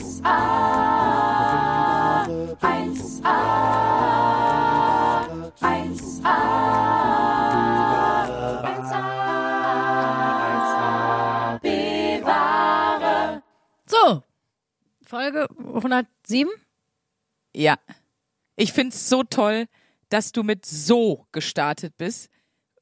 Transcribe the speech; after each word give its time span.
1a, 0.00 0.24
1a, 2.60 3.34
1a, 5.60 6.36
1a, 8.62 9.20
bewahre. 11.62 13.42
So, 13.86 14.22
Folge 15.04 15.48
107. 15.58 16.48
Ja. 17.54 17.76
Ich 18.56 18.72
find's 18.72 19.08
so 19.08 19.22
toll, 19.22 19.66
dass 20.08 20.32
du 20.32 20.42
mit 20.42 20.66
so 20.66 21.26
gestartet 21.32 21.96
bist, 21.98 22.30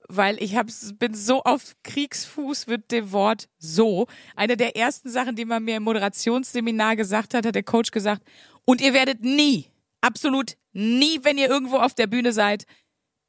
weil 0.09 0.43
ich 0.43 0.57
hab's, 0.57 0.95
bin 0.99 1.15
so 1.15 1.43
auf 1.43 1.77
Kriegsfuß 1.85 2.67
mit 2.67 2.91
dem 2.91 3.13
Wort 3.13 3.49
so. 3.59 4.07
Eine 4.35 4.57
der 4.57 4.77
ersten 4.77 5.11
Sachen, 5.11 5.37
die 5.37 5.45
man 5.45 5.65
mir 5.65 5.77
im 5.77 5.83
Moderationsseminar 5.83 6.97
gesagt 6.97 7.35
hat, 7.35 7.47
hat 7.47 7.55
der 7.55 7.63
Coach 7.63 7.91
gesagt, 7.91 8.23
und 8.65 8.81
ihr 8.81 8.95
werdet 8.95 9.23
nie, 9.23 9.67
absolut 10.01 10.57
nie, 10.73 11.21
wenn 11.23 11.39
ihr 11.39 11.49
irgendwo 11.49 11.77
auf 11.77 11.95
der 11.95 12.07
Bühne 12.07 12.33
seid, 12.33 12.65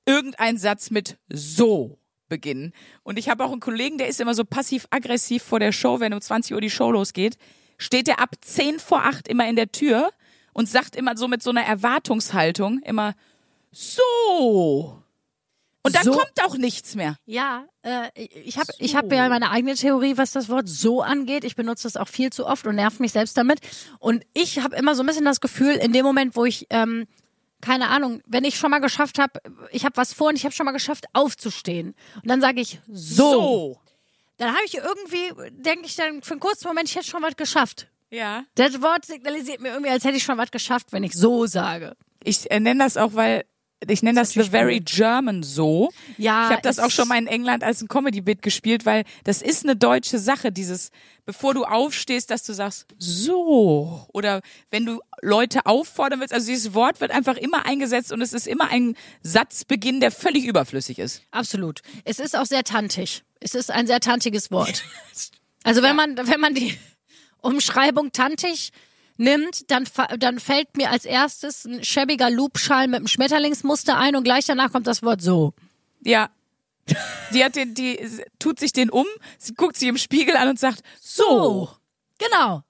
irgendeinen 0.05 0.57
Satz 0.57 0.89
mit 0.89 1.17
so 1.29 1.99
beginnen. 2.29 2.73
Und 3.03 3.20
ich 3.20 3.29
habe 3.29 3.43
auch 3.43 3.51
einen 3.51 3.59
Kollegen, 3.59 3.98
der 3.98 4.07
ist 4.07 4.21
immer 4.21 4.34
so 4.34 4.45
passiv-aggressiv 4.45 5.43
vor 5.43 5.59
der 5.59 5.71
Show, 5.71 5.99
wenn 5.99 6.13
um 6.13 6.21
20 6.21 6.53
Uhr 6.53 6.61
die 6.61 6.70
Show 6.70 6.91
losgeht, 6.91 7.37
steht 7.77 8.07
er 8.07 8.20
ab 8.20 8.35
10 8.39 8.79
vor 8.79 9.05
8 9.05 9.27
immer 9.27 9.48
in 9.49 9.55
der 9.55 9.71
Tür 9.71 10.11
und 10.53 10.70
sagt 10.70 10.95
immer 10.95 11.17
so 11.17 11.27
mit 11.27 11.43
so 11.43 11.49
einer 11.49 11.63
Erwartungshaltung 11.63 12.79
immer 12.79 13.15
so. 13.71 15.03
Und 15.89 15.95
dann 15.95 16.13
So. 16.13 16.20
kommt 16.20 16.31
auch 16.43 16.55
nichts 16.57 16.95
mehr. 16.95 17.16
Ja, 17.25 17.66
äh, 17.84 18.09
ich 18.17 18.57
habe 18.57 18.71
ich 18.79 18.95
hab 18.95 19.11
ja 19.11 19.29
meine 19.29 19.52
eigene 19.52 19.75
Theorie, 19.75 20.17
was 20.17 20.31
das 20.31 20.49
Wort 20.49 20.67
so 20.70 21.02
angeht. 21.02 21.43
Ich 21.43 21.55
benutze 21.55 21.84
das 21.84 21.98
auch 21.98 22.07
viel 22.07 22.31
zu 22.31 22.45
oft 22.45 22.65
und 22.67 22.75
nerv 22.75 22.99
mich 22.99 23.12
selbst 23.12 23.38
damit. 23.38 23.59
Und 23.99 24.23
ich 24.34 24.59
habe 24.59 24.75
immer 24.75 24.95
so 24.95 25.03
ein 25.03 25.05
bisschen 25.07 25.25
das 25.25 25.41
Gefühl, 25.41 25.75
in 25.75 25.93
dem 25.93 26.05
Moment, 26.05 26.35
wo 26.35 26.45
ich, 26.45 26.67
ähm, 26.70 27.07
keine 27.62 27.90
Ahnung, 27.90 28.21
wenn 28.26 28.43
ich 28.45 28.57
schon 28.57 28.71
mal 28.71 28.79
geschafft 28.79 29.20
habe, 29.20 29.40
ich 29.71 29.84
habe 29.85 29.98
was 29.98 30.13
vor 30.13 30.29
und 30.29 30.35
ich 30.35 30.45
habe 30.45 30.54
schon 30.55 30.65
mal 30.65 30.71
geschafft, 30.71 31.05
aufzustehen. 31.13 31.95
Und 32.15 32.27
dann 32.29 32.41
sage 32.41 32.62
ich 32.62 32.79
so. 32.91 33.79
Dann 34.37 34.49
habe 34.49 34.63
ich 34.65 34.76
irgendwie, 34.76 35.51
denke 35.51 35.85
ich 35.85 35.95
dann 35.95 36.21
für 36.21 36.32
einen 36.32 36.40
kurzen 36.40 36.67
Moment, 36.67 36.87
ich 36.87 36.95
hätte 36.95 37.07
schon 37.07 37.21
was 37.21 37.35
geschafft. 37.35 37.87
Ja. 38.10 38.43
Das 38.55 38.82
Wort 38.82 39.05
signalisiert 39.05 39.60
mir 39.60 39.70
irgendwie, 39.70 39.91
als 39.91 40.04
hätte 40.05 40.15
ich 40.17 40.23
schon 40.23 40.37
was 40.37 40.49
geschafft, 40.51 40.93
wenn 40.93 41.04
ich 41.04 41.13
so 41.13 41.45
sage. 41.45 41.95
Ich 42.23 42.49
äh, 42.49 42.60
nenne 42.60 42.84
das 42.84 42.95
auch, 42.98 43.13
weil 43.13 43.43
ich 43.88 44.04
nenne 44.04 44.20
das 44.20 44.32
The 44.32 44.40
natürlich 44.40 44.52
Very 44.52 44.80
German 44.82 45.44
so. 45.44 45.90
Ja, 46.18 46.46
Ich 46.46 46.52
habe 46.52 46.62
das 46.62 46.80
auch 46.80 46.90
schon 46.91 47.08
mal 47.08 47.18
in 47.18 47.27
England 47.27 47.63
als 47.63 47.82
ein 47.82 47.88
Comedy-Bit 47.88 48.41
gespielt, 48.41 48.85
weil 48.85 49.05
das 49.24 49.41
ist 49.41 49.63
eine 49.63 49.76
deutsche 49.76 50.20
Sache, 50.20 50.52
dieses, 50.52 50.91
bevor 51.26 51.54
du 51.54 51.63
aufstehst, 51.63 52.30
dass 52.30 52.44
du 52.44 52.54
sagst, 52.54 52.88
so. 52.98 54.05
Oder 54.12 54.41
wenn 54.70 54.85
du 54.85 55.00
Leute 55.22 55.66
auffordern 55.66 56.20
willst, 56.20 56.34
also 56.34 56.48
dieses 56.48 56.74
Wort 56.74 57.00
wird 57.00 57.12
einfach 57.12 57.38
immer 57.38 57.66
eingesetzt 57.66 58.12
und 58.12 58.22
es 58.22 58.34
ist 58.34 58.48
immer 58.48 58.70
ein 58.70 58.96
Satzbeginn, 59.24 60.02
der 60.02 60.12
völlig 60.12 60.46
überflüssig 60.46 61.00
ist. 61.00 61.22
Absolut. 61.32 61.82
Es 62.04 62.20
ist 62.20 62.35
auch 62.35 62.46
sehr 62.46 62.63
tantig. 62.63 63.24
Es 63.40 63.55
ist 63.55 63.72
ein 63.72 63.88
sehr 63.88 64.00
tantiges 64.00 64.52
Wort. 64.52 64.84
Also 65.66 65.81
wenn 65.84 65.94
man, 65.94 66.16
wenn 66.16 66.40
man 66.40 66.56
die 66.56 66.74
Umschreibung 67.41 68.13
tantig 68.13 68.72
nimmt, 69.19 69.69
dann, 69.69 69.85
dann 70.17 70.39
fällt 70.39 70.78
mir 70.78 70.89
als 70.89 71.06
erstes 71.06 71.66
ein 71.66 71.84
schäbiger 71.84 72.29
Loopschal 72.29 72.88
mit 72.88 72.97
einem 72.97 73.07
Schmetterlingsmuster 73.07 73.97
ein 73.97 74.16
und 74.16 74.23
gleich 74.23 74.45
danach 74.45 74.72
kommt 74.72 74.88
das 74.88 75.03
Wort 75.03 75.22
so. 75.22 75.53
Ja. 76.03 76.29
Die 77.34 77.44
hat 77.44 77.56
den, 77.56 77.75
die 77.75 78.00
tut 78.39 78.59
sich 78.59 78.73
den 78.73 78.89
um, 78.89 79.06
sie 79.38 79.53
guckt 79.53 79.78
sich 79.78 79.88
im 79.88 79.97
Spiegel 79.97 80.35
an 80.35 80.47
und 80.47 80.59
sagt, 80.59 80.81
so. 81.00 81.69
Genau. 82.17 82.63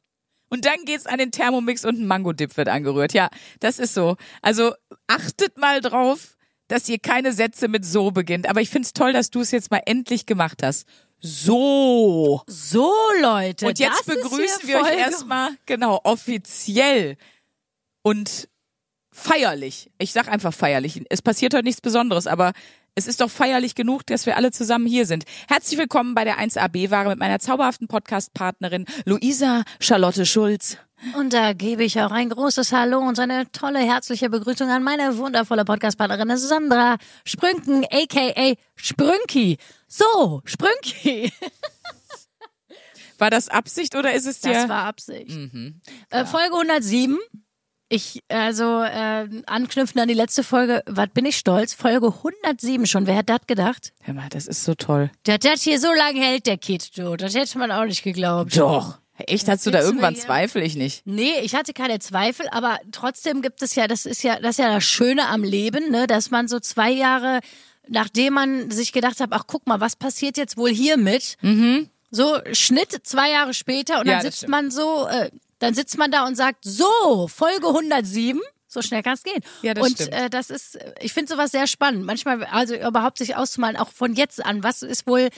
Und 0.50 0.66
dann 0.66 0.84
geht's 0.86 1.06
an 1.06 1.20
den 1.20 1.32
Thermomix 1.32 1.86
und 1.86 2.00
ein 2.00 2.08
Mango-Dip 2.08 2.58
wird 2.58 2.68
angerührt. 2.68 3.14
Ja, 3.14 3.30
das 3.60 3.80
ist 3.80 3.94
so. 3.94 4.18
Also 4.42 4.74
achtet 5.08 5.58
mal 5.58 5.80
drauf, 5.80 6.36
dass 6.70 6.88
ihr 6.88 7.00
keine 7.00 7.34
Sätze 7.34 7.68
mit 7.68 7.84
so 7.84 8.12
beginnt. 8.12 8.48
Aber 8.48 8.62
ich 8.62 8.70
find's 8.70 8.94
toll, 8.94 9.12
dass 9.12 9.30
du 9.30 9.42
es 9.42 9.52
jetzt 9.52 9.70
mal 9.72 9.82
endlich 9.86 10.26
gemacht 10.26 10.64
hast. 10.64 10.88
So. 11.20 12.42
So, 12.48 12.94
Leute. 13.22 13.68
Und 13.68 13.80
jetzt 13.80 14.06
begrüßen 14.06 14.68
wir 14.68 14.80
euch 14.80 14.98
erstmal, 14.98 15.50
genau, 15.66 16.00
offiziell 16.06 17.18
und 18.04 18.48
feierlich. 19.12 19.92
Ich 19.98 20.14
sag 20.14 20.30
einfach 20.30 20.54
feierlich. 20.54 21.02
Es 21.10 21.22
passiert 21.22 21.54
heute 21.54 21.66
nichts 21.66 21.82
Besonderes, 21.82 22.28
aber 22.28 22.54
es 22.96 23.08
ist 23.08 23.20
doch 23.22 23.30
feierlich 23.30 23.76
genug, 23.76 24.06
dass 24.06 24.26
wir 24.26 24.38
alle 24.38 24.52
zusammen 24.52 24.86
hier 24.86 25.06
sind. 25.06 25.26
Herzlich 25.48 25.78
willkommen 25.78 26.16
bei 26.16 26.24
der 26.24 26.40
1AB-Ware 26.40 27.10
mit 27.10 27.20
meiner 27.20 27.40
zauberhaften 27.40 27.88
Podcast-Partnerin 27.88 28.86
Luisa 29.06 29.64
Charlotte 29.80 30.26
Schulz. 30.26 30.78
Und 31.16 31.34
da 31.34 31.54
gebe 31.54 31.84
ich 31.84 32.00
auch 32.02 32.12
ein 32.12 32.30
großes 32.30 32.74
Hallo 32.74 33.00
und 33.00 33.20
eine 33.20 33.50
tolle 33.52 33.80
herzliche 33.80 34.30
Begrüßung 34.30 34.70
an 34.70 34.84
meine 34.84 35.18
wundervolle 35.18 35.64
Podcastpartnerin 35.64 36.36
Sandra 36.38 36.98
Sprünken, 37.24 37.86
aka 37.90 38.54
Sprünki. 38.76 39.58
So, 39.88 40.42
Sprünki. 40.46 41.32
War 43.18 43.30
das 43.30 43.50
Absicht 43.50 43.96
oder 43.96 44.14
ist 44.14 44.26
es 44.26 44.42
dir? 44.42 44.54
Das 44.54 44.70
war 44.70 44.86
Absicht. 44.86 45.30
Mhm. 45.30 45.82
äh, 46.10 46.26
Folge 46.26 46.54
107. 46.56 47.18
Ich, 47.92 48.22
also, 48.30 48.84
äh, 48.84 49.28
anknüpfend 49.48 50.00
an 50.00 50.08
die 50.08 50.14
letzte 50.14 50.44
Folge, 50.44 50.84
was 50.86 51.10
bin 51.10 51.26
ich 51.26 51.38
stolz? 51.38 51.74
Folge 51.74 52.14
107 52.14 52.86
schon. 52.86 53.08
Wer 53.08 53.18
hat 53.18 53.30
das 53.30 53.42
gedacht? 53.48 53.94
Hör 54.04 54.14
mal, 54.14 54.30
das 54.30 54.46
ist 54.46 54.64
so 54.64 54.76
toll. 54.76 55.10
Der 55.26 55.40
das 55.40 55.64
hier 55.64 55.80
so 55.80 55.92
lange 55.92 56.22
hält, 56.22 56.46
der 56.46 56.58
Kid, 56.58 56.96
du. 56.98 57.16
Das 57.16 57.34
hätte 57.34 57.58
man 57.58 57.72
auch 57.72 57.86
nicht 57.86 58.04
geglaubt. 58.04 58.56
Doch. 58.56 59.00
Echt, 59.28 59.48
hast 59.48 59.66
du 59.66 59.72
da 59.72 59.82
irgendwann 59.82 60.16
Zweifel? 60.16 60.62
Ich 60.64 60.76
nicht. 60.76 61.06
Nee, 61.06 61.40
ich 61.42 61.56
hatte 61.56 61.74
keine 61.74 62.00
Zweifel, 62.00 62.48
aber 62.52 62.80
trotzdem 62.92 63.42
gibt 63.42 63.62
es 63.62 63.76
ja, 63.76 63.88
das 63.88 64.06
ist 64.06 64.24
ja, 64.24 64.40
das 64.40 64.52
ist 64.52 64.60
ja 64.60 64.74
das 64.74 64.84
Schöne 64.84 65.28
am 65.28 65.44
Leben, 65.44 65.92
ne, 65.92 66.08
dass 66.08 66.32
man 66.32 66.48
so 66.48 66.60
zwei 66.60 66.90
Jahre, 66.92 67.40
nachdem 67.88 68.34
man 68.34 68.72
sich 68.72 68.92
gedacht 68.92 69.20
hat, 69.20 69.30
ach 69.32 69.44
guck 69.48 69.68
mal, 69.68 69.80
was 69.80 69.96
passiert 69.96 70.38
jetzt 70.38 70.58
wohl 70.58 70.72
hiermit? 70.72 71.38
So 72.12 72.40
Schnitt 72.54 73.00
zwei 73.04 73.32
Jahre 73.32 73.54
später 73.54 74.00
und 74.00 74.08
Ja, 74.08 74.14
dann 74.14 74.22
sitzt 74.24 74.48
man 74.48 74.72
so, 74.72 75.08
äh, 75.08 75.30
dann 75.60 75.74
sitzt 75.74 75.98
man 75.98 76.12
da 76.12 76.26
und 76.26 76.36
sagt, 76.36 76.64
so 76.64 77.28
Folge 77.28 77.68
107. 77.68 78.42
So 78.72 78.84
schnell 78.84 79.02
kann 79.02 79.16
es 79.16 79.24
gehen. 79.24 79.42
Ja, 79.64 79.74
das 79.74 79.88
und 79.88 79.94
stimmt. 79.96 80.14
äh, 80.14 80.30
das 80.30 80.52
ist, 80.52 80.78
ich 81.02 81.12
finde 81.12 81.34
sowas 81.34 81.52
sehr 81.52 81.66
spannend. 81.66 82.06
Manchmal, 82.06 82.44
also 82.46 82.76
überhaupt 82.76 83.18
sich 83.18 83.36
auszumalen, 83.36 83.76
auch 83.76 83.90
von 83.90 84.14
jetzt 84.14 84.46
an, 84.46 84.64
was 84.64 84.84
ist 84.84 85.08
wohl 85.08 85.30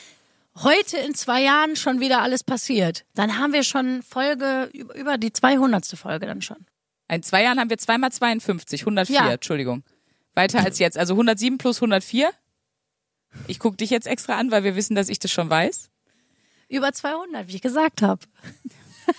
heute 0.58 0.98
in 0.98 1.16
zwei 1.16 1.42
Jahren 1.42 1.76
schon 1.76 2.00
wieder 2.00 2.22
alles 2.22 2.44
passiert. 2.44 3.06
Dann 3.16 3.38
haben 3.38 3.54
wir 3.54 3.64
schon 3.64 4.04
Folge, 4.04 4.70
über 4.74 5.18
die 5.18 5.34
200. 5.34 5.86
Folge 5.98 6.26
dann 6.26 6.42
schon. 6.42 6.66
In 7.10 7.24
zwei 7.24 7.44
Jahren 7.44 7.60
haben 7.60 7.70
wir 7.70 7.78
zweimal 7.78 8.12
52, 8.12 8.82
104, 8.82 9.16
Ja. 9.16 9.32
Entschuldigung. 9.32 9.84
Weiter 10.34 10.64
als 10.64 10.80
jetzt. 10.80 10.98
Also 10.98 11.14
107 11.14 11.58
plus 11.58 11.78
104. 11.78 12.32
Ich 13.48 13.60
guck 13.60 13.78
dich 13.78 13.90
jetzt 13.90 14.08
extra 14.08 14.38
an, 14.38 14.52
weil 14.52 14.64
wir 14.64 14.76
wissen, 14.76 14.96
dass 14.96 15.10
ich 15.10 15.20
das 15.20 15.32
schon 15.32 15.50
weiß. 15.50 15.90
Über 16.70 16.94
200, 16.94 17.48
wie 17.48 17.56
ich 17.56 17.62
gesagt 17.62 18.02
habe. 18.02 18.22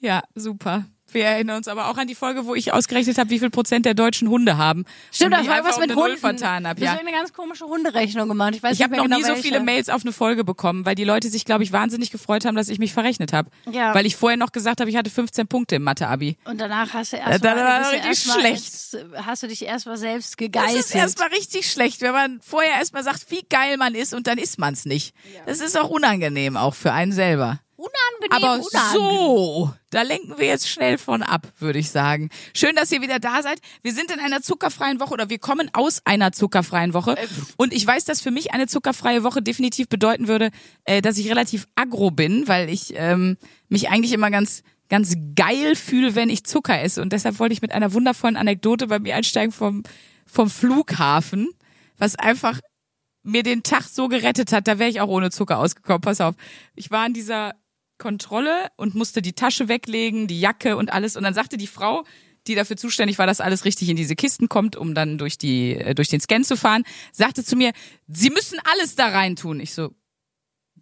Ja, 0.00 0.22
super. 0.34 0.84
Wir 1.14 1.24
erinnern 1.26 1.56
uns 1.58 1.68
aber 1.68 1.88
auch 1.88 1.96
an 1.96 2.06
die 2.06 2.14
Folge, 2.14 2.44
wo 2.46 2.54
ich 2.54 2.72
ausgerechnet 2.72 3.16
habe, 3.18 3.30
wie 3.30 3.38
viel 3.38 3.50
Prozent 3.50 3.86
der 3.86 3.94
deutschen 3.94 4.28
Hunde 4.28 4.56
haben. 4.58 4.84
Stimmt, 5.12 5.32
das 5.34 5.42
ich 5.42 5.48
war 5.48 5.64
was 5.64 5.76
mit 5.78 5.84
eine 5.84 5.94
Null 5.94 6.04
Hunden. 6.08 6.18
vertan 6.18 6.66
habe. 6.66 6.80
Du 6.80 6.86
hast 6.88 6.94
Ja. 6.94 7.00
eine 7.00 7.12
ganz 7.12 7.32
komische 7.32 7.64
Hunderechnung 7.66 8.28
gemacht. 8.28 8.54
Ich 8.56 8.62
weiß 8.62 8.72
Ich 8.76 8.82
habe 8.82 8.96
noch 8.96 9.04
genau 9.04 9.16
nie 9.16 9.22
so 9.22 9.28
welche. 9.28 9.42
viele 9.42 9.60
Mails 9.60 9.88
auf 9.88 10.02
eine 10.02 10.12
Folge 10.12 10.44
bekommen, 10.44 10.84
weil 10.84 10.94
die 10.94 11.04
Leute 11.04 11.28
sich, 11.28 11.44
glaube 11.44 11.62
ich, 11.64 11.72
wahnsinnig 11.72 12.10
gefreut 12.10 12.44
haben, 12.44 12.56
dass 12.56 12.68
ich 12.68 12.78
mich 12.78 12.92
verrechnet 12.92 13.32
habe. 13.32 13.50
Ja. 13.70 13.94
Weil 13.94 14.06
ich 14.06 14.16
vorher 14.16 14.36
noch 14.36 14.52
gesagt 14.52 14.80
habe, 14.80 14.90
ich 14.90 14.96
hatte 14.96 15.10
15 15.10 15.46
Punkte 15.46 15.76
im 15.76 15.82
Mathe-Abi. 15.84 16.36
Und 16.44 16.60
danach 16.60 16.92
hast 16.94 17.12
du 17.12 17.16
Ja, 17.16 17.30
erst 17.30 17.44
dann 17.44 17.56
mal, 17.56 17.64
war 17.64 17.92
richtig 17.92 18.18
schlecht. 18.32 18.94
Äh, 18.94 19.16
hast 19.24 19.42
du 19.42 19.46
dich 19.48 19.64
erstmal 19.64 19.96
selbst 19.96 20.32
Das 20.32 20.36
gegeißelt. 20.36 20.80
ist 20.80 20.94
erstmal 20.94 21.28
richtig 21.28 21.70
schlecht, 21.70 22.00
wenn 22.00 22.12
man 22.12 22.40
vorher 22.42 22.72
erstmal 22.78 23.04
sagt, 23.04 23.30
wie 23.30 23.42
geil 23.48 23.76
man 23.76 23.94
ist 23.94 24.14
und 24.14 24.26
dann 24.26 24.38
ist 24.38 24.58
man 24.58 24.74
es 24.74 24.84
nicht. 24.84 25.14
Das 25.46 25.60
ist 25.60 25.78
auch 25.80 25.88
unangenehm, 25.90 26.56
auch 26.56 26.74
für 26.74 26.92
einen 26.92 27.12
selber. 27.12 27.60
Unangenehm, 27.84 28.30
Aber 28.30 28.64
unangenehm. 28.64 28.92
so, 28.92 29.74
da 29.90 30.02
lenken 30.02 30.38
wir 30.38 30.46
jetzt 30.46 30.68
schnell 30.68 30.98
von 30.98 31.22
ab, 31.22 31.46
würde 31.58 31.78
ich 31.78 31.90
sagen. 31.90 32.30
Schön, 32.54 32.74
dass 32.76 32.92
ihr 32.92 33.02
wieder 33.02 33.18
da 33.18 33.42
seid. 33.42 33.60
Wir 33.82 33.92
sind 33.92 34.10
in 34.10 34.20
einer 34.20 34.42
zuckerfreien 34.42 35.00
Woche 35.00 35.14
oder 35.14 35.30
wir 35.30 35.38
kommen 35.38 35.70
aus 35.72 36.00
einer 36.04 36.32
zuckerfreien 36.32 36.94
Woche. 36.94 37.16
Und 37.56 37.72
ich 37.72 37.86
weiß, 37.86 38.04
dass 38.04 38.20
für 38.20 38.30
mich 38.30 38.52
eine 38.52 38.66
zuckerfreie 38.66 39.22
Woche 39.22 39.42
definitiv 39.42 39.88
bedeuten 39.88 40.28
würde, 40.28 40.50
äh, 40.84 41.02
dass 41.02 41.18
ich 41.18 41.28
relativ 41.28 41.66
agro 41.74 42.10
bin, 42.10 42.48
weil 42.48 42.68
ich 42.70 42.94
ähm, 42.96 43.36
mich 43.68 43.88
eigentlich 43.88 44.12
immer 44.12 44.30
ganz 44.30 44.62
ganz 44.90 45.16
geil 45.34 45.76
fühle, 45.76 46.14
wenn 46.14 46.28
ich 46.28 46.44
Zucker 46.44 46.80
esse. 46.80 47.00
Und 47.00 47.12
deshalb 47.12 47.38
wollte 47.38 47.54
ich 47.54 47.62
mit 47.62 47.72
einer 47.72 47.94
wundervollen 47.94 48.36
Anekdote 48.36 48.86
bei 48.86 48.98
mir 48.98 49.16
einsteigen 49.16 49.50
vom, 49.50 49.82
vom 50.26 50.50
Flughafen, 50.50 51.48
was 51.96 52.16
einfach 52.16 52.60
mir 53.24 53.42
den 53.42 53.62
Tag 53.62 53.84
so 53.84 54.08
gerettet 54.08 54.52
hat, 54.52 54.68
da 54.68 54.78
wäre 54.78 54.90
ich 54.90 55.00
auch 55.00 55.08
ohne 55.08 55.30
Zucker 55.30 55.58
ausgekommen. 55.58 56.02
Pass 56.02 56.20
auf. 56.20 56.34
Ich 56.74 56.90
war 56.90 57.06
in 57.06 57.14
dieser 57.14 57.54
Kontrolle 57.98 58.68
und 58.76 58.94
musste 58.94 59.22
die 59.22 59.32
Tasche 59.32 59.68
weglegen, 59.68 60.26
die 60.26 60.40
Jacke 60.40 60.76
und 60.76 60.92
alles. 60.92 61.16
Und 61.16 61.22
dann 61.22 61.34
sagte 61.34 61.56
die 61.56 61.66
Frau, 61.66 62.04
die 62.46 62.54
dafür 62.54 62.76
zuständig 62.76 63.18
war, 63.18 63.26
dass 63.26 63.40
alles 63.40 63.64
richtig 63.64 63.88
in 63.88 63.96
diese 63.96 64.16
Kisten 64.16 64.48
kommt, 64.48 64.76
um 64.76 64.94
dann 64.94 65.18
durch 65.18 65.38
die, 65.38 65.76
äh, 65.76 65.94
durch 65.94 66.08
den 66.08 66.20
Scan 66.20 66.44
zu 66.44 66.56
fahren, 66.56 66.84
sagte 67.12 67.44
zu 67.44 67.56
mir, 67.56 67.72
Sie 68.06 68.30
müssen 68.30 68.58
alles 68.72 68.96
da 68.96 69.08
rein 69.08 69.36
tun. 69.36 69.60
Ich 69.60 69.72
so, 69.72 69.94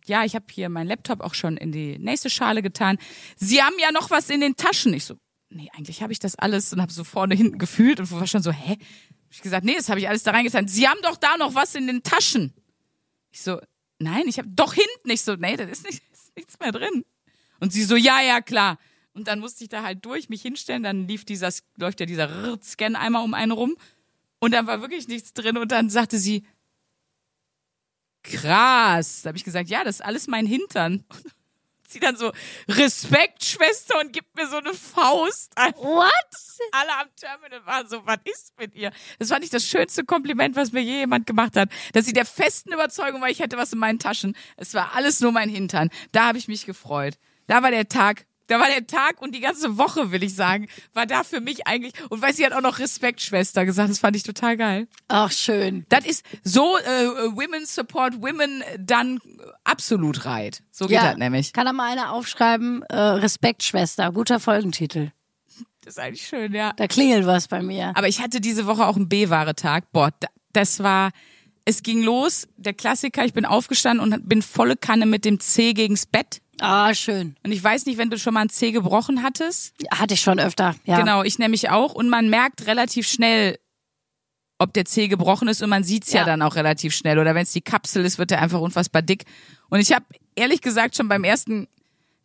ja, 0.06 0.24
ich 0.24 0.34
habe 0.34 0.46
hier 0.50 0.68
meinen 0.68 0.88
Laptop 0.88 1.20
auch 1.20 1.34
schon 1.34 1.56
in 1.56 1.70
die 1.70 1.98
nächste 1.98 2.30
Schale 2.30 2.62
getan. 2.62 2.98
Sie 3.36 3.62
haben 3.62 3.76
ja 3.80 3.92
noch 3.92 4.10
was 4.10 4.30
in 4.30 4.40
den 4.40 4.56
Taschen. 4.56 4.94
Ich 4.94 5.04
so, 5.04 5.14
nee, 5.50 5.68
eigentlich 5.76 6.02
habe 6.02 6.12
ich 6.12 6.18
das 6.18 6.34
alles 6.34 6.72
und 6.72 6.80
habe 6.80 6.92
so 6.92 7.04
vorne 7.04 7.34
hinten 7.34 7.58
gefühlt 7.58 8.00
und 8.00 8.10
war 8.10 8.26
schon 8.26 8.42
so, 8.42 8.50
hä? 8.50 8.72
Hab 8.72 8.78
ich 9.30 9.42
gesagt, 9.42 9.64
nee, 9.64 9.76
das 9.76 9.88
habe 9.88 10.00
ich 10.00 10.08
alles 10.08 10.24
da 10.24 10.32
reingetan. 10.32 10.68
Sie 10.68 10.88
haben 10.88 11.00
doch 11.02 11.16
da 11.16 11.36
noch 11.36 11.54
was 11.54 11.74
in 11.74 11.86
den 11.86 12.02
Taschen. 12.02 12.52
Ich 13.30 13.42
so, 13.42 13.60
nein, 13.98 14.24
ich 14.26 14.38
habe 14.38 14.48
doch 14.48 14.74
hinten. 14.74 15.10
Ich 15.10 15.22
so, 15.22 15.36
nee, 15.36 15.56
da 15.56 15.64
ist, 15.64 15.84
nicht, 15.84 16.02
nichts 16.36 16.58
mehr 16.58 16.72
drin. 16.72 17.04
Und 17.60 17.72
sie 17.72 17.84
so, 17.84 17.96
ja, 17.96 18.20
ja, 18.20 18.40
klar. 18.40 18.78
Und 19.14 19.28
dann 19.28 19.40
musste 19.40 19.64
ich 19.64 19.70
da 19.70 19.82
halt 19.82 20.04
durch 20.04 20.28
mich 20.28 20.42
hinstellen. 20.42 20.82
Dann 20.82 21.06
lief 21.06 21.24
dieser, 21.24 21.52
läuft 21.76 22.00
ja 22.00 22.06
dieser 22.06 22.58
Scan 22.62 22.96
einmal 22.96 23.24
um 23.24 23.34
einen 23.34 23.52
rum. 23.52 23.76
Und 24.38 24.52
dann 24.52 24.66
war 24.66 24.80
wirklich 24.80 25.06
nichts 25.08 25.32
drin. 25.32 25.56
Und 25.56 25.70
dann 25.70 25.90
sagte 25.90 26.18
sie, 26.18 26.44
krass. 28.22 29.22
Da 29.22 29.28
habe 29.28 29.38
ich 29.38 29.44
gesagt, 29.44 29.68
ja, 29.68 29.84
das 29.84 29.96
ist 29.96 30.04
alles 30.04 30.26
mein 30.26 30.46
Hintern. 30.46 31.04
Sie 31.92 32.00
dann 32.00 32.16
so, 32.16 32.32
Respekt, 32.68 33.44
Schwester, 33.44 34.00
und 34.00 34.12
gibt 34.12 34.34
mir 34.36 34.46
so 34.48 34.56
eine 34.56 34.74
Faust. 34.74 35.52
What? 35.56 36.12
Alle 36.72 36.96
am 37.00 37.08
Terminal 37.16 37.66
waren 37.66 37.88
so, 37.88 38.04
was 38.06 38.18
ist 38.24 38.52
mit 38.58 38.74
ihr? 38.74 38.92
Das 39.18 39.28
fand 39.28 39.44
ich 39.44 39.50
das 39.50 39.66
schönste 39.66 40.04
Kompliment, 40.04 40.56
was 40.56 40.72
mir 40.72 40.82
je 40.82 40.98
jemand 40.98 41.26
gemacht 41.26 41.56
hat. 41.56 41.68
Dass 41.92 42.06
sie 42.06 42.12
der 42.12 42.26
festen 42.26 42.72
Überzeugung 42.72 43.20
war, 43.20 43.30
ich 43.30 43.40
hätte 43.40 43.56
was 43.56 43.72
in 43.72 43.78
meinen 43.78 43.98
Taschen. 43.98 44.36
Es 44.56 44.74
war 44.74 44.94
alles 44.94 45.20
nur 45.20 45.32
mein 45.32 45.48
Hintern. 45.48 45.90
Da 46.12 46.26
habe 46.26 46.38
ich 46.38 46.48
mich 46.48 46.66
gefreut. 46.66 47.18
Da 47.46 47.62
war 47.62 47.70
der 47.70 47.88
Tag 47.88 48.26
da 48.48 48.58
war 48.60 48.66
der 48.68 48.86
Tag 48.86 49.22
und 49.22 49.34
die 49.34 49.40
ganze 49.40 49.78
Woche, 49.78 50.10
will 50.12 50.22
ich 50.22 50.34
sagen, 50.34 50.68
war 50.92 51.06
da 51.06 51.24
für 51.24 51.40
mich 51.40 51.66
eigentlich. 51.66 51.92
Und 52.10 52.20
weiß 52.22 52.36
sie 52.36 52.44
hat 52.44 52.52
auch 52.52 52.60
noch 52.60 52.78
Respekt, 52.78 53.20
Schwester 53.22 53.64
gesagt. 53.64 53.90
Das 53.90 53.98
fand 53.98 54.16
ich 54.16 54.22
total 54.24 54.56
geil. 54.56 54.88
Ach, 55.08 55.30
schön. 55.32 55.86
Das 55.88 56.04
ist 56.04 56.24
so 56.44 56.76
äh, 56.78 57.06
Women 57.36 57.64
Support 57.64 58.20
Women 58.20 58.62
dann 58.78 59.20
absolut 59.64 60.24
right. 60.24 60.62
So 60.70 60.86
geht 60.86 60.96
Ja. 60.96 61.10
das 61.10 61.16
nämlich. 61.18 61.52
Kann 61.52 61.66
da 61.66 61.72
mal 61.72 61.90
einer 61.92 62.12
aufschreiben, 62.12 62.82
äh, 62.84 62.96
Respekt, 62.96 63.62
Schwester. 63.62 64.12
Guter 64.12 64.40
Folgentitel. 64.40 65.12
Das 65.84 65.94
ist 65.94 65.98
eigentlich 65.98 66.26
schön, 66.28 66.52
ja. 66.54 66.72
Da 66.76 66.86
klingelt 66.86 67.26
was 67.26 67.48
bei 67.48 67.62
mir. 67.62 67.92
Aber 67.96 68.06
ich 68.08 68.20
hatte 68.20 68.40
diese 68.40 68.66
Woche 68.66 68.86
auch 68.86 68.96
einen 68.96 69.08
B-Ware-Tag. 69.08 69.90
Boah, 69.92 70.10
da- 70.20 70.28
das 70.52 70.80
war, 70.82 71.10
es 71.64 71.82
ging 71.82 72.02
los, 72.02 72.46
der 72.56 72.74
Klassiker, 72.74 73.24
ich 73.24 73.32
bin 73.32 73.44
aufgestanden 73.46 74.12
und 74.12 74.28
bin 74.28 74.42
volle 74.42 74.76
Kanne 74.76 75.06
mit 75.06 75.24
dem 75.24 75.40
C 75.40 75.72
gegens 75.72 76.04
Bett. 76.06 76.41
Ah, 76.62 76.94
schön. 76.94 77.34
Und 77.44 77.50
ich 77.52 77.62
weiß 77.62 77.86
nicht, 77.86 77.98
wenn 77.98 78.08
du 78.10 78.18
schon 78.18 78.34
mal 78.34 78.42
ein 78.42 78.48
C 78.48 78.70
gebrochen 78.72 79.22
hattest. 79.22 79.74
Hatte 79.90 80.14
ich 80.14 80.20
schon 80.20 80.38
öfter. 80.38 80.74
Ja. 80.84 80.98
Genau, 81.00 81.22
ich 81.24 81.38
nämlich 81.38 81.70
auch. 81.70 81.92
Und 81.94 82.08
man 82.08 82.30
merkt 82.30 82.66
relativ 82.66 83.08
schnell, 83.08 83.58
ob 84.58 84.72
der 84.72 84.84
C 84.84 85.08
gebrochen 85.08 85.48
ist 85.48 85.60
und 85.60 85.68
man 85.70 85.82
sieht's 85.82 86.12
ja, 86.12 86.20
Ja. 86.20 86.26
dann 86.26 86.40
auch 86.42 86.54
relativ 86.54 86.94
schnell. 86.94 87.18
Oder 87.18 87.34
wenn 87.34 87.42
es 87.42 87.52
die 87.52 87.62
Kapsel 87.62 88.04
ist, 88.04 88.18
wird 88.18 88.30
der 88.30 88.40
einfach 88.40 88.60
unfassbar 88.60 89.02
dick. 89.02 89.24
Und 89.70 89.80
ich 89.80 89.92
habe 89.92 90.04
ehrlich 90.36 90.60
gesagt 90.60 90.96
schon 90.96 91.08
beim 91.08 91.24
ersten 91.24 91.66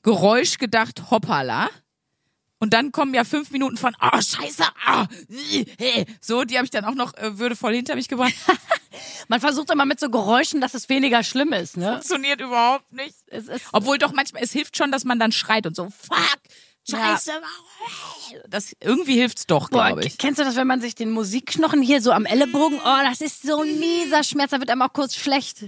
Geräusch 0.03 0.59
gedacht, 0.59 1.09
hoppala. 1.09 1.69
Und 2.59 2.73
dann 2.73 2.91
kommen 2.91 3.13
ja 3.13 3.23
fünf 3.23 3.51
Minuten 3.51 3.77
von, 3.77 3.95
oh 4.01 4.19
scheiße, 4.21 4.63
ah, 4.85 5.05
äh, 5.77 6.05
so, 6.21 6.43
die 6.43 6.55
habe 6.55 6.65
ich 6.65 6.71
dann 6.71 6.85
auch 6.85 6.95
noch 6.95 7.13
äh, 7.15 7.37
würdevoll 7.37 7.75
hinter 7.75 7.95
mich 7.95 8.07
gebracht. 8.07 8.33
Man 9.27 9.39
versucht 9.39 9.69
immer 9.69 9.85
mit 9.85 9.99
so 9.99 10.09
Geräuschen, 10.09 10.59
dass 10.59 10.73
es 10.73 10.89
weniger 10.89 11.23
schlimm 11.23 11.53
ist, 11.53 11.77
ne? 11.77 11.93
Funktioniert 11.93 12.41
überhaupt 12.41 12.91
nicht. 12.91 13.13
Obwohl 13.71 13.99
doch 13.99 14.11
manchmal, 14.11 14.41
es 14.43 14.51
hilft 14.51 14.75
schon, 14.75 14.91
dass 14.91 15.03
man 15.05 15.19
dann 15.19 15.31
schreit 15.31 15.67
und 15.67 15.75
so, 15.75 15.89
fuck, 15.89 16.39
scheiße. 16.89 17.31
Das, 18.49 18.75
irgendwie 18.79 19.15
hilft's 19.15 19.45
doch, 19.45 19.69
glaube 19.69 20.03
ich. 20.03 20.17
kennst 20.17 20.39
du 20.39 20.43
das, 20.43 20.55
wenn 20.55 20.67
man 20.67 20.81
sich 20.81 20.95
den 20.95 21.11
Musikknochen 21.11 21.81
hier 21.81 22.01
so 22.01 22.11
am 22.11 22.25
Ellenbogen, 22.25 22.79
oh, 22.79 22.97
das 23.03 23.21
ist 23.21 23.43
so 23.43 23.61
ein 23.61 23.79
mieser 23.79 24.23
Schmerz, 24.23 24.49
da 24.51 24.59
wird 24.59 24.71
einem 24.71 24.81
auch 24.81 24.93
kurz 24.93 25.15
schlecht. 25.15 25.63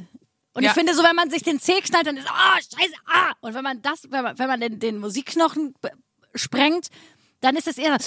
Und 0.53 0.63
Ja. 0.63 0.69
ich 0.69 0.73
finde 0.73 0.95
so, 0.95 1.03
wenn 1.03 1.15
man 1.15 1.29
sich 1.29 1.43
den 1.43 1.59
Zeh 1.59 1.79
knallt, 1.81 2.07
dann 2.07 2.17
ist, 2.17 2.27
oh, 2.27 2.55
scheiße, 2.77 2.93
ah. 3.05 3.31
Und 3.41 3.53
wenn 3.53 3.63
man 3.63 3.81
das, 3.83 4.03
wenn 4.09 4.23
man, 4.23 4.39
wenn 4.39 4.47
man 4.47 4.59
den, 4.59 4.79
den 4.79 4.97
Musikknochen 4.97 5.75
sprengt, 6.35 6.87
dann 7.41 7.55
ist 7.55 7.67
es 7.67 7.77
eher, 7.77 7.97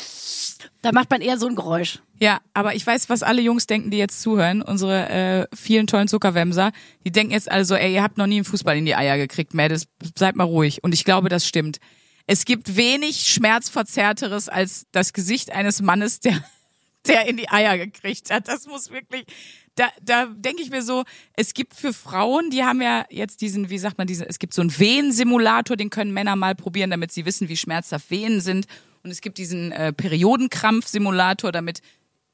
da 0.82 0.92
macht 0.92 1.10
man 1.10 1.22
eher 1.22 1.38
so 1.38 1.46
ein 1.46 1.56
Geräusch. 1.56 2.00
Ja, 2.18 2.40
aber 2.54 2.74
ich 2.74 2.86
weiß, 2.86 3.08
was 3.08 3.22
alle 3.22 3.40
Jungs 3.40 3.66
denken, 3.66 3.90
die 3.90 3.96
jetzt 3.96 4.20
zuhören, 4.20 4.62
unsere 4.62 5.08
äh, 5.08 5.46
vielen 5.56 5.86
tollen 5.86 6.08
Zuckerwämser, 6.08 6.70
die 7.04 7.10
denken 7.10 7.32
jetzt 7.32 7.50
also, 7.50 7.74
ey, 7.74 7.94
ihr 7.94 8.02
habt 8.02 8.18
noch 8.18 8.26
nie 8.26 8.36
einen 8.36 8.44
Fußball 8.44 8.76
in 8.76 8.84
die 8.84 8.94
Eier 8.94 9.16
gekriegt, 9.16 9.54
Mädels, 9.54 9.88
seid 10.16 10.36
mal 10.36 10.44
ruhig. 10.44 10.84
Und 10.84 10.92
ich 10.92 11.04
glaube, 11.04 11.28
das 11.28 11.46
stimmt. 11.46 11.78
Es 12.26 12.44
gibt 12.44 12.76
wenig 12.76 13.26
Schmerzverzerrteres 13.26 14.48
als 14.48 14.86
das 14.92 15.12
Gesicht 15.12 15.50
eines 15.50 15.82
Mannes, 15.82 16.20
der, 16.20 16.44
der 17.06 17.26
in 17.26 17.36
die 17.36 17.48
Eier 17.48 17.78
gekriegt 17.78 18.30
hat. 18.30 18.48
Das 18.48 18.66
muss 18.66 18.90
wirklich, 18.90 19.24
da, 19.74 19.88
da 20.02 20.26
denke 20.26 20.62
ich 20.62 20.70
mir 20.70 20.82
so, 20.82 21.04
es 21.34 21.54
gibt 21.54 21.74
für 21.74 21.92
Frauen, 21.92 22.50
die 22.50 22.64
haben 22.64 22.82
ja 22.82 23.04
jetzt 23.10 23.40
diesen, 23.40 23.70
wie 23.70 23.78
sagt 23.78 23.98
man, 23.98 24.06
diesen, 24.06 24.26
es 24.26 24.38
gibt 24.38 24.54
so 24.54 24.60
einen 24.60 24.78
Wehensimulator, 24.78 25.76
den 25.76 25.90
können 25.90 26.12
Männer 26.12 26.36
mal 26.36 26.54
probieren, 26.54 26.90
damit 26.90 27.12
sie 27.12 27.24
wissen, 27.24 27.48
wie 27.48 27.56
schmerzhaft 27.56 28.10
Wehen 28.10 28.40
sind. 28.40 28.66
Und 29.02 29.10
es 29.10 29.20
gibt 29.20 29.38
diesen 29.38 29.72
äh, 29.72 29.92
Periodenkrampf-Simulator, 29.92 31.52
damit 31.52 31.80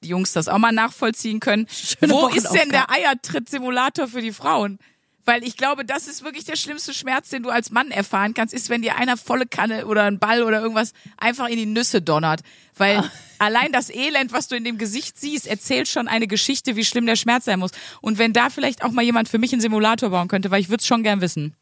die 0.03 0.09
Jungs 0.09 0.33
das 0.33 0.49
auch 0.49 0.59
mal 0.59 0.73
nachvollziehen 0.73 1.41
können. 1.41 1.67
Schöne 1.69 2.13
Wo 2.13 2.29
ist 2.29 2.51
denn 2.51 2.71
der 2.71 2.91
Eiertritt-Simulator 2.91 4.09
für 4.09 4.21
die 4.21 4.33
Frauen? 4.33 4.79
Weil 5.29 5.45
ich 5.45 5.59
glaube, 5.59 5.85
das 5.85 6.09
ist 6.09 6.25
wirklich 6.25 6.47
der 6.47 6.57
schlimmste 6.57 6.95
Schmerz, 6.95 7.29
den 7.29 7.43
du 7.43 7.51
als 7.51 7.71
Mann 7.71 7.91
erfahren 7.91 8.33
kannst, 8.33 8.55
ist, 8.55 8.71
wenn 8.71 8.81
dir 8.81 8.97
einer 8.97 9.19
volle 9.19 9.45
Kanne 9.47 9.85
oder 9.87 10.05
ein 10.05 10.19
Ball 10.19 10.43
oder 10.43 10.61
irgendwas 10.63 10.95
einfach 11.19 11.49
in 11.49 11.59
die 11.59 11.67
Nüsse 11.67 12.01
donnert. 12.01 12.41
Weil 12.75 12.97
Ah. 13.01 13.11
allein 13.39 13.71
das 13.71 13.91
Elend, 13.91 14.33
was 14.33 14.49
du 14.49 14.57
in 14.57 14.65
dem 14.65 14.79
Gesicht 14.79 15.19
siehst, 15.21 15.47
erzählt 15.47 15.87
schon 15.87 16.09
eine 16.09 16.27
Geschichte, 16.29 16.77
wie 16.77 16.85
schlimm 16.85 17.05
der 17.05 17.17
Schmerz 17.17 17.45
sein 17.45 17.59
muss. 17.59 17.73
Und 18.01 18.17
wenn 18.17 18.33
da 18.33 18.49
vielleicht 18.49 18.83
auch 18.83 18.91
mal 18.91 19.03
jemand 19.05 19.29
für 19.29 19.37
mich 19.39 19.53
einen 19.53 19.61
Simulator 19.61 20.09
bauen 20.09 20.29
könnte, 20.29 20.51
weil 20.51 20.61
ich 20.63 20.71
würde 20.71 20.81
es 20.81 20.87
schon 20.87 21.03
gern 21.03 21.21
wissen. 21.21 21.55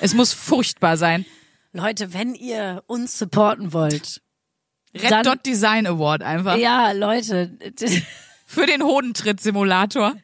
Es 0.00 0.14
muss 0.14 0.32
furchtbar 0.32 0.96
sein. 0.96 1.26
Leute, 1.72 2.12
wenn 2.14 2.36
ihr 2.36 2.84
uns 2.86 3.18
supporten 3.18 3.72
wollt, 3.72 4.22
Red 4.94 5.10
Dann- 5.10 5.24
Dot 5.24 5.44
Design 5.46 5.86
Award 5.88 6.22
einfach. 6.22 6.56
ja, 6.56 6.92
Leute, 6.92 7.58
Für 8.46 8.66
den 8.66 8.82
Hodentritt-Simulator. 8.84 10.14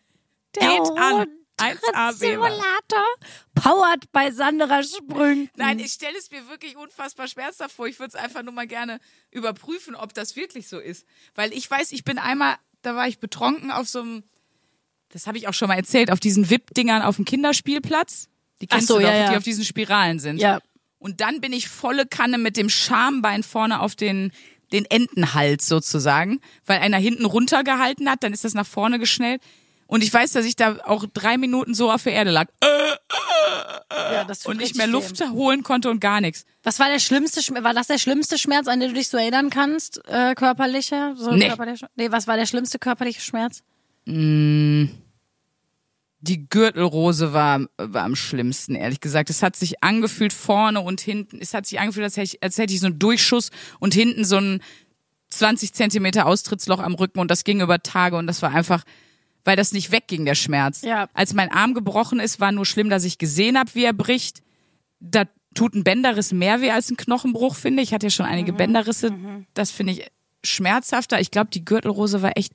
Geht 0.52 0.64
an. 0.96 1.26
1A 1.58 1.78
Weber. 1.80 2.12
Simulator, 2.12 3.06
powered 3.54 4.10
bei 4.12 4.30
Sandra 4.30 4.82
Sprüngen. 4.82 5.50
Nein, 5.56 5.78
ich 5.78 5.92
stelle 5.92 6.16
es 6.18 6.30
mir 6.30 6.48
wirklich 6.48 6.76
unfassbar 6.76 7.28
schmerzhaft 7.28 7.74
vor. 7.74 7.86
Ich 7.86 7.98
würde 7.98 8.08
es 8.08 8.14
einfach 8.14 8.42
nur 8.42 8.52
mal 8.52 8.66
gerne 8.66 8.98
überprüfen, 9.30 9.94
ob 9.94 10.14
das 10.14 10.36
wirklich 10.36 10.68
so 10.68 10.78
ist. 10.78 11.06
Weil 11.34 11.52
ich 11.52 11.70
weiß, 11.70 11.92
ich 11.92 12.04
bin 12.04 12.18
einmal, 12.18 12.56
da 12.82 12.96
war 12.96 13.06
ich 13.06 13.18
betrunken 13.18 13.70
auf 13.70 13.88
so 13.88 14.00
einem, 14.00 14.24
das 15.10 15.26
habe 15.26 15.38
ich 15.38 15.46
auch 15.48 15.54
schon 15.54 15.68
mal 15.68 15.76
erzählt, 15.76 16.10
auf 16.10 16.20
diesen 16.20 16.50
VIP-Dingern 16.50 17.02
auf 17.02 17.16
dem 17.16 17.24
Kinderspielplatz. 17.24 18.28
Die 18.60 18.66
kennst 18.66 18.88
so, 18.88 18.94
du 18.94 19.02
doch, 19.02 19.08
ja, 19.08 19.16
ja. 19.16 19.30
die 19.30 19.36
auf 19.36 19.44
diesen 19.44 19.64
Spiralen 19.64 20.18
sind. 20.18 20.38
Ja. 20.38 20.60
Und 20.98 21.20
dann 21.20 21.40
bin 21.40 21.52
ich 21.52 21.68
volle 21.68 22.06
Kanne 22.06 22.38
mit 22.38 22.56
dem 22.56 22.68
Schambein 22.68 23.42
vorne 23.42 23.80
auf 23.80 23.94
den, 23.94 24.32
den 24.72 24.86
Entenhals 24.86 25.68
sozusagen, 25.68 26.40
weil 26.66 26.80
einer 26.80 26.96
hinten 26.98 27.26
runtergehalten 27.26 28.10
hat, 28.10 28.22
dann 28.22 28.32
ist 28.32 28.44
das 28.44 28.54
nach 28.54 28.66
vorne 28.66 28.98
geschnellt. 28.98 29.42
Und 29.86 30.02
ich 30.02 30.12
weiß, 30.12 30.32
dass 30.32 30.44
ich 30.44 30.56
da 30.56 30.78
auch 30.84 31.04
drei 31.12 31.36
Minuten 31.36 31.74
so 31.74 31.90
auf 31.90 32.02
der 32.02 32.14
Erde 32.14 32.30
lag 32.30 32.48
ja 34.12 34.24
das 34.24 34.40
tut 34.40 34.52
und 34.52 34.56
nicht 34.58 34.76
mehr. 34.76 34.86
Luft 34.86 35.20
holen 35.30 35.62
konnte 35.62 35.90
und 35.90 36.00
gar 36.00 36.20
nichts. 36.20 36.44
Was 36.62 36.78
war 36.78 36.88
der 36.88 36.98
schlimmste 36.98 37.42
Schmerz? 37.42 37.64
War 37.64 37.74
das 37.74 37.86
der 37.86 37.98
schlimmste 37.98 38.38
Schmerz, 38.38 38.68
an 38.68 38.80
den 38.80 38.90
du 38.90 38.94
dich 38.94 39.08
so 39.08 39.16
erinnern 39.16 39.50
kannst? 39.50 40.00
Äh, 40.06 40.34
körperlicher? 40.34 41.14
So 41.16 41.32
Nee. 41.32 41.48
Körperlicher? 41.48 41.88
Nee, 41.96 42.10
was 42.10 42.26
war 42.26 42.36
der 42.36 42.46
schlimmste 42.46 42.78
körperliche 42.78 43.20
Schmerz? 43.20 43.62
Die 44.06 44.88
Gürtelrose 46.48 47.32
war, 47.32 47.60
war 47.76 48.04
am 48.04 48.16
schlimmsten, 48.16 48.74
ehrlich 48.74 49.00
gesagt. 49.00 49.30
Es 49.30 49.42
hat 49.42 49.56
sich 49.56 49.82
angefühlt 49.82 50.32
vorne 50.32 50.80
und 50.80 51.00
hinten. 51.00 51.38
Es 51.40 51.54
hat 51.54 51.66
sich 51.66 51.80
angefühlt, 51.80 52.04
als 52.04 52.16
hätte 52.16 52.24
ich, 52.24 52.42
als 52.42 52.58
hätte 52.58 52.74
ich 52.74 52.80
so 52.80 52.86
einen 52.86 52.98
Durchschuss 52.98 53.50
und 53.80 53.94
hinten 53.94 54.24
so 54.24 54.36
ein 54.36 54.60
20 55.30 55.72
Zentimeter 55.72 56.26
Austrittsloch 56.26 56.78
am 56.78 56.94
Rücken 56.94 57.18
und 57.18 57.30
das 57.30 57.44
ging 57.44 57.60
über 57.60 57.82
Tage 57.82 58.16
und 58.16 58.26
das 58.26 58.40
war 58.40 58.54
einfach, 58.54 58.84
weil 59.44 59.56
das 59.56 59.72
nicht 59.72 59.92
wegging, 59.92 60.24
der 60.24 60.34
Schmerz. 60.34 60.82
Ja. 60.82 61.08
Als 61.14 61.34
mein 61.34 61.50
Arm 61.50 61.74
gebrochen 61.74 62.20
ist, 62.20 62.40
war 62.40 62.52
nur 62.52 62.66
schlimm, 62.66 62.90
dass 62.90 63.04
ich 63.04 63.18
gesehen 63.18 63.58
habe, 63.58 63.70
wie 63.74 63.84
er 63.84 63.92
bricht. 63.92 64.42
Da 65.00 65.24
tut 65.54 65.74
ein 65.74 65.84
Bänderriss 65.84 66.32
mehr 66.32 66.60
weh 66.60 66.70
als 66.70 66.90
ein 66.90 66.96
Knochenbruch, 66.96 67.54
finde 67.54 67.82
ich. 67.82 67.90
Ich 67.90 67.94
hatte 67.94 68.06
ja 68.06 68.10
schon 68.10 68.26
einige 68.26 68.52
Bänderrisse. 68.52 69.12
Das 69.54 69.70
finde 69.70 69.92
ich 69.92 70.10
schmerzhafter. 70.42 71.20
Ich 71.20 71.30
glaube, 71.30 71.50
die 71.50 71.64
Gürtelrose 71.64 72.22
war 72.22 72.36
echt 72.36 72.52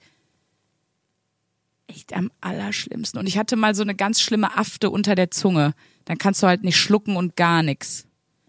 echt 1.87 2.13
am 2.15 2.31
allerschlimmsten. 2.41 3.19
Und 3.19 3.27
ich 3.27 3.37
hatte 3.37 3.55
mal 3.55 3.73
so 3.73 3.81
eine 3.81 3.95
ganz 3.95 4.21
schlimme 4.21 4.55
Afte 4.57 4.89
unter 4.91 5.15
der 5.15 5.31
Zunge. 5.31 5.73
Dann 6.05 6.17
kannst 6.19 6.43
du 6.43 6.47
halt 6.47 6.63
nicht 6.63 6.77
schlucken 6.77 7.15
und 7.15 7.35
gar 7.35 7.63
nix. 7.63 8.05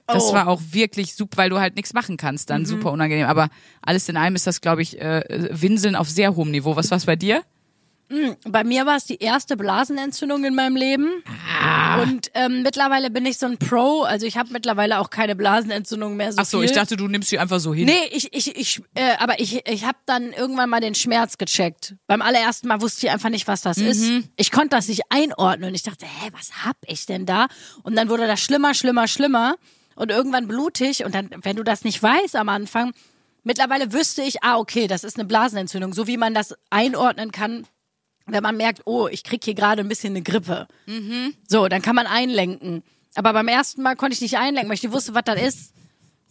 Das 0.06 0.24
Oh. 0.24 0.32
war 0.34 0.48
auch 0.48 0.60
wirklich 0.72 1.14
super, 1.14 1.38
weil 1.38 1.50
du 1.50 1.58
halt 1.58 1.76
nichts 1.76 1.92
machen 1.94 2.16
kannst, 2.16 2.50
dann 2.50 2.66
super 2.66 2.90
unangenehm. 2.92 3.26
Aber 3.26 3.48
alles 3.80 4.08
in 4.08 4.16
allem 4.16 4.34
ist 4.34 4.46
das, 4.46 4.60
glaube 4.60 4.82
ich, 4.82 5.00
äh, 5.00 5.22
Winseln 5.52 5.94
auf 5.96 6.10
sehr 6.10 6.34
hohem 6.36 6.50
Niveau. 6.50 6.76
Was 6.76 6.90
war's 6.90 7.06
bei 7.06 7.16
dir? 7.16 7.42
Bei 8.44 8.64
mir 8.64 8.86
war 8.86 8.96
es 8.96 9.04
die 9.04 9.18
erste 9.18 9.56
Blasenentzündung 9.56 10.44
in 10.44 10.54
meinem 10.54 10.74
Leben. 10.74 11.22
Ah. 11.60 12.02
Und 12.02 12.30
ähm, 12.34 12.62
mittlerweile 12.62 13.10
bin 13.10 13.24
ich 13.24 13.38
so 13.38 13.46
ein 13.46 13.56
Pro. 13.58 14.02
Also 14.02 14.26
ich 14.26 14.36
habe 14.36 14.52
mittlerweile 14.52 14.98
auch 14.98 15.10
keine 15.10 15.36
Blasenentzündung 15.36 16.16
mehr 16.16 16.32
so 16.32 16.38
Ach 16.40 16.44
so, 16.44 16.58
viel. 16.58 16.66
ich 16.66 16.72
dachte, 16.72 16.96
du 16.96 17.06
nimmst 17.06 17.30
sie 17.30 17.38
einfach 17.38 17.60
so 17.60 17.72
hin. 17.72 17.86
Nee, 17.86 18.08
ich, 18.10 18.32
ich, 18.32 18.56
ich, 18.56 18.82
äh, 18.94 19.16
aber 19.18 19.38
ich, 19.38 19.66
ich 19.68 19.84
habe 19.84 19.98
dann 20.06 20.32
irgendwann 20.32 20.68
mal 20.68 20.80
den 20.80 20.96
Schmerz 20.96 21.38
gecheckt. 21.38 21.94
Beim 22.08 22.20
allerersten 22.20 22.66
Mal 22.68 22.80
wusste 22.80 23.06
ich 23.06 23.12
einfach 23.12 23.30
nicht, 23.30 23.46
was 23.46 23.62
das 23.62 23.78
ist. 23.78 24.04
Ich 24.36 24.50
konnte 24.50 24.70
das 24.70 24.88
nicht 24.88 25.02
einordnen. 25.10 25.74
Ich 25.74 25.84
dachte, 25.84 26.04
hä, 26.06 26.30
was 26.32 26.64
hab 26.64 26.76
ich 26.86 27.06
denn 27.06 27.26
da? 27.26 27.46
Und 27.84 27.94
dann 27.94 28.08
wurde 28.08 28.26
das 28.26 28.40
schlimmer, 28.40 28.74
schlimmer, 28.74 29.06
schlimmer 29.06 29.54
und 29.94 30.10
irgendwann 30.10 30.48
blutig. 30.48 31.04
Und 31.04 31.14
dann, 31.14 31.30
wenn 31.42 31.56
du 31.56 31.62
das 31.62 31.84
nicht 31.84 32.02
weißt 32.02 32.34
am 32.34 32.48
Anfang, 32.48 32.92
mittlerweile 33.44 33.92
wüsste 33.92 34.22
ich, 34.22 34.42
ah, 34.42 34.58
okay, 34.58 34.88
das 34.88 35.04
ist 35.04 35.16
eine 35.16 35.26
Blasenentzündung, 35.26 35.92
so 35.92 36.06
wie 36.06 36.16
man 36.16 36.34
das 36.34 36.54
einordnen 36.70 37.30
kann. 37.30 37.66
Wenn 38.32 38.42
man 38.42 38.56
merkt, 38.56 38.82
oh, 38.84 39.08
ich 39.08 39.24
krieg 39.24 39.44
hier 39.44 39.54
gerade 39.54 39.82
ein 39.82 39.88
bisschen 39.88 40.12
eine 40.12 40.22
Grippe. 40.22 40.68
So, 41.48 41.68
dann 41.68 41.82
kann 41.82 41.96
man 41.96 42.06
einlenken. 42.06 42.82
Aber 43.14 43.32
beim 43.32 43.48
ersten 43.48 43.82
Mal 43.82 43.96
konnte 43.96 44.14
ich 44.14 44.20
nicht 44.20 44.38
einlenken, 44.38 44.68
weil 44.68 44.76
ich 44.76 44.82
nicht 44.82 44.92
wusste, 44.92 45.14
was 45.14 45.24
das 45.24 45.40
ist. 45.40 45.72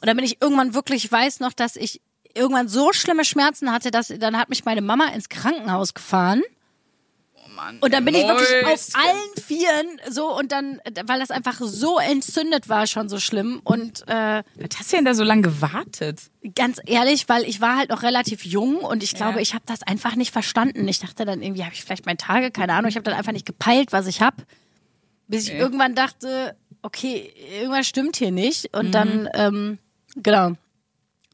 Und 0.02 0.08
dann 0.08 0.16
bin 0.16 0.26
ich 0.26 0.42
irgendwann 0.42 0.74
wirklich, 0.74 1.12
weiß 1.12 1.42
noch, 1.42 1.54
dass 1.54 1.76
ich 1.76 2.02
irgendwann 2.34 2.68
so 2.70 2.94
schlimme 2.94 3.26
Schmerzen 3.26 3.72
hatte, 3.72 3.92
dass 3.92 4.08
dann 4.08 4.38
hat 4.38 4.50
mich 4.50 4.64
meine 4.64 4.82
Mama 4.82 5.08
ins 5.08 5.30
Krankenhaus 5.30 5.94
gefahren. 5.94 6.42
Und 7.82 7.94
dann 7.94 8.06
bin 8.06 8.16
ich 8.16 8.26
wirklich 8.28 8.66
auf 8.66 8.88
allen 8.94 9.44
Vieren 9.46 9.88
so 10.10 10.36
und 10.38 10.52
dann, 10.52 10.80
weil 11.06 11.20
das 11.20 11.32
einfach 11.32 11.60
so 11.62 11.98
entzündet 12.00 12.70
war, 12.70 12.88
schon 12.88 13.10
so 13.10 13.20
schlimm. 13.20 13.62
Und 13.64 14.08
äh, 14.08 14.44
Was 14.56 14.80
hast 14.80 14.92
du 14.92 14.96
denn 14.98 15.06
da 15.06 15.14
so 15.14 15.24
lange 15.24 15.42
gewartet? 15.44 16.22
ganz 16.56 16.80
ehrlich, 16.86 17.28
weil 17.30 17.44
ich 17.44 17.60
war 17.62 17.78
halt 17.78 17.90
noch 17.90 18.02
relativ 18.04 18.46
jung 18.46 18.78
und 18.78 19.04
ich 19.04 19.14
glaube, 19.14 19.42
ich 19.42 19.54
habe 19.54 19.64
das 19.66 19.84
einfach 19.84 20.16
nicht 20.16 20.32
verstanden. 20.32 20.88
Ich 20.88 21.00
dachte 21.00 21.26
dann 21.26 21.42
irgendwie, 21.42 21.64
habe 21.64 21.74
ich 21.74 21.84
vielleicht 21.84 22.06
meine 22.06 22.18
Tage, 22.18 22.52
keine 22.52 22.74
Ahnung. 22.74 22.90
Ich 22.90 22.96
habe 22.96 23.04
dann 23.04 23.14
einfach 23.16 23.34
nicht 23.34 23.46
gepeilt, 23.46 23.92
was 23.92 24.08
ich 24.08 24.22
habe, 24.22 24.38
bis 25.28 25.44
ich 25.46 25.50
Okay. 25.52 25.60
irgendwann 25.60 25.96
dachte, 25.96 26.56
okay, 26.82 27.32
irgendwas 27.60 27.88
stimmt 27.88 28.16
hier 28.16 28.32
nicht. 28.32 28.74
Und 28.76 28.88
Mhm. 28.88 28.92
dann, 28.92 29.30
ähm, 29.34 29.78
genau. 30.16 30.54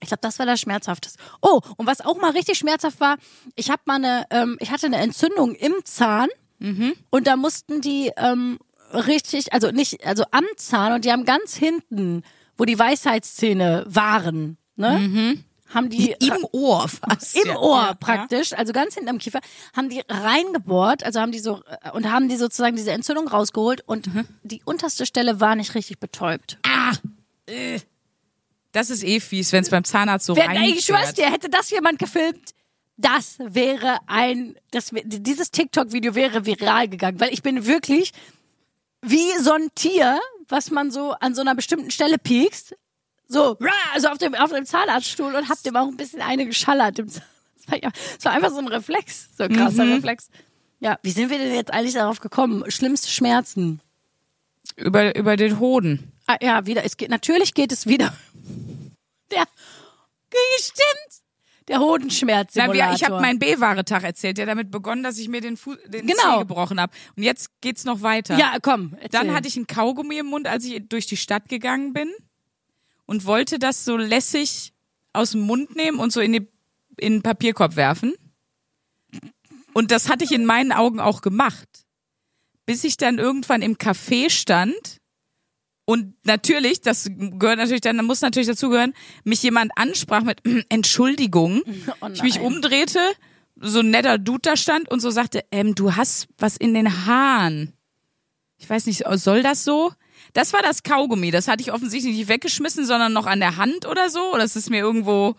Ich 0.05 0.09
glaube, 0.09 0.21
das 0.21 0.37
war 0.39 0.45
das 0.45 0.59
Schmerzhafteste. 0.61 1.17
Oh, 1.41 1.59
und 1.77 1.87
was 1.87 2.01
auch 2.01 2.17
mal 2.21 2.31
richtig 2.31 2.57
schmerzhaft 2.59 2.99
war, 2.99 3.17
ich 3.55 3.69
habe 3.71 3.81
mal 3.85 3.95
eine, 3.95 4.25
ähm, 4.29 4.55
ich 4.59 4.69
hatte 4.71 4.85
eine 4.85 4.97
Entzündung 4.97 5.55
im 5.55 5.73
Zahn 5.83 6.29
Mhm. 6.59 6.93
und 7.09 7.27
da 7.27 7.35
mussten 7.35 7.81
die 7.81 8.11
ähm, 8.15 8.59
richtig, 8.93 9.51
also 9.51 9.71
nicht, 9.71 10.05
also 10.05 10.23
am 10.31 10.45
Zahn 10.57 10.93
und 10.93 11.03
die 11.05 11.11
haben 11.11 11.25
ganz 11.25 11.55
hinten, 11.55 12.21
wo 12.55 12.63
die 12.65 12.77
Weisheitszähne 12.79 13.83
waren, 13.87 14.57
ne, 14.77 15.41
haben 15.73 15.89
die 15.89 16.11
Im 16.19 16.45
Ohr 16.53 16.87
fast. 16.87 17.35
im 17.35 17.49
ja. 17.49 17.57
Ohr 17.57 17.95
praktisch, 17.99 18.53
also 18.53 18.71
ganz 18.71 18.93
hinten 18.93 19.09
am 19.09 19.17
Kiefer, 19.17 19.39
haben 19.75 19.89
die 19.89 20.01
reingebohrt, 20.07 21.03
also 21.03 21.19
haben 21.19 21.31
die 21.31 21.39
so 21.39 21.61
äh, 21.83 21.89
und 21.91 22.09
haben 22.11 22.29
die 22.29 22.37
sozusagen 22.37 22.75
diese 22.75 22.91
Entzündung 22.91 23.27
rausgeholt 23.27 23.81
und 23.87 24.13
Mhm. 24.13 24.25
die 24.43 24.61
unterste 24.63 25.05
Stelle 25.05 25.41
war 25.41 25.55
nicht 25.55 25.73
richtig 25.75 25.99
betäubt. 25.99 26.57
Ja. 26.65 26.91
Äh. 27.47 27.79
Das 28.75 28.89
ist 28.89 29.03
eh 29.03 29.19
fies, 29.21 29.51
wenn 29.53 29.63
es 29.63 29.69
beim 29.69 29.83
Zahnarzt 29.85 30.25
so 30.25 30.35
Wer, 30.35 30.47
rein. 30.47 30.63
ich 30.63 30.85
schwör's 30.85 31.13
dir, 31.13 31.31
hätte 31.31 31.49
das 31.49 31.69
jemand 31.69 31.97
gefilmt, 31.97 32.51
das 32.97 33.37
wäre 33.39 33.99
ein, 34.07 34.55
das, 34.71 34.91
dieses 35.03 35.51
TikTok-Video 35.51 36.13
wäre 36.15 36.45
viral 36.45 36.89
gegangen, 36.89 37.19
weil 37.19 37.33
ich 37.33 37.41
bin 37.41 37.65
wirklich 37.65 38.11
wie 39.01 39.31
so 39.41 39.53
ein 39.53 39.69
Tier, 39.75 40.19
was 40.49 40.71
man 40.71 40.91
so 40.91 41.11
an 41.11 41.35
so 41.35 41.41
einer 41.41 41.55
bestimmten 41.55 41.89
Stelle 41.91 42.17
piekst, 42.17 42.75
so, 43.27 43.57
also 43.93 44.09
auf 44.09 44.17
dem, 44.17 44.35
auf 44.35 44.51
dem 44.51 44.65
Zahnarztstuhl 44.65 45.33
und 45.35 45.47
hab 45.49 45.61
dem 45.63 45.75
auch 45.77 45.87
ein 45.87 45.97
bisschen 45.97 46.21
eine 46.21 46.45
geschallert. 46.45 46.99
Das 46.99 47.21
war, 47.67 47.81
ja- 47.81 47.91
das 48.15 48.25
war 48.25 48.33
einfach 48.33 48.51
so 48.51 48.59
ein 48.59 48.67
Reflex, 48.67 49.29
so 49.37 49.43
ein 49.45 49.53
krasser 49.55 49.87
Reflex. 49.87 50.29
Ja, 50.79 50.99
wie 51.01 51.11
sind 51.11 51.29
wir 51.29 51.37
denn 51.37 51.53
jetzt 51.55 51.73
eigentlich 51.73 51.93
darauf 51.95 52.19
gekommen? 52.19 52.69
Schlimmste 52.69 53.07
Schmerzen. 53.09 53.79
Über, 54.75 55.15
über 55.15 55.37
den 55.37 55.59
Hoden. 55.59 56.11
Ah, 56.27 56.37
ja, 56.41 56.65
wieder. 56.65 56.83
Es 56.83 56.97
geht, 56.97 57.09
natürlich 57.09 57.53
geht 57.53 57.71
es 57.71 57.87
wieder. 57.87 58.15
Der, 59.31 59.45
stimmt. 60.59 61.25
Der 61.67 61.79
Na, 61.79 62.71
wir, 62.71 62.91
ich 62.93 63.03
habe 63.03 63.19
meinen 63.19 63.39
B-Ware-Tag 63.39 64.03
erzählt, 64.03 64.37
der 64.37 64.45
damit 64.45 64.69
begonnen, 64.69 65.01
dass 65.01 65.17
ich 65.17 65.29
mir 65.29 65.41
den, 65.41 65.57
Fu 65.57 65.75
den 65.87 66.05
Genau. 66.05 66.33
Zeh 66.33 66.39
gebrochen 66.39 66.79
habe. 66.79 66.93
Und 67.15 67.23
jetzt 67.23 67.49
geht's 67.61 67.85
noch 67.85 68.03
weiter. 68.03 68.37
Ja, 68.37 68.57
komm. 68.61 68.93
Erzähl. 68.99 69.09
Dann 69.09 69.33
hatte 69.33 69.47
ich 69.47 69.55
einen 69.55 69.65
Kaugummi 69.65 70.19
im 70.19 70.27
Mund, 70.27 70.47
als 70.47 70.63
ich 70.65 70.87
durch 70.87 71.07
die 71.07 71.17
Stadt 71.17 71.49
gegangen 71.49 71.93
bin 71.93 72.13
und 73.07 73.25
wollte 73.25 73.57
das 73.57 73.83
so 73.83 73.97
lässig 73.97 74.73
aus 75.13 75.31
dem 75.31 75.41
Mund 75.41 75.75
nehmen 75.75 75.97
und 75.97 76.13
so 76.13 76.21
in, 76.21 76.33
die, 76.33 76.47
in 76.97 77.13
den 77.13 77.21
Papierkorb 77.23 77.75
werfen. 77.75 78.13
Und 79.73 79.89
das 79.89 80.07
hatte 80.07 80.23
ich 80.23 80.31
in 80.31 80.45
meinen 80.45 80.71
Augen 80.71 80.99
auch 80.99 81.21
gemacht. 81.21 81.67
Bis 82.67 82.83
ich 82.83 82.97
dann 82.97 83.17
irgendwann 83.17 83.63
im 83.63 83.75
Café 83.77 84.29
stand 84.29 84.99
und 85.85 86.15
natürlich, 86.25 86.81
das 86.81 87.07
gehört 87.15 87.59
natürlich 87.59 87.81
dann, 87.81 88.03
muss 88.05 88.21
natürlich 88.21 88.47
dazugehören, 88.47 88.93
mich 89.23 89.43
jemand 89.43 89.71
ansprach 89.75 90.23
mit 90.23 90.41
Entschuldigung. 90.69 91.61
Oh 92.01 92.07
ich 92.11 92.23
mich 92.23 92.39
umdrehte, 92.39 92.99
so 93.55 93.79
ein 93.79 93.89
netter 93.89 94.17
Dude 94.17 94.41
da 94.41 94.57
stand 94.57 94.89
und 94.89 94.99
so 94.99 95.11
sagte, 95.11 95.45
ähm, 95.51 95.75
du 95.75 95.95
hast 95.95 96.27
was 96.37 96.57
in 96.57 96.73
den 96.73 97.05
Haaren. 97.05 97.73
Ich 98.57 98.69
weiß 98.69 98.85
nicht, 98.87 99.03
soll 99.15 99.43
das 99.43 99.63
so? 99.63 99.91
Das 100.33 100.53
war 100.53 100.61
das 100.61 100.83
Kaugummi. 100.83 101.31
Das 101.31 101.47
hatte 101.47 101.61
ich 101.61 101.71
offensichtlich 101.71 102.15
nicht 102.15 102.27
weggeschmissen, 102.27 102.85
sondern 102.85 103.13
noch 103.13 103.27
an 103.27 103.39
der 103.39 103.57
Hand 103.57 103.85
oder 103.85 104.09
so. 104.09 104.33
Oder 104.33 104.43
es 104.43 104.55
ist 104.55 104.69
mir 104.69 104.79
irgendwo. 104.79 105.35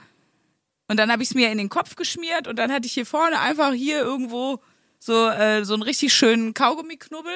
Und 0.89 0.99
dann 0.99 1.11
habe 1.11 1.23
ich 1.23 1.31
es 1.31 1.35
mir 1.35 1.51
in 1.51 1.59
den 1.59 1.69
Kopf 1.69 1.97
geschmiert 1.97 2.47
und 2.47 2.57
dann 2.59 2.73
hatte 2.73 2.87
ich 2.87 2.93
hier 2.93 3.07
vorne 3.07 3.41
einfach 3.41 3.73
hier 3.73 3.99
irgendwo 4.01 4.61
so 4.99 5.29
äh, 5.29 5.65
so 5.65 5.75
einen 5.75 5.83
richtig 5.83 6.15
schönen 6.15 6.55
Kaugummiknubbel. 6.55 7.33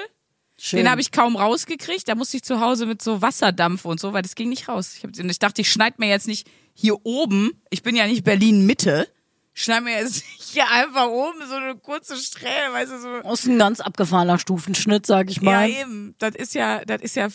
Schön. 0.62 0.80
Den 0.80 0.90
habe 0.90 1.00
ich 1.00 1.10
kaum 1.10 1.36
rausgekriegt. 1.36 2.06
Da 2.06 2.14
musste 2.14 2.36
ich 2.36 2.42
zu 2.42 2.60
Hause 2.60 2.84
mit 2.84 3.00
so 3.00 3.22
Wasserdampf 3.22 3.86
und 3.86 3.98
so, 3.98 4.12
weil 4.12 4.20
das 4.20 4.34
ging 4.34 4.50
nicht 4.50 4.68
raus. 4.68 4.94
Ich, 4.94 5.04
hab, 5.04 5.18
und 5.18 5.30
ich 5.30 5.38
dachte, 5.38 5.62
ich 5.62 5.72
schneid 5.72 5.98
mir 5.98 6.08
jetzt 6.08 6.26
nicht 6.26 6.46
hier 6.74 7.06
oben. 7.06 7.62
Ich 7.70 7.82
bin 7.82 7.96
ja 7.96 8.06
nicht 8.06 8.24
Berlin 8.24 8.66
Mitte. 8.66 9.08
Schneid 9.54 9.84
mir 9.84 9.98
jetzt 9.98 10.22
hier 10.38 10.70
einfach 10.70 11.06
oben 11.06 11.38
so 11.48 11.54
eine 11.54 11.76
kurze 11.76 12.14
Strähne, 12.16 12.72
weißt 12.72 12.92
du 12.92 13.00
so. 13.00 13.20
Das 13.22 13.40
ist 13.40 13.46
ein 13.46 13.58
ganz 13.58 13.80
abgefahrener 13.80 14.38
Stufenschnitt, 14.38 15.06
sag 15.06 15.30
ich 15.30 15.40
mal. 15.40 15.66
Ja, 15.66 15.80
eben. 15.80 16.14
Das 16.18 16.34
ist 16.34 16.52
ja, 16.52 16.84
das 16.84 17.00
ist 17.00 17.16
ja, 17.16 17.28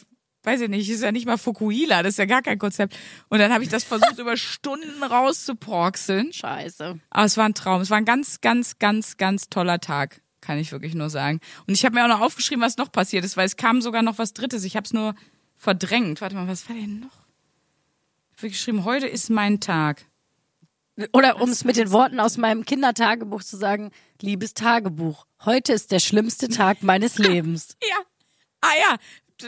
weiß 0.44 0.62
ich 0.62 0.70
nicht, 0.70 0.88
ist 0.88 1.02
ja 1.02 1.12
nicht 1.12 1.26
mal 1.26 1.40
Fukuhila, 1.40 2.04
das 2.04 2.12
ist 2.12 2.18
ja 2.18 2.26
gar 2.26 2.44
kein 2.44 2.60
Konzept. 2.60 2.96
Und 3.30 3.40
dann 3.40 3.52
habe 3.52 3.64
ich 3.64 3.72
das 3.72 3.84
versucht, 3.84 4.18
über 4.20 4.38
Stunden 4.38 5.02
rauszuporkseln. 5.02 6.32
Scheiße. 6.32 7.00
Aber 7.10 7.26
es 7.26 7.38
war 7.38 7.46
ein 7.46 7.56
Traum. 7.56 7.82
Es 7.82 7.90
war 7.90 7.98
ein 7.98 8.06
ganz, 8.06 8.40
ganz, 8.42 8.78
ganz, 8.78 9.18
ganz 9.18 9.50
toller 9.50 9.80
Tag, 9.80 10.22
kann 10.46 10.58
ich 10.58 10.72
wirklich 10.72 10.96
nur 10.96 11.10
sagen. 11.10 11.40
Und 11.68 11.74
ich 11.74 11.84
habe 11.86 11.96
mir 11.96 12.04
auch 12.06 12.10
noch 12.10 12.22
aufgeschrieben, 12.22 12.64
was 12.64 12.78
noch 12.78 12.92
passiert 12.92 13.26
ist, 13.26 13.36
weil 13.36 13.46
es 13.46 13.58
kam 13.58 13.82
sogar 13.82 14.04
noch 14.04 14.18
was 14.18 14.34
Drittes. 14.34 14.64
Ich 14.64 14.76
habe 14.76 14.86
es 14.86 14.94
nur 14.94 15.16
verdrängt. 15.58 16.22
Warte 16.22 16.36
mal, 16.36 16.48
was 16.48 16.70
war 16.70 16.76
denn 16.76 17.00
noch? 17.00 17.26
Ich 18.36 18.38
habe 18.38 18.50
geschrieben, 18.50 18.86
heute 18.86 19.08
ist 19.08 19.30
mein 19.30 19.60
Tag. 19.60 20.06
Oder 21.12 21.42
um 21.42 21.50
es 21.50 21.66
mit 21.66 21.76
den 21.76 21.92
Worten 21.92 22.20
aus 22.20 22.38
meinem 22.38 22.64
Kindertagebuch 22.64 23.44
zu 23.44 23.58
sagen, 23.58 23.92
liebes 24.22 24.54
Tagebuch, 24.54 25.26
heute 25.44 25.74
ist 25.74 25.92
der 25.92 26.00
schlimmste 26.00 26.48
Tag 26.48 26.84
meines 26.84 27.18
Lebens. 27.18 27.76
Ja. 27.82 27.98
Ah 28.62 28.74
ja, 28.80 28.98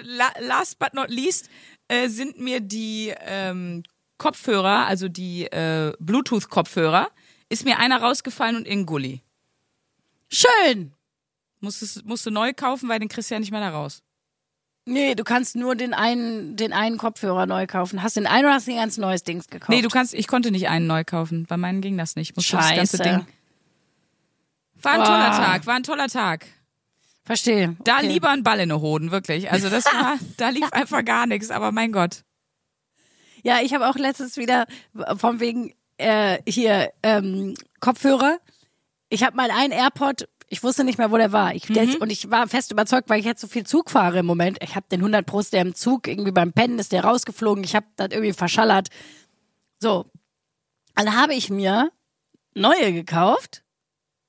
La 0.03 0.31
last 0.39 0.79
but 0.79 0.93
not 0.93 1.09
least 1.09 1.49
äh, 1.87 2.09
sind 2.09 2.39
mir 2.39 2.59
die 2.59 3.13
ähm, 3.21 3.83
Kopfhörer, 4.17 4.85
also 4.87 5.07
die 5.07 5.45
äh, 5.45 5.93
Bluetooth-Kopfhörer, 5.99 7.09
ist 7.49 7.63
mir 7.63 7.79
einer 7.79 8.01
rausgefallen 8.01 8.57
und 8.57 8.67
in 8.67 8.85
Gully. 8.85 9.21
Schön. 10.29 10.93
Musstest, 11.59 12.05
musste 12.05 12.31
neu 12.31 12.53
kaufen, 12.53 12.89
weil 12.89 12.99
den 12.99 13.09
kriegst 13.09 13.29
du 13.29 13.35
ja 13.35 13.39
nicht 13.39 13.51
mehr 13.51 13.61
da 13.61 13.69
raus. 13.69 14.03
Nee, 14.85 15.15
du 15.15 15.25
kannst 15.25 15.55
nur 15.57 15.75
den 15.75 15.93
einen, 15.93 16.55
den 16.55 16.71
einen 16.71 16.97
Kopfhörer 16.97 17.45
neu 17.45 17.67
kaufen. 17.67 18.03
Hast 18.03 18.15
du 18.15 18.21
den 18.21 18.27
einen 18.27 18.45
oder 18.45 18.53
hast 18.53 18.67
du 18.67 18.71
ein 18.71 18.77
ganz 18.77 18.97
neues 18.97 19.23
Dings 19.23 19.47
gekauft? 19.47 19.69
Nee, 19.69 19.81
du 19.81 19.89
kannst, 19.89 20.13
ich 20.13 20.27
konnte 20.27 20.49
nicht 20.49 20.69
einen 20.69 20.87
neu 20.87 21.03
kaufen. 21.03 21.45
Bei 21.45 21.57
meinen 21.57 21.81
ging 21.81 21.97
das 21.97 22.15
nicht. 22.15 22.29
Ich 22.29 22.35
musste 22.37 22.55
das 22.55 22.73
ganze 22.73 22.97
Scheiße. 22.97 23.03
Ding. 23.03 23.27
War 24.81 24.91
ein 24.93 25.03
toller 25.03 25.29
Boah. 25.29 25.37
Tag, 25.37 25.65
war 25.65 25.75
ein 25.75 25.83
toller 25.83 26.07
Tag. 26.07 26.45
Verstehe. 27.25 27.75
Da 27.83 27.97
okay. 27.97 28.07
lieber 28.07 28.29
ein 28.29 28.43
Ball 28.43 28.61
in 28.61 28.69
den 28.69 28.79
Hoden, 28.79 29.11
wirklich. 29.11 29.51
Also 29.51 29.69
das 29.69 29.83
war, 29.85 30.17
da 30.37 30.49
lief 30.49 30.71
einfach 30.71 31.03
gar 31.03 31.27
nichts, 31.27 31.51
aber 31.51 31.73
mein 31.73 31.91
Gott. 31.91 32.23
Ja, 33.43 33.59
ich 33.61 33.73
habe 33.73 33.89
auch 33.89 33.95
letztens 33.95 34.37
wieder 34.37 34.67
von 35.17 35.41
wegen 35.41 35.73
äh, 35.97 36.39
hier 36.47 36.93
ähm, 37.03 37.55
Kopfhörer. 37.81 38.39
Ich 39.09 39.23
habe 39.23 39.35
mal 39.37 39.49
einen 39.51 39.71
AirPod, 39.71 40.27
ich 40.49 40.63
wusste 40.63 40.83
nicht 40.83 40.97
mehr, 40.97 41.11
wo 41.11 41.17
der 41.17 41.31
war. 41.31 41.53
Ich, 41.55 41.63
der 41.67 41.83
Mhm. 41.83 41.89
ist, 41.89 42.01
und 42.01 42.09
ich 42.09 42.29
war 42.29 42.47
fest 42.47 42.71
überzeugt, 42.71 43.09
weil 43.09 43.19
ich 43.19 43.25
jetzt 43.25 43.41
so 43.41 43.47
viel 43.47 43.65
Zug 43.65 43.89
fahre 43.89 44.19
im 44.19 44.25
Moment. 44.25 44.57
Ich 44.61 44.75
habe 44.75 44.85
den 44.91 45.01
100 45.01 45.25
Pro, 45.25 45.41
der 45.41 45.61
im 45.61 45.75
Zug, 45.75 46.07
irgendwie 46.07 46.31
beim 46.31 46.53
Pennen 46.53 46.79
ist 46.79 46.91
der 46.91 47.03
rausgeflogen. 47.03 47.63
Ich 47.63 47.75
habe 47.75 47.85
das 47.95 48.09
irgendwie 48.11 48.33
verschallert. 48.33 48.89
So, 49.79 50.09
dann 50.95 51.15
habe 51.15 51.33
ich 51.35 51.49
mir 51.49 51.91
neue 52.53 52.91
gekauft, 52.93 53.63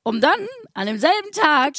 um 0.03 0.21
dann 0.21 0.47
an 0.75 0.87
demselben 0.87 1.33
Tag, 1.33 1.75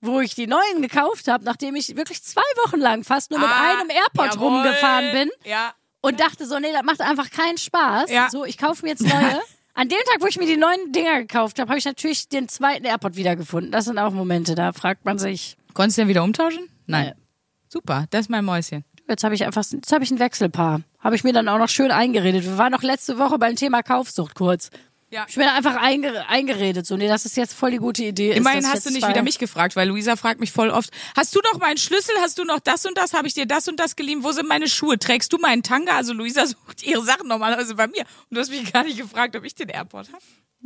wo 0.00 0.20
ich 0.20 0.34
die 0.34 0.46
neuen 0.46 0.80
gekauft 0.80 1.26
habe, 1.28 1.44
nachdem 1.44 1.74
ich 1.74 1.96
wirklich 1.96 2.22
zwei 2.22 2.40
Wochen 2.64 2.78
lang 2.78 3.02
fast 3.04 3.30
nur 3.30 3.40
mit 3.40 3.48
Ah, 3.48 3.80
einem 3.80 3.90
AirPod 3.90 4.34
jawohl. 4.34 4.48
rumgefahren 4.48 5.10
bin, 5.12 5.30
Ja. 5.44 5.74
und 6.00 6.20
dachte 6.20 6.46
so, 6.46 6.58
nee, 6.60 6.72
das 6.72 6.84
macht 6.84 7.00
einfach 7.00 7.30
keinen 7.30 7.58
Spaß. 7.58 8.08
Ja. 8.10 8.30
So, 8.30 8.44
ich 8.44 8.56
kaufe 8.58 8.84
mir 8.84 8.90
jetzt 8.90 9.02
neue. 9.02 9.40
An 9.78 9.88
dem 9.88 9.98
Tag, 10.10 10.20
wo 10.20 10.26
ich 10.26 10.36
mir 10.36 10.46
die 10.46 10.56
neuen 10.56 10.90
Dinger 10.90 11.20
gekauft 11.20 11.60
habe, 11.60 11.68
habe 11.68 11.78
ich 11.78 11.84
natürlich 11.84 12.28
den 12.28 12.48
zweiten 12.48 12.84
AirPod 12.84 13.14
wiedergefunden. 13.14 13.70
Das 13.70 13.84
sind 13.84 13.96
auch 13.96 14.10
Momente, 14.10 14.56
da 14.56 14.72
fragt 14.72 15.04
man 15.04 15.20
sich. 15.20 15.56
Konntest 15.72 15.98
du 15.98 16.02
den 16.02 16.08
wieder 16.08 16.24
umtauschen? 16.24 16.68
Nein. 16.86 17.12
Nee. 17.16 17.22
Super, 17.68 18.06
das 18.10 18.22
ist 18.22 18.28
mein 18.28 18.44
Mäuschen. 18.44 18.84
Jetzt 19.08 19.22
habe 19.22 19.36
ich 19.36 19.44
einfach, 19.44 19.62
jetzt 19.70 19.92
habe 19.92 20.02
ich 20.02 20.10
ein 20.10 20.18
Wechselpaar. 20.18 20.80
Habe 20.98 21.14
ich 21.14 21.22
mir 21.22 21.32
dann 21.32 21.48
auch 21.48 21.58
noch 21.58 21.68
schön 21.68 21.92
eingeredet. 21.92 22.44
Wir 22.44 22.58
waren 22.58 22.72
noch 22.72 22.82
letzte 22.82 23.20
Woche 23.20 23.38
beim 23.38 23.54
Thema 23.54 23.84
Kaufsucht 23.84 24.34
kurz. 24.34 24.70
Ja. 25.10 25.24
Ich 25.26 25.36
bin 25.36 25.44
da 25.44 25.54
einfach 25.54 25.76
einge 25.76 26.28
eingeredet. 26.28 26.86
So, 26.86 26.96
nee, 26.96 27.08
das 27.08 27.24
ist 27.24 27.36
jetzt 27.36 27.54
voll 27.54 27.70
die 27.70 27.78
gute 27.78 28.04
Idee. 28.04 28.32
Immerhin 28.32 28.66
hast 28.68 28.84
du 28.84 28.90
nicht 28.90 29.00
zwei- 29.00 29.08
wieder 29.10 29.22
mich 29.22 29.38
gefragt, 29.38 29.74
weil 29.74 29.88
Luisa 29.88 30.16
fragt 30.16 30.38
mich 30.38 30.52
voll 30.52 30.68
oft, 30.68 30.90
hast 31.16 31.34
du 31.34 31.40
noch 31.50 31.58
meinen 31.58 31.78
Schlüssel, 31.78 32.14
hast 32.20 32.38
du 32.38 32.44
noch 32.44 32.60
das 32.60 32.84
und 32.84 32.98
das, 32.98 33.14
habe 33.14 33.26
ich 33.26 33.32
dir 33.34 33.46
das 33.46 33.68
und 33.68 33.80
das 33.80 33.96
geliehen, 33.96 34.22
wo 34.22 34.32
sind 34.32 34.48
meine 34.48 34.68
Schuhe, 34.68 34.98
trägst 34.98 35.32
du 35.32 35.38
meinen 35.38 35.62
Tanga? 35.62 35.96
Also 35.96 36.12
Luisa 36.12 36.44
sucht 36.46 36.82
ihre 36.82 37.02
Sachen 37.02 37.26
normalerweise 37.28 37.74
bei 37.74 37.86
mir 37.86 38.02
und 38.02 38.34
du 38.36 38.40
hast 38.40 38.50
mich 38.50 38.70
gar 38.72 38.84
nicht 38.84 38.98
gefragt, 38.98 39.34
ob 39.34 39.44
ich 39.44 39.54
den 39.54 39.70
Airport 39.70 40.08
habe. 40.12 40.22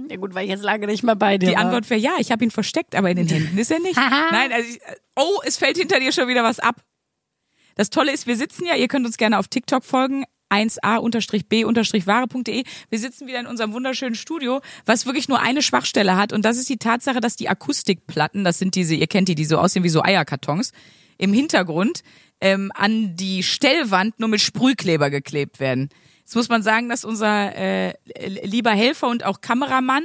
Ja 0.08 0.16
gut, 0.16 0.34
weil 0.34 0.44
ich 0.44 0.50
jetzt 0.50 0.64
lange 0.64 0.86
nicht 0.86 1.02
mehr 1.04 1.14
bei 1.16 1.38
dir 1.38 1.50
Die 1.50 1.54
war. 1.54 1.62
Antwort 1.66 1.88
wäre 1.90 2.00
ja, 2.00 2.12
ich 2.18 2.32
habe 2.32 2.42
ihn 2.42 2.50
versteckt, 2.50 2.94
aber 2.96 3.10
in 3.10 3.16
den 3.18 3.28
Händen 3.28 3.56
ist 3.58 3.70
er 3.70 3.78
nicht. 3.78 3.96
Nein, 3.96 4.50
also 4.50 4.68
ich, 4.68 4.80
oh, 5.16 5.40
es 5.44 5.58
fällt 5.58 5.76
hinter 5.76 6.00
dir 6.00 6.10
schon 6.12 6.28
wieder 6.28 6.42
was 6.42 6.58
ab. 6.58 6.76
Das 7.74 7.90
Tolle 7.90 8.10
ist, 8.12 8.26
wir 8.26 8.36
sitzen 8.36 8.64
ja, 8.66 8.74
ihr 8.74 8.88
könnt 8.88 9.06
uns 9.06 9.18
gerne 9.18 9.38
auf 9.38 9.48
TikTok 9.48 9.84
folgen, 9.84 10.24
1a-b-ware.de. 10.52 12.64
Wir 12.90 12.98
sitzen 12.98 13.26
wieder 13.26 13.40
in 13.40 13.46
unserem 13.46 13.72
wunderschönen 13.72 14.14
Studio, 14.14 14.60
was 14.84 15.06
wirklich 15.06 15.28
nur 15.28 15.40
eine 15.40 15.62
Schwachstelle 15.62 16.16
hat 16.16 16.32
und 16.32 16.44
das 16.44 16.58
ist 16.58 16.68
die 16.68 16.76
Tatsache, 16.76 17.20
dass 17.20 17.36
die 17.36 17.48
Akustikplatten, 17.48 18.44
das 18.44 18.58
sind 18.58 18.74
diese, 18.74 18.94
ihr 18.94 19.06
kennt 19.06 19.28
die, 19.28 19.34
die 19.34 19.44
so 19.44 19.58
aussehen 19.58 19.84
wie 19.84 19.88
so 19.88 20.02
Eierkartons, 20.02 20.72
im 21.18 21.32
Hintergrund 21.32 22.02
ähm, 22.40 22.72
an 22.74 23.16
die 23.16 23.42
Stellwand 23.42 24.18
nur 24.18 24.28
mit 24.28 24.40
Sprühkleber 24.40 25.10
geklebt 25.10 25.60
werden. 25.60 25.88
Jetzt 26.20 26.34
muss 26.34 26.48
man 26.48 26.62
sagen, 26.62 26.88
dass 26.88 27.04
unser 27.04 27.54
äh, 27.54 27.94
lieber 28.44 28.70
Helfer 28.70 29.08
und 29.08 29.24
auch 29.24 29.40
Kameramann, 29.40 30.04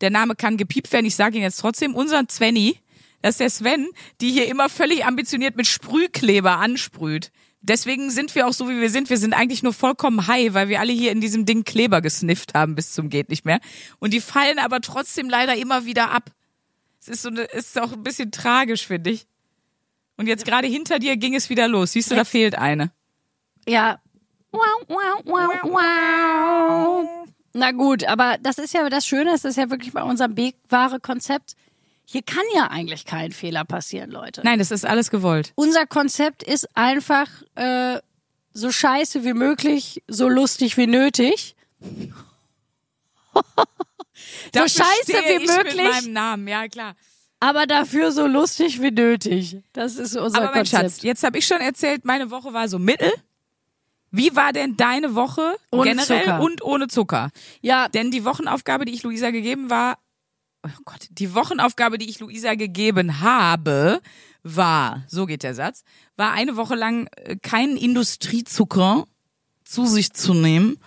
der 0.00 0.10
Name 0.10 0.34
kann 0.34 0.56
gepiept 0.56 0.92
werden, 0.92 1.06
ich 1.06 1.16
sage 1.16 1.36
ihn 1.36 1.42
jetzt 1.42 1.60
trotzdem, 1.60 1.94
unser 1.94 2.24
Svenny, 2.28 2.76
das 3.22 3.34
ist 3.34 3.40
der 3.40 3.50
Sven, 3.50 3.88
die 4.20 4.30
hier 4.30 4.48
immer 4.48 4.68
völlig 4.68 5.06
ambitioniert 5.06 5.56
mit 5.56 5.66
Sprühkleber 5.66 6.58
ansprüht. 6.58 7.30
Deswegen 7.62 8.10
sind 8.10 8.34
wir 8.34 8.48
auch 8.48 8.52
so, 8.52 8.68
wie 8.68 8.80
wir 8.80 8.90
sind. 8.90 9.08
Wir 9.08 9.18
sind 9.18 9.34
eigentlich 9.34 9.62
nur 9.62 9.72
vollkommen 9.72 10.26
high, 10.26 10.52
weil 10.52 10.68
wir 10.68 10.80
alle 10.80 10.92
hier 10.92 11.12
in 11.12 11.20
diesem 11.20 11.46
Ding 11.46 11.62
Kleber 11.62 12.00
gesnifft 12.00 12.54
haben 12.54 12.74
bis 12.74 12.92
zum 12.92 13.08
geht 13.08 13.28
nicht 13.28 13.44
mehr. 13.44 13.60
Und 14.00 14.12
die 14.12 14.20
fallen 14.20 14.58
aber 14.58 14.80
trotzdem 14.80 15.30
leider 15.30 15.56
immer 15.56 15.84
wieder 15.84 16.10
ab. 16.10 16.30
Es 17.00 17.08
ist 17.08 17.22
so 17.22 17.28
eine, 17.28 17.48
es 17.52 17.68
ist 17.68 17.80
auch 17.80 17.92
ein 17.92 18.02
bisschen 18.02 18.32
tragisch, 18.32 18.86
finde 18.86 19.10
ich. 19.10 19.26
Und 20.16 20.26
jetzt 20.26 20.44
gerade 20.44 20.66
hinter 20.66 20.98
dir 20.98 21.16
ging 21.16 21.34
es 21.34 21.50
wieder 21.50 21.68
los. 21.68 21.92
Siehst 21.92 22.10
du, 22.10 22.16
da 22.16 22.24
fehlt 22.24 22.56
eine. 22.56 22.90
Ja. 23.66 24.00
Wow, 24.50 24.60
wow, 24.88 25.22
wow, 25.24 25.50
wow. 25.62 27.08
Na 27.54 27.70
gut, 27.72 28.04
aber 28.04 28.38
das 28.40 28.58
ist 28.58 28.74
ja 28.74 28.88
das 28.88 29.06
Schöne, 29.06 29.32
es 29.34 29.44
ist 29.44 29.56
ja 29.56 29.70
wirklich 29.70 29.92
bei 29.92 30.02
unserem 30.02 30.34
B-Ware-Konzept. 30.34 31.54
Hier 32.12 32.20
kann 32.22 32.44
ja 32.54 32.66
eigentlich 32.66 33.06
kein 33.06 33.32
Fehler 33.32 33.64
passieren, 33.64 34.10
Leute. 34.10 34.42
Nein, 34.44 34.58
das 34.58 34.70
ist 34.70 34.84
alles 34.84 35.08
gewollt. 35.08 35.52
Unser 35.54 35.86
Konzept 35.86 36.42
ist 36.42 36.68
einfach 36.76 37.26
äh, 37.54 38.00
so 38.52 38.70
scheiße 38.70 39.24
wie 39.24 39.32
möglich, 39.32 40.02
so 40.08 40.28
lustig 40.28 40.76
wie 40.76 40.86
nötig. 40.86 41.56
so 43.34 43.40
scheiße 44.54 44.84
wie 45.08 45.32
ich 45.32 45.40
mit 45.40 45.56
möglich, 45.64 45.90
meinem 45.90 46.12
Namen, 46.12 46.48
ja 46.48 46.68
klar. 46.68 46.96
aber 47.40 47.66
dafür 47.66 48.12
so 48.12 48.26
lustig 48.26 48.82
wie 48.82 48.90
nötig. 48.90 49.62
Das 49.72 49.96
ist 49.96 50.14
unser 50.14 50.36
Aber 50.36 50.46
mein 50.48 50.54
Konzept. 50.64 50.82
Schatz, 50.82 51.02
jetzt 51.02 51.24
habe 51.24 51.38
ich 51.38 51.46
schon 51.46 51.62
erzählt, 51.62 52.04
meine 52.04 52.30
Woche 52.30 52.52
war 52.52 52.68
so 52.68 52.78
mittel. 52.78 53.10
Wie 54.10 54.36
war 54.36 54.52
denn 54.52 54.76
deine 54.76 55.14
Woche 55.14 55.56
Ohne 55.70 55.84
generell 55.84 56.24
Zucker. 56.24 56.40
und 56.42 56.62
ohne 56.62 56.88
Zucker? 56.88 57.30
Ja, 57.62 57.88
Denn 57.88 58.10
die 58.10 58.26
Wochenaufgabe, 58.26 58.84
die 58.84 58.92
ich 58.92 59.02
Luisa 59.02 59.30
gegeben 59.30 59.70
war, 59.70 59.96
oh 60.64 60.82
Gott, 60.84 61.08
die 61.10 61.34
Wochenaufgabe, 61.34 61.98
die 61.98 62.08
ich 62.08 62.20
Luisa 62.20 62.54
gegeben 62.54 63.20
habe, 63.20 64.00
war, 64.42 65.04
so 65.08 65.26
geht 65.26 65.42
der 65.42 65.54
Satz, 65.54 65.84
war 66.16 66.32
eine 66.32 66.56
Woche 66.56 66.74
lang 66.74 67.08
äh, 67.16 67.36
keinen 67.36 67.76
Industriezucker 67.76 69.06
zu 69.64 69.86
sich 69.86 70.12
zu 70.12 70.34
nehmen, 70.34 70.78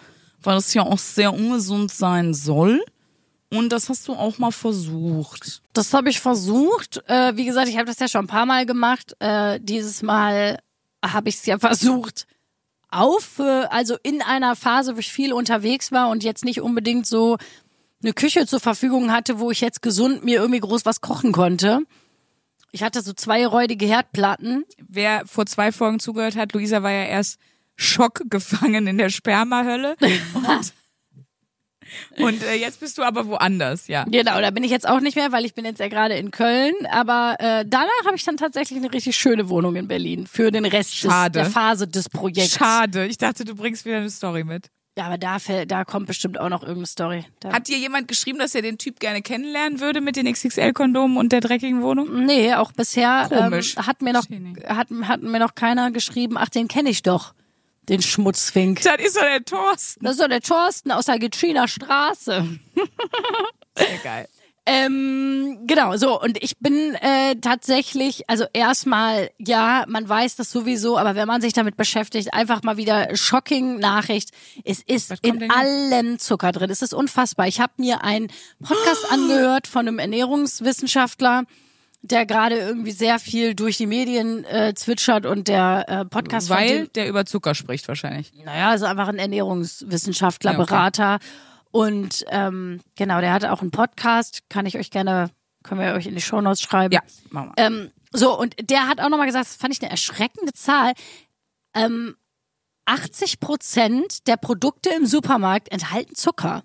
weil 0.42 0.58
es 0.58 0.74
ja 0.74 0.84
auch 0.84 1.00
sehr 1.00 1.34
ungesund 1.34 1.92
sein 1.92 2.34
soll. 2.34 2.84
Und 3.50 3.70
das 3.70 3.90
hast 3.90 4.08
du 4.08 4.14
auch 4.14 4.38
mal 4.38 4.52
versucht. 4.52 5.62
Das 5.74 5.94
habe 5.94 6.10
ich 6.10 6.20
versucht. 6.20 7.02
Äh, 7.08 7.38
wie 7.38 7.46
gesagt, 7.46 7.68
ich 7.68 7.78
habe 7.78 7.86
das 7.86 8.00
ja 8.00 8.08
schon 8.08 8.26
ein 8.26 8.28
paar 8.28 8.46
Mal 8.46 8.66
gemacht. 8.66 9.16
Äh, 9.20 9.60
dieses 9.62 10.02
Mal 10.02 10.60
habe 11.04 11.30
ich 11.30 11.36
es 11.36 11.46
ja 11.46 11.58
versucht 11.60 12.28
auf, 12.90 13.40
äh, 13.40 13.66
also 13.70 13.98
in 14.04 14.22
einer 14.22 14.56
Phase, 14.56 14.96
wo 14.96 15.00
ich 15.00 15.12
viel 15.12 15.34
unterwegs 15.34 15.92
war 15.92 16.10
und 16.10 16.24
jetzt 16.24 16.46
nicht 16.46 16.62
unbedingt 16.62 17.06
so 17.06 17.38
eine 18.06 18.14
Küche 18.14 18.46
zur 18.46 18.60
Verfügung 18.60 19.12
hatte, 19.12 19.40
wo 19.40 19.50
ich 19.50 19.62
jetzt 19.62 19.82
gesund 19.82 20.24
mir 20.24 20.40
irgendwie 20.40 20.60
groß 20.60 20.86
was 20.86 21.02
kochen 21.02 21.32
konnte. 21.32 21.82
Ich 22.72 22.84
hatte 22.84 23.02
so 23.02 23.14
zwei 23.14 23.48
räudige 23.48 23.86
Herdplatten. 23.86 24.64
Wer 24.88 25.26
vor 25.26 25.46
zwei 25.46 25.72
Folgen 25.72 26.00
zugehört 26.00 26.36
hat, 26.36 26.54
Luisa 26.54 26.84
war 26.84 26.92
ja 26.92 27.06
erst 27.06 27.40
schockgefangen 27.78 28.86
in 28.86 28.98
der 28.98 29.10
Spermahölle. 29.10 29.96
Und, 30.34 30.74
und 32.18 32.44
äh, 32.44 32.56
jetzt 32.56 32.80
bist 32.80 32.98
du 32.98 33.04
aber 33.04 33.28
woanders, 33.28 33.88
ja. 33.88 34.04
Genau, 34.06 34.40
da 34.40 34.52
bin 34.52 34.64
ich 34.64 34.72
jetzt 34.72 34.88
auch 34.88 35.00
nicht 35.00 35.16
mehr, 35.16 35.32
weil 35.32 35.46
ich 35.46 35.54
bin 35.54 35.66
jetzt 35.66 35.80
ja 35.80 35.88
gerade 35.88 36.16
in 36.16 36.32
Köln. 36.32 36.74
Aber 36.92 37.36
äh, 37.40 37.66
danach 37.68 38.06
habe 38.06 38.16
ich 38.16 38.24
dann 38.24 38.38
tatsächlich 38.38 38.78
eine 38.78 38.92
richtig 38.92 39.16
schöne 39.16 39.50
Wohnung 39.50 39.76
in 39.76 39.88
Berlin 39.88 40.28
für 40.28 40.52
den 40.52 40.66
Rest 40.66 41.04
des, 41.04 41.32
der 41.32 41.46
Phase 41.46 41.88
des 41.88 42.10
Projekts. 42.10 42.56
Schade, 42.56 43.06
ich 43.08 43.18
dachte, 43.18 43.46
du 43.46 43.56
bringst 43.56 43.86
wieder 43.86 43.98
eine 43.98 44.10
Story 44.10 44.44
mit. 44.44 44.70
Ja, 44.98 45.08
aber 45.08 45.18
da, 45.18 45.40
fällt, 45.40 45.72
da 45.72 45.84
kommt 45.84 46.08
bestimmt 46.08 46.40
auch 46.40 46.48
noch 46.48 46.62
irgendeine 46.62 46.86
Story. 46.86 47.26
Da, 47.42 47.52
Hat 47.52 47.68
dir 47.68 47.78
jemand 47.78 48.08
geschrieben, 48.08 48.40
dass 48.40 48.56
er 48.56 48.62
den 48.62 48.78
Typ 48.78 49.02
gerne 49.02 49.22
kennenlernen 49.22 49.82
würde 49.82 50.00
mit 50.00 50.16
den 50.16 50.32
XXL-Kondomen 50.32 51.18
und 51.18 51.34
der 51.34 51.42
dreckigen 51.42 51.82
Wohnung? 51.82 52.26
nee, 52.26 52.54
auch 52.54 52.72
bisher 52.72 53.28
Komisch. 53.28 53.76
Ähm, 53.76 53.88
hat, 53.88 54.02
mir 54.02 54.14
noch, 54.14 54.26
hat, 54.68 54.88
hat 54.90 55.22
mir 55.22 55.40
noch 55.40 55.54
keiner 55.54 55.92
geschrieben, 55.92 56.38
ach, 56.38 56.48
den 56.48 56.70
kenne 56.70 56.90
ich 56.90 57.04
doch, 57.04 57.34
den 57.90 58.02
Schmutzfink. 58.02 58.82
Das 58.84 58.96
ist 59.00 59.18
doch 59.18 59.22
der 59.24 59.44
Thorsten. 59.44 60.06
Das 60.06 60.14
ist 60.14 60.22
doch 60.22 60.30
der 60.30 60.42
Thorsten 60.42 60.92
aus 60.92 61.06
der 61.06 61.20
Gitschiner 61.20 61.68
Straße. 61.68 62.48
Sehr 63.78 63.98
geil. 64.02 64.28
Ähm, 64.68 65.60
genau, 65.68 65.96
so, 65.96 66.20
und 66.20 66.44
ich 66.44 66.58
bin 66.58 66.96
äh, 66.96 67.36
tatsächlich, 67.36 68.28
also 68.28 68.46
erstmal, 68.52 69.30
ja, 69.38 69.86
man 69.88 70.10
weiß 70.10 70.38
das 70.38 70.50
sowieso, 70.50 70.98
aber 70.98 71.14
wenn 71.14 71.28
man 71.28 71.40
sich 71.40 71.54
damit 71.54 71.78
beschäftigt, 71.78 72.34
einfach 72.34 72.64
mal 72.64 72.76
wieder 72.76 73.16
shocking 73.16 73.78
Nachricht. 73.78 74.32
Es 74.64 74.82
ist 74.82 75.14
in 75.22 75.52
allem 75.52 76.18
Zucker 76.18 76.52
drin. 76.52 76.72
Es 76.72 76.82
ist 76.82 76.96
unfassbar. 76.96 77.48
Ich 77.48 77.60
habe 77.60 77.74
mir 77.78 78.04
einen 78.04 78.28
Podcast 78.60 79.12
angehört 79.12 79.68
von 79.68 79.88
einem 79.88 80.00
Ernährungswissenschaftler, 80.00 81.44
der 82.02 82.26
gerade 82.26 82.58
irgendwie 82.58 82.92
sehr 82.92 83.20
viel 83.20 83.54
durch 83.54 83.78
die 83.78 83.88
Medien 83.88 84.46
äh, 84.46 84.74
zwitschert 84.76 85.28
und 85.28 85.48
der 85.48 85.86
äh, 85.88 86.06
Podcast 86.06 86.50
Weil 86.50 86.86
dem, 86.86 86.94
der 86.94 87.08
über 87.08 87.26
Zucker 87.26 87.54
spricht 87.54 87.88
wahrscheinlich. 87.88 88.32
naja, 88.44 88.74
ist 88.74 88.84
einfach 88.84 89.08
ein 89.10 89.20
Ernährungswissenschaftler, 89.20 90.54
Ja, 90.54 90.60
okay. 90.60 90.66
Berater. 90.68 91.20
Und 91.76 92.24
ähm, 92.30 92.80
genau, 92.96 93.20
der 93.20 93.34
hatte 93.34 93.52
auch 93.52 93.60
einen 93.60 93.70
Podcast, 93.70 94.44
kann 94.48 94.66
ich 94.66 94.78
euch 94.78 94.92
gerne, 94.92 95.30
können 95.62 95.82
wir 95.82 95.94
euch 95.94 96.06
in 96.06 96.16
die 96.16 96.22
Shownotes 96.22 96.62
schreiben. 96.62 96.94
Ja, 96.94 97.02
machen 97.32 97.52
wir. 97.54 97.66
Ähm, 97.66 97.92
so, 98.14 98.40
und 98.40 98.56
der 98.70 98.88
hat 98.88 99.02
auch 99.02 99.10
nochmal 99.10 99.28
gesagt, 99.28 99.46
das 99.46 99.58
fand 99.58 99.74
ich 99.74 99.82
eine 99.82 99.92
erschreckende 99.92 100.54
Zahl. 100.54 100.94
Ähm, 101.74 102.16
80 102.86 103.42
Prozent 103.42 104.26
der 104.26 104.38
Produkte 104.38 104.90
im 104.92 105.06
Supermarkt 105.06 105.70
enthalten 105.70 106.16
Zucker. 106.16 106.64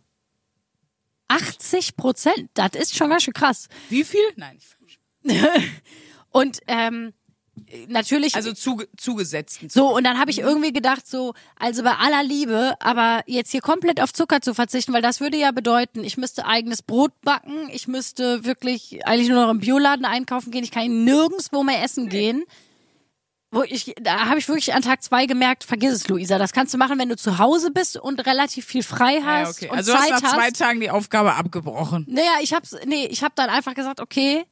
80 1.26 1.96
Prozent, 1.96 2.48
das 2.54 2.74
ist 2.74 2.96
schon 2.96 3.10
ganz 3.10 3.24
schön 3.24 3.34
krass. 3.34 3.66
Wie 3.88 4.04
viel? 4.04 4.22
Nein. 4.36 4.60
Und 6.30 6.60
ähm, 6.68 7.14
natürlich. 7.88 8.34
Also 8.34 8.52
zuge 8.52 8.88
zugesetzten. 8.96 9.68
So, 9.68 9.94
und 9.94 10.04
dann 10.04 10.18
habe 10.18 10.30
ich 10.30 10.38
irgendwie 10.38 10.72
gedacht, 10.72 11.06
so, 11.06 11.34
also 11.56 11.82
bei 11.82 11.92
aller 11.92 12.22
Liebe, 12.22 12.74
aber 12.80 13.22
jetzt 13.26 13.50
hier 13.50 13.60
komplett 13.60 14.00
auf 14.00 14.12
Zucker 14.12 14.40
zu 14.40 14.54
verzichten, 14.54 14.92
weil 14.92 15.02
das 15.02 15.20
würde 15.20 15.36
ja 15.36 15.52
bedeuten, 15.52 16.04
ich 16.04 16.16
müsste 16.16 16.46
eigenes 16.46 16.82
Brot 16.82 17.12
backen, 17.22 17.68
ich 17.72 17.88
müsste 17.88 18.44
wirklich 18.44 19.06
eigentlich 19.06 19.28
nur 19.28 19.44
noch 19.44 19.50
im 19.50 19.60
Bioladen 19.60 20.04
einkaufen 20.04 20.50
gehen, 20.50 20.64
ich 20.64 20.70
kann 20.70 21.04
nirgendwo 21.04 21.62
mehr 21.62 21.82
essen 21.82 22.08
gehen. 22.08 22.44
Wo 23.52 23.64
ich, 23.64 23.94
da 24.00 24.26
habe 24.26 24.38
ich 24.38 24.46
wirklich 24.46 24.74
an 24.74 24.82
Tag 24.82 25.02
zwei 25.02 25.26
gemerkt, 25.26 25.64
vergiss 25.64 25.92
es, 25.92 26.06
Luisa, 26.06 26.38
das 26.38 26.52
kannst 26.52 26.72
du 26.72 26.78
machen, 26.78 27.00
wenn 27.00 27.08
du 27.08 27.16
zu 27.16 27.38
Hause 27.38 27.72
bist 27.72 27.96
und 27.96 28.24
relativ 28.24 28.64
viel 28.64 28.84
frei 28.84 29.16
Ja, 29.16 29.24
hast 29.24 29.56
okay. 29.56 29.70
und 29.70 29.76
Also 29.76 29.92
du 29.92 29.98
Zeit 29.98 30.12
hast 30.12 30.22
nach 30.22 30.34
zwei. 30.34 30.50
Tagen 30.52 30.78
die 30.78 30.88
Aufgabe 30.90 31.34
abgebrochen. 31.34 32.06
Naja, 32.08 32.34
ich 32.42 32.54
hab's, 32.54 32.76
nee, 32.86 33.06
ich 33.06 33.24
hab 33.24 33.34
dann 33.34 33.50
einfach 33.50 33.74
gesagt, 33.74 34.00
okay, 34.00 34.44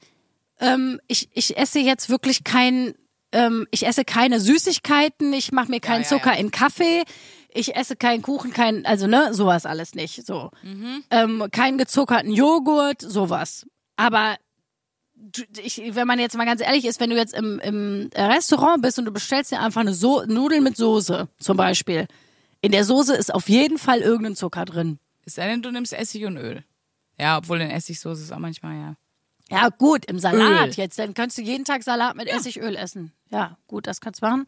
ähm, 0.61 1.01
ich, 1.07 1.29
ich 1.33 1.57
esse 1.57 1.81
jetzt 1.81 2.09
wirklich 2.09 2.45
kein, 2.45 2.95
ähm, 3.33 3.67
ich 3.71 3.87
esse 3.87 4.05
keine 4.05 4.41
Süßigkeiten, 4.41 5.33
ich 5.33 5.53
mache 5.53 5.71
mir 5.71 5.81
keinen 5.81 6.03
ja, 6.03 6.09
Zucker 6.09 6.33
ja. 6.33 6.39
in 6.39 6.51
Kaffee, 6.51 7.05
ich 7.53 7.77
esse 7.77 7.97
keinen 7.97 8.23
Kuchen, 8.23 8.53
kein, 8.53 8.85
also 8.87 9.07
ne, 9.07 9.33
sowas 9.35 9.67
alles 9.67 9.95
nicht, 9.95 10.27
so. 10.27 10.51
Mhm. 10.63 11.05
Ähm, 11.11 11.45
keinen 11.51 11.79
gezuckerten 11.79 12.33
Joghurt, 12.33 13.01
sowas. 13.03 13.67
Aber 13.97 14.37
ich, 15.63 15.83
wenn 15.95 16.07
man 16.07 16.19
jetzt 16.19 16.37
mal 16.37 16.47
ganz 16.47 16.61
ehrlich 16.61 16.85
ist, 16.85 17.01
wenn 17.01 17.11
du 17.11 17.17
jetzt 17.17 17.35
im, 17.35 17.59
im 17.61 18.11
Restaurant 18.15 18.83
bist 18.83 18.99
und 18.99 19.05
du 19.05 19.13
bestellst 19.13 19.51
dir 19.51 19.61
einfach 19.61 19.81
eine 19.81 19.95
so 19.95 20.25
Nudeln 20.25 20.63
mit 20.63 20.77
Soße, 20.77 21.29
zum 21.39 21.57
Beispiel. 21.57 22.07
In 22.61 22.73
der 22.73 22.85
Soße 22.85 23.15
ist 23.15 23.35
auf 23.35 23.49
jeden 23.49 23.79
Fall 23.79 24.01
irgendein 24.01 24.37
Zucker 24.37 24.65
drin. 24.65 24.99
Es 25.25 25.35
sei 25.35 25.49
denn, 25.49 25.63
du 25.63 25.71
nimmst 25.71 25.93
Essig 25.93 26.25
und 26.25 26.37
Öl. 26.37 26.65
Ja, 27.19 27.39
obwohl 27.39 27.61
in 27.61 27.71
Essigsoße 27.71 28.23
ist 28.23 28.33
auch 28.33 28.39
manchmal, 28.39 28.77
ja. 28.77 28.95
Ja, 29.51 29.69
gut, 29.71 30.05
im 30.07 30.19
Salat 30.19 30.69
Öl. 30.69 30.75
jetzt. 30.75 30.99
Dann 30.99 31.15
könntest 31.15 31.39
du 31.39 31.43
jeden 31.43 31.65
Tag 31.65 31.83
Salat 31.83 32.17
mit 32.17 32.29
Essigöl 32.29 32.77
essen. 32.77 33.13
Ja, 33.31 33.57
gut, 33.67 33.87
das 33.87 34.01
kannst 34.01 34.21
du 34.23 34.27
machen. 34.27 34.47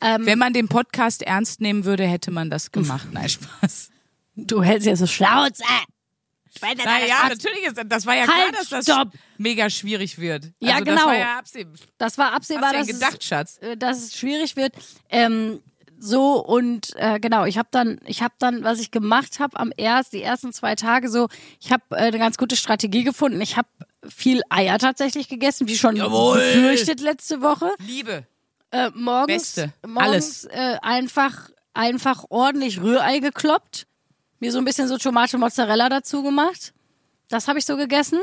Ähm, 0.00 0.26
Wenn 0.26 0.38
man 0.38 0.52
den 0.52 0.68
Podcast 0.68 1.22
ernst 1.22 1.60
nehmen 1.60 1.84
würde, 1.84 2.04
hätte 2.04 2.30
man 2.32 2.50
das 2.50 2.72
gemacht. 2.72 3.06
Nein, 3.12 3.28
Spaß. 3.28 3.90
du 4.34 4.62
hältst 4.62 4.86
ja 4.86 4.96
so 4.96 5.06
Schnauze. 5.06 5.62
Das 6.60 6.84
Naja, 6.84 7.28
natürlich 7.28 7.62
ist 7.64 7.80
das 7.86 8.04
war 8.04 8.14
ja 8.14 8.26
Halt, 8.26 8.50
klar, 8.50 8.52
dass 8.52 8.68
das 8.68 8.84
stopp. 8.84 9.12
mega 9.38 9.70
schwierig 9.70 10.18
wird. 10.18 10.48
Ja, 10.60 10.72
also 10.74 10.84
genau. 10.84 10.96
Das 10.96 11.06
war 11.06 11.16
ja 11.16 11.38
absehbar. 11.38 11.72
Das 11.98 12.18
war 12.18 12.26
Hast 12.26 12.34
absehbar, 12.36 12.72
du 12.72 12.78
denn 12.78 12.86
dass, 12.88 12.94
gedacht, 12.98 13.18
es, 13.22 13.26
Schatz? 13.26 13.58
äh, 13.62 13.76
dass 13.76 14.02
es 14.02 14.16
schwierig 14.18 14.56
wird. 14.56 14.74
Ähm, 15.08 15.62
so 15.98 16.44
und 16.44 16.94
äh, 16.96 17.20
genau, 17.20 17.44
ich 17.44 17.56
habe 17.58 17.68
dann, 17.70 18.00
ich 18.04 18.22
habe 18.22 18.34
dann, 18.38 18.64
was 18.64 18.80
ich 18.80 18.90
gemacht 18.90 19.38
habe 19.38 19.58
am 19.58 19.72
erst, 19.76 20.12
die 20.12 20.22
ersten 20.22 20.52
zwei 20.52 20.74
Tage 20.74 21.08
so, 21.08 21.28
ich 21.60 21.70
habe 21.72 21.84
äh, 21.90 21.94
eine 22.08 22.18
ganz 22.18 22.36
gute 22.36 22.56
Strategie 22.56 23.04
gefunden. 23.04 23.40
Ich 23.40 23.56
habe 23.56 23.68
viel 24.08 24.42
Eier 24.48 24.78
tatsächlich 24.78 25.28
gegessen, 25.28 25.68
wie 25.68 25.76
schon 25.76 25.96
Jawohl. 25.96 26.38
befürchtet 26.38 27.00
letzte 27.00 27.40
Woche. 27.40 27.70
Liebe. 27.78 28.26
Äh, 28.70 28.90
morgens 28.94 29.54
Beste. 29.54 29.72
morgens 29.86 30.44
äh, 30.44 30.76
einfach 30.82 31.50
einfach 31.74 32.24
ordentlich 32.28 32.80
Rührei 32.80 33.18
gekloppt, 33.18 33.86
mir 34.40 34.52
so 34.52 34.58
ein 34.58 34.64
bisschen 34.64 34.88
so 34.88 34.98
Tomate 34.98 35.38
Mozzarella 35.38 35.88
dazu 35.88 36.22
gemacht. 36.22 36.72
Das 37.28 37.48
habe 37.48 37.58
ich 37.58 37.66
so 37.66 37.76
gegessen. 37.76 38.18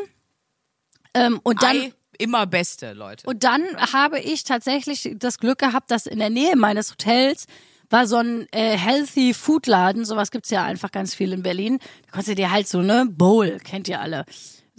Ähm, 1.13 1.39
und 1.43 1.63
dann 1.63 1.75
Ei, 1.77 1.93
immer 2.17 2.45
Beste, 2.45 2.93
Leute. 2.93 3.25
und 3.27 3.43
dann 3.43 3.63
habe 3.93 4.19
ich 4.19 4.43
tatsächlich 4.43 5.15
das 5.15 5.39
Glück 5.39 5.57
gehabt, 5.59 5.89
dass 5.89 6.05
in 6.05 6.19
der 6.19 6.29
Nähe 6.29 6.55
meines 6.55 6.91
Hotels 6.91 7.47
war 7.89 8.05
so 8.05 8.17
ein 8.17 8.47
äh, 8.51 8.77
Healthy 8.77 9.33
Food 9.33 9.65
Laden, 9.65 10.05
sowas 10.05 10.29
gibt's 10.29 10.51
ja 10.51 10.63
einfach 10.63 10.91
ganz 10.91 11.15
viel 11.15 11.33
in 11.33 11.41
Berlin. 11.41 11.79
Da 12.05 12.11
konntest 12.11 12.29
du 12.29 12.35
dir 12.35 12.51
halt 12.51 12.67
so 12.67 12.81
ne 12.81 13.07
Bowl, 13.09 13.57
kennt 13.63 13.87
ihr 13.87 13.99
alle. 13.99 14.25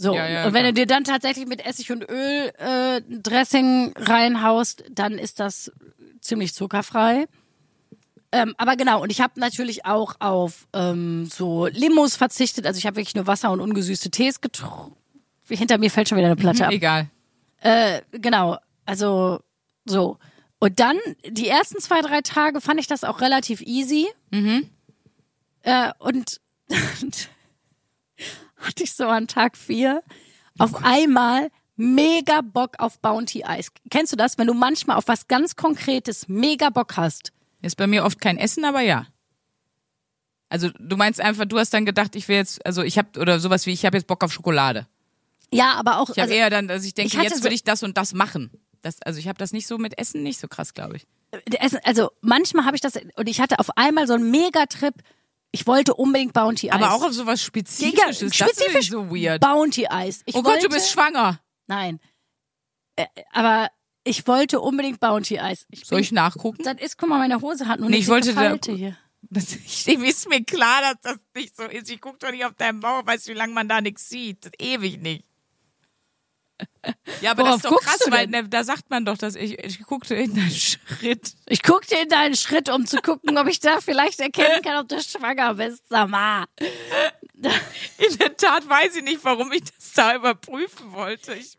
So, 0.03 0.15
Ja, 0.15 0.27
ja, 0.27 0.47
und 0.47 0.55
wenn 0.55 0.63
klar. 0.63 0.73
du 0.73 0.81
dir 0.81 0.87
dann 0.87 1.05
tatsächlich 1.05 1.47
mit 1.47 1.63
Essig 1.67 1.93
und 1.93 2.09
Öl 2.09 2.51
äh, 2.57 3.03
Dressing 3.07 3.93
reinhaust, 3.99 4.83
dann 4.91 5.19
ist 5.19 5.41
das 5.41 5.71
ziemlich 6.23 6.55
zuckerfrei. 6.55 7.27
Ähm, 8.33 8.55
aber 8.57 8.77
genau, 8.77 9.03
und 9.03 9.11
ich 9.13 9.21
habe 9.21 9.39
natürlich 9.39 9.85
auch 9.85 10.15
auf 10.21 10.67
ähm, 10.73 11.27
so 11.27 11.67
Limos 11.67 12.17
verzichtet. 12.17 12.65
Also 12.65 12.79
ich 12.79 12.87
habe 12.87 12.97
wirklich 12.97 13.15
nur 13.15 13.27
Wasser 13.27 13.51
und 13.51 13.61
ungesüßte 13.61 14.11
Tees 14.11 14.41
getrunken. 14.41 14.97
Hinter 15.49 15.77
mir 15.77 15.91
fällt 15.91 16.09
schon 16.09 16.17
wieder 16.17 16.29
eine 16.29 16.37
Platte 16.37 16.65
ab. 16.67 16.73
Egal. 16.73 17.11
Äh, 17.61 18.01
genau, 18.13 18.57
also 18.87 19.41
so. 19.85 20.17
Und 20.61 20.81
dann, 20.81 20.97
die 21.29 21.49
ersten 21.49 21.79
zwei, 21.79 22.01
drei 22.01 22.23
Tage 22.23 22.63
fand 22.63 22.81
ich 22.81 22.87
das 22.87 23.05
auch 23.05 23.21
relativ 23.21 23.61
easy. 23.61 24.09
Äh, 25.63 25.91
und 25.99 26.41
hatte 28.61 28.83
ich 28.85 28.93
so 28.93 29.07
an 29.07 29.27
Tag 29.27 29.57
vier 29.57 30.03
auf 30.59 30.85
einmal 30.85 31.51
mega 31.77 32.43
Bock 32.43 32.75
auf 32.79 33.01
Bounty 33.01 33.45
Eis. 33.45 33.73
Kennst 33.91 34.13
du 34.13 34.17
das, 34.17 34.37
wenn 34.39 34.47
du 34.47 34.55
manchmal 34.55 34.97
auf 34.97 35.09
was 35.09 35.29
ganz 35.29 35.57
Konkretes 35.57 36.29
mega 36.29 36.71
Bock 36.71 36.97
hast? 36.97 37.33
Ist 37.63 37.77
bei 37.77 37.87
mir 37.87 38.05
oft 38.05 38.21
kein 38.21 38.37
Essen, 38.39 38.65
aber 38.65 38.81
ja. 38.81 39.07
Also 40.49 40.69
du 40.79 40.97
meinst 40.97 41.21
einfach, 41.21 41.45
du 41.47 41.59
hast 41.59 41.73
dann 41.73 41.85
gedacht, 41.87 42.17
ich 42.17 42.27
will 42.29 42.37
jetzt, 42.37 42.65
also 42.67 42.83
ich 42.83 42.99
habe 42.99 43.19
oder 43.21 43.39
sowas 43.41 43.67
wie, 43.67 43.73
ich 43.73 43.85
habe 43.87 43.97
jetzt 43.97 44.07
Bock 44.07 44.25
auf 44.25 44.33
Schokolade. 44.33 44.87
Ja, 45.53 45.75
aber 45.75 45.99
auch. 45.99 46.11
Ich 46.11 46.17
habe 46.19 46.23
also, 46.23 46.35
eher 46.35 46.51
dann, 46.51 46.69
dass 46.69 46.85
ich 46.85 46.95
denke, 46.95 47.17
ich 47.17 47.23
jetzt 47.23 47.39
so- 47.39 47.45
will 47.45 47.53
ich 47.53 47.65
das 47.65 47.83
und 47.83 47.97
das 47.97 48.13
machen. 48.15 48.51
Das, 48.83 49.01
also 49.03 49.19
ich 49.19 49.29
habe 49.29 49.39
das 49.39 49.53
nicht 49.53 49.67
so 49.67 49.79
mit 49.79 49.99
Essen 49.99 50.23
nicht 50.23 50.41
so 50.41 50.49
krass, 50.49 50.75
glaube 50.75 50.97
ich. 50.97 51.07
Essen, 51.61 51.79
also 51.85 52.11
manchmal 52.23 52.65
habe 52.65 52.77
ich 52.77 52.81
das 52.81 52.95
und 53.17 53.29
ich 53.29 53.41
hatte 53.41 53.59
auf 53.59 53.77
einmal 53.77 54.07
so 54.07 54.15
einen 54.15 54.31
Megatrip. 54.31 54.95
Ich 55.53 55.67
wollte 55.67 55.95
unbedingt 55.95 56.33
Bounty 56.33 56.71
Eis. 56.71 56.77
Aber 56.77 56.95
auch 56.95 57.03
auf 57.03 57.13
sowas 57.13 57.43
Spezifisches. 57.43 58.37
das 58.39 58.51
ist 58.59 58.91
so 58.91 59.11
weird. 59.11 59.41
Bounty 59.41 59.87
Eis. 59.89 60.23
Ich 60.27 60.35
oh 60.35 60.43
Gott, 60.43 60.53
wollte, 60.55 60.69
du 60.69 60.75
bist 60.75 60.91
schwanger. 60.91 61.41
Nein. 61.67 61.99
Äh, 62.97 63.07
aber 63.33 63.69
ich 64.05 64.27
wollte 64.27 64.61
unbedingt 64.61 65.01
Bounty 65.01 65.39
Eis. 65.41 65.67
Ich 65.71 65.85
Soll 65.87 65.97
bin- 65.97 66.05
ich 66.05 66.13
nachgucken? 66.13 66.63
Das 66.63 66.77
ist, 66.81 66.99
guck 66.99 67.09
mal, 67.09 67.19
meine 67.19 67.41
Hose 67.41 67.67
hat 67.67 67.81
nur 67.81 67.89
Nee, 67.89 67.97
eine 67.97 68.03
ich 68.03 68.09
wollte 68.09 68.29
dicke 68.29 68.41
da- 68.41 68.49
Falte 68.51 68.73
hier. 68.73 68.97
Das, 69.33 69.53
ich, 69.55 69.87
ist 69.87 70.29
mir 70.31 70.43
klar, 70.43 70.81
dass 70.81 70.95
das 71.03 71.17
nicht 71.37 71.55
so 71.55 71.65
ist. 71.65 71.91
Ich 71.91 72.01
guck 72.01 72.19
doch 72.19 72.31
nicht 72.31 72.45
auf 72.45 72.55
deinen 72.55 72.81
Bauch, 72.81 73.05
weißt 73.07 73.29
du, 73.29 73.33
wie 73.33 73.37
lange 73.37 73.53
man 73.53 73.69
da 73.69 73.81
nichts 73.81 74.09
sieht. 74.09 74.47
Das 74.47 74.53
ewig 74.59 74.99
nicht. 75.01 75.25
Ja, 77.21 77.33
aber 77.33 77.43
Worauf 77.45 77.63
das 77.63 77.71
ist 77.71 77.77
doch 77.77 77.81
krass, 77.83 78.01
weil 78.09 78.27
ne, 78.29 78.49
da 78.49 78.65
sagt 78.65 78.89
man 78.91 79.05
doch, 79.05 79.19
dass 79.19 79.35
ich, 79.35 79.59
ich 79.63 79.81
guckte 79.83 80.15
in 80.15 80.35
deinen 80.35 80.51
Schritt. 81.01 81.33
Ich 81.47 81.63
guckte 81.63 81.95
in 81.97 82.09
deinen 82.09 82.35
Schritt, 82.37 82.69
um 82.71 82.87
zu 82.87 83.01
gucken, 83.03 83.37
ob 83.37 83.47
ich 83.49 83.61
da 83.61 83.81
vielleicht 83.81 84.21
erkennen 84.21 84.63
kann, 84.63 84.79
ob 84.83 84.89
du 84.89 85.01
schwanger 85.03 85.55
bist. 85.55 85.83
Sag 85.89 86.09
mal. 86.09 86.47
In 87.99 88.17
der 88.19 88.37
Tat 88.37 88.69
weiß 88.69 88.97
ich 88.97 89.03
nicht, 89.03 89.21
warum 89.23 89.53
ich 89.53 89.63
das 89.65 89.93
da 89.95 90.15
überprüfen 90.17 90.93
wollte. 90.93 91.35
Ich, 91.35 91.57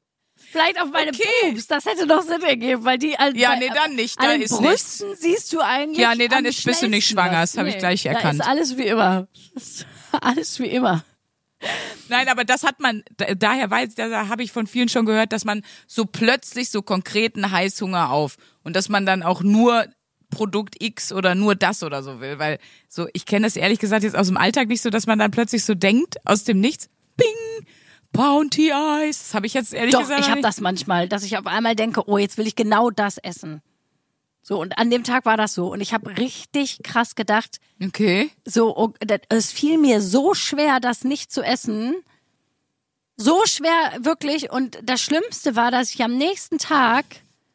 Vielleicht 0.52 0.82
auf 0.82 0.90
meine 0.90 1.12
Okay. 1.12 1.24
Boobs. 1.52 1.68
Das 1.68 1.86
hätte 1.86 2.06
noch 2.08 2.24
Sinn 2.24 2.42
ergeben, 2.42 2.84
weil 2.84 2.98
die 2.98 3.18
an, 3.18 3.36
Ja, 3.36 3.52
bei, 3.52 3.60
nee, 3.60 3.70
dann 3.74 3.96
nicht. 3.96 4.20
An 4.20 4.26
Da 4.26 4.32
den 4.34 4.42
ist 4.42 4.58
Brüsten 4.58 5.16
siehst 5.16 5.54
du 5.54 5.62
eigentlich. 5.62 6.00
Ja, 6.00 6.14
nee, 6.16 6.28
dann 6.28 6.44
ist- 6.46 6.66
bist 6.66 6.82
du 6.82 6.90
nicht 6.90 7.08
schwanger. 7.08 7.42
Das 7.42 7.58
hab 7.58 7.68
ich 7.68 7.78
gleich 7.78 8.04
Da 8.04 8.10
erkannt. 8.12 8.42
ist 8.42 8.46
alles 8.48 8.76
wie 8.78 8.88
immer. 8.88 9.28
Alles 10.20 10.60
wie 10.60 10.68
immer. 10.68 11.06
Nein, 12.10 12.28
aber 12.28 12.44
das 12.44 12.64
hat 12.64 12.80
man, 12.80 13.04
da- 13.18 13.34
daher 13.36 13.70
weiß, 13.70 13.96
da 13.96 14.28
habe 14.28 14.44
ich 14.44 14.52
von 14.52 14.68
vielen 14.68 14.90
schon 14.90 15.06
gehört, 15.06 15.32
dass 15.34 15.46
man 15.46 15.62
so 15.88 16.06
plötzlich 16.06 16.70
so 16.70 16.82
konkreten 16.82 17.52
Heißhunger 17.52 18.10
auf 18.12 18.38
und 18.64 18.76
dass 18.76 18.90
man 18.90 19.06
dann 19.06 19.24
auch 19.24 19.42
nur 19.42 19.86
Produkt 20.30 20.82
X 20.82 21.12
oder 21.12 21.36
nur 21.36 21.56
das 21.56 21.84
oder 21.84 22.04
so 22.04 22.22
will, 22.22 22.40
weil 22.40 22.58
so, 22.88 23.08
ich 23.14 23.26
kenne 23.26 23.46
das 23.46 23.56
ehrlich 23.58 23.80
gesagt 23.80 24.04
jetzt 24.04 24.16
aus 24.16 24.28
dem 24.28 24.38
Alltag 24.38 24.68
nicht 24.70 24.82
so, 24.82 24.90
dass 24.90 25.06
man 25.06 25.20
dann 25.20 25.32
plötzlich 25.32 25.64
so 25.66 25.76
denkt, 25.76 26.16
aus 26.26 26.44
dem 26.46 26.60
Nichts, 26.62 26.90
bing, 27.18 27.66
Bounty 28.14 28.72
Eis, 28.74 29.20
das 29.20 29.34
habe 29.34 29.46
ich 29.46 29.54
jetzt 29.54 29.74
ehrlich 29.74 29.94
Doch, 29.94 30.02
gesagt 30.02 30.20
ich 30.22 30.30
habe 30.30 30.42
das 30.42 30.60
manchmal, 30.62 31.08
dass 31.08 31.24
ich 31.24 31.38
auf 31.38 31.48
einmal 31.48 31.76
denke, 31.76 32.08
oh, 32.10 32.18
jetzt 32.18 32.38
will 32.38 32.48
ich 32.48 32.56
genau 32.56 32.90
das 32.92 33.18
essen. 33.18 33.62
So, 34.44 34.60
und 34.60 34.78
an 34.78 34.90
dem 34.90 35.04
Tag 35.04 35.26
war 35.26 35.38
das 35.38 35.54
so. 35.54 35.72
Und 35.72 35.82
ich 35.82 35.94
habe 35.94 36.18
richtig 36.18 36.80
krass 36.84 37.16
gedacht, 37.16 37.60
Okay. 37.84 38.32
so, 38.46 38.76
oh, 38.76 38.94
es 39.30 39.52
fiel 39.52 39.78
mir 39.78 40.02
so 40.02 40.34
schwer, 40.34 40.80
das 40.80 41.04
nicht 41.04 41.32
zu 41.32 41.42
essen. 41.44 41.96
So 43.18 43.46
schwer, 43.46 43.98
wirklich. 44.02 44.52
Und 44.52 44.80
das 44.84 45.02
Schlimmste 45.02 45.56
war, 45.56 45.70
dass 45.70 45.94
ich 45.94 46.04
am 46.04 46.18
nächsten 46.18 46.58
Tag, 46.58 47.06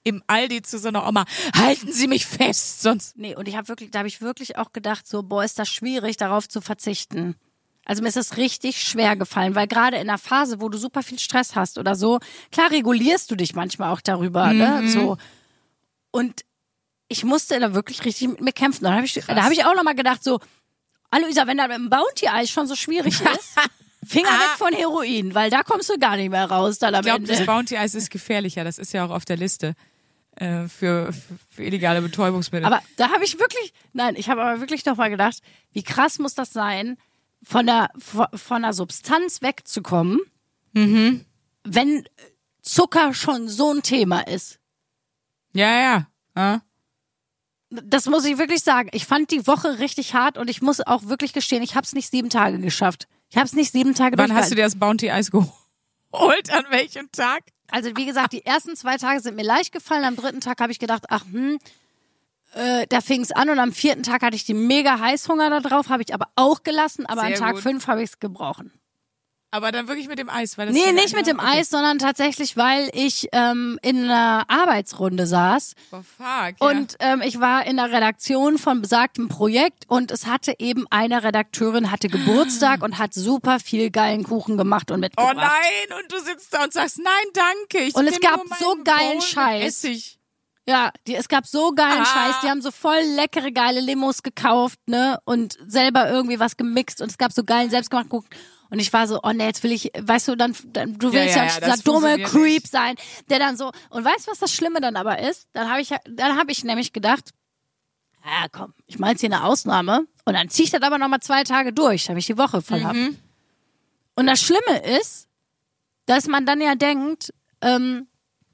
Im 0.05 0.23
Aldi 0.29 0.63
zu 0.63 0.79
so 0.79 0.89
einer 0.89 1.07
Oma, 1.09 1.25
halten 1.57 1.91
Sie 1.93 2.07
mich 2.07 2.25
fest, 2.27 2.83
sonst. 2.83 3.17
nee, 3.19 3.35
und 3.35 3.49
ich 3.49 3.57
habe 3.57 3.67
wirklich, 3.67 3.91
da 3.91 3.99
habe 4.01 4.09
ich 4.09 4.21
wirklich 4.21 4.57
auch 4.57 4.73
gedacht, 4.73 5.09
so, 5.09 5.25
boah, 5.25 5.43
ist 5.43 5.59
das 5.59 5.69
schwierig, 5.69 6.17
darauf 6.17 6.49
zu 6.49 6.61
verzichten. 6.61 7.35
Also 7.85 8.03
mir 8.03 8.09
ist 8.09 8.17
es 8.17 8.37
richtig 8.37 8.81
schwer 8.83 9.17
gefallen, 9.17 9.55
weil 9.57 9.67
gerade 9.67 9.97
in 9.97 10.09
einer 10.09 10.19
Phase, 10.19 10.61
wo 10.61 10.69
du 10.69 10.79
super 10.79 11.03
viel 11.03 11.19
Stress 11.19 11.57
hast 11.57 11.79
oder 11.79 11.97
so, 11.97 12.21
klar 12.53 12.71
regulierst 12.71 13.29
du 13.31 13.35
dich 13.37 13.55
manchmal 13.57 13.93
auch 13.93 14.01
darüber, 14.01 14.53
ne? 14.53 14.89
So. 14.89 15.17
Und 16.13 16.43
ich 17.09 17.25
musste 17.25 17.59
da 17.61 17.75
wirklich 17.75 18.05
richtig 18.05 18.29
mit 18.29 18.41
mir 18.41 18.53
kämpfen. 18.53 18.85
Da 18.85 18.95
habe 18.95 19.05
ich, 19.05 19.15
da 19.15 19.43
habe 19.43 19.55
ich 19.55 19.65
auch 19.65 19.75
nochmal 19.75 19.95
gedacht, 19.95 20.23
so, 20.23 20.41
Aloisa, 21.11 21.47
wenn 21.47 21.59
da 21.59 21.69
mit 21.69 21.77
dem 21.77 21.91
Bounty-Eis 21.91 22.51
schon 22.51 22.67
so 22.67 22.75
schwierig 22.75 23.21
ist, 23.39 23.55
Finger 24.07 24.29
weg 24.29 24.57
von 24.57 24.73
Heroin, 24.73 25.35
weil 25.35 25.51
da 25.51 25.63
kommst 25.63 25.91
du 25.91 25.99
gar 25.99 26.17
nicht 26.17 26.31
mehr 26.31 26.49
raus 26.51 26.79
dann 26.79 26.95
Ich 26.95 27.01
glaube, 27.03 27.23
das 27.23 27.41
Ende. 27.41 27.51
Bounty 27.51 27.77
Eis 27.77 27.95
ist 27.95 28.11
gefährlicher, 28.11 28.63
das 28.65 28.79
ist 28.79 28.93
ja 28.93 29.05
auch 29.05 29.11
auf 29.11 29.25
der 29.25 29.37
Liste 29.37 29.75
äh, 30.37 30.69
für, 30.69 31.13
für 31.51 31.65
illegale 31.65 32.03
Betäubungsmittel. 32.03 32.67
Aber 32.67 32.83
da 32.97 33.11
habe 33.11 33.25
ich 33.25 33.39
wirklich, 33.41 33.73
nein, 33.93 34.15
ich 34.17 34.29
habe 34.29 34.43
aber 34.43 34.61
wirklich 34.61 34.85
nochmal 34.85 35.11
gedacht, 35.11 35.39
wie 35.73 35.83
krass 35.83 36.19
muss 36.19 36.35
das 36.35 36.53
sein, 36.53 36.97
von 37.43 37.67
der, 37.67 37.91
von 38.35 38.63
der 38.63 38.73
Substanz 38.73 39.43
wegzukommen, 39.43 40.21
wenn 41.65 42.09
Zucker 42.63 43.15
schon 43.15 43.49
so 43.49 43.73
ein 43.73 43.83
Thema 43.83 44.21
ist. 44.27 44.59
ja, 45.53 45.81
ja. 45.81 46.07
ja. 46.37 46.63
Das 47.85 48.07
muss 48.07 48.25
ich 48.25 48.39
wirklich 48.39 48.63
sagen. 48.63 48.89
Ich 48.93 49.07
fand 49.07 49.31
die 49.31 49.47
Woche 49.47 49.79
richtig 49.79 50.15
hart 50.15 50.39
und 50.39 50.49
ich 50.49 50.63
muss 50.63 50.81
auch 50.81 51.05
wirklich 51.05 51.33
gestehen, 51.33 51.63
ich 51.63 51.75
habe 51.75 51.85
es 51.85 51.93
nicht 51.93 52.11
sieben 52.11 52.31
Tage 52.31 52.59
geschafft. 52.59 53.07
Ich 53.29 53.37
habe 53.37 53.47
es 53.47 53.53
nicht 53.53 53.73
sieben 53.73 53.95
Tage 53.95 54.17
Wann 54.19 54.35
hast 54.35 54.51
du 54.51 54.55
dir 54.55 54.65
das 54.65 54.77
Bounty 54.77 55.11
Eis 55.11 55.31
geholt? 55.31 55.51
An 56.13 56.65
welchem 56.71 57.11
Tag? 57.13 57.43
Also 57.71 57.91
wie 57.97 58.07
gesagt, 58.07 58.33
die 58.33 58.47
ersten 58.47 58.77
zwei 58.77 58.97
Tage 58.97 59.21
sind 59.21 59.37
mir 59.37 59.45
leicht 59.45 59.73
gefallen. 59.73 60.05
Am 60.05 60.17
dritten 60.17 60.41
Tag 60.41 60.61
habe 60.61 60.71
ich 60.71 60.79
gedacht, 60.79 61.05
ach 61.09 61.25
hm, 61.31 61.59
äh, 62.55 62.87
da 62.89 63.01
fing 63.01 63.21
es 63.21 63.33
an 63.33 63.51
und 63.51 63.59
am 63.59 63.73
vierten 63.73 64.03
Tag 64.03 64.23
hatte 64.23 64.37
ich 64.37 64.45
die 64.45 64.55
mega 64.55 64.99
Heißhunger 64.99 65.51
da 65.51 65.61
drauf, 65.61 65.89
habe 65.89 66.03
ich 66.03 66.15
aber 66.15 66.29
auch 66.37 66.63
gelassen. 66.63 67.05
Aber 67.07 67.23
Sehr 67.23 67.31
an 67.31 67.35
Tag 67.35 67.55
gut. 67.55 67.63
fünf 67.63 67.87
habe 67.87 68.03
ich 68.03 68.11
es 68.11 68.19
gebrochen. 68.19 68.73
Aber 69.53 69.71
dann 69.73 69.87
wirklich 69.89 70.09
mit 70.09 70.19
dem 70.19 70.29
Eis, 70.29 70.59
weil 70.59 70.67
das 70.67 70.75
Nee, 70.75 70.87
ja- 70.87 70.93
nicht 70.93 71.15
mit 71.15 71.27
dem 71.27 71.39
okay. 71.39 71.59
Eis, 71.61 71.71
sondern 71.71 71.99
tatsächlich, 71.99 72.57
weil 72.57 72.91
ich 72.93 73.29
ähm, 73.33 73.79
in 73.81 74.05
einer 74.05 74.45
Arbeitsrunde 74.49 75.27
saß 75.27 75.75
Oh, 75.93 76.01
fuck. 76.03 76.57
und 76.59 76.97
ähm, 76.99 77.23
ich 77.23 77.41
war 77.41 77.65
in 77.65 77.77
der 77.77 77.91
Redaktion 77.93 78.59
von 78.59 78.83
besagtem 78.83 79.29
Projekt 79.29 79.85
und 79.89 80.11
es 80.11 80.27
hatte 80.27 80.55
eben 80.59 80.85
eine 80.91 81.23
Redakteurin 81.23 81.91
hatte 81.91 82.09
Geburtstag 82.09 82.83
und 82.83 82.99
hat 82.99 83.15
super 83.15 83.61
viel 83.61 83.91
geilen 83.91 84.25
Kuchen 84.25 84.59
gemacht 84.59 84.91
und 84.91 84.97
ja. 84.99 85.07
mitgebracht. 85.09 85.37
Oh 85.37 85.41
nein, 85.41 86.03
und 86.03 86.13
du 86.13 86.19
sitzt 86.19 86.53
da 86.53 86.65
und 86.65 86.73
sagst, 86.73 86.99
nein, 86.99 87.13
danke. 87.33 87.87
Ich 87.87 87.95
Und 87.95 88.07
es 88.09 88.21
gab 88.21 88.41
so 88.59 88.77
geilen 88.85 89.21
Scheiß. 89.23 89.65
Essig. 89.65 90.19
Ja, 90.69 90.91
die, 91.07 91.15
es 91.15 91.29
gab 91.29 91.47
so 91.47 91.71
geilen 91.73 92.03
Ah. 92.03 92.05
Scheiß, 92.05 92.41
die 92.43 92.49
haben 92.51 92.61
so 92.61 92.73
voll 92.73 93.01
leckere, 93.15 93.53
geile 93.53 93.79
Limos 93.81 94.25
gekauft, 94.25 94.81
ne, 94.87 95.21
und 95.25 95.57
selber 95.65 96.11
irgendwie 96.11 96.41
was 96.41 96.57
gemixt 96.57 97.01
und 97.01 97.09
es 97.13 97.17
gab 97.19 97.33
so 97.33 97.45
geilen 97.45 97.71
selbstgemachten 97.71 98.11
Kuchen. 98.11 98.29
Und 98.71 98.79
ich 98.79 98.93
war 98.93 99.07
so, 99.07 99.21
oh 99.23 99.33
nee, 99.33 99.47
jetzt 99.47 99.63
will 99.63 99.73
ich, 99.73 99.91
weißt 99.99 100.29
du, 100.29 100.37
dann, 100.37 100.55
dann 100.67 100.99
du 100.99 101.13
willst 101.13 101.37
ja, 101.37 101.45
ja, 101.45 101.53
ja, 101.53 101.61
dieser 101.61 101.83
dumme 101.83 102.19
Creep 102.23 102.63
nicht. 102.63 102.71
sein, 102.71 102.97
der 103.31 103.39
dann 103.39 103.57
so, 103.57 103.71
und 103.91 104.05
weißt 104.05 104.27
du, 104.27 104.31
was 104.31 104.39
das 104.39 104.53
Schlimme 104.53 104.81
dann 104.81 104.97
aber 104.97 105.19
ist? 105.21 105.49
Dann 105.53 105.71
habe 105.71 105.81
ich, 105.81 105.91
dann 106.09 106.37
habe 106.39 106.51
ich 106.51 106.65
nämlich 106.65 106.93
gedacht, 106.93 107.31
ja 108.25 108.49
komm, 108.51 108.75
ich 108.87 108.99
meine 108.99 109.13
jetzt 109.13 109.21
hier 109.21 109.33
eine 109.33 109.45
Ausnahme 109.45 110.07
und 110.25 110.35
dann 110.35 110.49
zieh 110.49 110.65
ich 110.65 110.71
das 110.71 110.83
aber 110.83 110.99
nochmal 110.99 111.21
zwei 111.21 111.45
Tage 111.45 111.73
durch, 111.73 112.07
damit 112.07 112.23
ich 112.23 112.27
die 112.27 112.39
Woche 112.39 112.61
voll 112.61 112.83
hab. 112.83 112.95
Mhm. 112.95 113.17
Und 114.17 114.27
das 114.27 114.41
Schlimme 114.41 114.79
ist, 114.99 115.29
dass 116.07 116.27
man 116.27 116.47
dann 116.47 116.61
ja 116.61 116.75
denkt, 116.75 117.33
ähm, 117.61 118.09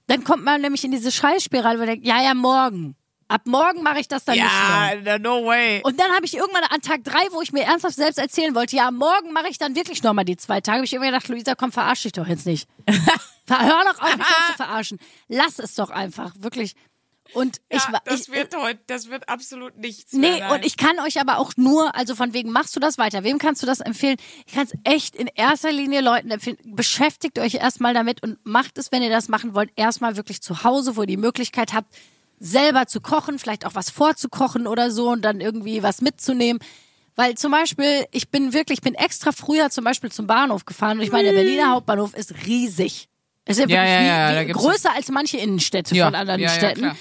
dann 0.08 0.24
kommt 0.24 0.44
man 0.44 0.60
nämlich 0.60 0.84
in 0.84 0.90
diese 0.90 1.12
Scheißspirale, 1.12 1.76
wo 1.76 1.80
man 1.80 1.88
denkt, 1.88 2.06
ja, 2.06 2.20
ja, 2.22 2.34
morgen. 2.34 2.96
Ab 3.32 3.46
morgen 3.46 3.82
mache 3.82 3.98
ich 3.98 4.08
das 4.08 4.26
dann 4.26 4.34
nicht 4.34 4.44
mehr. 4.44 5.02
Ja, 5.02 5.18
no 5.18 5.46
way. 5.46 5.80
Und 5.84 5.98
dann 5.98 6.12
habe 6.12 6.26
ich 6.26 6.36
irgendwann 6.36 6.64
an 6.64 6.82
Tag 6.82 7.02
drei, 7.02 7.26
wo 7.30 7.40
ich 7.40 7.50
mir 7.50 7.62
ernsthaft 7.62 7.96
selbst 7.96 8.18
erzählen 8.18 8.54
wollte, 8.54 8.76
ja, 8.76 8.90
morgen 8.90 9.32
mache 9.32 9.48
ich 9.48 9.56
dann 9.56 9.74
wirklich 9.74 10.02
nochmal 10.02 10.26
die 10.26 10.36
zwei 10.36 10.60
Tage, 10.60 10.76
habe 10.76 10.84
ich 10.84 10.92
immer 10.92 11.06
gedacht, 11.06 11.28
Luisa, 11.28 11.54
komm, 11.54 11.72
verarsch 11.72 12.02
dich 12.02 12.12
doch 12.12 12.26
jetzt 12.26 12.44
nicht. 12.44 12.68
Hör 13.48 13.84
doch 13.84 14.02
auf, 14.02 14.16
mich 14.18 14.26
zu 14.26 14.52
verarschen. 14.56 14.98
Lass 15.28 15.58
es 15.58 15.74
doch 15.74 15.88
einfach, 15.88 16.34
wirklich. 16.40 16.74
Und 17.32 17.62
ich 17.70 17.82
ja, 17.82 17.92
war, 17.92 18.02
das 18.04 18.28
ich, 18.28 18.34
wird 18.34 18.54
heute, 18.54 18.80
das 18.86 19.08
wird 19.08 19.30
absolut 19.30 19.78
nichts. 19.78 20.12
Nee, 20.12 20.40
mehr, 20.40 20.52
und 20.52 20.66
ich 20.66 20.76
kann 20.76 20.98
euch 21.00 21.18
aber 21.18 21.38
auch 21.38 21.52
nur, 21.56 21.94
also 21.94 22.14
von 22.14 22.34
wegen, 22.34 22.50
machst 22.50 22.76
du 22.76 22.80
das 22.80 22.98
weiter? 22.98 23.24
Wem 23.24 23.38
kannst 23.38 23.62
du 23.62 23.66
das 23.66 23.80
empfehlen? 23.80 24.18
Ich 24.46 24.52
kann 24.52 24.66
es 24.66 24.74
echt 24.84 25.16
in 25.16 25.30
erster 25.34 25.72
Linie 25.72 26.02
Leuten 26.02 26.30
empfehlen. 26.30 26.58
Beschäftigt 26.64 27.38
euch 27.38 27.54
erstmal 27.54 27.94
damit 27.94 28.22
und 28.22 28.44
macht 28.44 28.76
es, 28.76 28.92
wenn 28.92 29.02
ihr 29.02 29.08
das 29.08 29.28
machen 29.28 29.54
wollt, 29.54 29.70
erstmal 29.76 30.16
wirklich 30.18 30.42
zu 30.42 30.64
Hause, 30.64 30.96
wo 30.96 31.02
ihr 31.02 31.06
die 31.06 31.16
Möglichkeit 31.16 31.72
habt, 31.72 31.94
selber 32.44 32.86
zu 32.86 33.00
kochen, 33.00 33.38
vielleicht 33.38 33.64
auch 33.64 33.74
was 33.74 33.88
vorzukochen 33.90 34.66
oder 34.66 34.90
so 34.90 35.10
und 35.10 35.22
dann 35.22 35.40
irgendwie 35.40 35.82
was 35.82 36.00
mitzunehmen. 36.00 36.60
Weil 37.14 37.36
zum 37.36 37.52
Beispiel, 37.52 38.06
ich 38.10 38.30
bin 38.30 38.52
wirklich, 38.52 38.78
ich 38.78 38.82
bin 38.82 38.94
extra 38.94 39.32
früher 39.32 39.70
zum 39.70 39.84
Beispiel 39.84 40.10
zum 40.10 40.26
Bahnhof 40.26 40.64
gefahren 40.64 40.98
und 40.98 41.04
ich 41.04 41.12
meine, 41.12 41.28
der 41.28 41.34
Berliner 41.34 41.70
Hauptbahnhof 41.70 42.14
ist 42.14 42.34
riesig. 42.46 43.08
Es 43.44 43.58
ist 43.58 43.68
ja, 43.70 43.76
Ja, 43.76 43.82
wirklich 43.82 43.90
ja, 43.92 44.00
wie, 44.00 44.34
ja, 44.34 44.40
wie 44.40 44.46
gibt's- 44.46 44.62
größer 44.62 44.92
als 44.94 45.08
manche 45.10 45.36
Innenstädte 45.38 45.94
von 45.94 46.14
anderen 46.14 46.48
Städten. 46.48 46.92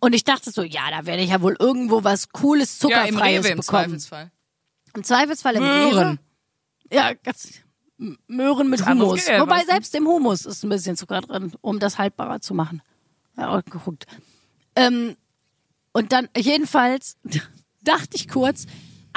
Und 0.00 0.14
ich 0.14 0.24
dachte 0.24 0.50
so, 0.50 0.62
ja, 0.62 0.82
da 0.90 1.06
werde 1.06 1.22
ich 1.22 1.30
ja 1.30 1.40
wohl 1.40 1.56
irgendwo 1.58 2.04
was 2.04 2.28
Cooles, 2.30 2.74
im 2.74 2.80
Zuckerfreies 2.80 3.44
Rewe 3.44 3.48
im 3.52 3.58
bekommen. 3.58 3.82
Zweifelsfall. 3.84 4.30
Im 4.94 5.04
Zweifelsfall 5.04 5.54
im 5.56 5.62
Möhren. 5.62 6.08
Rewe. 6.08 6.18
Ja, 6.92 7.12
ganz 7.14 7.50
Möhren 8.26 8.68
mit 8.68 8.86
Hummus. 8.86 9.26
Wobei 9.26 9.64
selbst 9.64 9.94
im 9.94 10.06
Hummus 10.06 10.44
ist 10.44 10.62
ein 10.64 10.68
bisschen 10.68 10.96
Zucker 10.96 11.22
drin, 11.22 11.52
um 11.62 11.78
das 11.78 11.98
haltbarer 11.98 12.40
zu 12.40 12.52
machen. 12.52 12.82
Ja, 13.38 13.60
geguckt. 13.60 14.06
Ähm, 14.76 15.16
und 15.92 16.12
dann 16.12 16.28
jedenfalls 16.36 17.16
dachte 17.82 18.10
ich 18.14 18.28
kurz, 18.28 18.66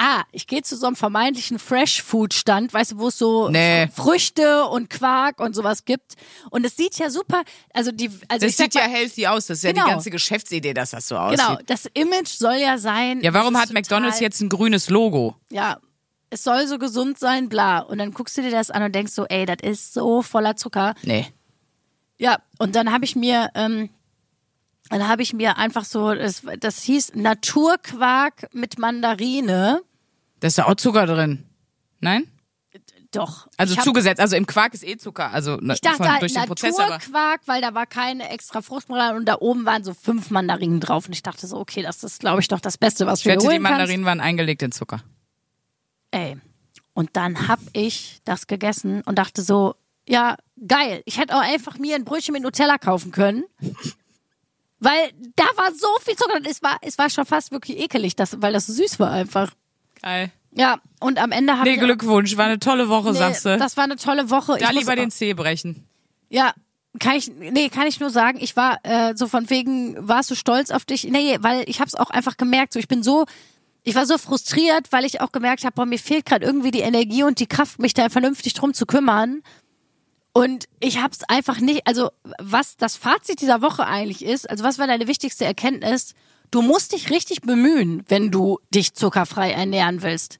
ah, 0.02 0.22
ich 0.32 0.46
gehe 0.46 0.62
zu 0.62 0.76
so 0.76 0.86
einem 0.86 0.96
vermeintlichen 0.96 1.58
Fresh-Food-Stand, 1.58 2.72
weißt 2.72 2.92
du, 2.92 2.98
wo 2.98 3.08
es 3.08 3.18
so 3.18 3.50
Nee. 3.50 3.88
Früchte 3.88 4.64
und 4.64 4.88
Quark 4.88 5.40
und 5.40 5.54
sowas 5.54 5.84
gibt. 5.84 6.14
Und 6.50 6.64
es 6.64 6.74
sieht 6.76 6.96
ja 6.98 7.10
super, 7.10 7.42
also 7.74 7.92
die, 7.92 8.10
also 8.28 8.46
Das 8.46 8.56
sieht 8.56 8.74
ja 8.74 8.82
mal, 8.88 8.90
healthy 8.90 9.26
aus. 9.26 9.46
Das 9.48 9.58
ist 9.58 9.64
ja 9.64 9.72
Genau. 9.72 9.84
die 9.84 9.90
ganze 9.90 10.10
Geschäftsidee, 10.10 10.72
dass 10.72 10.92
das 10.92 11.06
so 11.06 11.16
aussieht. 11.18 11.38
Genau, 11.46 11.58
das 11.66 11.84
Image 11.92 12.28
soll 12.28 12.54
ja 12.54 12.78
sein. 12.78 13.20
Ja, 13.20 13.34
warum 13.34 13.58
hat 13.58 13.72
McDonalds 13.72 14.20
jetzt 14.20 14.40
ein 14.40 14.48
grünes 14.48 14.88
Logo? 14.88 15.36
Ja, 15.50 15.78
es 16.30 16.44
soll 16.44 16.66
so 16.66 16.78
gesund 16.78 17.18
sein, 17.18 17.50
bla. 17.50 17.80
Und 17.80 17.98
dann 17.98 18.12
guckst 18.12 18.38
du 18.38 18.42
dir 18.42 18.50
das 18.52 18.70
an 18.70 18.82
und 18.82 18.94
denkst 18.94 19.12
so, 19.12 19.26
ey, 19.26 19.44
das 19.44 19.58
ist 19.62 19.92
so 19.92 20.22
voller 20.22 20.56
Zucker. 20.56 20.94
Nee. 21.02 21.26
Ja, 22.16 22.38
und 22.58 22.74
dann 22.74 22.90
habe 22.92 23.04
ich 23.04 23.16
mir, 23.16 23.50
ähm, 23.54 23.90
dann 24.98 25.08
habe 25.08 25.22
ich 25.22 25.32
mir 25.32 25.56
einfach 25.56 25.84
so, 25.84 26.14
das, 26.14 26.42
das 26.58 26.82
hieß 26.82 27.14
Naturquark 27.14 28.48
mit 28.52 28.78
Mandarine. 28.78 29.82
Da 30.40 30.48
ist 30.48 30.58
da 30.58 30.64
auch 30.66 30.74
Zucker 30.74 31.06
drin. 31.06 31.44
Nein? 32.00 32.26
Doch. 33.12 33.48
Also 33.56 33.76
hab- 33.76 33.84
zugesetzt. 33.84 34.20
Also 34.20 34.36
im 34.36 34.46
Quark 34.46 34.72
ist 34.74 34.86
eh 34.86 34.96
Zucker. 34.96 35.32
Also 35.32 35.56
ne, 35.56 35.74
Ich 35.74 35.80
dachte 35.80 35.96
von, 35.96 36.10
halt 36.10 36.22
durch 36.22 36.32
den 36.34 36.44
Prozess, 36.44 36.76
Naturquark, 36.76 37.40
weil 37.46 37.60
da 37.60 37.74
war 37.74 37.86
keine 37.86 38.28
extra 38.30 38.62
Frucht 38.62 38.88
dran 38.88 39.16
und 39.16 39.26
da 39.26 39.38
oben 39.40 39.66
waren 39.66 39.82
so 39.82 39.94
fünf 39.94 40.30
Mandarinen 40.30 40.78
drauf. 40.80 41.06
Und 41.06 41.12
ich 41.12 41.22
dachte 41.22 41.46
so, 41.46 41.56
okay, 41.56 41.82
das 41.82 42.04
ist, 42.04 42.20
glaube 42.20 42.40
ich, 42.40 42.48
doch 42.48 42.60
das 42.60 42.78
Beste, 42.78 43.06
was 43.06 43.20
ich 43.20 43.26
wir 43.26 43.32
wette, 43.32 43.40
die 43.42 43.46
holen 43.48 43.62
kannst. 43.62 43.70
Mandarinen 43.78 44.04
waren 44.06 44.20
eingelegt 44.20 44.62
in 44.62 44.70
Zucker. 44.70 45.02
Ey. 46.12 46.36
Und 46.94 47.10
dann 47.14 47.48
hab 47.48 47.60
ich 47.72 48.20
das 48.24 48.46
gegessen 48.46 49.02
und 49.02 49.18
dachte 49.18 49.42
so, 49.42 49.74
ja, 50.08 50.36
geil. 50.66 51.02
Ich 51.04 51.18
hätte 51.18 51.34
auch 51.36 51.42
einfach 51.42 51.78
mir 51.78 51.96
ein 51.96 52.04
Brötchen 52.04 52.32
mit 52.32 52.42
Nutella 52.42 52.78
kaufen 52.78 53.10
können. 53.10 53.44
Weil 54.80 55.10
da 55.36 55.44
war 55.56 55.72
so 55.74 55.88
viel 56.02 56.16
Zucker 56.16 56.36
und 56.36 56.46
es 56.46 56.62
war, 56.62 56.78
es 56.82 56.96
war 56.98 57.10
schon 57.10 57.26
fast 57.26 57.52
wirklich 57.52 57.78
ekelig, 57.78 58.16
das, 58.16 58.40
weil 58.40 58.52
das 58.52 58.66
so 58.66 58.72
süß 58.72 58.98
war 58.98 59.10
einfach. 59.10 59.52
Geil. 60.02 60.30
Ja, 60.52 60.78
und 61.00 61.18
am 61.22 61.30
Ende 61.32 61.52
habe 61.58 61.68
Nee, 61.68 61.74
ich. 61.76 61.80
Glückwunsch. 61.80 62.36
War 62.36 62.46
eine 62.46 62.58
tolle 62.58 62.88
Woche, 62.88 63.12
Nee, 63.12 63.18
sagst 63.18 63.44
du. 63.44 63.56
Das 63.58 63.76
war 63.76 63.84
eine 63.84 63.96
tolle 63.96 64.30
Woche. 64.30 64.56
da 64.58 64.70
ich 64.70 64.78
lieber 64.78 64.96
den 64.96 65.10
Zeh 65.10 65.34
brechen. 65.34 65.86
Ja, 66.30 66.52
kann 66.98 67.14
ich, 67.16 67.30
nee, 67.30 67.68
kann 67.68 67.86
ich 67.86 68.00
nur 68.00 68.10
sagen, 68.10 68.38
ich 68.40 68.56
war 68.56 68.78
äh, 68.82 69.14
so 69.16 69.28
von 69.28 69.48
wegen, 69.50 69.96
warst 70.08 70.30
du 70.30 70.34
stolz 70.34 70.70
auf 70.70 70.84
dich? 70.84 71.04
Nee, 71.04 71.36
weil 71.40 71.62
ich 71.68 71.78
habe 71.80 71.86
es 71.88 71.94
auch 71.94 72.10
einfach 72.10 72.36
gemerkt, 72.36 72.72
so 72.72 72.78
ich 72.80 72.88
bin 72.88 73.02
so, 73.04 73.26
ich 73.84 73.94
war 73.94 74.06
so 74.06 74.18
frustriert, 74.18 74.90
weil 74.90 75.04
ich 75.04 75.20
auch 75.20 75.30
gemerkt 75.30 75.62
habe, 75.64 75.74
boah, 75.74 75.86
mir 75.86 75.98
fehlt 75.98 76.26
gerade 76.26 76.44
irgendwie 76.44 76.70
die 76.72 76.80
Energie 76.80 77.22
und 77.22 77.38
die 77.38 77.46
Kraft, 77.46 77.78
mich 77.78 77.94
da 77.94 78.08
vernünftig 78.08 78.54
drum 78.54 78.74
zu 78.74 78.86
kümmern. 78.86 79.42
Und 80.32 80.66
ich 80.78 80.98
habe 80.98 81.12
es 81.12 81.28
einfach 81.28 81.58
nicht, 81.58 81.86
also 81.86 82.10
was 82.38 82.76
das 82.76 82.96
Fazit 82.96 83.40
dieser 83.40 83.62
Woche 83.62 83.86
eigentlich 83.86 84.24
ist, 84.24 84.48
also 84.48 84.62
was 84.62 84.78
war 84.78 84.86
deine 84.86 85.08
wichtigste 85.08 85.44
Erkenntnis? 85.44 86.14
Du 86.50 86.62
musst 86.62 86.92
dich 86.92 87.10
richtig 87.10 87.42
bemühen, 87.42 88.04
wenn 88.08 88.30
du 88.30 88.58
dich 88.72 88.94
zuckerfrei 88.94 89.50
ernähren 89.50 90.02
willst. 90.02 90.38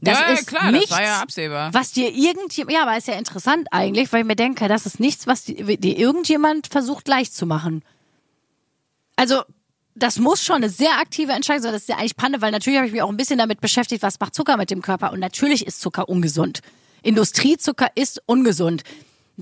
Das 0.00 0.18
ja, 0.18 0.26
ist 0.32 0.46
klar, 0.48 0.72
nichts, 0.72 0.88
das 0.88 0.98
war 0.98 1.04
ja 1.04 1.20
absehbar. 1.20 1.72
was 1.72 1.92
dir 1.92 2.12
irgendjemand, 2.12 2.72
ja, 2.72 2.82
aber 2.82 2.96
ist 2.96 3.06
ja 3.06 3.14
interessant 3.14 3.68
eigentlich, 3.70 4.12
weil 4.12 4.22
ich 4.22 4.26
mir 4.26 4.34
denke, 4.34 4.66
das 4.66 4.84
ist 4.84 4.98
nichts, 4.98 5.28
was 5.28 5.44
dir, 5.44 5.76
dir 5.76 5.96
irgendjemand 5.96 6.66
versucht 6.66 7.06
leicht 7.06 7.32
zu 7.34 7.46
machen. 7.46 7.84
Also, 9.14 9.42
das 9.94 10.18
muss 10.18 10.42
schon 10.42 10.56
eine 10.56 10.70
sehr 10.70 10.98
aktive 10.98 11.30
Entscheidung 11.32 11.62
sein. 11.62 11.72
Das 11.72 11.82
ist 11.82 11.88
ja 11.88 11.98
eigentlich 11.98 12.16
Panne, 12.16 12.40
weil 12.40 12.50
natürlich 12.50 12.78
habe 12.78 12.86
ich 12.88 12.92
mich 12.92 13.02
auch 13.02 13.10
ein 13.10 13.16
bisschen 13.16 13.38
damit 13.38 13.60
beschäftigt, 13.60 14.02
was 14.02 14.18
macht 14.18 14.34
Zucker 14.34 14.56
mit 14.56 14.70
dem 14.70 14.82
Körper. 14.82 15.12
Und 15.12 15.20
natürlich 15.20 15.66
ist 15.66 15.80
Zucker 15.80 16.08
ungesund. 16.08 16.60
Industriezucker 17.02 17.88
ist 17.94 18.22
ungesund. 18.26 18.82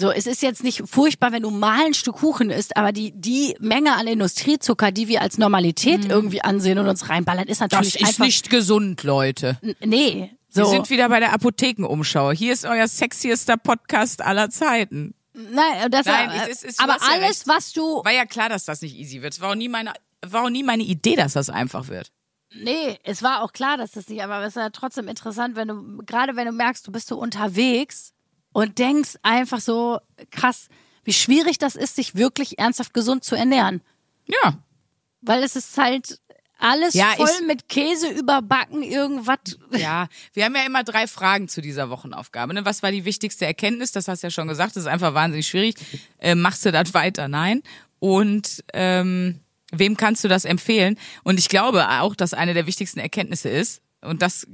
So, 0.00 0.10
es 0.10 0.26
ist 0.26 0.40
jetzt 0.42 0.62
nicht 0.64 0.82
furchtbar, 0.86 1.32
wenn 1.32 1.42
du 1.42 1.50
mal 1.50 1.84
ein 1.86 1.94
Stück 1.94 2.16
Kuchen 2.16 2.50
isst, 2.50 2.76
aber 2.76 2.90
die, 2.92 3.12
die 3.14 3.54
Menge 3.60 3.94
an 3.96 4.06
Industriezucker, 4.06 4.90
die 4.92 5.08
wir 5.08 5.20
als 5.22 5.36
Normalität 5.38 6.06
irgendwie 6.08 6.42
ansehen 6.42 6.78
und 6.78 6.88
uns 6.88 7.08
reinballern, 7.08 7.46
ist 7.48 7.60
Mhm. 7.60 7.68
Das 7.68 7.78
natürlich 7.78 7.94
ist 8.00 8.08
einfach. 8.08 8.24
nicht 8.24 8.50
gesund, 8.50 9.02
Leute. 9.02 9.58
Nee. 9.84 10.34
So. 10.52 10.62
Wir 10.62 10.66
sind 10.70 10.90
wieder 10.90 11.08
bei 11.08 11.20
der 11.20 11.32
Apothekenumschau. 11.32 12.32
Hier 12.32 12.52
ist 12.52 12.64
euer 12.64 12.88
sexiester 12.88 13.56
Podcast 13.56 14.22
aller 14.22 14.50
Zeiten. 14.50 15.14
Nein, 15.34 15.90
das 15.90 16.06
Nein, 16.06 16.30
es 16.50 16.62
ist- 16.64 16.80
du 16.80 16.84
aber 16.84 16.94
ja 16.94 17.08
alles, 17.12 17.28
recht. 17.28 17.48
was 17.48 17.72
du. 17.72 18.02
War 18.04 18.12
ja 18.12 18.26
klar, 18.26 18.48
dass 18.48 18.64
das 18.64 18.82
nicht 18.82 18.96
easy 18.96 19.22
wird. 19.22 19.34
Es 19.34 19.40
war 19.40 19.50
auch 19.50 19.54
nie 19.54 19.68
meine, 19.68 19.92
war 20.26 20.44
auch 20.44 20.50
nie 20.50 20.62
meine 20.64 20.82
Idee, 20.82 21.14
dass 21.14 21.34
das 21.34 21.50
einfach 21.50 21.88
wird. 21.88 22.10
Nee, 22.52 22.98
es 23.04 23.22
war 23.22 23.42
auch 23.42 23.52
klar, 23.52 23.76
dass 23.76 23.92
das 23.92 24.08
nicht, 24.08 24.22
aber 24.24 24.40
es 24.42 24.48
ist 24.48 24.56
ja 24.56 24.70
trotzdem 24.70 25.06
interessant, 25.06 25.54
wenn 25.54 25.68
du, 25.68 26.02
gerade 26.04 26.34
wenn 26.34 26.46
du 26.46 26.52
merkst, 26.52 26.84
du 26.86 26.90
bist 26.90 27.06
so 27.06 27.16
unterwegs 27.16 28.12
und 28.52 28.78
denkst 28.78 29.16
einfach 29.22 29.60
so, 29.60 29.98
krass, 30.30 30.68
wie 31.04 31.12
schwierig 31.12 31.58
das 31.58 31.76
ist, 31.76 31.96
sich 31.96 32.14
wirklich 32.14 32.58
ernsthaft 32.58 32.92
gesund 32.94 33.24
zu 33.24 33.34
ernähren. 33.36 33.80
Ja. 34.26 34.58
Weil 35.22 35.42
es 35.42 35.56
ist 35.56 35.76
halt 35.78 36.20
alles 36.58 36.92
Ja, 36.94 37.12
voll 37.16 37.28
ich- 37.40 37.46
mit 37.46 37.68
Käse 37.68 38.08
überbacken, 38.10 38.82
irgendwas. 38.82 39.38
Ja, 39.72 40.08
wir 40.34 40.44
haben 40.44 40.54
ja 40.54 40.64
immer 40.66 40.84
drei 40.84 41.06
Fragen 41.06 41.48
zu 41.48 41.62
dieser 41.62 41.88
Wochenaufgabe. 41.90 42.52
Ne? 42.52 42.64
Was 42.64 42.82
war 42.82 42.92
die 42.92 43.04
wichtigste 43.06 43.46
Erkenntnis? 43.46 43.92
Das 43.92 44.08
hast 44.08 44.22
du 44.22 44.26
ja 44.26 44.30
schon 44.30 44.48
gesagt. 44.48 44.76
Das 44.76 44.82
ist 44.82 44.88
einfach 44.88 45.14
wahnsinnig 45.14 45.46
schwierig. 45.48 45.76
Äh, 46.18 46.34
machst 46.34 46.64
du 46.66 46.70
das 46.72 46.92
weiter? 46.92 47.28
Nein. 47.28 47.62
Und 47.98 48.62
ähm, 48.74 49.40
wem 49.72 49.96
kannst 49.96 50.22
du 50.24 50.28
das 50.28 50.44
empfehlen? 50.44 50.98
Und 51.22 51.38
ich 51.38 51.48
glaube 51.48 51.88
auch, 52.00 52.14
dass 52.14 52.34
eine 52.34 52.52
der 52.54 52.66
wichtigsten 52.66 52.98
Erkenntnisse 53.00 53.48
ist, 53.48 53.80
und 54.02 54.20
das, 54.22 54.46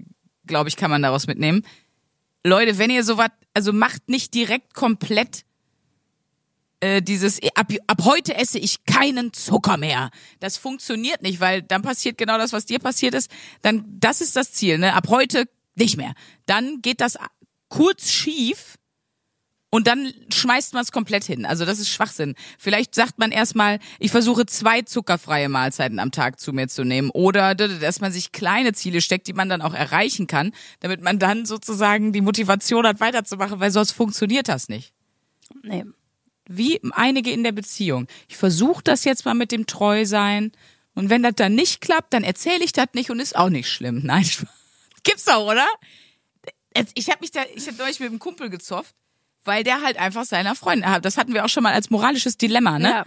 glaube 0.46 0.68
ich, 0.68 0.76
kann 0.76 0.90
man 0.90 1.02
daraus 1.02 1.26
mitnehmen. 1.26 1.64
Leute, 2.44 2.79
wenn 2.79 2.90
ihr 2.90 3.05
sowas, 3.05 3.31
also 3.55 3.72
macht 3.72 4.09
nicht 4.09 4.35
direkt 4.35 4.75
komplett 4.75 5.44
äh, 6.81 7.01
dieses 7.03 7.40
ab, 7.55 7.72
ab 7.87 8.05
heute 8.05 8.35
esse 8.35 8.59
ich 8.59 8.85
keinen 8.85 9.33
Zucker 9.33 9.77
mehr. 9.77 10.11
Das 10.40 10.57
funktioniert 10.57 11.22
nicht, 11.22 11.40
weil 11.40 11.62
dann 11.62 11.83
passiert 11.83 12.18
genau 12.18 12.38
das, 12.38 12.53
was 12.53 12.66
dir 12.66 12.79
passiert 12.79 13.14
ist. 13.14 13.31
Dann 13.62 13.85
das 13.88 14.20
ist 14.20 14.37
das 14.37 14.53
Ziel, 14.53 14.79
ne? 14.79 14.94
Ab 14.94 15.09
heute 15.09 15.49
nicht 15.75 15.96
mehr. 15.96 16.14
Dann 16.44 16.83
geht 16.83 17.01
das 17.01 17.18
kurz 17.68 18.11
schief 18.11 18.77
und 19.77 19.87
dann 19.87 20.11
schmeißt 20.33 20.73
man 20.73 20.83
es 20.83 20.91
komplett 20.91 21.25
hin. 21.25 21.45
Also 21.45 21.67
das 21.67 21.79
ist 21.79 21.91
Schwachsinn. 21.91 22.35
Vielleicht 22.59 22.95
sagt 22.95 23.19
man 23.19 23.31
erstmal, 23.31 23.79
ich 23.99 24.11
versuche 24.11 24.47
zwei 24.47 24.81
zuckerfreie 24.81 25.51
Mahlzeiten 25.51 25.99
am 25.99 26.12
Tag 26.12 26.41
zu 26.41 26.55
mir 26.55 26.67
zu 26.67 26.83
nehmen 26.83 27.11
oder 27.11 27.55
dass 27.55 28.01
man 28.01 28.11
sich 28.11 28.33
kleine 28.33 28.73
Ziele 28.73 29.03
steckt, 29.03 29.27
die 29.27 29.35
man 29.35 29.51
dann 29.51 29.61
auch 29.61 29.75
erreichen 29.75 30.27
kann, 30.27 30.53
damit 30.81 31.03
man 31.03 31.19
dann 31.19 31.45
sozusagen 31.45 32.15
die 32.15 32.23
Motivation 32.23 32.87
hat 32.87 33.01
weiterzumachen, 33.01 33.61
weil 33.61 33.71
sonst 33.71 33.93
funktioniert 33.93 34.49
das 34.49 34.71
nicht. 34.71 34.95
Nee. 35.62 35.85
wie 36.49 36.81
einige 36.93 37.31
in 37.31 37.45
der 37.45 37.53
Beziehung. 37.53 38.07
Ich 38.29 38.39
versuche 38.39 38.83
das 38.83 39.05
jetzt 39.05 39.27
mal 39.27 39.35
mit 39.35 39.53
dem 39.53 39.67
Treusein. 39.67 40.53
Und 40.95 41.11
wenn 41.11 41.23
das 41.23 41.35
dann 41.37 41.55
nicht 41.55 41.83
klappt, 41.83 42.15
dann 42.15 42.25
erzähle 42.25 42.65
ich 42.65 42.73
das 42.73 42.87
nicht 42.95 43.11
und 43.11 43.21
ist 43.21 43.37
auch 43.37 43.51
nicht 43.51 43.71
schlimm. 43.71 44.01
Nein, 44.05 44.27
gibt's 45.03 45.27
doch, 45.27 45.47
oder? 45.47 45.67
Ich 46.95 47.11
habe 47.11 47.19
mich 47.21 47.31
da, 47.31 47.43
ich 47.55 47.67
habe 47.67 47.77
neulich 47.77 48.01
mit 48.01 48.09
einem 48.09 48.19
Kumpel 48.19 48.49
gezofft, 48.49 48.95
weil 49.46 49.64
der 49.64 49.82
halt 49.82 49.98
einfach 49.98 50.24
seiner 50.24 50.54
Freundin 50.54 50.90
hat. 50.90 51.04
Das 51.04 51.16
hatten 51.16 51.35
wir 51.35 51.44
auch 51.44 51.48
schon 51.48 51.62
mal 51.62 51.72
als 51.72 51.90
moralisches 51.90 52.37
Dilemma, 52.37 52.78
ne? 52.78 52.90
Ja. 52.90 53.04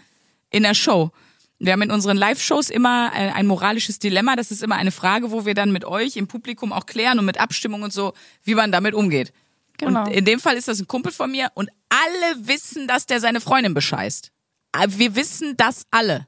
In 0.50 0.64
der 0.64 0.74
Show. 0.74 1.12
Wir 1.60 1.74
haben 1.74 1.82
in 1.82 1.92
unseren 1.92 2.16
Live-Shows 2.16 2.70
immer 2.70 3.12
ein, 3.12 3.34
ein 3.34 3.46
moralisches 3.46 4.00
Dilemma. 4.00 4.36
Das 4.36 4.50
ist 4.50 4.64
immer 4.64 4.76
eine 4.76 4.92
Frage, 4.92 5.32
wo 5.32 5.46
wir 5.46 5.54
dann 5.54 5.72
mit 5.72 5.84
euch 5.84 6.16
im 6.16 6.28
Publikum 6.28 6.72
auch 6.72 6.86
klären 6.86 7.20
und 7.20 7.26
mit 7.26 7.40
Abstimmung 7.40 7.84
und 7.84 7.92
so, 7.92 8.14
wie 8.44 8.56
man 8.56 8.72
damit 8.72 8.94
umgeht. 8.94 9.34
Genau. 9.78 10.06
Und 10.06 10.12
in 10.12 10.26
dem 10.26 10.40
Fall 10.40 10.56
ist 10.56 10.68
das 10.68 10.80
ein 10.80 10.88
Kumpel 10.88 11.12
von 11.12 11.30
mir 11.30 11.52
und 11.56 11.70
alle 11.90 12.48
wissen, 12.48 12.88
dass 12.88 13.06
der 13.06 13.20
seine 13.20 13.42
Freundin 13.42 13.74
bescheißt. 13.74 14.32
Aber 14.72 14.98
Wir 14.98 15.16
wissen 15.16 15.58
das 15.58 15.86
alle. 15.92 16.28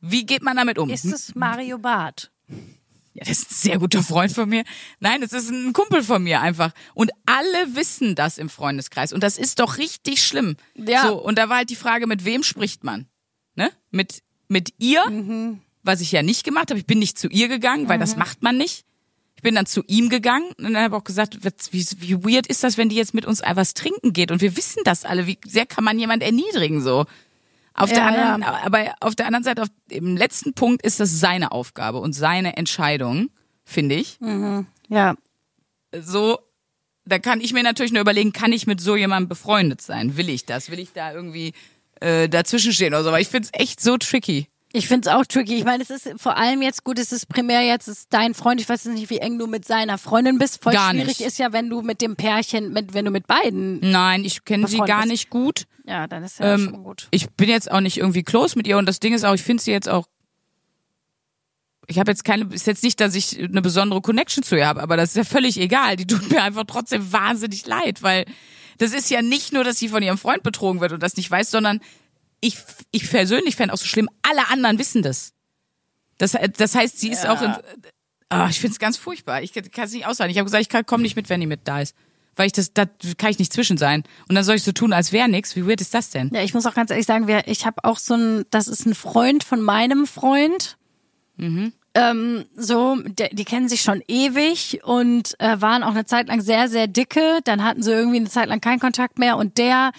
Wie 0.00 0.26
geht 0.26 0.42
man 0.42 0.56
damit 0.56 0.78
um? 0.78 0.90
Ist 0.90 1.04
es 1.04 1.34
Mario 1.34 1.78
Barth? 1.78 2.30
Ja, 3.16 3.24
das 3.24 3.38
ist 3.38 3.50
ein 3.50 3.54
sehr 3.54 3.78
guter 3.78 4.02
Freund 4.02 4.30
von 4.30 4.46
mir. 4.46 4.62
Nein, 5.00 5.22
das 5.22 5.32
ist 5.32 5.50
ein 5.50 5.72
Kumpel 5.72 6.02
von 6.02 6.22
mir 6.22 6.42
einfach. 6.42 6.72
Und 6.92 7.10
alle 7.24 7.74
wissen 7.74 8.14
das 8.14 8.36
im 8.36 8.50
Freundeskreis. 8.50 9.14
Und 9.14 9.22
das 9.22 9.38
ist 9.38 9.58
doch 9.58 9.78
richtig 9.78 10.22
schlimm. 10.22 10.56
Ja. 10.74 11.08
So, 11.08 11.22
und 11.22 11.38
da 11.38 11.48
war 11.48 11.58
halt 11.58 11.70
die 11.70 11.76
Frage, 11.76 12.06
mit 12.06 12.26
wem 12.26 12.42
spricht 12.42 12.84
man? 12.84 13.06
Ne? 13.54 13.70
Mit, 13.90 14.22
mit 14.48 14.74
ihr, 14.78 15.02
was 15.82 16.02
ich 16.02 16.12
ja 16.12 16.22
nicht 16.22 16.44
gemacht 16.44 16.68
habe. 16.68 16.78
Ich 16.78 16.86
bin 16.86 16.98
nicht 16.98 17.18
zu 17.18 17.28
ihr 17.28 17.48
gegangen, 17.48 17.88
weil 17.88 17.98
das 17.98 18.16
macht 18.16 18.42
man 18.42 18.58
nicht. 18.58 18.84
Ich 19.36 19.42
bin 19.42 19.54
dann 19.54 19.66
zu 19.66 19.82
ihm 19.86 20.10
gegangen 20.10 20.50
und 20.58 20.64
dann 20.64 20.76
habe 20.76 20.94
ich 20.94 21.00
auch 21.00 21.04
gesagt, 21.04 21.38
wie, 21.42 21.86
wie 21.98 22.24
weird 22.24 22.46
ist 22.46 22.64
das, 22.64 22.76
wenn 22.76 22.90
die 22.90 22.96
jetzt 22.96 23.14
mit 23.14 23.24
uns 23.24 23.40
was 23.42 23.72
trinken 23.72 24.12
geht? 24.12 24.30
Und 24.30 24.42
wir 24.42 24.56
wissen 24.58 24.82
das 24.84 25.06
alle. 25.06 25.26
Wie 25.26 25.38
sehr 25.46 25.64
kann 25.64 25.84
man 25.84 25.98
jemand 25.98 26.22
erniedrigen 26.22 26.82
so? 26.82 27.06
Auf 27.76 27.90
der 27.90 27.98
Ja, 27.98 28.06
anderen, 28.06 28.42
ja. 28.42 28.60
aber 28.64 28.94
auf 29.00 29.14
der 29.14 29.26
anderen 29.26 29.44
Seite, 29.44 29.62
auf, 29.62 29.68
im 29.90 30.16
letzten 30.16 30.54
Punkt 30.54 30.84
ist 30.84 30.98
das 31.00 31.20
seine 31.20 31.52
Aufgabe 31.52 31.98
und 31.98 32.12
seine 32.14 32.56
Entscheidung, 32.56 33.30
finde 33.64 33.94
ich. 33.96 34.18
Ja. 34.88 35.14
So, 35.98 36.38
da 37.04 37.18
kann 37.18 37.40
ich 37.40 37.52
mir 37.52 37.62
natürlich 37.62 37.92
nur 37.92 38.00
überlegen, 38.00 38.32
kann 38.32 38.52
ich 38.52 38.66
mit 38.66 38.80
so 38.80 38.96
jemandem 38.96 39.28
befreundet 39.28 39.80
sein? 39.82 40.16
Will 40.16 40.28
ich 40.28 40.44
das? 40.46 40.70
Will 40.70 40.78
ich 40.78 40.92
da 40.92 41.12
irgendwie 41.12 41.52
äh, 42.00 42.28
dazwischen 42.28 42.72
stehen 42.72 42.94
oder 42.94 43.02
so? 43.02 43.08
Aber 43.10 43.20
ich 43.20 43.28
finde 43.28 43.48
es 43.52 43.60
echt 43.60 43.80
so 43.80 43.96
tricky. 43.96 44.48
Ich 44.76 44.88
finde 44.88 45.08
es 45.08 45.14
auch 45.14 45.24
tricky. 45.24 45.56
Ich 45.56 45.64
meine, 45.64 45.82
es 45.82 45.90
ist 45.90 46.08
vor 46.18 46.36
allem 46.36 46.60
jetzt 46.62 46.84
gut, 46.84 46.98
es 46.98 47.10
ist 47.12 47.28
primär 47.28 47.62
jetzt 47.62 47.88
ist 47.88 48.08
dein 48.10 48.34
Freund. 48.34 48.60
Ich 48.60 48.68
weiß 48.68 48.84
jetzt 48.84 48.94
nicht, 48.94 49.08
wie 49.10 49.18
eng 49.18 49.38
du 49.38 49.46
mit 49.46 49.64
seiner 49.64 49.96
Freundin 49.98 50.38
bist. 50.38 50.62
Voll 50.62 50.72
Gar 50.74 50.90
schwierig 50.90 51.06
nicht. 51.06 51.20
ist 51.22 51.38
ja, 51.38 51.52
wenn 51.52 51.68
du 51.70 51.82
mit 51.82 52.02
dem 52.02 52.16
Pärchen, 52.16 52.72
mit, 52.72 52.92
wenn 52.94 53.04
du 53.04 53.10
mit 53.10 53.26
beiden. 53.26 53.80
Nein, 53.80 54.24
ich 54.24 54.44
kenne 54.44 54.66
sie 54.68 54.78
gar 54.78 55.02
bist. 55.02 55.12
nicht 55.12 55.30
gut. 55.30 55.64
Ja, 55.86 56.06
dann 56.06 56.22
ist 56.24 56.38
ja 56.40 56.54
Ähm, 56.54 56.70
schon 56.70 56.84
gut. 56.84 57.08
ich 57.10 57.30
bin 57.30 57.48
jetzt 57.48 57.70
auch 57.70 57.80
nicht 57.80 57.96
irgendwie 57.96 58.22
close 58.22 58.56
mit 58.58 58.66
ihr 58.66 58.76
und 58.76 58.86
das 58.86 59.00
Ding 59.00 59.14
ist 59.14 59.24
auch, 59.24 59.34
ich 59.34 59.42
finde 59.42 59.62
sie 59.62 59.70
jetzt 59.70 59.88
auch. 59.88 60.06
Ich 61.88 61.98
habe 62.00 62.10
jetzt 62.10 62.24
keine, 62.24 62.52
ist 62.52 62.66
jetzt 62.66 62.82
nicht, 62.82 63.00
dass 63.00 63.14
ich 63.14 63.38
eine 63.38 63.62
besondere 63.62 64.00
Connection 64.00 64.42
zu 64.42 64.56
ihr 64.56 64.66
habe, 64.66 64.82
aber 64.82 64.96
das 64.96 65.10
ist 65.10 65.16
ja 65.16 65.24
völlig 65.24 65.58
egal. 65.60 65.94
Die 65.96 66.06
tut 66.06 66.28
mir 66.30 66.42
einfach 66.42 66.64
trotzdem 66.66 67.12
wahnsinnig 67.12 67.64
leid, 67.66 68.02
weil 68.02 68.24
das 68.78 68.92
ist 68.92 69.08
ja 69.08 69.22
nicht 69.22 69.52
nur, 69.52 69.62
dass 69.62 69.78
sie 69.78 69.88
von 69.88 70.02
ihrem 70.02 70.18
Freund 70.18 70.42
betrogen 70.42 70.80
wird 70.80 70.92
und 70.92 71.02
das 71.02 71.16
nicht 71.16 71.30
weiß, 71.30 71.50
sondern 71.50 71.80
ich, 72.40 72.56
ich 72.90 73.08
persönlich 73.10 73.56
fände 73.56 73.72
auch 73.74 73.78
so 73.78 73.86
schlimm, 73.86 74.08
alle 74.22 74.48
anderen 74.48 74.78
wissen 74.78 75.02
das. 75.02 75.32
Das, 76.18 76.36
das 76.56 76.74
heißt, 76.74 76.98
sie 76.98 77.10
ist 77.10 77.24
Ja. 77.24 77.32
auch 77.32 77.42
in, 77.42 77.54
Ah, 78.28 78.48
ich 78.50 78.58
finde 78.58 78.72
es 78.72 78.80
ganz 78.80 78.96
furchtbar. 78.96 79.42
Ich 79.42 79.52
kann 79.52 79.84
es 79.84 79.92
nicht 79.92 80.04
aushalten. 80.06 80.32
Ich 80.32 80.38
habe 80.38 80.46
gesagt, 80.50 80.66
ich 80.76 80.86
komme 80.86 81.04
nicht 81.04 81.14
mit, 81.14 81.28
wenn 81.28 81.40
die 81.40 81.46
mit 81.46 81.60
da 81.64 81.80
ist. 81.80 81.94
Weil 82.34 82.46
ich 82.48 82.52
das, 82.52 82.72
da 82.74 82.84
kann 83.16 83.30
ich 83.30 83.38
nicht 83.38 83.52
zwischen 83.52 83.78
sein. 83.78 84.02
Und 84.28 84.34
dann 84.34 84.42
soll 84.42 84.56
ich 84.56 84.64
so 84.64 84.72
tun, 84.72 84.92
als 84.92 85.12
wäre 85.12 85.28
nix. 85.28 85.54
Wie 85.54 85.64
weird 85.66 85.80
ist 85.80 85.94
das 85.94 86.10
denn? 86.10 86.30
Ja, 86.34 86.42
ich 86.42 86.52
muss 86.52 86.66
auch 86.66 86.74
ganz 86.74 86.90
ehrlich 86.90 87.06
sagen, 87.06 87.28
ich 87.46 87.64
habe 87.66 87.84
auch 87.84 87.98
so 87.98 88.14
ein, 88.14 88.44
das 88.50 88.66
ist 88.66 88.84
ein 88.84 88.96
Freund 88.96 89.44
von 89.44 89.60
meinem 89.60 90.08
Freund. 90.08 90.76
Ähm, 91.38 92.44
so, 92.56 92.96
der, 93.06 93.28
die 93.28 93.44
kennen 93.44 93.68
sich 93.68 93.82
schon 93.82 94.02
ewig 94.08 94.80
und 94.84 95.38
äh, 95.38 95.60
waren 95.60 95.82
auch 95.82 95.90
eine 95.90 96.04
Zeit 96.04 96.28
lang 96.28 96.40
sehr, 96.40 96.68
sehr 96.68 96.88
dicke. 96.88 97.38
Dann 97.44 97.62
hatten 97.62 97.82
sie 97.82 97.92
irgendwie 97.92 98.16
eine 98.18 98.28
Zeit 98.28 98.48
lang 98.48 98.60
keinen 98.60 98.80
Kontakt 98.80 99.18
mehr 99.18 99.36
und 99.36 99.56
der 99.56 99.92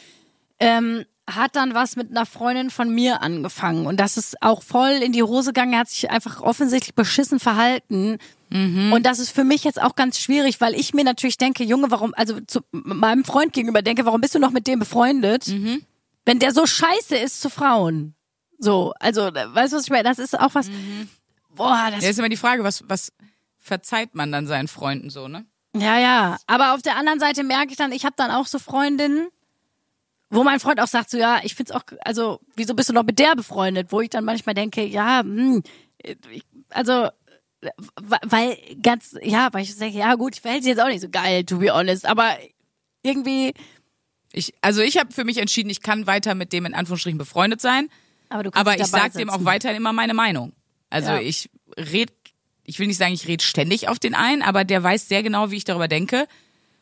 ähm, 0.59 1.05
hat 1.29 1.55
dann 1.55 1.73
was 1.73 1.95
mit 1.95 2.09
einer 2.09 2.25
Freundin 2.25 2.69
von 2.69 2.89
mir 2.89 3.21
angefangen 3.21 3.85
und 3.85 3.99
das 3.99 4.17
ist 4.17 4.41
auch 4.41 4.63
voll 4.63 4.91
in 4.91 5.11
die 5.11 5.23
Hose 5.23 5.49
gegangen. 5.49 5.73
Er 5.73 5.79
hat 5.79 5.89
sich 5.89 6.09
einfach 6.09 6.41
offensichtlich 6.41 6.95
beschissen 6.95 7.39
verhalten. 7.39 8.17
Und 8.49 9.03
das 9.03 9.19
ist 9.19 9.31
für 9.31 9.43
mich 9.43 9.65
jetzt 9.65 9.81
auch 9.81 9.95
ganz 9.95 10.17
schwierig, 10.19 10.61
weil 10.61 10.73
ich 10.73 10.93
mir 10.93 11.03
natürlich 11.03 11.37
denke, 11.37 11.65
Junge, 11.65 11.91
warum, 11.91 12.13
also 12.15 12.39
zu 12.39 12.61
meinem 12.71 13.25
Freund 13.25 13.51
gegenüber 13.51 13.81
denke, 13.81 14.05
warum 14.05 14.21
bist 14.21 14.35
du 14.35 14.39
noch 14.39 14.51
mit 14.51 14.67
dem 14.67 14.79
befreundet, 14.79 15.53
wenn 16.23 16.39
der 16.39 16.53
so 16.53 16.65
scheiße 16.65 17.17
ist 17.17 17.41
zu 17.41 17.49
Frauen? 17.49 18.15
So, 18.57 18.93
also, 19.01 19.23
weißt 19.23 19.73
du, 19.73 19.77
was 19.77 19.83
ich 19.83 19.89
meine? 19.89 20.03
Das 20.03 20.17
ist 20.17 20.39
auch 20.39 20.55
was, 20.55 20.69
boah, 21.49 21.89
das 21.91 22.05
Ja, 22.05 22.09
ist 22.09 22.19
immer 22.19 22.29
die 22.29 22.37
Frage, 22.37 22.63
was, 22.63 22.85
was 22.87 23.11
verzeiht 23.57 24.15
man 24.15 24.31
dann 24.31 24.47
seinen 24.47 24.69
Freunden 24.69 25.09
so, 25.09 25.27
ne? 25.27 25.45
Ja, 25.75 25.99
ja. 25.99 26.37
Aber 26.47 26.73
auf 26.73 26.81
der 26.81 26.95
anderen 26.95 27.19
Seite 27.19 27.43
merke 27.43 27.71
ich 27.71 27.77
dann, 27.77 27.91
ich 27.91 28.05
habe 28.05 28.15
dann 28.17 28.31
auch 28.31 28.47
so 28.47 28.59
Freundinnen, 28.59 29.27
wo 30.29 30.43
mein 30.43 30.59
Freund 30.59 30.79
auch 30.81 30.87
sagt, 30.87 31.09
so 31.09 31.17
ja, 31.17 31.39
ich 31.43 31.55
find's 31.55 31.71
auch, 31.71 31.83
also 32.01 32.39
wieso 32.55 32.73
bist 32.73 32.89
du 32.89 32.93
noch 32.93 33.03
mit 33.03 33.19
der 33.19 33.35
befreundet? 33.35 33.91
Wo 33.91 34.01
ich 34.01 34.09
dann 34.09 34.25
manchmal 34.25 34.55
denke, 34.55 34.83
ja, 34.85 35.21
hm, 35.21 35.63
ich, 36.03 36.43
also 36.69 37.09
weil 38.13 38.57
ganz, 38.83 39.15
ja, 39.21 39.49
weil 39.51 39.63
ich 39.63 39.75
denke, 39.77 39.97
ja 39.97 40.15
gut, 40.15 40.35
ich 40.35 40.41
verhält 40.41 40.63
sie 40.63 40.69
jetzt 40.69 40.79
auch 40.79 40.87
nicht 40.87 41.01
so 41.01 41.09
geil, 41.09 41.43
to 41.43 41.57
be 41.57 41.73
honest, 41.73 42.05
aber 42.05 42.37
irgendwie, 43.03 43.53
Ich, 44.31 44.53
also 44.61 44.81
ich 44.81 44.97
habe 44.97 45.11
für 45.13 45.23
mich 45.23 45.37
entschieden, 45.37 45.69
ich 45.69 45.81
kann 45.81 46.05
weiter 46.05 46.35
mit 46.35 46.53
dem 46.53 46.65
in 46.65 46.73
Anführungsstrichen 46.75 47.17
befreundet 47.17 47.61
sein, 47.61 47.89
aber 48.29 48.43
du 48.43 48.51
aber 48.53 48.73
ich 48.75 48.81
dabei 48.81 49.03
sag 49.03 49.13
dem 49.13 49.29
auch 49.29 49.45
weiterhin 49.45 49.77
immer 49.77 49.93
meine 49.93 50.13
Meinung. 50.13 50.53
Also 50.89 51.11
Ja. 51.11 51.19
ich 51.19 51.49
red, 51.77 52.11
ich 52.63 52.77
will 52.79 52.87
nicht 52.87 52.97
sagen, 52.97 53.13
ich 53.13 53.27
red 53.27 53.41
ständig 53.41 53.87
auf 53.87 53.97
den 53.99 54.13
ein, 54.13 54.41
aber 54.41 54.63
der 54.63 54.83
weiß 54.83 55.07
sehr 55.07 55.23
genau, 55.23 55.49
wie 55.49 55.57
ich 55.57 55.63
darüber 55.63 55.87
denke. 55.87 56.27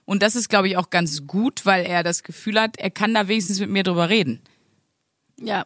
Und 0.06 0.22
das 0.22 0.36
ist, 0.36 0.50
glaube 0.50 0.68
ich, 0.68 0.78
auch 0.78 0.89
ganz 0.91 1.26
gut, 1.26 1.65
weil 1.65 1.86
er 1.86 2.04
das 2.04 2.22
Gefühl 2.24 2.60
hat, 2.62 2.78
er 2.78 2.91
kann 2.91 3.13
da 3.13 3.28
wenigstens 3.28 3.60
mit 3.60 3.70
mir 3.70 3.84
drüber 3.84 4.08
reden. 4.10 4.41
Ja. 5.39 5.65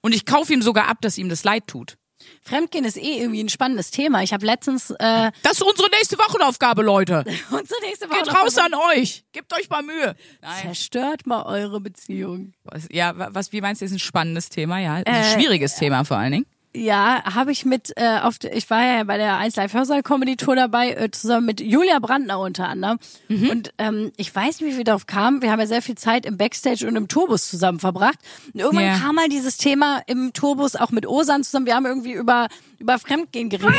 Und 0.00 0.14
ich 0.14 0.24
kaufe 0.26 0.52
ihm 0.52 0.62
sogar 0.62 0.88
ab, 0.88 0.98
dass 1.02 1.18
ihm 1.18 1.28
das 1.28 1.44
leid 1.44 1.66
tut. 1.66 1.98
Fremdgehen 2.42 2.84
ist 2.84 2.96
eh 2.96 3.18
irgendwie 3.20 3.42
ein 3.44 3.48
spannendes 3.48 3.90
Thema. 3.92 4.22
Ich 4.24 4.32
habe 4.32 4.44
letztens 4.44 4.90
äh, 4.90 5.30
Das 5.42 5.52
ist 5.52 5.62
unsere 5.62 5.88
nächste 5.90 6.18
Wochenaufgabe, 6.18 6.82
Leute. 6.82 7.24
unsere 7.50 7.80
nächste 7.82 8.08
Woche 8.10 8.22
Geht 8.24 8.34
raus 8.34 8.58
an 8.58 8.72
euch. 8.96 9.24
Gebt 9.32 9.52
euch 9.54 9.68
mal 9.70 9.82
Mühe. 9.82 10.16
Nein. 10.42 10.62
Zerstört 10.62 11.26
mal 11.26 11.42
eure 11.44 11.80
Beziehung. 11.80 12.54
Was- 12.64 12.88
Ja, 12.90 13.16
wa- 13.16 13.28
was, 13.32 13.52
wie 13.52 13.60
meinst 13.60 13.82
du, 13.82 13.84
ist 13.84 13.92
ein 13.92 13.98
spannendes 14.00 14.48
Thema, 14.48 14.80
ja? 14.80 14.94
Ein 14.94 15.04
Äh, 15.04 15.32
schwieriges 15.34 15.76
Thema 15.76 16.04
vor 16.04 16.16
allen 16.16 16.32
Dingen. 16.32 16.46
Ja, 16.84 17.22
habe 17.34 17.50
ich 17.52 17.64
mit 17.64 17.92
äh, 17.96 18.18
auf 18.22 18.36
ich 18.42 18.68
war 18.70 18.82
ja 18.84 19.04
bei 19.04 19.16
der 19.16 19.36
1 19.38 19.56
Live 19.56 19.72
Hörsaal 19.74 20.02
Comedy 20.02 20.36
Tour 20.36 20.54
dabei 20.54 20.92
äh, 20.92 21.10
zusammen 21.10 21.46
mit 21.46 21.60
Julia 21.60 21.98
Brandner 21.98 22.38
unter 22.38 22.68
anderem 22.68 22.98
Mhm. 23.28 23.50
und 23.50 23.74
ähm, 23.78 24.12
ich 24.16 24.34
weiß 24.34 24.60
nicht, 24.60 24.72
wie 24.72 24.76
wir 24.78 24.84
darauf 24.84 25.06
kamen. 25.06 25.42
Wir 25.42 25.50
haben 25.50 25.60
ja 25.60 25.66
sehr 25.66 25.82
viel 25.82 25.96
Zeit 25.96 26.24
im 26.24 26.36
Backstage 26.36 26.86
und 26.86 26.96
im 26.96 27.08
Tourbus 27.08 27.48
zusammen 27.48 27.80
verbracht. 27.80 28.18
Und 28.54 28.60
irgendwann 28.60 28.84
Ja. 28.86 28.98
kam 28.98 29.16
mal 29.16 29.28
dieses 29.28 29.56
Thema 29.56 30.02
im 30.06 30.32
Tourbus 30.32 30.76
auch 30.76 30.90
mit 30.90 31.06
Osan 31.06 31.42
zusammen. 31.44 31.66
Wir 31.66 31.74
haben 31.74 31.86
irgendwie 31.86 32.12
über 32.12 32.48
über 32.78 32.98
Fremdgehen 32.98 33.48
geredet. 33.50 33.74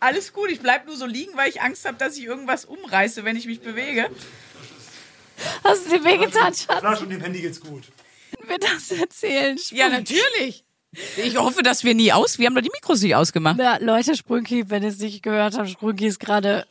Alles 0.00 0.32
gut, 0.32 0.50
ich 0.50 0.60
bleib 0.60 0.86
nur 0.86 0.96
so 0.96 1.06
liegen, 1.06 1.36
weil 1.36 1.48
ich 1.48 1.62
Angst 1.62 1.86
habe, 1.86 1.96
dass 1.96 2.16
ich 2.16 2.24
irgendwas 2.24 2.64
umreiße, 2.64 3.24
wenn 3.24 3.36
ich 3.36 3.46
mich 3.46 3.60
bewege. 3.60 4.06
Hast 5.64 5.86
du 5.86 5.90
dir 5.98 6.04
wehgetan, 6.04 6.52
Schatz? 6.54 6.78
Flasche 6.80 7.04
und 7.04 7.10
dem 7.10 7.20
Handy 7.20 7.40
geht's 7.40 7.60
gut. 7.60 7.84
Wenn 8.38 8.48
wir 8.48 8.58
das 8.58 8.90
erzählen? 8.90 9.58
Ja, 9.70 9.88
natürlich. 9.88 10.64
Ich 11.16 11.36
hoffe, 11.36 11.62
dass 11.62 11.82
wir 11.84 11.94
nie 11.94 12.12
aus. 12.12 12.38
Wir 12.38 12.46
haben 12.46 12.54
doch 12.54 12.62
die 12.62 12.70
Mikros 12.72 13.02
nicht 13.02 13.14
ausgemacht. 13.16 13.58
Ja, 13.58 13.78
Leute, 13.78 14.16
Sprünki, 14.16 14.70
wenn 14.70 14.82
ihr 14.82 14.90
es 14.90 14.98
nicht 14.98 15.22
gehört 15.22 15.56
habt, 15.58 15.68
Sprünki 15.68 16.06
ist 16.06 16.20
gerade 16.20 16.66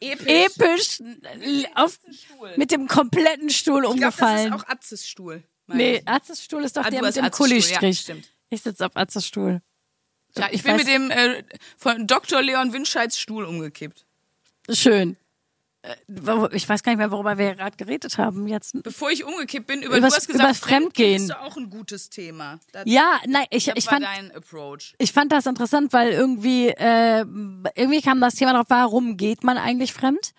Episch. 0.00 0.26
episch 0.26 0.98
auf, 1.74 1.98
mit 2.56 2.72
dem 2.72 2.88
kompletten 2.88 3.50
Stuhl 3.50 3.84
umgefallen. 3.84 4.52
Atzes 4.66 5.06
Stuhl. 5.06 5.44
Nee, 5.66 5.96
ich. 5.98 6.08
Atzes 6.08 6.42
Stuhl 6.42 6.64
ist 6.64 6.76
doch 6.76 6.84
Ah, 6.84 6.90
der 6.90 7.02
mit 7.02 7.16
dem 7.16 7.24
Stuhl, 7.32 7.50
ja, 7.52 7.82
ich 8.50 8.62
sitze 8.62 8.86
auf 8.86 8.96
Atzes 8.96 9.26
Stuhl. 9.26 9.62
Ja, 10.36 10.48
ich, 10.48 10.56
ich 10.56 10.62
bin 10.64 10.76
mit 10.76 10.86
dem 10.88 11.10
äh, 11.10 11.44
von 11.78 12.06
Dr. 12.06 12.42
Leon 12.42 12.72
Winscheids 12.72 13.18
Stuhl 13.18 13.44
umgekippt. 13.44 14.04
Schön. 14.68 15.16
Äh, 15.86 16.56
Ich 16.56 16.68
weiß 16.68 16.82
gar 16.82 16.92
nicht 16.92 16.98
mehr, 16.98 17.10
worüber 17.10 17.36
wir 17.36 17.54
gerade 17.54 17.76
geredet 17.76 18.16
haben 18.16 18.46
jetzt. 18.48 18.82
Bevor 18.82 19.10
ich 19.10 19.24
umgekippt 19.24 19.66
bin, 19.66 19.82
über 19.82 19.96
Übers- 19.96 20.00
du 20.10 20.16
hast 20.16 20.26
gesagt, 20.28 20.44
übers 20.44 20.58
Fremdgehen. 20.58 21.22
ist 21.24 21.36
auch 21.36 21.56
ein 21.56 21.68
gutes 21.68 22.08
Thema. 22.10 22.58
Das, 22.72 22.84
Ja, 22.86 23.20
nein, 23.26 23.44
ich, 23.50 23.68
ich 23.68 23.84
fand, 23.84 24.06
ich 24.98 25.12
fand 25.12 25.30
das 25.32 25.46
interessant, 25.46 25.92
weil 25.92 26.12
irgendwie, 26.12 26.68
äh, 26.68 27.20
irgendwie 27.74 28.00
kam 28.00 28.20
das 28.20 28.34
Thema 28.36 28.54
drauf, 28.54 28.66
warum 28.68 29.16
geht 29.16 29.44
man 29.44 29.58
eigentlich 29.58 29.92
fremd? 29.92 30.32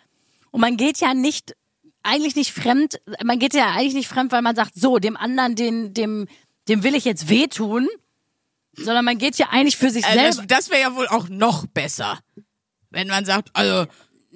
Und 0.51 0.61
man 0.61 0.77
geht 0.77 0.99
ja 0.99 1.13
nicht, 1.13 1.55
eigentlich 2.01 2.35
nicht 2.35 2.51
fremd, 2.51 2.99
man 3.23 3.37
geht 3.39 3.53
ja 3.53 3.71
eigentlich 3.73 3.93
nicht 3.93 4.07
fremd, 4.07 4.31
weil 4.31 4.41
man 4.41 4.55
sagt, 4.55 4.71
so, 4.75 4.97
dem 4.99 5.15
anderen, 5.17 5.55
den, 5.55 5.93
dem, 5.93 6.27
dem 6.67 6.81
will 6.83 6.95
ich 6.95 7.05
jetzt 7.05 7.29
wehtun, 7.29 7.87
sondern 8.73 9.05
man 9.05 9.17
geht 9.17 9.37
ja 9.37 9.49
eigentlich 9.51 9.77
für 9.77 9.89
sich 9.91 10.05
Also 10.05 10.17
selber. 10.19 10.47
das 10.47 10.65
das 10.65 10.69
wäre 10.69 10.81
ja 10.81 10.95
wohl 10.95 11.07
auch 11.07 11.29
noch 11.29 11.65
besser. 11.67 12.19
Wenn 12.89 13.07
man 13.09 13.25
sagt, 13.25 13.49
also, 13.53 13.85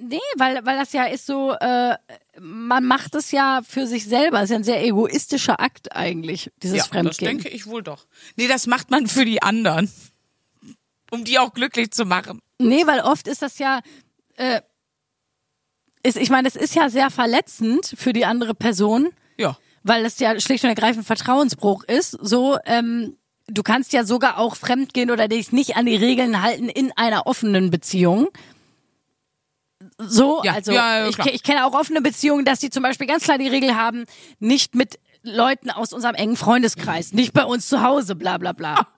Nee, 0.02 0.18
weil, 0.36 0.64
weil 0.64 0.78
das 0.78 0.92
ja 0.94 1.04
ist 1.04 1.26
so, 1.26 1.52
äh, 1.52 1.94
man 2.40 2.86
macht 2.86 3.14
es 3.14 3.32
ja 3.32 3.60
für 3.68 3.86
sich 3.86 4.06
selber. 4.06 4.42
ist 4.42 4.48
ja 4.50 4.56
ein 4.56 4.64
sehr 4.64 4.82
egoistischer 4.84 5.60
Akt 5.60 5.94
eigentlich, 5.94 6.50
dieses 6.62 6.78
Ja, 6.78 6.82
das 6.84 6.88
Fremdgehen. 6.90 7.38
denke 7.38 7.48
ich 7.50 7.66
wohl 7.66 7.82
doch. 7.82 8.06
Nee, 8.36 8.48
das 8.48 8.66
macht 8.66 8.90
man 8.90 9.06
für 9.08 9.24
die 9.26 9.42
anderen. 9.42 9.90
Um 11.10 11.24
die 11.24 11.38
auch 11.38 11.52
glücklich 11.52 11.90
zu 11.90 12.04
machen. 12.06 12.40
Nee, 12.58 12.86
weil 12.86 13.00
oft 13.00 13.28
ist 13.28 13.42
das 13.42 13.58
ja, 13.58 13.80
äh, 14.36 14.60
ist, 16.02 16.16
ich 16.16 16.30
meine, 16.30 16.48
es 16.48 16.56
ist 16.56 16.74
ja 16.74 16.88
sehr 16.88 17.10
verletzend 17.10 17.92
für 17.96 18.12
die 18.12 18.24
andere 18.24 18.54
Person, 18.54 19.08
Ja. 19.36 19.58
weil 19.82 20.04
es 20.06 20.18
ja 20.18 20.38
schlicht 20.40 20.64
und 20.64 20.70
ergreifend 20.70 21.04
Vertrauensbruch 21.04 21.84
ist. 21.84 22.12
So, 22.22 22.58
ähm, 22.64 23.16
du 23.48 23.62
kannst 23.62 23.92
ja 23.92 24.04
sogar 24.04 24.38
auch 24.38 24.56
fremdgehen 24.56 25.10
oder 25.10 25.28
dich 25.28 25.52
nicht 25.52 25.76
an 25.76 25.84
die 25.86 25.96
Regeln 25.96 26.40
halten 26.42 26.68
in 26.70 26.92
einer 26.96 27.26
offenen 27.26 27.70
Beziehung. 27.70 28.28
So, 30.08 30.42
Ja, 30.44 30.54
also 30.54 30.72
ja, 30.72 31.08
ich, 31.08 31.18
ich 31.18 31.42
kenne 31.42 31.66
auch 31.66 31.74
offene 31.74 32.00
Beziehungen, 32.00 32.44
dass 32.44 32.60
die 32.60 32.70
zum 32.70 32.82
Beispiel 32.82 33.06
ganz 33.06 33.24
klar 33.24 33.38
die 33.38 33.48
Regel 33.48 33.76
haben, 33.76 34.04
nicht 34.38 34.74
mit 34.74 34.98
Leuten 35.22 35.70
aus 35.70 35.92
unserem 35.92 36.14
engen 36.14 36.36
Freundeskreis, 36.36 37.12
nicht 37.12 37.32
bei 37.32 37.44
uns 37.44 37.68
zu 37.68 37.82
Hause, 37.82 38.14
bla 38.16 38.38
bla 38.38 38.52
bla. 38.52 38.88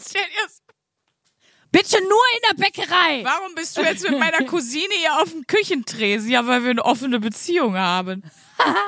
Stell 0.00 0.22
dir 0.22 0.28
das- 0.44 0.62
Bitte 1.70 1.98
nur 2.00 2.10
in 2.34 2.48
der 2.50 2.64
Bäckerei. 2.64 3.20
Warum 3.24 3.54
bist 3.54 3.76
du 3.76 3.82
jetzt 3.82 4.02
mit 4.08 4.18
meiner 4.18 4.42
Cousine 4.44 4.92
hier 5.00 5.20
auf 5.20 5.30
dem 5.30 5.46
Küchentresen? 5.46 6.30
Ja, 6.30 6.46
weil 6.46 6.62
wir 6.64 6.70
eine 6.70 6.84
offene 6.84 7.20
Beziehung 7.20 7.76
haben. 7.76 8.22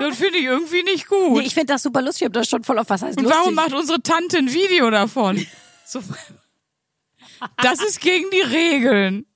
Das 0.01 0.17
finde 0.17 0.39
ich 0.39 0.47
irgendwie 0.47 0.83
nicht 0.83 1.07
gut. 1.07 1.39
Nee, 1.39 1.47
ich 1.47 1.55
finde 1.55 1.73
das 1.75 1.85
super 1.85 2.03
lustig, 2.03 2.23
ich 2.23 2.27
hab 2.27 2.33
das 2.33 2.49
schon 2.49 2.65
voll 2.65 2.77
auf 2.81 2.89
was 2.91 3.03
heißt 3.03 3.17
Und 3.19 3.23
lustig. 3.23 3.39
warum 3.41 3.55
macht 3.55 3.73
unsere 3.73 4.03
Tante 4.03 4.39
ein 4.39 4.53
Video 4.53 4.91
davon? 4.91 5.47
So, 5.87 6.03
das 7.63 7.81
ist 7.81 8.01
gegen 8.01 8.29
die 8.31 8.41
Regeln. 8.41 9.27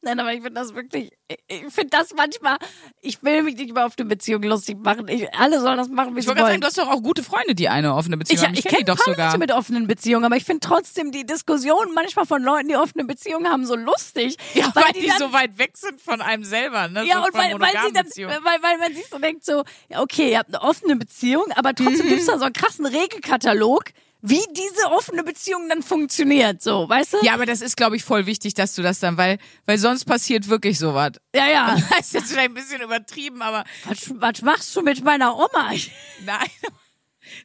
Nein, 0.00 0.18
aber 0.20 0.32
ich 0.32 0.40
finde 0.42 0.58
das 0.60 0.74
wirklich, 0.74 1.10
ich- 1.48 1.62
ich 1.66 1.72
finde 1.72 1.90
das 1.90 2.14
manchmal, 2.16 2.56
ich 3.00 3.22
will 3.22 3.42
mich 3.42 3.56
nicht 3.56 3.72
mehr 3.74 3.86
auf 3.86 3.94
eine 3.98 4.06
Beziehung 4.08 4.42
lustig 4.42 4.78
machen. 4.82 5.08
Ich, 5.08 5.32
alle 5.34 5.60
sollen 5.60 5.78
das 5.78 5.88
machen, 5.88 6.14
wie 6.14 6.20
Ich 6.20 6.24
sie 6.26 6.30
wollen. 6.30 6.38
sagen, 6.38 6.60
du 6.60 6.66
hast 6.66 6.78
doch 6.78 6.88
auch 6.88 7.02
gute 7.02 7.22
Freunde, 7.22 7.54
die 7.54 7.68
eine 7.68 7.94
offene 7.94 8.16
Beziehung 8.16 8.38
ich 8.40 8.46
haben. 8.46 8.54
ich 8.54 8.62
kenn 8.62 8.70
kenne 8.70 8.84
die 8.84 8.90
doch 8.90 8.98
sogar. 8.98 9.26
Leute 9.28 9.38
mit 9.38 9.52
offenen 9.52 9.86
Beziehungen, 9.86 10.24
aber 10.24 10.36
ich 10.36 10.44
finde 10.44 10.60
trotzdem 10.60 11.12
die 11.12 11.24
Diskussion 11.26 11.92
manchmal 11.94 12.26
von 12.26 12.42
Leuten, 12.42 12.68
die 12.68 12.76
offene 12.76 13.04
Beziehungen 13.04 13.48
haben, 13.48 13.66
so 13.66 13.76
lustig. 13.76 14.36
Ja, 14.54 14.70
weil, 14.74 14.92
die, 14.94 15.06
dann, 15.06 15.18
so 15.18 15.32
weit 15.32 15.58
weg 15.58 15.76
sind 15.76 16.00
von 16.00 16.20
einem 16.20 16.44
selber, 16.44 16.88
ne? 16.88 17.04
ja, 17.04 17.18
so 17.18 17.26
und 17.26 17.34
weil, 17.34 17.58
weil, 17.60 17.72
sie 17.86 17.92
dann, 17.92 18.06
weil, 18.44 18.62
weil 18.62 18.78
man 18.78 18.94
sich 18.94 19.06
so 19.08 19.18
denkt, 19.18 19.44
so, 19.44 19.62
okay, 19.96 20.30
ihr 20.32 20.38
habt 20.38 20.48
eine 20.54 20.62
offene 20.62 20.96
Beziehung, 20.96 21.44
aber 21.54 21.74
trotzdem 21.74 22.06
gibt's 22.08 22.26
da 22.26 22.38
so 22.38 22.44
einen 22.44 22.52
krassen 22.52 22.86
Regelkatalog, 22.86 23.84
wie 24.24 24.40
diese 24.52 24.86
offene 24.92 25.24
Beziehung 25.24 25.68
dann 25.68 25.82
funktioniert, 25.82 26.62
so, 26.62 26.88
weißt 26.88 27.14
du? 27.14 27.16
Ja, 27.24 27.34
aber 27.34 27.44
das 27.44 27.60
ist, 27.60 27.76
glaube 27.76 27.96
ich, 27.96 28.04
voll 28.04 28.24
wichtig, 28.26 28.54
dass 28.54 28.74
du 28.74 28.82
das 28.82 29.00
dann, 29.00 29.16
weil, 29.16 29.38
weil 29.66 29.78
sonst 29.78 30.04
passiert 30.04 30.48
wirklich 30.48 30.78
sowas. 30.78 31.12
ja. 31.34 31.48
ja. 31.48 31.76
Das 31.90 32.06
ist 32.06 32.14
jetzt 32.14 32.30
vielleicht 32.30 32.50
ein 32.50 32.54
bisschen 32.54 32.80
übertrieben, 32.82 33.42
aber 33.42 33.64
Was, 33.86 34.10
was 34.20 34.42
machst 34.42 34.74
du 34.76 34.82
mit 34.82 35.02
meiner 35.04 35.34
Oma? 35.36 35.72
nein. 36.24 36.48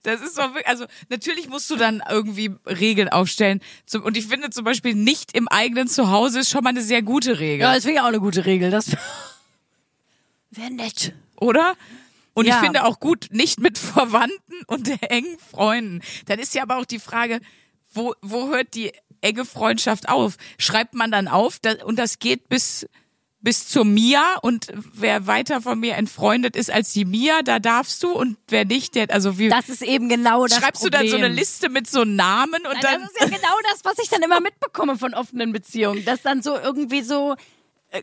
Das 0.03 0.21
ist 0.21 0.37
doch 0.37 0.49
wirklich, 0.53 0.67
also 0.67 0.85
natürlich 1.09 1.47
musst 1.49 1.69
du 1.69 1.75
dann 1.77 2.03
irgendwie 2.09 2.51
Regeln 2.65 3.09
aufstellen. 3.09 3.61
Zum- 3.85 4.03
Und 4.03 4.17
ich 4.17 4.27
finde 4.27 4.49
zum 4.49 4.63
Beispiel 4.65 4.93
nicht 4.95 5.33
im 5.35 5.47
eigenen 5.47 5.87
Zuhause 5.87 6.39
ist 6.41 6.49
schon 6.49 6.63
mal 6.63 6.71
eine 6.71 6.81
sehr 6.81 7.01
gute 7.01 7.39
Regel, 7.39 7.61
Ja, 7.61 7.73
das 7.73 7.85
ich 7.85 7.99
auch 7.99 8.05
eine 8.05 8.19
gute 8.19 8.45
Regel. 8.45 8.69
Das 8.69 8.91
wäre 10.51 10.71
nett. 10.71 11.13
oder? 11.39 11.75
Und 12.37 12.45
Ja. 12.45 12.55
ich 12.57 12.59
finde 12.63 12.85
auch 12.85 12.99
gut, 12.99 13.29
nicht 13.31 13.59
mit 13.59 13.77
Verwandten 13.79 14.61
und 14.67 14.87
engen 15.09 15.39
Freunden. 15.39 16.01
Dann 16.27 16.37
ist 16.37 16.53
ja 16.53 16.61
aber 16.61 16.77
auch 16.77 16.85
die 16.85 16.99
Frage, 16.99 17.39
wo, 17.91 18.13
wo 18.21 18.49
hört 18.49 18.75
die 18.75 18.91
enge 19.21 19.43
Freundschaft 19.43 20.07
auf? 20.07 20.37
Schreibt 20.59 20.93
man 20.93 21.09
dann 21.11 21.27
auf 21.27 21.59
und 21.83 21.97
das 21.97 22.19
geht 22.19 22.47
bis, 22.47 22.85
bis 23.39 23.67
zur 23.67 23.85
Mia 23.85 24.35
und 24.43 24.67
wer 24.93 25.25
weiter 25.25 25.61
von 25.63 25.79
mir 25.79 25.95
entfreundet 25.95 26.55
ist 26.55 26.69
als 26.71 26.93
die 26.93 27.05
Mia, 27.05 27.41
da 27.41 27.57
darfst 27.57 28.03
du 28.03 28.11
und 28.11 28.37
wer 28.49 28.65
nicht, 28.65 28.93
der, 28.93 29.09
also 29.09 29.39
wie, 29.39 29.49
Das 29.49 29.67
ist 29.69 29.81
eben 29.81 30.07
genau 30.07 30.45
das 30.45 30.59
schreibst 30.59 30.83
Problem. 30.83 31.01
du 31.01 31.07
dann 31.09 31.19
so 31.19 31.25
eine 31.25 31.33
Liste 31.33 31.69
mit 31.69 31.89
so 31.89 32.03
Namen 32.03 32.61
und 32.67 32.73
Nein, 32.73 32.81
dann, 32.83 33.01
das 33.01 33.11
ist 33.13 33.19
ja 33.21 33.25
genau 33.29 33.57
das, 33.71 33.79
was 33.83 33.97
ich 34.03 34.09
dann 34.09 34.21
immer 34.21 34.41
mitbekomme 34.41 34.95
von 34.95 35.15
offenen 35.15 35.51
Beziehungen. 35.53 36.05
Das 36.05 36.21
dann 36.21 36.43
so 36.43 36.55
irgendwie 36.55 37.01
so, 37.01 37.35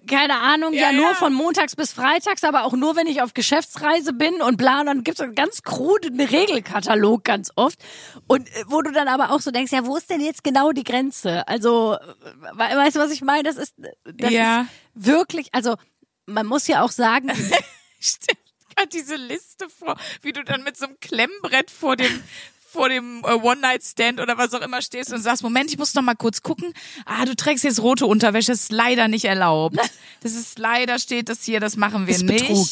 keine 0.09 0.39
Ahnung, 0.41 0.73
ja, 0.73 0.91
Ja, 0.91 0.93
nur 0.93 1.11
ja. 1.11 1.15
von 1.15 1.33
montags 1.35 1.77
bis 1.77 1.93
freitags, 1.93 2.43
aber 2.45 2.65
auch 2.65 2.73
nur, 2.73 2.97
wenn 2.97 3.07
ich 3.07 3.21
auf 3.23 3.35
Geschäftsreise 3.35 4.13
bin 4.15 4.41
und 4.41 4.57
bla, 4.57 4.81
und 4.81 4.87
dann 4.87 5.05
gibt's 5.05 5.19
so 5.19 5.25
einen 5.25 5.35
ganz 5.35 5.63
kruden 5.63 6.21
Regelkatalog 6.21 7.23
ganz 7.25 7.51
oft. 7.57 7.79
Und 8.27 8.49
äh, 8.49 8.65
wo 8.67 8.81
du 8.83 8.93
dann 8.93 9.09
aber 9.09 9.31
auch 9.31 9.41
so 9.41 9.51
denkst, 9.51 9.73
ja, 9.73 9.85
wo 9.87 9.97
ist 9.97 10.09
denn 10.09 10.21
jetzt 10.21 10.43
genau 10.43 10.73
die 10.73 10.85
Grenze? 10.85 11.47
Also, 11.49 11.95
äh, 11.95 12.15
we 12.55 12.59
weißt 12.77 12.97
du, 12.97 13.01
was 13.01 13.11
ich 13.11 13.21
meine? 13.23 13.43
Das 13.43 13.57
ist, 13.57 13.75
das 14.05 14.33
Ja. 14.33 14.63
ist 14.63 14.69
wirklich, 14.95 15.49
also, 15.53 15.77
man 16.27 16.47
muss 16.47 16.67
ja 16.67 16.83
auch 16.83 16.91
sagen, 16.91 17.31
stell 18.01 18.35
dir 18.35 18.75
grad 18.77 18.93
diese 18.95 19.17
Liste 19.17 19.69
vor, 19.69 19.97
wie 20.23 20.33
du 20.33 20.43
dann 20.43 20.63
mit 20.65 20.77
so 20.77 20.87
einem 20.87 20.99
Klemmbrett 21.01 21.71
vor 21.71 21.97
dem 21.97 22.23
vor 22.75 22.89
dem 22.89 23.23
äh, 23.25 23.33
One-Night-Stand 23.33 24.21
oder 24.21 24.37
was 24.37 24.53
auch 24.53 24.61
immer 24.61 24.83
stehst 24.83 25.13
und 25.13 25.21
sagst, 25.23 25.43
Moment, 25.43 25.71
ich 25.71 25.79
muss 25.79 25.95
noch 25.95 26.03
mal 26.03 26.15
kurz 26.15 26.43
gucken. 26.43 26.75
Ah, 27.07 27.25
du 27.25 27.35
trägst 27.35 27.65
jetzt 27.65 27.81
rote 27.81 28.07
Unterwäsche, 28.07 28.53
das 28.53 28.65
ist 28.65 28.73
leider 28.73 29.09
nicht 29.09 29.25
erlaubt. 29.25 29.79
Das 30.21 30.35
ist 30.35 30.59
leider 30.59 30.99
steht 30.99 31.29
das 31.29 31.45
hier, 31.45 31.61
das 31.61 31.77
machen 31.77 32.07
wir 32.07 32.15
ist 32.15 32.23
nicht. 32.23 32.49
Betrug. 32.49 32.69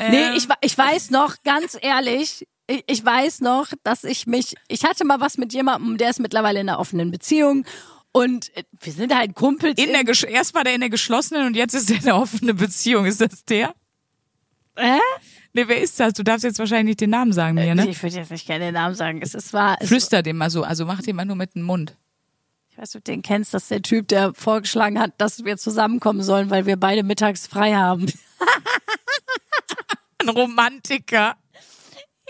Ähm, 0.00 0.10
Nee, 0.10 0.36
ich, 0.36 0.48
ich 0.62 0.76
weiß 0.76 1.10
noch, 1.10 1.36
ganz 1.44 1.78
ehrlich, 1.80 2.44
ich, 2.66 2.82
ich 2.88 3.04
weiß 3.04 3.40
noch, 3.40 3.68
dass 3.84 4.02
ich 4.02 4.26
mich, 4.26 4.56
ich 4.66 4.82
hatte 4.82 5.04
mal 5.04 5.20
was 5.20 5.38
mit 5.38 5.52
jemandem, 5.52 5.96
der 5.96 6.10
ist 6.10 6.18
mittlerweile 6.18 6.58
in 6.60 6.68
einer 6.68 6.80
offenen 6.80 7.12
Beziehung 7.12 7.64
und 8.10 8.54
äh, 8.56 8.64
wir 8.80 8.92
sind 8.92 9.14
halt 9.14 9.36
Kumpels. 9.36 9.78
in 9.78 9.92
der 9.92 10.04
erst 10.28 10.54
war 10.54 10.64
der 10.64 10.74
in 10.74 10.80
der 10.80 10.90
geschlossenen 10.90 11.46
und 11.46 11.54
jetzt 11.54 11.74
ist 11.74 11.88
er 11.88 11.98
in 11.98 12.02
der 12.04 12.16
offenen 12.16 12.56
Beziehung. 12.56 13.06
Ist 13.06 13.20
das 13.20 13.44
der? 13.44 13.74
Hä? 14.76 14.98
Nee, 15.54 15.68
wer 15.68 15.80
ist 15.80 15.98
das? 16.00 16.14
Du 16.14 16.22
darfst 16.22 16.44
jetzt 16.44 16.58
wahrscheinlich 16.58 16.92
nicht 16.92 17.00
den 17.00 17.10
Namen 17.10 17.32
sagen 17.32 17.54
mir, 17.56 17.74
ne? 17.74 17.88
Ich 17.88 18.02
würde 18.02 18.16
jetzt 18.16 18.30
nicht 18.30 18.46
gerne 18.46 18.66
den 18.66 18.74
Namen 18.74 18.94
sagen. 18.94 19.20
Es, 19.22 19.34
es 19.34 19.52
war, 19.52 19.76
es, 19.80 19.88
Flüster 19.88 20.22
dem 20.22 20.38
mal 20.38 20.50
so, 20.50 20.62
also 20.62 20.86
mach 20.86 21.02
den 21.02 21.16
mal 21.16 21.24
nur 21.26 21.36
mit 21.36 21.54
dem 21.54 21.62
Mund. 21.62 21.96
ich 22.70 22.78
weiß, 22.78 22.92
du 22.92 23.00
den 23.00 23.20
kennst, 23.22 23.52
das 23.52 23.64
ist 23.64 23.70
der 23.70 23.82
Typ, 23.82 24.08
der 24.08 24.32
vorgeschlagen 24.34 24.98
hat, 24.98 25.12
dass 25.18 25.44
wir 25.44 25.58
zusammenkommen 25.58 26.22
sollen, 26.22 26.48
weil 26.48 26.64
wir 26.64 26.76
beide 26.76 27.02
mittags 27.02 27.46
frei 27.46 27.74
haben. 27.74 28.06
Ein 30.22 30.28
Romantiker. 30.30 31.36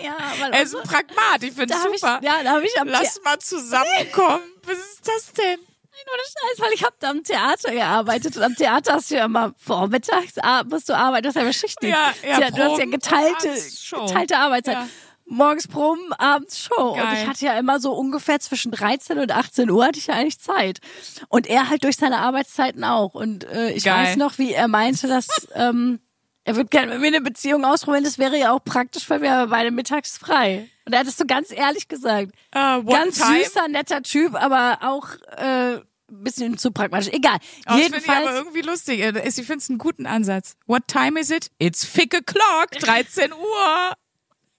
Ja, 0.00 0.16
weil 0.40 0.52
Er 0.52 0.62
ist 0.62 0.74
ein 0.74 0.82
Pragmat, 0.82 1.42
ich 1.42 1.52
finde 1.52 1.74
hab 1.74 1.92
ich, 1.92 2.00
super. 2.00 2.20
ja, 2.22 2.42
da 2.42 2.52
habe 2.52 2.64
ich 2.64 2.80
am 2.80 2.88
Lass 2.88 3.20
mal 3.22 3.38
zusammenkommen. 3.38 4.40
Was 4.64 4.78
ist 4.78 5.06
das 5.06 5.32
denn? 5.34 5.58
Ohne 5.92 6.22
Scheiß, 6.22 6.60
weil 6.60 6.72
ich 6.74 6.84
habe 6.84 6.94
da 6.98 7.10
am 7.10 7.22
Theater 7.22 7.70
gearbeitet 7.70 8.36
und 8.36 8.42
am 8.42 8.54
Theater 8.54 8.94
hast 8.94 9.10
du 9.10 9.16
ja 9.16 9.26
immer 9.26 9.54
vormittags 9.56 10.34
musst 10.68 10.88
du 10.88 10.96
arbeiten, 10.96 11.24
das 11.24 11.32
ist 11.32 11.36
ja 11.36 11.42
immer 11.42 11.52
Schichtdienst. 11.52 11.98
Ja, 12.22 12.40
ja, 12.40 12.50
du 12.50 12.64
hast 12.64 12.78
ja 12.78 12.84
und 12.84 12.90
geteilte, 12.90 13.54
geteilte 13.90 14.38
Arbeitszeit. 14.38 14.76
Ja. 14.76 14.88
Morgens 15.26 15.68
Proben, 15.68 16.12
abends 16.14 16.58
Show. 16.58 16.90
Und 16.90 16.98
Geil. 16.98 17.22
ich 17.22 17.28
hatte 17.28 17.44
ja 17.44 17.58
immer 17.58 17.78
so 17.78 17.92
ungefähr 17.92 18.40
zwischen 18.40 18.72
13 18.72 19.18
und 19.18 19.30
18 19.30 19.70
Uhr 19.70 19.86
hatte 19.86 19.98
ich 19.98 20.08
ja 20.08 20.14
eigentlich 20.14 20.40
Zeit. 20.40 20.80
Und 21.28 21.46
er 21.46 21.70
halt 21.70 21.84
durch 21.84 21.96
seine 21.96 22.18
Arbeitszeiten 22.18 22.84
auch. 22.84 23.14
Und 23.14 23.44
äh, 23.44 23.70
ich 23.70 23.84
Geil. 23.84 24.08
weiß 24.08 24.16
noch, 24.16 24.38
wie 24.38 24.52
er 24.52 24.68
meinte, 24.68 25.06
dass 25.08 25.48
ähm, 25.54 26.00
er 26.44 26.56
würde 26.56 26.68
gerne 26.70 26.92
mit 26.92 27.00
mir 27.00 27.06
eine 27.08 27.20
Beziehung 27.20 27.64
ausprobieren. 27.64 28.04
Das 28.04 28.18
wäre 28.18 28.36
ja 28.38 28.52
auch 28.52 28.64
praktisch, 28.64 29.08
weil 29.10 29.22
wir 29.22 29.46
beide 29.48 29.70
mittags 29.70 30.18
frei. 30.18 30.68
Und 30.84 30.92
er 30.92 31.00
hat 31.00 31.06
es 31.06 31.16
so 31.16 31.24
ganz 31.26 31.50
ehrlich 31.52 31.86
gesagt. 31.88 32.32
Uh, 32.54 32.82
Ganz 32.84 33.18
time. 33.18 33.44
süßer, 33.44 33.68
netter 33.68 34.02
Typ, 34.02 34.34
aber 34.34 34.78
auch 34.82 35.08
äh, 35.36 35.76
ein 35.76 35.82
bisschen 36.08 36.58
zu 36.58 36.72
pragmatisch. 36.72 37.08
Egal. 37.12 37.36
Oh, 37.68 37.74
das 37.74 37.76
finde 37.82 37.98
ich 37.98 38.08
aber 38.08 38.14
Jedenfalls. 38.18 38.38
irgendwie 38.38 38.60
lustig. 38.62 39.00
Äh, 39.00 39.22
Ich 39.28 39.34
finde 39.36 39.58
es 39.58 39.68
einen 39.70 39.78
guten 39.78 40.06
Ansatz. 40.06 40.56
What 40.66 40.88
time 40.88 41.18
is 41.20 41.30
it? 41.30 41.50
It's 41.58 41.84
fick 41.84 42.14
o'clock. 42.14 42.70
13 42.80 43.32
Uhr. 43.32 43.92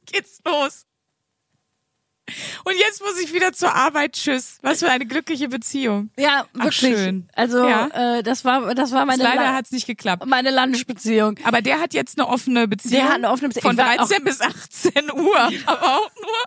Geht's 0.06 0.40
los. 0.46 0.86
Und 2.64 2.76
jetzt 2.78 3.02
muss 3.02 3.20
ich 3.20 3.34
wieder 3.34 3.54
zur 3.54 3.74
Arbeit. 3.74 4.14
Tschüss. 4.14 4.58
Was 4.62 4.80
für 4.80 4.90
eine 4.90 5.06
glückliche 5.06 5.50
Beziehung. 5.50 6.10
Ja, 6.18 6.46
Ach, 6.58 6.66
wirklich. 6.66 6.76
schön. 6.96 7.28
Also 7.36 7.68
Ja. 7.68 8.18
äh, 8.18 8.24
das 8.24 8.46
war 8.46 8.74
das 8.76 8.92
war 8.92 9.06
meine 9.06 9.24
Leider 9.24 9.42
La- 9.44 9.54
hat's 9.54 9.72
nicht 9.72 9.88
geklappt. 9.88 10.26
meine 10.26 10.52
Landesbeziehung. 10.52 11.40
Aber 11.44 11.62
der 11.62 11.80
hat 11.80 11.94
jetzt 11.94 12.18
eine 12.20 12.28
offene 12.28 12.68
Beziehung. 12.68 12.94
Der 12.94 13.06
hat 13.10 13.16
eine 13.16 13.30
offene 13.30 13.50
Beziehung. 13.50 13.64
Von 13.64 13.72
Ich 13.74 13.78
war 13.78 13.94
auch- 13.94 14.08
13 14.08 14.24
bis 14.24 14.42
18 14.42 15.12
Uhr. 15.12 15.38
Aber 15.66 15.84
auch 15.98 16.12
nur. 16.22 16.44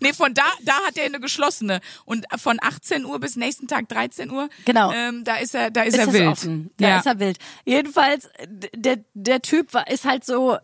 Nee, 0.00 0.12
von 0.12 0.34
da, 0.34 0.44
da 0.62 0.74
hat 0.86 0.96
er 0.96 1.04
eine 1.04 1.20
geschlossene. 1.20 1.80
Und 2.04 2.26
von 2.36 2.58
18 2.60 3.04
Uhr 3.04 3.18
bis 3.20 3.36
nächsten 3.36 3.66
Tag 3.66 3.88
13 3.88 4.30
Uhr. 4.30 4.48
Genau. 4.64 4.92
Ähm, 4.92 5.24
da 5.24 5.36
ist 5.36 5.54
er, 5.54 5.70
da 5.70 5.82
ist, 5.82 5.96
ist 5.96 6.06
er 6.06 6.12
wild. 6.12 6.28
offen. 6.28 6.70
Da 6.76 6.88
ja. 6.88 6.98
ist 6.98 7.06
er 7.06 7.18
wild. 7.18 7.38
Jedenfalls, 7.64 8.28
der, 8.48 8.98
der 9.14 9.42
Typ 9.42 9.74
war, 9.74 9.88
ist 9.88 10.04
halt 10.04 10.24
so, 10.24 10.56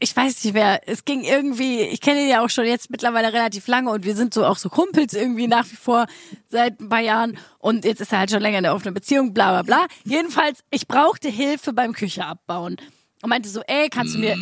ich 0.00 0.16
weiß 0.16 0.44
nicht 0.44 0.54
wer, 0.54 0.88
es 0.88 1.04
ging 1.04 1.24
irgendwie, 1.24 1.80
ich 1.80 2.00
kenne 2.00 2.22
ihn 2.22 2.28
ja 2.28 2.44
auch 2.44 2.50
schon 2.50 2.64
jetzt 2.64 2.90
mittlerweile 2.90 3.32
relativ 3.32 3.66
lange 3.66 3.90
und 3.90 4.04
wir 4.04 4.14
sind 4.14 4.32
so 4.32 4.44
auch 4.44 4.56
so 4.56 4.68
Kumpels 4.68 5.14
irgendwie 5.14 5.48
nach 5.48 5.64
wie 5.70 5.76
vor 5.76 6.06
seit 6.48 6.80
ein 6.80 6.88
paar 6.88 7.00
Jahren 7.00 7.38
und 7.58 7.84
jetzt 7.84 8.00
ist 8.00 8.12
er 8.12 8.20
halt 8.20 8.30
schon 8.30 8.40
länger 8.40 8.58
in 8.58 8.64
der 8.64 8.74
offenen 8.74 8.94
Beziehung, 8.94 9.34
bla 9.34 9.50
bla 9.50 9.62
bla. 9.62 9.86
Jedenfalls, 10.04 10.60
ich 10.70 10.86
brauchte 10.86 11.28
Hilfe 11.28 11.72
beim 11.72 11.92
Küche 11.92 12.24
abbauen. 12.24 12.76
Und 13.24 13.30
meinte 13.30 13.48
so, 13.48 13.62
ey, 13.66 13.88
kannst 13.88 14.16
du 14.16 14.18
mir, 14.18 14.36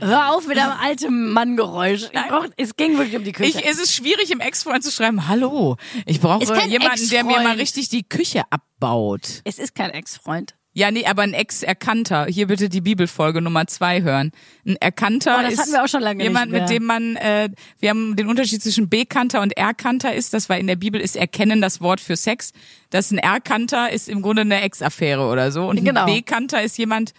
hör 0.00 0.34
auf 0.34 0.46
mit 0.46 0.56
deinem 0.56 0.72
alten 0.72 1.32
Manngeräusch. 1.34 2.08
Es 2.56 2.74
ging 2.74 2.96
wirklich 2.96 3.14
um 3.14 3.24
die 3.24 3.32
Küche. 3.32 3.58
Ich, 3.58 3.66
es 3.66 3.78
ist 3.78 3.94
schwierig, 3.94 4.30
im 4.30 4.40
Ex-Freund 4.40 4.82
zu 4.82 4.90
schreiben, 4.90 5.28
hallo, 5.28 5.76
ich 6.06 6.18
brauche 6.18 6.42
jemanden, 6.66 7.10
der 7.10 7.24
mir 7.24 7.40
mal 7.42 7.56
richtig 7.56 7.90
die 7.90 8.02
Küche 8.02 8.44
abbaut. 8.48 9.42
es 9.44 9.58
ist 9.58 9.74
kein 9.74 9.90
Ex-Freund. 9.90 10.54
Ja, 10.72 10.90
nee, 10.90 11.04
aber 11.04 11.20
ein 11.22 11.34
Ex-Erkannter. 11.34 12.24
Hier 12.24 12.46
bitte 12.46 12.70
die 12.70 12.80
Bibelfolge 12.80 13.42
Nummer 13.42 13.66
zwei 13.66 14.00
hören. 14.00 14.30
Ein 14.64 14.76
Erkannter 14.76 15.36
Oh, 15.38 15.42
das 15.42 15.52
ist 15.54 15.60
hatten 15.60 15.72
wir 15.72 15.84
auch 15.84 15.88
schon 15.88 16.00
lange 16.00 16.18
nicht 16.18 16.28
jemand, 16.28 16.52
mit 16.52 16.70
dem 16.70 16.84
man, 16.86 17.16
äh, 17.16 17.50
wir 17.80 17.90
haben 17.90 18.16
den 18.16 18.28
Unterschied 18.28 18.62
zwischen 18.62 18.88
Bekannter 18.88 19.42
und 19.42 19.54
Erkannter 19.58 20.14
ist, 20.14 20.32
das 20.32 20.48
war 20.48 20.56
in 20.56 20.68
der 20.68 20.76
Bibel 20.76 20.98
ist 21.02 21.16
Erkennen 21.16 21.60
das 21.60 21.82
Wort 21.82 22.00
für 22.00 22.16
Sex. 22.16 22.52
Das 22.88 23.10
ein 23.10 23.18
Erkannter 23.18 23.90
ist 23.90 24.08
im 24.08 24.22
Grunde 24.22 24.40
eine 24.40 24.62
Ex-Affäre 24.62 25.26
oder 25.28 25.52
so. 25.52 25.68
Und 25.68 25.84
Genau. 25.84 26.06
ein 26.06 26.14
Bekannter 26.14 26.62
ist 26.62 26.78
jemand, 26.78 27.12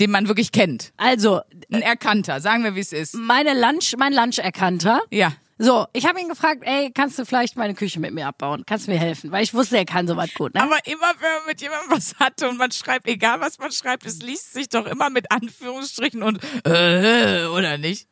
den 0.00 0.10
man 0.10 0.28
wirklich 0.28 0.52
kennt. 0.52 0.92
Also, 0.96 1.40
Ein 1.72 1.82
Erkannter, 1.82 2.40
sagen 2.40 2.64
wir, 2.64 2.74
wie 2.74 2.80
es 2.80 2.92
ist. 2.92 3.14
meine 3.14 3.54
Lunch, 3.58 3.94
mein 3.98 4.12
Lunch-Erkannter. 4.12 5.00
Ja. 5.10 5.32
So, 5.60 5.86
ich 5.92 6.06
habe 6.06 6.20
ihn 6.20 6.28
gefragt, 6.28 6.62
ey, 6.62 6.92
kannst 6.94 7.18
du 7.18 7.24
vielleicht 7.24 7.56
meine 7.56 7.74
Küche 7.74 7.98
mit 7.98 8.14
mir 8.14 8.28
abbauen? 8.28 8.62
Kannst 8.64 8.86
du 8.86 8.92
mir 8.92 8.98
helfen? 8.98 9.32
Weil 9.32 9.42
ich 9.42 9.54
wusste, 9.54 9.76
er 9.76 9.84
kann 9.84 10.06
sowas 10.06 10.32
gut, 10.34 10.54
ne? 10.54 10.62
Aber 10.62 10.78
immer, 10.86 11.12
wenn 11.18 11.32
man 11.38 11.46
mit 11.48 11.60
jemandem 11.60 11.90
was 11.90 12.14
hatte 12.20 12.48
und 12.48 12.58
man 12.58 12.70
schreibt, 12.70 13.08
egal 13.08 13.40
was 13.40 13.58
man 13.58 13.72
schreibt, 13.72 14.06
es 14.06 14.22
liest 14.22 14.52
sich 14.52 14.68
doch 14.68 14.86
immer 14.86 15.10
mit 15.10 15.32
Anführungsstrichen 15.32 16.22
und 16.22 16.38
äh, 16.64 17.46
oder 17.46 17.76
nicht? 17.76 18.06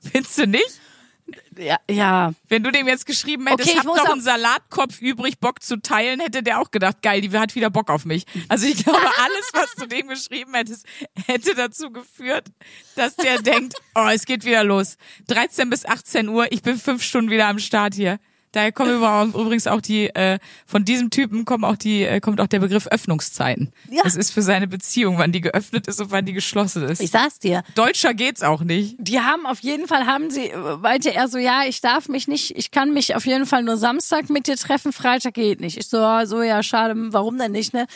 Findest 0.00 0.38
du 0.38 0.46
nicht? 0.46 0.80
Ja, 1.58 1.78
ja. 1.90 2.32
Wenn 2.48 2.62
du 2.62 2.70
dem 2.70 2.86
jetzt 2.86 3.06
geschrieben 3.06 3.46
hättest, 3.46 3.68
Okay, 3.68 3.78
ich 3.78 3.86
hab 3.86 3.96
noch 3.96 4.12
einen 4.12 4.20
Salatkopf 4.20 5.00
übrig, 5.00 5.38
Bock 5.38 5.62
zu 5.62 5.80
teilen, 5.80 6.20
hätte 6.20 6.42
der 6.42 6.60
auch 6.60 6.70
gedacht, 6.70 7.02
geil, 7.02 7.20
die 7.20 7.30
hat 7.36 7.54
wieder 7.54 7.70
Bock 7.70 7.90
auf 7.90 8.04
mich. 8.04 8.24
Also 8.48 8.66
ich 8.66 8.84
glaube, 8.84 8.98
alles, 9.24 9.50
was 9.52 9.74
du 9.76 9.86
dem 9.86 10.08
geschrieben 10.08 10.54
hättest, 10.54 10.86
hätte 11.26 11.54
dazu 11.54 11.90
geführt, 11.90 12.48
dass 12.94 13.16
der 13.16 13.42
denkt, 13.42 13.74
oh, 13.94 14.08
es 14.12 14.24
geht 14.24 14.44
wieder 14.44 14.64
los. 14.64 14.96
13 15.28 15.70
bis 15.70 15.84
18 15.84 16.28
Uhr, 16.28 16.50
ich 16.50 16.62
bin 16.62 16.78
fünf 16.78 17.02
Stunden 17.02 17.30
wieder 17.30 17.48
am 17.48 17.58
Start 17.58 17.94
hier. 17.94 18.18
Daher 18.56 18.72
kommen 18.72 18.96
überhaupt- 18.96 19.34
übrigens 19.34 19.66
auch 19.66 19.82
die, 19.82 20.06
äh, 20.14 20.38
von 20.64 20.82
diesem 20.86 21.10
Typen 21.10 21.44
kommen 21.44 21.62
auch 21.62 21.76
die, 21.76 22.04
äh, 22.04 22.20
kommt 22.20 22.40
auch 22.40 22.46
der 22.46 22.60
Begriff 22.60 22.86
Öffnungszeiten. 22.86 23.70
Ja. 23.90 24.00
Das 24.02 24.16
ist 24.16 24.30
für 24.30 24.40
seine 24.40 24.66
Beziehung, 24.66 25.18
wann 25.18 25.30
die 25.30 25.42
geöffnet 25.42 25.86
ist 25.88 26.00
und 26.00 26.10
wann 26.10 26.24
die 26.24 26.32
geschlossen 26.32 26.82
ist. 26.84 27.02
Ich 27.02 27.10
sag's 27.10 27.38
dir. 27.38 27.62
Deutscher 27.74 28.14
geht's 28.14 28.42
auch 28.42 28.62
nicht. 28.62 28.96
Die 28.98 29.20
haben 29.20 29.44
auf 29.44 29.60
jeden 29.60 29.86
Fall, 29.86 30.06
haben 30.06 30.30
sie, 30.30 30.50
meinte 30.80 31.12
er 31.14 31.28
so, 31.28 31.36
ja, 31.36 31.64
ich 31.68 31.82
darf 31.82 32.08
mich 32.08 32.28
nicht, 32.28 32.56
ich 32.56 32.70
kann 32.70 32.94
mich 32.94 33.14
auf 33.14 33.26
jeden 33.26 33.44
Fall 33.44 33.62
nur 33.62 33.76
Samstag 33.76 34.30
mit 34.30 34.46
dir 34.46 34.56
treffen, 34.56 34.90
Freitag 34.94 35.34
geht 35.34 35.60
nicht. 35.60 35.76
Ich 35.76 35.88
so, 35.88 35.98
ah, 35.98 36.24
so, 36.24 36.40
ja, 36.40 36.62
schade, 36.62 36.94
warum 37.12 37.36
denn 37.36 37.52
nicht, 37.52 37.74
ne? 37.74 37.86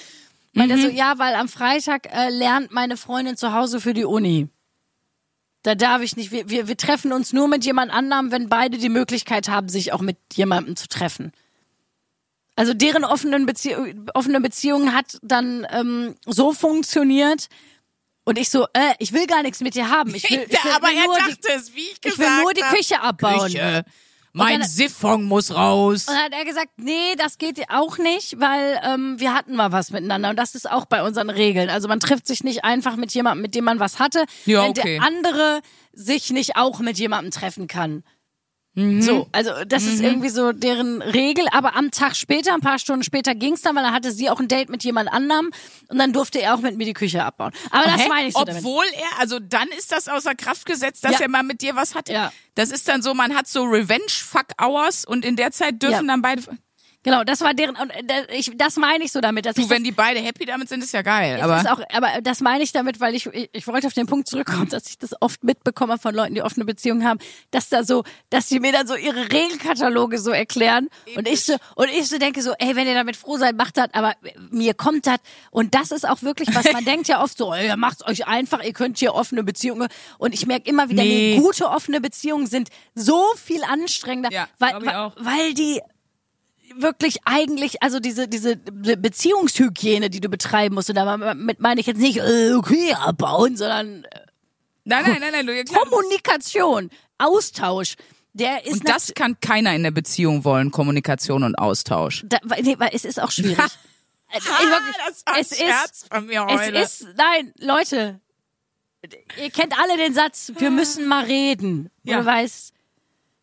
Meinte 0.52 0.74
er 0.74 0.80
so, 0.82 0.88
ja, 0.88 1.14
weil 1.16 1.36
am 1.36 1.48
Freitag 1.48 2.12
äh, 2.14 2.28
lernt 2.28 2.70
meine 2.70 2.98
Freundin 2.98 3.38
zu 3.38 3.54
Hause 3.54 3.80
für 3.80 3.94
die 3.94 4.04
Uni. 4.04 4.48
Da 5.62 5.74
darf 5.74 6.00
ich 6.00 6.16
nicht, 6.16 6.32
wir, 6.32 6.48
wir, 6.48 6.68
wir 6.68 6.76
treffen 6.76 7.12
uns 7.12 7.32
nur 7.32 7.46
mit 7.46 7.64
jemand 7.64 7.92
anderem, 7.92 8.32
wenn 8.32 8.48
beide 8.48 8.78
die 8.78 8.88
Möglichkeit 8.88 9.48
haben, 9.48 9.68
sich 9.68 9.92
auch 9.92 10.00
mit 10.00 10.16
jemandem 10.32 10.76
zu 10.76 10.88
treffen. 10.88 11.32
Also 12.56 12.74
deren 12.74 13.04
offenen 13.04 13.46
Bezie 13.46 13.94
offene 14.14 14.40
Beziehung 14.40 14.92
hat 14.94 15.18
dann 15.22 15.66
ähm, 15.70 16.14
so 16.26 16.52
funktioniert 16.52 17.48
und 18.24 18.38
ich 18.38 18.50
so, 18.50 18.66
äh, 18.74 18.94
ich 18.98 19.12
will 19.12 19.26
gar 19.26 19.42
nichts 19.42 19.61
mit 19.61 19.74
dir 19.74 19.90
haben. 19.90 20.14
Ich 20.14 20.28
will, 20.30 20.46
ich 20.46 20.64
will 20.64 20.72
aber 20.72 20.88
er 20.92 21.04
nur 21.04 21.16
die, 21.16 21.30
dachte 21.30 21.48
es, 21.56 21.74
wie 21.74 21.80
ich 21.80 22.00
gesagt 22.00 22.18
ich 22.18 22.18
will 22.18 22.42
nur 22.42 22.54
die 22.54 22.62
hab. 22.62 22.74
Küche 22.74 23.00
abbauen. 23.00 23.46
Küche. 23.46 23.84
Mein 24.33 24.61
dann- 24.61 24.68
Siphon 24.68 25.24
muss 25.24 25.55
raus. 25.55 26.07
Und 26.07 26.14
dann 26.14 26.24
hat 26.24 26.33
er 26.33 26.45
gesagt, 26.45 26.70
nee, 26.76 27.14
das 27.18 27.39
geht 27.39 27.68
auch 27.70 27.99
nicht, 27.99 28.39
weil 28.41 28.81
ähm, 28.85 29.18
wir 29.18 29.35
hatten 29.35 29.57
mal 29.57 29.72
was 29.72 29.91
miteinander 29.91 30.31
und 30.31 30.37
das 30.37 30.55
ist 30.55 30.70
auch 30.70 30.85
bei 30.85 31.03
unseren 31.03 31.31
Regeln. 31.31 31.68
Also 31.68 31.89
man 31.89 31.99
trifft 32.01 32.26
sich 32.26 32.45
nicht 32.45 32.64
einfach 32.64 32.97
mit 32.97 33.12
jemandem, 33.12 33.43
mit 33.43 33.55
dem 33.55 33.64
man 33.64 33.81
was 33.81 33.99
hatte, 33.99 34.24
Ja, 34.47 34.62
wenn 34.62 34.70
okay. 34.70 34.99
der 34.99 35.03
andere 35.07 35.61
sich 35.93 36.31
nicht 36.31 36.57
auch 36.57 36.78
mit 36.78 36.99
jemandem 36.99 37.33
treffen 37.33 37.66
kann. 37.66 38.05
Mhm. 38.74 39.02
So, 39.02 39.28
also 39.32 39.50
das 39.66 39.82
ist 39.82 40.00
irgendwie 40.00 40.28
so 40.28 40.52
deren 40.52 41.02
Regel. 41.02 41.46
Aber 41.50 41.74
am 41.74 41.90
Tag 41.90 42.14
später, 42.14 42.54
ein 42.54 42.60
paar 42.60 42.78
Stunden 42.78 43.02
später 43.02 43.34
ging's 43.34 43.62
dann, 43.62 43.74
weil 43.74 43.82
dann 43.82 43.92
hatte 43.92 44.12
sie 44.12 44.30
auch 44.30 44.38
ein 44.38 44.46
Date 44.46 44.68
mit 44.68 44.84
jemand 44.84 45.12
anderem 45.12 45.50
und 45.88 45.98
dann 45.98 46.12
durfte 46.12 46.40
er 46.40 46.54
auch 46.54 46.60
mit 46.60 46.76
mir 46.76 46.84
die 46.84 46.92
Küche 46.92 47.24
abbauen. 47.24 47.50
Aber 47.70 47.84
das 47.86 48.02
Hä? 48.02 48.08
meine 48.08 48.28
ich 48.28 48.34
so 48.34 48.44
damit. 48.44 48.62
Obwohl 48.62 48.84
er, 48.94 49.20
also 49.20 49.40
dann 49.40 49.66
ist 49.76 49.90
das 49.90 50.06
außer 50.08 50.36
Kraft 50.36 50.66
gesetzt, 50.66 51.04
dass 51.04 51.14
Ja. 51.14 51.22
er 51.22 51.28
mal 51.28 51.42
mit 51.42 51.62
dir 51.62 51.74
was 51.74 51.96
hatte. 51.96 52.12
Ja. 52.12 52.32
Das 52.54 52.70
ist 52.70 52.86
dann 52.86 53.02
so, 53.02 53.12
man 53.12 53.34
hat 53.36 53.48
so 53.48 53.64
Revenge-Fuck-Hours 53.64 55.04
und 55.04 55.24
in 55.24 55.34
der 55.36 55.50
Zeit 55.50 55.82
dürfen 55.82 56.06
Ja. 56.06 56.12
dann 56.12 56.22
beide. 56.22 56.42
Genau, 57.03 57.24
das 57.24 57.40
war 57.40 57.55
deren, 57.55 57.76
und 57.76 57.90
äh, 57.90 58.26
ich, 58.36 58.53
das 58.57 58.76
meine 58.76 59.05
ich 59.05 59.12
so 59.12 59.20
damit. 59.22 59.46
Dass 59.46 59.57
ich 59.57 59.64
Du, 59.64 59.70
wenn 59.70 59.82
die 59.82 59.90
beide 59.92 60.20
happy 60.20 60.44
damit 60.44 60.68
sind, 60.68 60.82
ist 60.84 60.92
ja 60.92 61.01
geil. 61.01 61.40
Aber 61.40 61.59
ist 61.59 61.70
auch, 61.70 61.80
aber 61.92 62.20
das 62.22 62.40
meine 62.40 62.62
ich 62.62 62.72
damit, 62.72 63.01
weil 63.01 63.14
ich, 63.14 63.24
ich, 63.26 63.48
ich 63.53 63.66
wollte 63.66 63.86
auf 63.86 63.94
den 63.94 64.07
Punkt 64.07 64.28
zurückkommen, 64.28 64.68
dass 64.68 64.86
ich 64.86 64.98
das 64.98 65.14
oft 65.22 65.42
mitbekomme 65.42 65.96
von 65.98 66.14
Leuten, 66.14 66.34
die 66.34 66.42
offene 66.42 66.66
Beziehungen 66.66 67.07
haben, 67.07 67.18
dass 67.53 67.70
da 67.70 67.84
so, 67.84 68.05
dass 68.28 68.48
die 68.48 68.61
mir 68.61 68.72
dann 68.72 68.86
so 68.86 68.96
ihre 68.96 69.32
Regelkataloge 69.32 70.18
so 70.18 70.30
erklären 70.30 70.88
und 71.16 71.26
ich 71.26 71.42
so, 71.44 71.57
und 71.74 71.88
ich 71.88 72.07
so 72.09 72.18
denke 72.18 72.42
so, 72.42 72.53
ey, 72.59 72.76
wenn 72.76 72.86
ihr 72.86 72.94
damit 72.94 73.16
froh 73.16 73.38
seid, 73.38 73.57
macht 73.57 73.78
das, 73.78 73.88
aber 73.94 74.12
mir 74.51 74.74
kommt 74.74 75.07
das 75.07 75.18
und 75.51 75.74
das 75.74 75.92
ist 75.92 76.07
auch 76.07 76.20
wirklich, 76.22 76.55
was 76.55 76.70
man 76.72 76.84
denkt 76.84 77.09
ja 77.09 77.22
oft 77.22 77.38
so, 77.38 77.55
ey, 77.55 77.74
macht's 77.76 78.07
euch 78.07 78.26
einfach, 78.26 78.62
ihr 78.62 78.74
könnt 78.74 78.98
hier 78.98 79.14
offene 79.14 79.42
Beziehungen 79.42 79.88
und 80.18 80.34
ich 80.34 80.46
merke 80.46 80.68
immer 80.68 80.90
wieder, 80.90 81.03
Nee. 81.03 81.38
gute 81.40 81.68
offene 81.70 82.01
Beziehungen 82.03 82.46
sind 82.46 82.68
so 82.94 83.24
viel 83.42 83.64
anstrengender, 83.64 84.30
Ja, 84.30 84.48
weil, 84.59 84.74
weil 85.16 85.55
die 85.55 85.80
wirklich 86.76 87.18
eigentlich, 87.24 87.82
also 87.82 88.00
diese, 88.00 88.28
diese 88.28 88.56
Beziehungshygiene, 88.56 90.10
die 90.10 90.20
du 90.20 90.28
betreiben 90.28 90.74
musst, 90.74 90.88
und 90.90 90.96
damit 90.96 91.60
meine 91.60 91.80
ich 91.80 91.86
jetzt 91.86 92.00
nicht, 92.00 92.18
äh, 92.18 92.52
okay, 92.54 92.94
abbauen, 92.94 93.56
sondern 93.56 94.04
äh, 94.04 94.08
nein, 94.84 95.04
nein, 95.06 95.16
nein, 95.20 95.32
nein, 95.32 95.46
du, 95.46 95.56
ja, 95.56 95.64
klar, 95.64 95.82
Kommunikation, 95.84 96.90
Austausch, 97.18 97.96
der 98.32 98.64
ist 98.64 98.72
Und 98.74 98.88
das 98.88 99.12
kann 99.14 99.38
keiner 99.40 99.74
in 99.74 99.82
der 99.82 99.90
Beziehung 99.90 100.44
wollen, 100.44 100.70
Kommunikation 100.70 101.42
und 101.42 101.56
Austausch. 101.56 102.24
da, 102.26 102.38
weil- 102.44 102.62
nee, 102.62 102.76
weil 102.78 102.90
es 102.92 103.04
ist 103.04 103.20
auch 103.20 103.30
schwierig. 103.30 103.58
Äh, 104.32 104.34
wirklich, 104.34 104.54
Ah, 104.60 105.08
das 105.08 105.26
war 105.26 105.34
ein 105.34 105.40
es 105.40 105.56
Scherz 105.58 105.90
ist, 106.02 106.14
von 106.14 106.26
mir 106.26 106.46
es 106.48 106.60
heute. 106.60 106.78
ist, 106.78 107.06
nein, 107.16 107.52
Leute, 107.58 108.20
ihr 109.42 109.50
kennt 109.50 109.76
alle 109.76 109.96
den 109.96 110.14
Satz, 110.14 110.52
wir 110.56 110.70
müssen 110.70 111.08
mal 111.08 111.24
reden. 111.24 111.90
Ja. 112.04 112.12
Ja. 112.12 112.20
Du 112.20 112.26
weißt, 112.26 112.72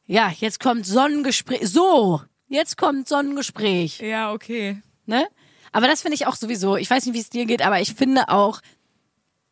ja, 0.05 0.31
jetzt 0.39 0.61
kommt 0.61 0.85
Sonnengespräch, 0.85 1.67
so, 1.67 2.21
jetzt 2.47 2.77
kommt 2.77 3.07
Sonnengespräch. 3.07 3.99
Ja, 3.99 4.31
okay. 4.31 4.81
ne? 5.05 5.27
Aber 5.71 5.87
das 5.87 6.01
finde 6.01 6.15
ich 6.15 6.27
auch 6.27 6.35
sowieso. 6.35 6.77
Ich 6.77 6.89
weiß 6.89 7.05
nicht, 7.05 7.15
wie 7.15 7.19
es 7.19 7.29
dir 7.29 7.45
geht, 7.45 7.61
aber 7.61 7.79
ich 7.81 7.93
finde 7.93 8.29
auch 8.29 8.61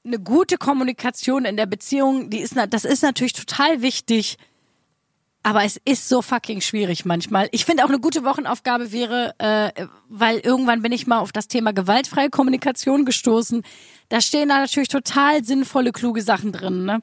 eine 0.06 0.20
gute 0.20 0.58
Kommunikation 0.58 1.46
in 1.46 1.58
der 1.58 1.66
Beziehung, 1.66 2.30
die 2.30 2.40
ist, 2.40 2.56
das 2.70 2.86
ist 2.86 3.04
natürlich 3.04 3.34
total 3.34 3.82
wichtig. 3.82 4.38
Aber 5.44 5.64
es 5.64 5.80
ist 5.86 6.10
so 6.10 6.24
fucking 6.24 6.62
schwierig 6.62 7.06
manchmal. 7.06 7.48
Ich 7.52 7.66
finde 7.66 7.84
auch 7.86 7.90
eine 7.90 8.00
gute 8.00 8.24
Wochenaufgabe 8.24 8.92
wäre, 8.92 9.36
äh, 9.38 9.86
weil 10.10 10.40
irgendwann 10.40 10.82
bin 10.82 10.92
ich 10.92 11.06
mal 11.06 11.20
auf 11.20 11.32
das 11.32 11.48
Thema 11.48 11.72
gewaltfreie 11.72 12.32
Kommunikation 12.32 13.06
gestoßen. 13.06 13.62
Da 14.10 14.22
stehen 14.22 14.50
da 14.50 14.58
natürlich 14.60 14.90
total 14.90 15.44
sinnvolle, 15.44 15.92
kluge 15.92 16.24
Sachen 16.24 16.52
drin, 16.52 16.86
ne? 16.86 17.02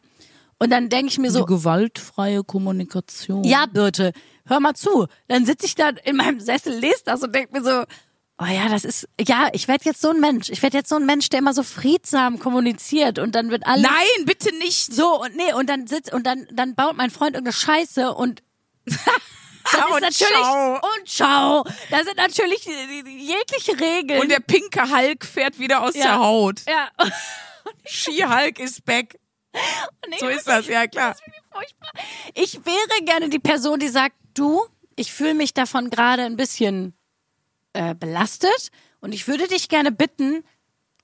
Und 0.58 0.70
dann 0.70 0.88
denke 0.88 1.08
ich 1.08 1.18
mir 1.18 1.30
so, 1.30 1.44
gewaltfreie 1.44 2.44
Kommunikation. 2.44 3.42
ja, 3.42 3.66
Birte, 3.66 4.12
hör 4.46 4.60
mal 4.60 4.74
zu. 4.74 5.06
Dann 5.28 5.44
sitze 5.46 5.66
ich 5.66 5.74
da 5.74 5.90
in 6.04 6.16
meinem 6.16 6.40
Sessel, 6.40 6.74
lese 6.74 7.02
das 7.04 7.22
und 7.22 7.34
denke 7.34 7.52
mir 7.58 7.64
so, 7.64 7.84
oh 8.38 8.46
ja, 8.46 8.68
das 8.68 8.84
ist, 8.84 9.08
ja, 9.20 9.48
ich 9.52 9.68
werde 9.68 9.84
jetzt 9.84 10.00
so 10.00 10.10
ein 10.10 10.20
Mensch. 10.20 10.50
Ich 10.50 10.62
werde 10.62 10.76
jetzt 10.78 10.88
so 10.88 10.96
ein 10.96 11.06
Mensch, 11.06 11.28
der 11.28 11.38
immer 11.40 11.54
so 11.54 11.62
friedsam 11.62 12.38
kommuniziert 12.38 13.18
und 13.18 13.34
dann 13.34 13.50
wird 13.50 13.66
alles 13.66 13.82
Nein, 13.84 14.24
bitte 14.26 14.54
nicht. 14.56 14.92
so 14.94 15.20
und 15.22 15.36
nee, 15.36 15.52
und 15.52 15.68
dann 15.68 15.86
sitzt 15.86 16.12
und 16.12 16.26
dann, 16.26 16.46
dann 16.52 16.74
baut 16.74 16.96
mein 16.96 17.10
Freund 17.10 17.34
irgendeine 17.36 17.52
Scheiße 17.52 18.12
und 18.14 18.42
das 18.84 18.96
ist 18.96 19.90
Und 19.94 20.00
natürlich 20.00 20.42
ciao. 20.42 20.74
und 20.74 21.08
ciao. 21.08 21.64
Da 21.90 22.02
sind 22.02 22.16
natürlich 22.16 22.64
jegliche 22.64 23.78
Regeln. 23.80 24.20
Und 24.20 24.28
der 24.30 24.40
pinke 24.40 24.90
Hulk 24.90 25.24
fährt 25.24 25.58
wieder 25.60 25.82
aus 25.82 25.94
Ja. 25.94 26.02
der 26.02 26.18
Haut. 26.18 26.62
ja. 26.66 26.88
Ski-Hulk 27.86 28.58
ist 28.58 28.84
back. 28.84 29.18
So 30.18 30.28
ist 30.28 30.48
das, 30.48 30.66
ja 30.66 30.86
klar. 30.86 31.14
Ich 32.34 32.54
wäre 32.64 33.04
gerne 33.04 33.28
die 33.28 33.38
Person, 33.38 33.78
die 33.78 33.88
sagt, 33.88 34.16
du, 34.34 34.62
ich 34.96 35.12
fühle 35.12 35.34
mich 35.34 35.54
davon 35.54 35.90
gerade 35.90 36.22
ein 36.24 36.36
bisschen 36.36 36.94
äh, 37.72 37.94
belastet 37.94 38.70
und 39.00 39.12
ich 39.12 39.26
würde 39.28 39.48
dich 39.48 39.68
gerne 39.68 39.90
bitten, 39.92 40.44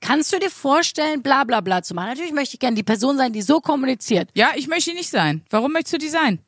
kannst 0.01 0.33
du 0.33 0.39
dir 0.39 0.51
vorstellen, 0.51 1.22
bla 1.22 1.43
bla 1.45 1.61
bla 1.61 1.83
zu 1.83 1.95
machen? 1.95 2.09
Natürlich 2.11 2.33
möchte 2.33 2.55
ich 2.55 2.61
gerne 2.61 2.76
die 2.76 2.83
Person 2.85 3.16
sein, 3.16 3.33
die 3.33 3.43
so 3.43 3.61
kommuniziert. 3.61 4.29
Ja, 4.35 4.53
ich 4.55 4.68
möchte 4.68 4.91
die 4.91 4.97
nicht 4.97 5.11
sein. 5.11 5.43
Warum 5.51 5.72
möchtest 5.72 5.95
du 5.95 5.99
die 5.99 6.09
sein? 6.09 6.39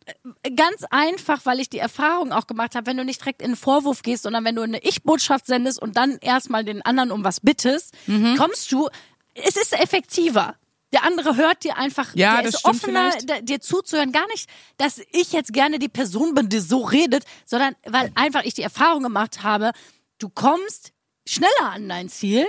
Ganz 0.54 0.84
einfach, 0.90 1.44
weil 1.46 1.58
ich 1.58 1.68
die 1.68 1.78
Erfahrung 1.78 2.32
auch 2.32 2.46
gemacht 2.46 2.74
habe, 2.76 2.86
wenn 2.86 2.96
du 2.96 3.04
nicht 3.04 3.20
direkt 3.20 3.40
in 3.42 3.46
einen 3.46 3.56
Vorwurf 3.56 4.02
gehst, 4.02 4.22
sondern 4.22 4.44
wenn 4.44 4.54
du 4.54 4.62
eine 4.62 4.82
Ich-Botschaft 4.84 5.46
sendest 5.46 5.80
und 5.82 5.96
dann 5.96 6.18
erstmal 6.20 6.64
den 6.64 6.82
anderen 6.82 7.10
um 7.10 7.24
was 7.24 7.40
bittest, 7.40 7.96
Mhm. 8.06 8.36
kommst 8.36 8.70
du, 8.70 8.88
es 9.34 9.56
ist 9.56 9.72
effektiver. 9.72 10.54
Der 10.92 11.04
andere 11.04 11.36
hört 11.36 11.62
dir 11.64 11.76
einfach, 11.76 12.14
Ja, 12.14 12.34
der 12.36 12.44
das 12.50 12.54
ist 12.56 12.64
offener, 12.64 13.12
vielleicht. 13.12 13.48
dir 13.48 13.60
zuzuhören. 13.60 14.10
Gar 14.12 14.26
nicht, 14.28 14.48
dass 14.76 15.00
ich 15.12 15.32
jetzt 15.32 15.52
gerne 15.52 15.78
die 15.78 15.88
Person 15.88 16.34
bin, 16.34 16.48
die 16.48 16.58
so 16.58 16.82
redet, 16.82 17.24
sondern 17.46 17.76
weil 17.86 18.10
einfach 18.14 18.42
ich 18.44 18.54
die 18.54 18.62
Erfahrung 18.62 19.02
gemacht 19.04 19.42
habe, 19.42 19.70
du 20.18 20.28
kommst 20.28 20.92
schneller 21.26 21.70
an 21.72 21.88
dein 21.88 22.08
Ziel, 22.08 22.46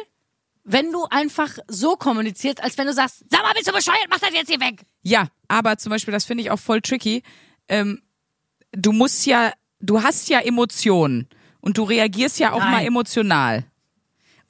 wenn 0.64 0.92
du 0.92 1.06
einfach 1.10 1.58
so 1.68 1.96
kommunizierst, 1.96 2.64
als 2.64 2.78
wenn 2.78 2.88
du 2.88 2.94
sagst, 2.94 3.24
sag 3.30 3.42
mal, 3.44 3.54
bist 3.54 3.68
du 3.68 3.74
bescheuert, 3.74 4.06
mach 4.10 4.20
das 4.20 4.32
jetzt 4.34 4.50
hier 4.50 4.60
weg. 4.60 4.82
Ja, 5.04 5.28
aber 5.48 5.78
zum 5.78 5.90
Beispiel, 5.92 6.12
das 6.12 6.26
finde 6.26 6.44
ich 6.44 6.52
auch 6.52 6.60
voll 6.60 6.82
tricky. 6.82 7.24
Ähm, 7.68 8.02
du 8.72 8.92
musst 8.92 9.26
ja, 9.26 9.52
du 9.80 10.02
hast 10.04 10.30
ja 10.30 10.40
Emotionen 10.40 11.28
und 11.62 11.78
du 11.78 11.84
reagierst 11.84 12.40
ja 12.40 12.54
auch 12.54 12.60
Nein. 12.60 12.72
mal 12.72 12.86
emotional. 12.86 13.66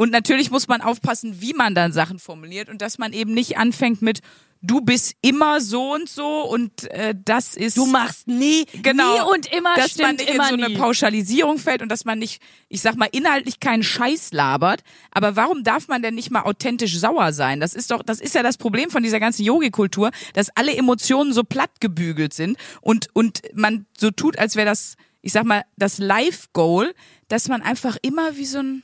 Und 0.02 0.10
natürlich 0.10 0.50
muss 0.50 0.68
man 0.68 0.82
aufpassen, 0.82 1.42
wie 1.42 1.54
man 1.54 1.76
dann 1.76 1.94
Sachen 1.94 2.18
formuliert 2.18 2.70
und 2.70 2.82
dass 2.82 2.98
man 2.98 3.14
eben 3.14 3.36
nicht 3.36 3.60
anfängt 3.60 4.02
mit 4.02 4.22
du 4.64 4.82
bist 4.82 5.14
immer 5.22 5.62
so 5.62 5.94
und 5.94 6.10
so 6.10 6.42
und 6.42 6.90
äh, 6.90 7.14
das 7.24 7.56
ist 7.56 7.78
Du 7.78 7.86
machst 7.86 8.28
nie, 8.28 8.66
genau, 8.82 9.14
nie 9.14 9.36
und 9.36 9.54
immer 9.54 9.76
dass 9.76 10.00
man 10.00 10.16
nicht 10.16 10.28
immer 10.28 10.46
in 10.46 10.50
so 10.50 10.56
eine 10.56 10.74
nie. 10.74 10.78
Pauschalisierung 10.80 11.60
fällt 11.60 11.84
und 11.84 11.90
dass 11.90 12.04
man 12.04 12.18
nicht, 12.18 12.42
ich 12.68 12.82
sag 12.82 12.96
mal, 12.96 13.10
inhaltlich 13.12 13.60
keinen 13.60 13.84
Scheiß 13.84 14.34
labert. 14.34 14.82
Aber 15.12 15.36
warum 15.36 15.64
darf 15.64 15.88
man 15.88 16.02
denn 16.02 16.16
nicht 16.16 16.32
mal 16.32 16.42
authentisch 16.46 16.98
sauer 16.98 17.32
sein? 17.32 17.60
Das 17.60 17.76
ist 17.76 17.92
doch, 17.92 18.02
das 18.02 18.20
ist 18.20 18.34
ja 18.34 18.42
das 18.42 18.58
Problem 18.58 18.90
von 18.90 19.04
dieser 19.04 19.20
ganzen 19.20 19.44
Yogi-Kultur, 19.44 20.10
dass 20.34 20.50
alle 20.56 20.76
Emotionen 20.76 21.32
so 21.32 21.44
platt 21.44 21.80
gebügelt 21.80 22.34
sind 22.34 22.58
und 22.82 23.10
und 23.14 23.44
man 23.54 23.86
so 23.96 24.10
tut, 24.10 24.40
als 24.40 24.56
wäre 24.56 24.66
das, 24.66 24.96
ich 25.22 25.32
sag 25.32 25.44
mal, 25.44 25.62
das 25.78 26.00
Life-Goal, 26.00 26.92
dass 27.28 27.50
man 27.50 27.62
einfach 27.62 27.98
immer 28.02 28.36
wie 28.36 28.46
so 28.46 28.58
ein, 28.58 28.84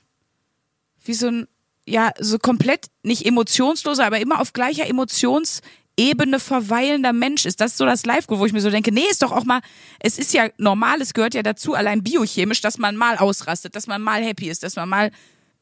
wie 1.07 1.13
so 1.13 1.27
ein 1.27 1.47
ja, 1.87 2.11
so 2.19 2.37
komplett 2.37 2.87
nicht 3.03 3.25
emotionsloser, 3.25 4.05
aber 4.05 4.19
immer 4.19 4.41
auf 4.41 4.53
gleicher 4.53 4.87
Emotionsebene 4.87 6.39
verweilender 6.39 7.13
Mensch 7.13 7.45
ist. 7.45 7.61
Das 7.61 7.71
ist 7.71 7.77
so 7.77 7.85
das 7.85 8.05
Live-Goal, 8.05 8.39
wo 8.39 8.45
ich 8.45 8.53
mir 8.53 8.61
so 8.61 8.69
denke, 8.69 8.91
nee, 8.91 9.05
ist 9.09 9.23
doch 9.23 9.31
auch 9.31 9.45
mal, 9.45 9.61
es 9.99 10.19
ist 10.19 10.33
ja 10.33 10.49
normal, 10.57 11.01
es 11.01 11.13
gehört 11.13 11.33
ja 11.33 11.43
dazu, 11.43 11.73
allein 11.73 12.03
biochemisch, 12.03 12.61
dass 12.61 12.77
man 12.77 12.97
mal 12.97 13.17
ausrastet, 13.17 13.75
dass 13.75 13.87
man 13.87 14.01
mal 14.01 14.21
happy 14.21 14.49
ist, 14.49 14.63
dass 14.63 14.75
man 14.75 14.89
mal, 14.89 15.11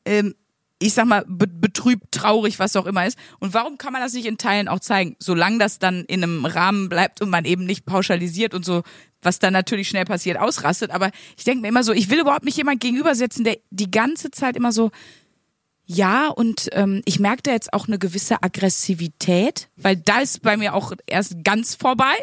ähm, 0.03 0.33
ich 0.79 0.93
sag 0.93 1.05
mal, 1.05 1.23
be 1.27 1.47
betrübt, 1.47 2.11
traurig, 2.11 2.57
was 2.59 2.75
auch 2.75 2.85
immer 2.85 3.05
ist. 3.05 3.17
Und 3.39 3.53
warum 3.53 3.77
kann 3.77 3.93
man 3.93 4.01
das 4.01 4.13
nicht 4.13 4.25
in 4.25 4.37
Teilen 4.37 4.67
auch 4.67 4.79
zeigen? 4.79 5.15
Solange 5.19 5.59
das 5.59 5.79
dann 5.79 6.05
in 6.05 6.23
einem 6.23 6.45
Rahmen 6.45 6.89
bleibt 6.89 7.21
und 7.21 7.29
man 7.29 7.45
eben 7.45 7.65
nicht 7.65 7.85
pauschalisiert 7.85 8.53
und 8.53 8.65
so, 8.65 8.81
was 9.21 9.39
dann 9.39 9.53
natürlich 9.53 9.87
schnell 9.89 10.05
passiert, 10.05 10.37
ausrastet. 10.37 10.91
Aber 10.91 11.11
ich 11.37 11.43
denke 11.43 11.61
mir 11.61 11.67
immer 11.69 11.83
so, 11.83 11.93
ich 11.93 12.09
will 12.09 12.19
überhaupt 12.19 12.45
nicht 12.45 12.57
jemand 12.57 12.81
gegenübersetzen, 12.81 13.43
der 13.43 13.57
die 13.69 13.89
ganze 13.89 14.31
Zeit 14.31 14.57
immer 14.57 14.71
so, 14.71 14.91
ja, 15.85 16.29
und 16.29 16.69
ähm, 16.71 17.01
ich 17.05 17.19
merke 17.19 17.43
da 17.43 17.51
jetzt 17.51 17.73
auch 17.73 17.87
eine 17.87 17.99
gewisse 17.99 18.41
Aggressivität, 18.41 19.69
weil 19.75 19.95
da 19.95 20.19
ist 20.19 20.41
bei 20.41 20.57
mir 20.57 20.73
auch 20.73 20.93
erst 21.05 21.43
ganz 21.43 21.75
vorbei. 21.75 22.15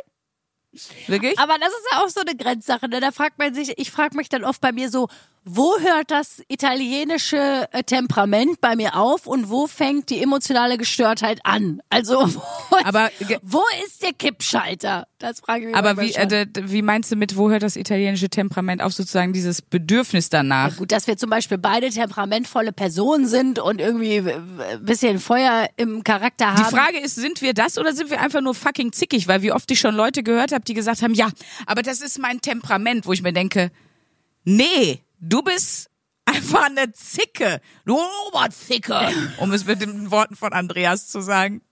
Wirklich? 1.07 1.39
Aber 1.39 1.59
das 1.59 1.69
ist 1.69 1.87
ja 1.93 2.03
auch 2.03 2.09
so 2.09 2.21
eine 2.21 2.35
Grenzsache. 2.35 2.89
Ne? 2.89 3.01
Da 3.01 3.13
fragt 3.13 3.39
man 3.39 3.55
sich, 3.55 3.79
ich 3.79 3.91
frage 3.91 4.17
mich 4.17 4.29
dann 4.29 4.45
oft 4.45 4.61
bei 4.61 4.73
mir 4.73 4.91
so, 4.91 5.09
wo 5.45 5.76
hört 5.80 6.11
das 6.12 6.40
italienische 6.49 7.66
äh, 7.72 7.82
Temperament 7.82 8.61
bei 8.61 8.76
mir 8.76 8.97
auf 8.97 9.26
und 9.26 9.51
wo 9.51 9.66
fängt 9.66 10.11
die 10.11 10.22
emotionale 10.22 10.78
Gestörtheit 10.78 11.40
an? 11.45 11.80
Also, 11.90 12.20
wo 12.70 12.76
ist, 12.76 12.86
Aber 12.86 13.11
ge- 13.26 13.38
wo 13.43 13.62
ist 13.84 14.03
der 14.03 14.12
Kippschalter? 14.12 15.07
Das 15.18 15.40
frage 15.40 15.62
ich 15.62 15.66
mich 15.68 15.76
Aber 15.76 16.01
wie, 16.01 16.12
äh, 16.12 16.47
wie 16.62 16.82
meinst 16.82 17.11
du 17.11 17.16
mit, 17.16 17.36
wo 17.36 17.51
hört 17.51 17.62
das 17.62 17.76
italienische 17.76 18.28
Temperament 18.28 18.82
auf, 18.82 18.93
sozusagen 18.93 19.32
dieses 19.32 19.62
Bedürfnis 19.62 20.28
danach? 20.28 20.76
Gut, 20.76 20.93
dass 20.93 21.07
wir 21.07 21.16
zum 21.16 21.30
Beispiel 21.30 21.59
beide 21.59 21.90
temperamentvolle 21.90 22.72
Personen 22.72 23.26
sind 23.26 23.59
und 23.59 23.80
irgendwie 23.80 24.16
äh, 24.16 24.34
ein 24.72 24.84
bisschen 24.84 25.18
Feuer 25.18 25.68
im 25.76 26.05
Charakter 26.05 26.55
Die 26.57 26.62
haben. 26.62 26.76
Frage 26.76 26.99
ist, 26.99 27.16
sind 27.16 27.43
wir 27.43 27.53
das 27.55 27.78
oder 27.78 27.93
sind 27.93 28.11
wir 28.11 28.20
einfach 28.20 28.40
nur 28.43 28.55
fucking 28.55 28.93
zickig? 28.93 29.28
Weil 29.28 29.43
wie 29.43 29.53
oft 29.53 29.70
ich 29.70 29.80
schon 29.80 29.95
Leute 29.95 30.22
gehört 30.22 30.53
habe, 30.53 30.64
die 30.64 30.74
gesagt 30.74 31.03
haben, 31.03 31.14
ja, 31.14 31.30
aber 31.66 31.82
das 31.82 32.01
ist 32.01 32.18
mein 32.20 32.40
Temperament, 32.40 33.07
wo 33.07 33.12
ich 33.12 33.22
mir 33.22 33.32
denke, 33.32 33.70
nee, 34.45 35.01
du 35.23 35.41
bist 35.43 35.89
einfach 36.27 36.64
eine 36.66 36.93
Zicke. 36.93 37.61
Du 37.87 37.99
Oberzicke, 38.29 39.09
um 39.39 39.53
es 39.53 39.64
mit 39.64 39.81
den 39.81 40.11
Worten 40.11 40.37
von 40.37 40.53
Andreas 40.53 41.09
zu 41.09 41.20
sagen. 41.20 41.62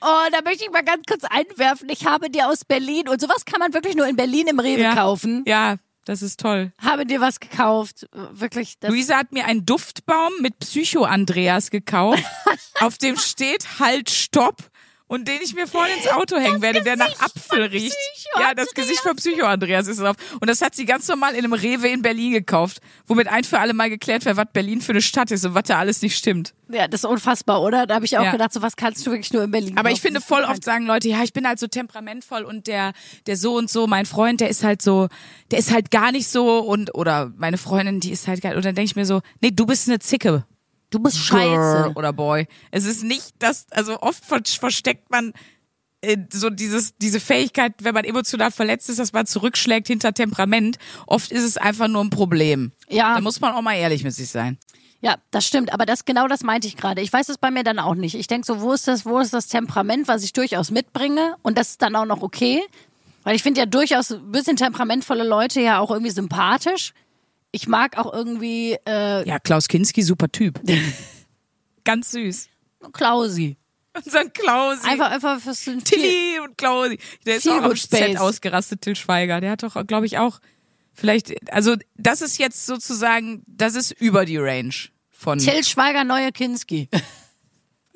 Oh, 0.00 0.26
da 0.32 0.40
möchte 0.44 0.64
ich 0.64 0.70
mal 0.70 0.82
ganz 0.84 1.02
kurz 1.08 1.24
einwerfen. 1.24 1.88
Ich 1.90 2.06
habe 2.06 2.30
dir 2.30 2.48
aus 2.48 2.64
Berlin, 2.64 3.08
und 3.08 3.20
sowas 3.20 3.44
kann 3.44 3.60
man 3.60 3.74
wirklich 3.74 3.94
nur 3.96 4.06
in 4.06 4.16
Berlin 4.16 4.46
im 4.48 4.58
Rewe 4.60 4.82
Ja. 4.82 4.94
kaufen. 4.94 5.42
Ja, 5.46 5.76
das 6.04 6.22
ist 6.22 6.40
toll. 6.40 6.72
Habe 6.80 7.04
dir 7.06 7.20
was 7.20 7.40
gekauft. 7.40 8.06
Wirklich. 8.12 8.76
Luisa 8.82 9.16
hat 9.16 9.32
mir 9.32 9.44
einen 9.46 9.66
Duftbaum 9.66 10.32
mit 10.40 10.58
Psycho-Andreas 10.58 11.70
gekauft, 11.70 12.22
auf 12.80 12.96
dem 12.98 13.16
steht 13.16 13.78
Halt, 13.78 14.10
Stopp 14.10 14.70
und 15.08 15.28
den 15.28 15.40
ich 15.42 15.54
mir 15.54 15.66
vorne 15.66 15.92
ins 15.94 16.08
Auto 16.08 16.36
hängen 16.36 16.62
werde, 16.62 16.82
der 16.82 16.96
nach 16.96 17.20
Apfel 17.20 17.62
riecht. 17.64 17.96
Ja, 18.40 18.54
das 18.54 18.74
Gesicht 18.74 19.00
von 19.00 19.14
Psycho-Andreas 19.16 19.86
ist 19.86 20.00
drauf. 20.00 20.16
Und 20.40 20.48
das 20.50 20.60
hat 20.62 20.74
sie 20.74 20.84
ganz 20.84 21.06
normal 21.08 21.32
in 21.34 21.44
einem 21.44 21.52
Rewe 21.52 21.88
in 21.88 22.02
Berlin 22.02 22.32
gekauft, 22.32 22.80
womit 23.06 23.28
ein 23.28 23.44
für 23.44 23.58
alle 23.60 23.72
Mal 23.72 23.88
geklärt 23.88 24.24
wird, 24.24 24.36
was 24.36 24.46
Berlin 24.52 24.80
für 24.80 24.92
eine 24.92 25.02
Stadt 25.02 25.30
ist 25.30 25.44
und 25.46 25.54
was 25.54 25.64
da 25.64 25.78
alles 25.78 26.02
nicht 26.02 26.16
stimmt. 26.16 26.54
Ja, 26.68 26.88
das 26.88 27.00
ist 27.00 27.04
unfassbar, 27.04 27.62
oder? 27.62 27.86
Da 27.86 27.94
habe 27.94 28.04
ich 28.04 28.18
auch 28.18 28.24
Ja. 28.24 28.32
gedacht, 28.32 28.52
so 28.52 28.60
was 28.62 28.74
kannst 28.76 29.06
du 29.06 29.10
wirklich 29.12 29.32
nur 29.32 29.44
in 29.44 29.50
Berlin. 29.52 29.78
Aber 29.78 29.90
ich 29.90 30.00
finde 30.00 30.18
Das 30.20 30.28
voll 30.28 30.42
oft 30.42 30.64
sagen 30.64 30.86
Leute, 30.86 31.08
ja, 31.08 31.22
ich 31.22 31.32
bin 31.32 31.46
halt 31.46 31.60
so 31.60 31.68
temperamentvoll 31.68 32.42
und 32.42 32.66
der, 32.66 32.92
der 33.26 33.36
so 33.36 33.54
und 33.56 33.70
so, 33.70 33.86
mein 33.86 34.06
Freund, 34.06 34.40
der 34.40 34.48
ist 34.48 34.64
halt 34.64 34.82
so, 34.82 35.08
der 35.52 35.60
ist 35.60 35.72
halt 35.72 35.92
gar 35.92 36.10
nicht 36.10 36.26
so 36.28 36.58
und, 36.58 36.94
oder 36.96 37.32
meine 37.36 37.58
Freundin, 37.58 38.00
die 38.00 38.10
ist 38.10 38.26
halt 38.26 38.42
gar, 38.42 38.56
und 38.56 38.64
dann 38.64 38.74
denke 38.74 38.86
ich 38.90 38.96
mir 38.96 39.06
so, 39.06 39.20
nee, 39.40 39.50
du 39.52 39.66
bist 39.66 39.88
eine 39.88 40.00
Zicke. 40.00 40.44
Du 40.90 40.98
bist 40.98 41.28
Girl 41.30 41.40
scheiße. 41.40 41.92
oder 41.94 42.12
Boy. 42.12 42.46
Es 42.70 42.84
ist 42.84 43.02
nicht 43.02 43.34
das, 43.38 43.66
also 43.70 44.00
oft 44.00 44.24
ver 44.24 44.40
versteckt 44.44 45.10
man 45.10 45.32
äh, 46.00 46.16
so 46.32 46.50
dieses, 46.50 46.96
diese 46.98 47.20
Fähigkeit, 47.20 47.74
wenn 47.80 47.94
man 47.94 48.04
emotional 48.04 48.50
verletzt 48.50 48.88
ist, 48.88 48.98
dass 48.98 49.12
man 49.12 49.26
zurückschlägt 49.26 49.88
hinter 49.88 50.12
Temperament. 50.12 50.78
Oft 51.06 51.32
ist 51.32 51.42
es 51.42 51.56
einfach 51.56 51.88
nur 51.88 52.04
ein 52.04 52.10
Problem. 52.10 52.72
Ja. 52.88 53.14
Da 53.14 53.20
muss 53.20 53.40
man 53.40 53.54
auch 53.54 53.62
mal 53.62 53.74
ehrlich 53.74 54.04
mit 54.04 54.14
sich 54.14 54.28
sein. 54.28 54.58
Ja, 55.00 55.16
das 55.30 55.46
stimmt. 55.46 55.72
Aber 55.72 55.86
das 55.86 56.04
genau 56.04 56.26
das 56.28 56.42
meinte 56.42 56.68
ich 56.68 56.76
gerade. 56.76 57.00
Ich 57.02 57.12
weiß 57.12 57.28
es 57.28 57.38
bei 57.38 57.50
mir 57.50 57.64
dann 57.64 57.78
auch 57.78 57.94
nicht. 57.94 58.14
Ich 58.14 58.26
denke 58.26 58.46
so, 58.46 58.60
wo 58.60 58.72
ist 58.72 58.88
das, 58.88 59.04
wo 59.04 59.18
ist 59.18 59.32
das 59.32 59.48
Temperament, 59.48 60.08
was 60.08 60.22
ich 60.22 60.32
durchaus 60.32 60.70
mitbringe? 60.70 61.36
Und 61.42 61.58
das 61.58 61.70
ist 61.70 61.82
dann 61.82 61.96
auch 61.96 62.06
noch 62.06 62.22
okay. 62.22 62.62
Weil 63.22 63.34
ich 63.34 63.42
finde 63.42 63.60
ja 63.60 63.66
durchaus 63.66 64.12
ein 64.12 64.30
bisschen 64.30 64.56
temperamentvolle 64.56 65.24
Leute 65.24 65.60
ja 65.60 65.80
auch 65.80 65.90
irgendwie 65.90 66.12
sympathisch. 66.12 66.92
Ich 67.56 67.68
mag 67.68 67.96
auch 67.96 68.12
irgendwie 68.12 68.76
äh, 68.86 69.26
Ja, 69.26 69.38
Klaus 69.38 69.66
Kinski, 69.66 70.02
super 70.02 70.30
Typ. 70.30 70.60
Ganz 71.84 72.10
süß. 72.10 72.50
Klausi. 72.92 73.56
Unser 73.94 74.28
Klausi. 74.28 74.86
Einfach, 74.86 75.10
einfach 75.10 75.40
fürs 75.40 75.64
Tilly 75.64 76.38
und 76.44 76.58
Klausi. 76.58 76.98
Der 77.24 77.36
ist 77.36 77.48
auch 77.48 77.62
am 77.62 77.74
Set 77.74 78.18
ausgerastet, 78.18 78.82
Till 78.82 78.94
Schweiger. 78.94 79.40
Der 79.40 79.52
hat 79.52 79.62
doch, 79.62 79.86
glaube 79.86 80.04
ich, 80.04 80.18
auch 80.18 80.40
vielleicht, 80.92 81.50
also 81.50 81.76
das 81.96 82.20
ist 82.20 82.38
jetzt 82.38 82.66
sozusagen, 82.66 83.42
das 83.46 83.74
ist 83.74 83.92
über 83.92 84.26
die 84.26 84.36
Range 84.36 84.74
von. 85.10 85.38
Till 85.38 85.64
Schweiger, 85.64 86.04
neue 86.04 86.32
Kinski. 86.32 86.90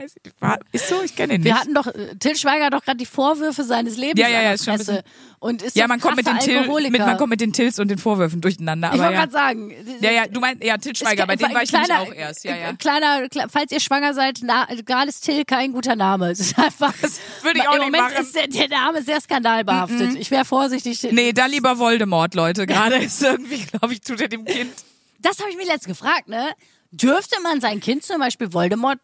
Weiß 0.00 0.14
ich, 0.22 0.32
war, 0.40 0.58
ist 0.72 0.88
so, 0.88 1.02
ich 1.02 1.14
kenne 1.14 1.34
ihn 1.34 1.40
nicht. 1.42 1.46
Wir 1.52 1.60
hatten 1.60 1.74
doch, 1.74 1.86
äh, 1.88 2.14
Till 2.18 2.36
Schweiger 2.36 2.66
hat 2.66 2.72
doch 2.74 2.82
gerade 2.84 2.96
die 2.98 3.06
Vorwürfe 3.06 3.64
seines 3.64 3.96
Lebens 3.96 4.20
Ja, 4.20 4.28
ja, 4.28 4.42
ja, 4.42 4.52
ist 4.52 4.64
schon 4.64 4.76
Fresse. 4.76 5.02
Und 5.38 5.62
ist 5.62 5.74
ja, 5.76 5.86
man 5.88 6.00
kommt 6.00 6.16
mit 6.16 6.26
den, 6.26 6.38
Till, 6.38 6.66
mit, 6.90 6.98
man 7.00 7.16
kommt 7.16 7.30
mit 7.30 7.40
den 7.40 7.52
Tills 7.52 7.78
und 7.78 7.88
den 7.88 7.96
Vorwürfen 7.98 8.40
durcheinander. 8.40 8.88
ich 8.88 9.00
Aber 9.00 9.04
wollte 9.04 9.14
ja. 9.14 9.20
gerade 9.20 9.32
sagen. 9.32 9.74
ja, 10.00 10.10
ja, 10.10 10.26
du 10.26 10.38
meinst, 10.40 10.62
ja, 10.62 10.76
Till 10.76 10.94
Schweiger, 10.94 11.26
bei 11.26 11.36
dem 11.36 11.52
war 11.54 11.62
ich 11.62 11.72
nämlich 11.72 11.92
auch 11.92 12.12
erst. 12.12 12.44
Ja, 12.44 12.56
ja. 12.56 12.70
äh, 12.70 12.74
Kleiner, 12.74 13.24
kle- 13.26 13.48
falls 13.50 13.72
ihr 13.72 13.80
schwanger 13.80 14.12
seid, 14.14 14.40
na, 14.42 14.66
gerade 14.86 15.08
ist 15.08 15.22
Till 15.24 15.44
kein 15.44 15.72
guter 15.72 15.96
Name. 15.96 16.30
Es 16.30 16.40
ist 16.40 16.58
einfach. 16.58 16.92
Das 17.00 17.20
würde 17.42 17.60
ich 17.60 17.68
auch 17.68 17.74
Im 17.74 17.82
Moment 17.82 18.02
machen. 18.04 18.16
ist 18.22 18.34
der, 18.34 18.48
der 18.48 18.68
Name 18.68 19.02
sehr 19.02 19.20
skandalbehaftet. 19.20 20.16
Ich 20.16 20.30
wäre 20.30 20.44
vorsichtig. 20.44 21.02
Nee, 21.10 21.32
da 21.32 21.46
lieber 21.46 21.78
Voldemort, 21.78 22.34
Leute. 22.34 22.66
Gerade 22.66 22.96
ist 22.96 23.22
irgendwie, 23.22 23.64
glaube 23.64 23.92
ich, 23.94 24.00
tut 24.02 24.20
er 24.20 24.28
dem 24.28 24.44
Kind. 24.44 24.72
Das 25.20 25.38
habe 25.40 25.50
ich 25.50 25.56
mich 25.56 25.66
letztens 25.66 25.98
gefragt, 25.98 26.28
ne? 26.28 26.50
Dürfte 26.92 27.36
man 27.42 27.60
sein 27.60 27.80
Kind 27.80 28.02
zum 28.04 28.18
Beispiel 28.18 28.52
Voldemort 28.52 28.98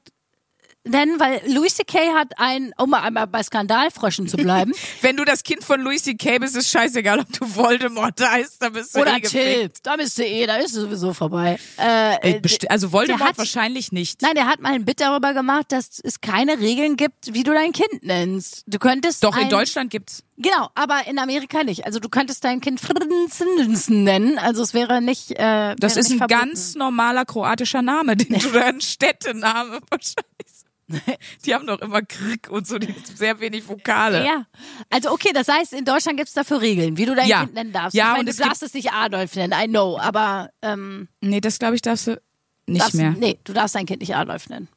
nennen? 0.88 1.18
Weil 1.20 1.40
Louis 1.46 1.74
C.K. 1.74 1.98
hat 2.14 2.32
ein, 2.38 2.72
um 2.78 2.90
mal 2.90 3.00
einmal 3.02 3.26
bei 3.26 3.42
Skandalfröschen 3.42 4.28
zu 4.28 4.36
bleiben, 4.36 4.72
Wenn 5.02 5.16
du 5.16 5.24
das 5.24 5.42
Kind 5.42 5.62
von 5.64 5.80
Louis 5.80 6.02
C.K. 6.02 6.38
bist, 6.38 6.56
ist 6.56 6.70
scheißegal, 6.70 7.20
ob 7.20 7.32
du 7.32 7.54
Voldemort 7.54 8.20
heißt, 8.20 8.56
da 8.62 8.68
bist 8.70 8.94
du 8.94 9.00
oder 9.00 9.16
eh. 9.16 9.20
Till, 9.20 9.70
da 9.82 9.96
bist 9.96 10.18
du 10.18 10.24
eh, 10.24 10.46
da 10.46 10.56
ist 10.56 10.74
es 10.74 10.80
sowieso 10.82 11.12
vorbei. 11.12 11.58
Äh, 11.76 12.40
Also 12.68 12.92
Voldemort 12.92 13.22
hat- 13.30 13.38
wahrscheinlich 13.38 13.92
nicht. 13.92 14.22
Nein, 14.22 14.34
der 14.34 14.46
hat 14.46 14.60
mal 14.60 14.72
ein 14.72 14.84
Bit 14.84 15.00
darüber 15.00 15.34
gemacht, 15.34 15.66
dass 15.70 16.00
es 16.02 16.20
keine 16.20 16.58
Regeln 16.58 16.96
gibt, 16.96 17.32
wie 17.34 17.42
du 17.42 17.52
dein 17.52 17.72
Kind 17.72 18.02
nennst. 18.02 18.64
Du 18.66 18.78
könntest 18.78 19.22
Doch, 19.24 19.36
in 19.36 19.44
ein, 19.44 19.50
Deutschland 19.50 19.90
gibt's. 19.90 20.22
Genau, 20.38 20.68
aber 20.74 21.06
in 21.06 21.18
Amerika 21.18 21.64
nicht. 21.64 21.86
Also 21.86 21.98
du 21.98 22.08
könntest 22.10 22.44
dein 22.44 22.60
Kind 22.60 22.78
Friddensen 22.80 24.04
nennen. 24.04 24.38
Also 24.38 24.62
es 24.62 24.74
wäre 24.74 25.00
nicht. 25.00 25.30
Äh, 25.32 25.74
Das 25.78 25.96
ist 25.96 26.10
nicht 26.10 26.20
ein 26.22 26.28
verboten. 26.28 26.50
ganz 26.50 26.74
normaler 26.74 27.24
kroatischer 27.24 27.80
Name, 27.82 28.16
den 28.16 28.38
du 28.38 28.48
da 28.50 28.66
ein 28.66 28.80
Städtename 28.80 29.80
wahrscheinlich. 29.90 30.55
Die 31.44 31.54
haben 31.54 31.66
doch 31.66 31.80
immer 31.80 32.02
Krieg 32.02 32.48
und 32.48 32.66
so, 32.66 32.78
die 32.78 32.94
sehr 33.14 33.40
wenig 33.40 33.66
Vokale. 33.68 34.24
Ja, 34.24 34.46
also 34.88 35.10
okay, 35.10 35.30
das 35.34 35.48
heißt, 35.48 35.72
in 35.72 35.84
Deutschland 35.84 36.16
gibt 36.16 36.28
es 36.28 36.34
dafür 36.34 36.60
Regeln, 36.60 36.96
wie 36.96 37.06
du 37.06 37.14
dein 37.14 37.26
Ja. 37.28 37.40
Kind 37.42 37.54
nennen 37.54 37.72
darfst. 37.72 37.94
Ja, 37.96 38.04
ich 38.04 38.08
meine, 38.10 38.20
und 38.20 38.26
du 38.26 38.30
es 38.30 38.36
darfst 38.36 38.62
es 38.62 38.72
nicht 38.74 38.92
Adolf 38.92 39.34
nennen, 39.34 39.52
I 39.52 39.66
know, 39.66 39.98
aber 39.98 40.50
ähm, 40.62 41.08
Nee, 41.20 41.40
das 41.40 41.58
glaube 41.58 41.74
ich 41.74 41.82
darfst 41.82 42.06
du 42.06 42.20
nicht 42.66 42.82
darfst, 42.82 42.94
mehr. 42.94 43.10
nee, 43.18 43.38
du 43.44 43.52
darfst 43.52 43.74
dein 43.74 43.86
Kind 43.86 44.00
nicht 44.00 44.14
Adolf 44.14 44.48
nennen. 44.48 44.68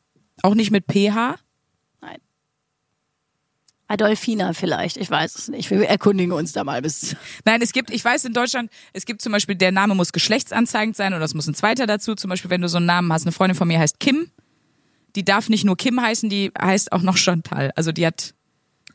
Auch 0.42 0.56
nicht 0.56 0.72
mit 0.72 0.86
PH. 0.92 1.36
Nein. 2.02 2.18
Adolfina 3.88 4.54
vielleicht, 4.54 4.98
ich 4.98 5.10
weiß 5.10 5.36
es 5.36 5.48
nicht. 5.48 5.70
Wir 5.72 5.88
erkundigen 5.88 6.32
uns 6.32 6.52
da 6.54 6.64
mal 6.64 6.82
bis. 6.82 7.16
Nein, 7.46 7.62
es 7.62 7.72
gibt, 7.72 7.90
ich 7.92 8.06
weiß 8.06 8.26
in 8.26 8.34
Deutschland, 8.34 8.72
es 8.94 9.06
gibt 9.06 9.22
zum 9.22 9.32
Beispiel, 9.32 9.56
der 9.56 9.72
Name 9.72 9.96
muss 9.96 10.12
geschlechtsanzeigend 10.12 10.96
sein 10.96 11.14
oder 11.14 11.24
es 11.26 11.34
muss 11.34 11.48
ein 11.48 11.56
zweiter 11.56 11.88
dazu. 11.88 12.14
Zum 12.16 12.30
Beispiel, 12.30 12.50
wenn 12.52 12.62
du 12.62 12.70
so 12.70 12.78
einen 12.78 12.86
Namen 12.86 13.12
hast, 13.12 13.24
eine 13.24 13.32
Freundin 13.32 13.56
von 13.58 13.68
mir 13.68 13.80
heißt 13.80 14.00
Kim. 14.00 14.32
Die 15.16 15.26
darf 15.26 15.50
nicht 15.50 15.66
nur 15.66 15.78
Kim 15.78 16.02
heißen, 16.02 16.30
die 16.30 16.52
heißt 16.60 16.92
auch 16.92 17.02
noch 17.02 17.18
Chantal. 17.18 17.72
Also 17.76 17.92
die 17.92 18.06
hat, 18.06 18.34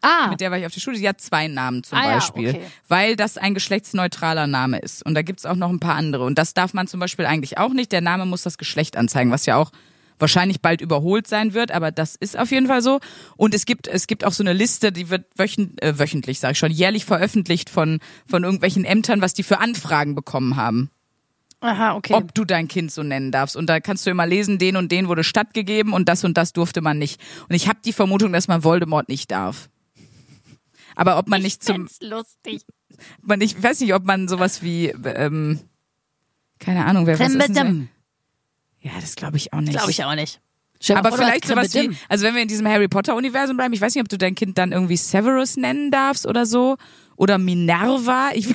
Ah, 0.03 0.29
mit 0.29 0.41
der 0.43 0.51
war 0.51 0.59
ich 0.59 0.67
auf 0.67 0.73
der 0.75 0.81
Schule, 0.81 0.99
die 0.99 1.09
hat 1.09 1.21
zwei 1.21 1.49
Namen 1.49 1.83
zum 1.83 1.97
Ah 1.97 2.05
ja, 2.07 2.15
Beispiel. 2.17 2.51
okay. 2.51 2.61
Weil 2.89 3.17
das 3.17 3.39
ein 3.39 3.55
geschlechtsneutraler 3.55 4.47
Name 4.47 4.79
ist. 4.79 5.05
Und 5.07 5.15
da 5.15 5.23
gibt's 5.23 5.47
auch 5.47 5.57
noch 5.57 5.71
ein 5.71 5.81
paar 5.81 5.95
andere. 5.95 6.25
Und 6.25 6.37
das 6.37 6.53
darf 6.53 6.75
man 6.75 6.87
zum 6.87 7.01
Beispiel 7.01 7.25
eigentlich 7.25 7.57
auch 7.57 7.73
nicht. 7.73 7.91
Der 7.91 8.03
Name 8.03 8.27
muss 8.27 8.43
das 8.43 8.59
Geschlecht 8.59 8.97
anzeigen, 8.99 9.31
was 9.31 9.47
ja 9.47 9.57
auch 9.57 9.71
wahrscheinlich 10.19 10.61
bald 10.61 10.81
überholt 10.81 11.27
sein 11.27 11.55
wird, 11.55 11.73
aber 11.73 11.91
das 11.91 12.15
ist 12.15 12.39
auf 12.39 12.51
jeden 12.53 12.69
Fall 12.69 12.83
so. 12.83 13.01
Und 13.37 13.53
es 13.53 13.67
gibt 13.67 13.89
es 13.89 14.07
gibt 14.07 14.25
auch 14.25 14.33
so 14.33 14.45
eine 14.45 14.53
Liste, 14.53 14.93
die 14.93 15.11
wird 15.11 15.25
wöchent, 15.37 15.83
äh, 15.83 15.99
wöchentlich, 15.99 16.39
sage 16.39 16.53
ich 16.53 16.59
schon, 16.59 16.71
jährlich 16.71 17.05
veröffentlicht 17.05 17.69
von 17.69 17.99
von 18.25 18.45
irgendwelchen 18.45 18.85
Ämtern, 18.85 19.21
was 19.23 19.35
die 19.35 19.43
für 19.43 19.59
Anfragen 19.59 20.15
bekommen 20.15 20.55
haben, 20.55 20.91
Aha, 21.65 21.95
okay. 21.95 22.13
ob 22.13 22.35
du 22.35 22.45
dein 22.45 22.69
Kind 22.69 22.93
so 22.93 23.03
nennen 23.03 23.33
darfst. 23.33 23.57
Und 23.57 23.67
da 23.69 23.81
kannst 23.81 24.05
du 24.05 24.11
immer 24.11 24.27
lesen, 24.27 24.59
den 24.59 24.77
und 24.77 24.93
den 24.93 25.09
wurde 25.09 25.25
stattgegeben 25.25 25.95
und 25.95 26.11
das 26.11 26.23
und 26.23 26.37
das 26.37 26.53
durfte 26.53 26.83
man 26.83 26.99
nicht. 26.99 27.21
Und 27.49 27.55
ich 27.55 27.69
habe 27.69 27.79
die 27.83 27.95
Vermutung, 27.95 28.35
dass 28.35 28.49
man 28.49 28.65
Voldemort 28.65 29.09
nicht 29.09 29.31
darf. 29.31 29.71
Aber 30.95 31.19
ob 31.19 31.27
man 31.27 31.41
nicht 31.41 31.65
zum 31.65 31.89
lustig. 32.03 32.63
man 33.23 33.41
ich 33.41 33.61
weiß 33.61 33.81
nicht, 33.81 33.95
ob 33.95 34.05
man 34.05 34.29
sowas 34.29 34.63
wie 34.63 34.89
ähm, 34.89 35.59
keine 36.59 36.85
Ahnung, 36.85 37.07
wer 37.07 37.19
was 37.19 37.35
ist 37.35 37.57
denn 37.57 37.89
so? 38.83 38.89
Ja, 38.89 38.93
das 39.01 39.17
glaube 39.17 39.39
ich 39.39 39.55
auch 39.55 39.61
nicht. 39.61 39.73
Glaube 39.73 39.91
ich 39.91 40.05
auch 40.05 40.15
nicht. 40.15 40.41
Dir 40.87 40.99
Aber 40.99 41.13
vielleicht 41.13 41.47
sowas 41.47 41.75
wie, 41.75 41.97
also 42.11 42.27
wenn 42.27 42.35
wir 42.35 42.43
in 42.43 42.49
diesem 42.49 42.69
Harry 42.69 42.89
Potter 42.89 43.17
Universum 43.17 43.57
bleiben, 43.57 43.73
ich 43.73 43.81
weiß 43.81 43.95
nicht, 43.95 44.03
ob 44.03 44.09
du 44.09 44.19
dein 44.19 44.35
Kind 44.35 44.59
dann 44.59 44.73
irgendwie 44.73 44.99
Severus 44.99 45.57
nennen 45.57 45.91
darfst 45.91 46.27
oder 46.27 46.45
so 46.45 46.77
oder 47.17 47.39
Minerva. 47.39 48.33
Ich 48.35 48.55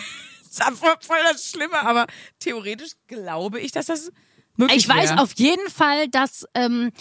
ist 0.50 0.64
voll, 0.64 0.96
voll 1.02 1.18
das 1.32 1.50
Schlimme, 1.50 1.80
aber 1.82 2.08
theoretisch 2.40 2.92
glaube 3.08 3.60
ich, 3.60 3.72
dass 3.72 3.88
das 3.88 4.12
möglich 4.58 4.78
Ich 4.78 4.90
weiß 4.90 5.12
wäre. 5.12 5.22
auf 5.22 5.34
jeden 5.36 5.70
Fall, 5.70 6.08
dass 6.08 6.46
ähm, 6.54 6.92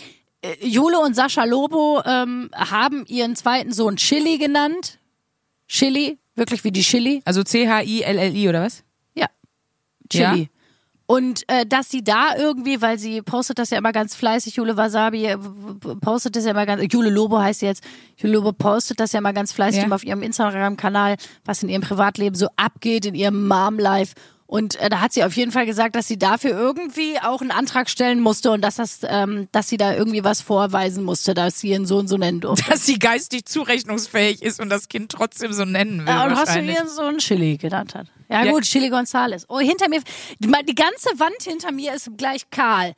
äh, 0.43 0.55
Jule 0.67 0.99
und 1.01 1.15
Sascha 1.15 1.45
Lobo 1.45 2.03
ähm, 2.05 2.51
haben 2.55 3.05
ihren 3.07 3.35
zweiten 3.37 3.73
Sohn 3.73 3.97
Chili 3.97 4.39
genannt. 4.39 4.99
Chili, 5.67 6.19
wirklich 6.35 6.63
wie 6.65 6.73
die 6.73 6.83
Chili. 6.83 7.23
also 7.25 7.43
C 7.43 7.69
H 7.69 7.83
I 7.83 8.03
L 8.03 8.19
L 8.19 8.35
I 8.35 8.49
oder 8.49 8.63
was? 8.63 8.85
Ja. 9.15 9.27
Chili. 10.09 10.43
Ja. 10.43 10.49
Und 11.11 11.49
äh, 11.49 11.65
dass 11.65 11.89
sie 11.91 12.05
da 12.05 12.37
irgendwie, 12.37 12.83
weil 12.83 12.99
sie 12.99 13.23
postet 13.23 13.59
das 13.59 13.71
ja 13.71 13.79
immer 13.79 13.93
ganz 13.93 14.15
fleißig, 14.15 14.57
Jule 14.57 14.77
Wasabi 14.77 15.25
äh, 15.25 15.39
postet 16.03 16.37
das 16.37 16.45
ja 16.45 16.51
immer 16.51 16.67
ganz, 16.67 16.83
Jule 16.93 17.09
Lobo 17.09 17.39
heißt 17.39 17.61
sie 17.61 17.67
jetzt, 17.67 17.83
Jule 18.19 18.35
Lobo 18.35 18.53
postet 18.53 19.01
das 19.01 19.13
ja 19.13 19.21
immer 19.21 19.33
ganz 19.33 19.53
fleißig 19.53 19.85
Ja. 19.85 19.91
auf 19.95 20.05
ihrem 20.05 20.21
Instagram-Kanal, 20.23 21.17
was 21.47 21.63
in 21.63 21.71
ihrem 21.71 21.81
Privatleben 21.81 22.37
so 22.37 22.49
abgeht, 22.57 23.07
in 23.07 23.15
ihrem 23.15 23.49
Mom-Life. 23.49 24.17
Und 24.45 24.79
äh, 24.81 24.91
da 24.91 25.01
hat 25.01 25.15
sie 25.15 25.25
auf 25.25 25.35
jeden 25.35 25.51
Fall 25.51 25.65
gesagt, 25.65 25.97
dass 25.97 26.07
sie 26.09 26.19
dafür 26.19 26.51
irgendwie 26.51 27.19
auch 27.23 27.41
einen 27.41 27.53
Antrag 27.53 27.89
stellen 27.89 28.21
musste 28.21 28.51
und 28.51 28.61
dass 28.61 28.77
das, 28.77 29.01
ähm, 29.05 29.49
dass 29.51 29.71
sie 29.71 29.79
da 29.79 29.95
irgendwie 29.95 30.25
was 30.25 30.43
vorweisen 30.43 31.05
musste, 31.05 31.33
dass 31.33 31.61
sie 31.61 31.71
ihren 31.71 31.87
Sohn 31.87 32.07
so 32.07 32.19
nennen 32.19 32.41
durfte. 32.41 32.71
Dass 32.71 32.85
sie 32.85 32.99
geistig 32.99 33.47
zurechnungsfähig 33.47 34.43
ist 34.43 34.61
und 34.61 34.69
das 34.69 34.89
Kind 34.89 35.11
trotzdem 35.11 35.55
so 35.55 35.65
nennen 35.65 36.01
will. 36.01 36.09
Ja, 36.09 36.27
und 36.27 36.37
hast 36.37 36.55
du 36.55 36.61
ihren 36.61 36.89
Sohn 36.89 37.17
Chili 37.17 37.57
genannt 37.57 37.95
hat. 37.95 38.09
Ja, 38.29 38.45
Ja. 38.45 38.53
gut, 38.53 38.65
Chili 38.65 38.89
Gonzales. 38.91 39.47
Oh, 39.49 39.59
hinter 39.59 39.89
mir, 39.89 40.03
die, 40.39 40.53
die 40.67 40.75
ganze 40.75 41.11
Wand 41.19 41.43
hinter 41.43 41.73
mir 41.73 41.95
ist 41.95 42.11
gleich 42.17 42.49
kahl. 42.51 42.95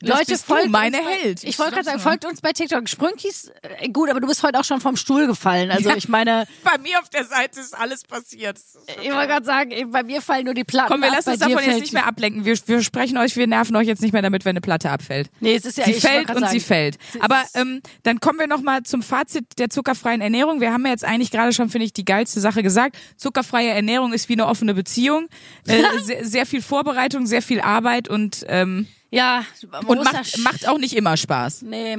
Das 0.00 0.18
Leute, 0.18 0.36
folgt 0.36 0.68
meine 0.68 0.98
uns 0.98 1.06
bei, 1.06 1.12
Held. 1.12 1.44
Ich 1.44 1.58
wollte 1.58 1.72
gerade 1.72 1.86
sagen, 1.86 2.00
folgt 2.00 2.26
uns 2.26 2.42
bei 2.42 2.52
TikTok. 2.52 2.86
Sprünkis, 2.86 3.50
äh, 3.62 3.88
gut, 3.88 4.10
aber 4.10 4.20
du 4.20 4.26
bist 4.26 4.42
heute 4.42 4.60
auch 4.60 4.64
schon 4.64 4.82
vom 4.82 4.94
Stuhl 4.96 5.26
gefallen. 5.26 5.70
Also 5.70 5.90
ich 5.90 6.10
meine, 6.10 6.46
Bei 6.64 6.76
mir 6.76 6.98
auf 7.00 7.08
der 7.08 7.24
Seite 7.24 7.60
ist 7.60 7.74
alles 7.74 8.02
passiert. 8.02 8.58
ich 9.02 9.10
wollte 9.10 9.28
gerade 9.28 9.46
sagen, 9.46 9.90
bei 9.90 10.02
mir 10.02 10.20
fallen 10.20 10.44
nur 10.44 10.52
die 10.52 10.64
Platten 10.64 10.92
Komm, 10.92 11.00
wir 11.00 11.10
lassen 11.10 11.30
uns 11.30 11.38
davon 11.38 11.64
jetzt 11.64 11.80
nicht 11.80 11.94
mehr 11.94 12.06
ablenken. 12.06 12.44
Wir, 12.44 12.58
wir 12.66 12.82
sprechen 12.82 13.16
euch, 13.16 13.36
wir 13.36 13.46
nerven 13.46 13.74
euch 13.74 13.86
jetzt 13.86 14.02
nicht 14.02 14.12
mehr 14.12 14.20
damit, 14.20 14.44
wenn 14.44 14.50
eine 14.50 14.60
Platte 14.60 14.90
abfällt. 14.90 15.30
Nee, 15.40 15.54
es 15.54 15.64
ist 15.64 15.78
ja 15.78 15.84
sie 15.86 15.94
fällt 15.94 16.28
und 16.28 16.40
sagen, 16.40 16.52
sie 16.52 16.60
fällt. 16.60 16.98
Aber 17.20 17.42
ähm, 17.54 17.80
dann 18.02 18.20
kommen 18.20 18.38
wir 18.38 18.48
noch 18.48 18.60
mal 18.60 18.82
zum 18.82 19.02
Fazit 19.02 19.58
der 19.58 19.70
zuckerfreien 19.70 20.20
Ernährung. 20.20 20.60
Wir 20.60 20.74
haben 20.74 20.84
ja 20.84 20.90
jetzt 20.90 21.04
eigentlich 21.04 21.30
gerade 21.30 21.54
schon, 21.54 21.70
finde 21.70 21.86
ich, 21.86 21.94
die 21.94 22.04
geilste 22.04 22.40
Sache 22.40 22.62
gesagt. 22.62 22.98
Zuckerfreie 23.16 23.70
Ernährung 23.70 24.12
ist 24.12 24.28
wie 24.28 24.34
eine 24.34 24.46
offene 24.46 24.74
Beziehung. 24.74 25.28
Äh, 25.66 25.82
sehr, 26.02 26.24
sehr 26.26 26.46
viel 26.46 26.60
Vorbereitung, 26.60 27.26
sehr 27.26 27.40
viel 27.40 27.62
Arbeit 27.62 28.08
und 28.08 28.44
ähm, 28.48 28.86
Ja, 29.10 29.44
und 29.86 30.02
macht, 30.02 30.38
macht 30.38 30.68
auch 30.68 30.78
nicht 30.78 30.94
immer 30.96 31.16
Spaß. 31.16 31.62
Nee, 31.62 31.98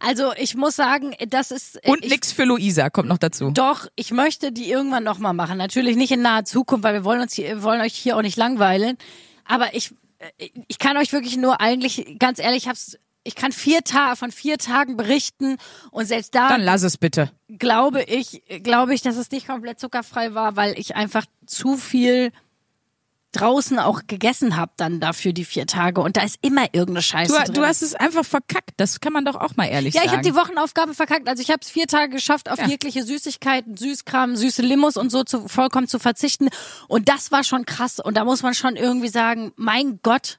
also 0.00 0.32
ich 0.36 0.54
muss 0.54 0.76
sagen, 0.76 1.14
das 1.28 1.50
ist 1.50 1.76
äh, 1.84 1.90
Und 1.90 2.04
ich, 2.04 2.10
nix 2.10 2.32
für 2.32 2.44
Luisa 2.44 2.90
kommt 2.90 3.08
noch 3.08 3.18
dazu. 3.18 3.50
Doch, 3.50 3.88
ich 3.96 4.12
möchte 4.12 4.52
die 4.52 4.70
irgendwann 4.70 5.02
noch 5.04 5.18
mal 5.18 5.32
machen. 5.32 5.58
Natürlich 5.58 5.96
nicht 5.96 6.12
in 6.12 6.22
naher 6.22 6.44
Zukunft, 6.44 6.84
weil 6.84 6.94
wir 6.94 7.04
wollen 7.04 7.20
uns 7.20 7.34
hier, 7.34 7.62
wollen 7.62 7.80
euch 7.80 7.94
hier 7.94 8.16
auch 8.16 8.22
nicht 8.22 8.36
langweilen. 8.36 8.96
Aber 9.44 9.74
ich, 9.74 9.92
äh, 10.38 10.48
ich 10.68 10.78
kann 10.78 10.96
euch 10.96 11.12
wirklich 11.12 11.36
nur 11.36 11.60
eigentlich, 11.60 12.16
ganz 12.18 12.38
ehrlich, 12.38 12.64
ich 12.64 12.68
hab's, 12.68 12.96
ich 13.24 13.34
kann 13.34 13.52
vier 13.52 13.82
Tage 13.82 14.16
von 14.16 14.30
vier 14.30 14.58
Tagen 14.58 14.96
berichten 14.96 15.56
und 15.90 16.06
selbst 16.06 16.34
da 16.34 16.48
Dann 16.48 16.60
lass 16.62 16.82
es 16.82 16.98
bitte. 16.98 17.30
glaube 17.58 18.02
ich, 18.04 18.42
glaube 18.62 18.94
ich, 18.94 19.02
dass 19.02 19.16
es 19.16 19.30
nicht 19.30 19.46
komplett 19.46 19.80
zuckerfrei 19.80 20.34
war, 20.34 20.56
weil 20.56 20.78
ich 20.78 20.94
einfach 20.94 21.24
zu 21.46 21.76
viel 21.76 22.32
draußen 23.34 23.78
auch 23.78 24.02
gegessen 24.06 24.56
habe 24.56 24.72
dann 24.76 25.00
dafür 25.00 25.32
die 25.32 25.44
vier 25.44 25.66
Tage 25.66 26.00
und 26.00 26.16
da 26.16 26.22
ist 26.22 26.38
immer 26.42 26.64
irgendeine 26.72 27.02
Scheiße 27.02 27.32
Du, 27.36 27.42
drin. 27.44 27.54
du 27.54 27.62
hast 27.66 27.82
es 27.82 27.94
einfach 27.94 28.24
verkackt. 28.24 28.70
Das 28.76 29.00
kann 29.00 29.12
man 29.12 29.24
doch 29.24 29.36
auch 29.36 29.56
mal 29.56 29.66
ehrlich 29.66 29.94
Ja, 29.94 30.02
ich 30.02 30.10
sagen. 30.10 30.18
habe 30.24 30.28
die 30.28 30.36
Wochenaufgabe 30.36 30.94
verkackt. 30.94 31.28
Also 31.28 31.42
ich 31.42 31.50
habe 31.50 31.60
es 31.62 31.70
vier 31.70 31.86
Tage 31.86 32.10
geschafft, 32.12 32.50
auf 32.50 32.58
Ja. 32.58 32.66
jegliche 32.66 33.02
Süßigkeiten, 33.04 33.76
Süßkram, 33.76 34.36
süße 34.36 34.62
Limos 34.62 34.96
und 34.96 35.10
so 35.10 35.24
zu, 35.24 35.48
vollkommen 35.48 35.88
zu 35.88 35.98
verzichten. 35.98 36.48
Und 36.88 37.08
das 37.08 37.32
war 37.32 37.44
schon 37.44 37.66
krass. 37.66 38.00
Und 38.00 38.16
da 38.16 38.24
muss 38.24 38.42
man 38.42 38.54
schon 38.54 38.76
irgendwie 38.76 39.08
sagen, 39.08 39.52
mein 39.56 40.00
Gott, 40.02 40.38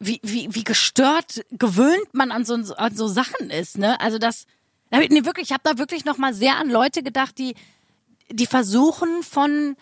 wie, 0.00 0.20
wie, 0.22 0.48
wie 0.54 0.64
gestört 0.64 1.44
gewöhnt 1.50 2.12
man 2.12 2.30
an 2.30 2.44
so, 2.44 2.54
an 2.54 2.94
so 2.96 3.08
Sachen 3.08 3.50
ist. 3.50 3.78
Ne? 3.78 4.00
Also 4.00 4.18
das, 4.18 4.44
nee, 4.90 5.24
wirklich, 5.24 5.48
ich 5.48 5.52
habe 5.52 5.62
da 5.64 5.78
wirklich 5.78 6.04
noch 6.04 6.18
mal 6.18 6.34
sehr 6.34 6.56
an 6.56 6.70
Leute 6.70 7.02
gedacht, 7.02 7.36
die, 7.38 7.54
die 8.30 8.46
versuchen 8.46 9.22
von 9.22 9.74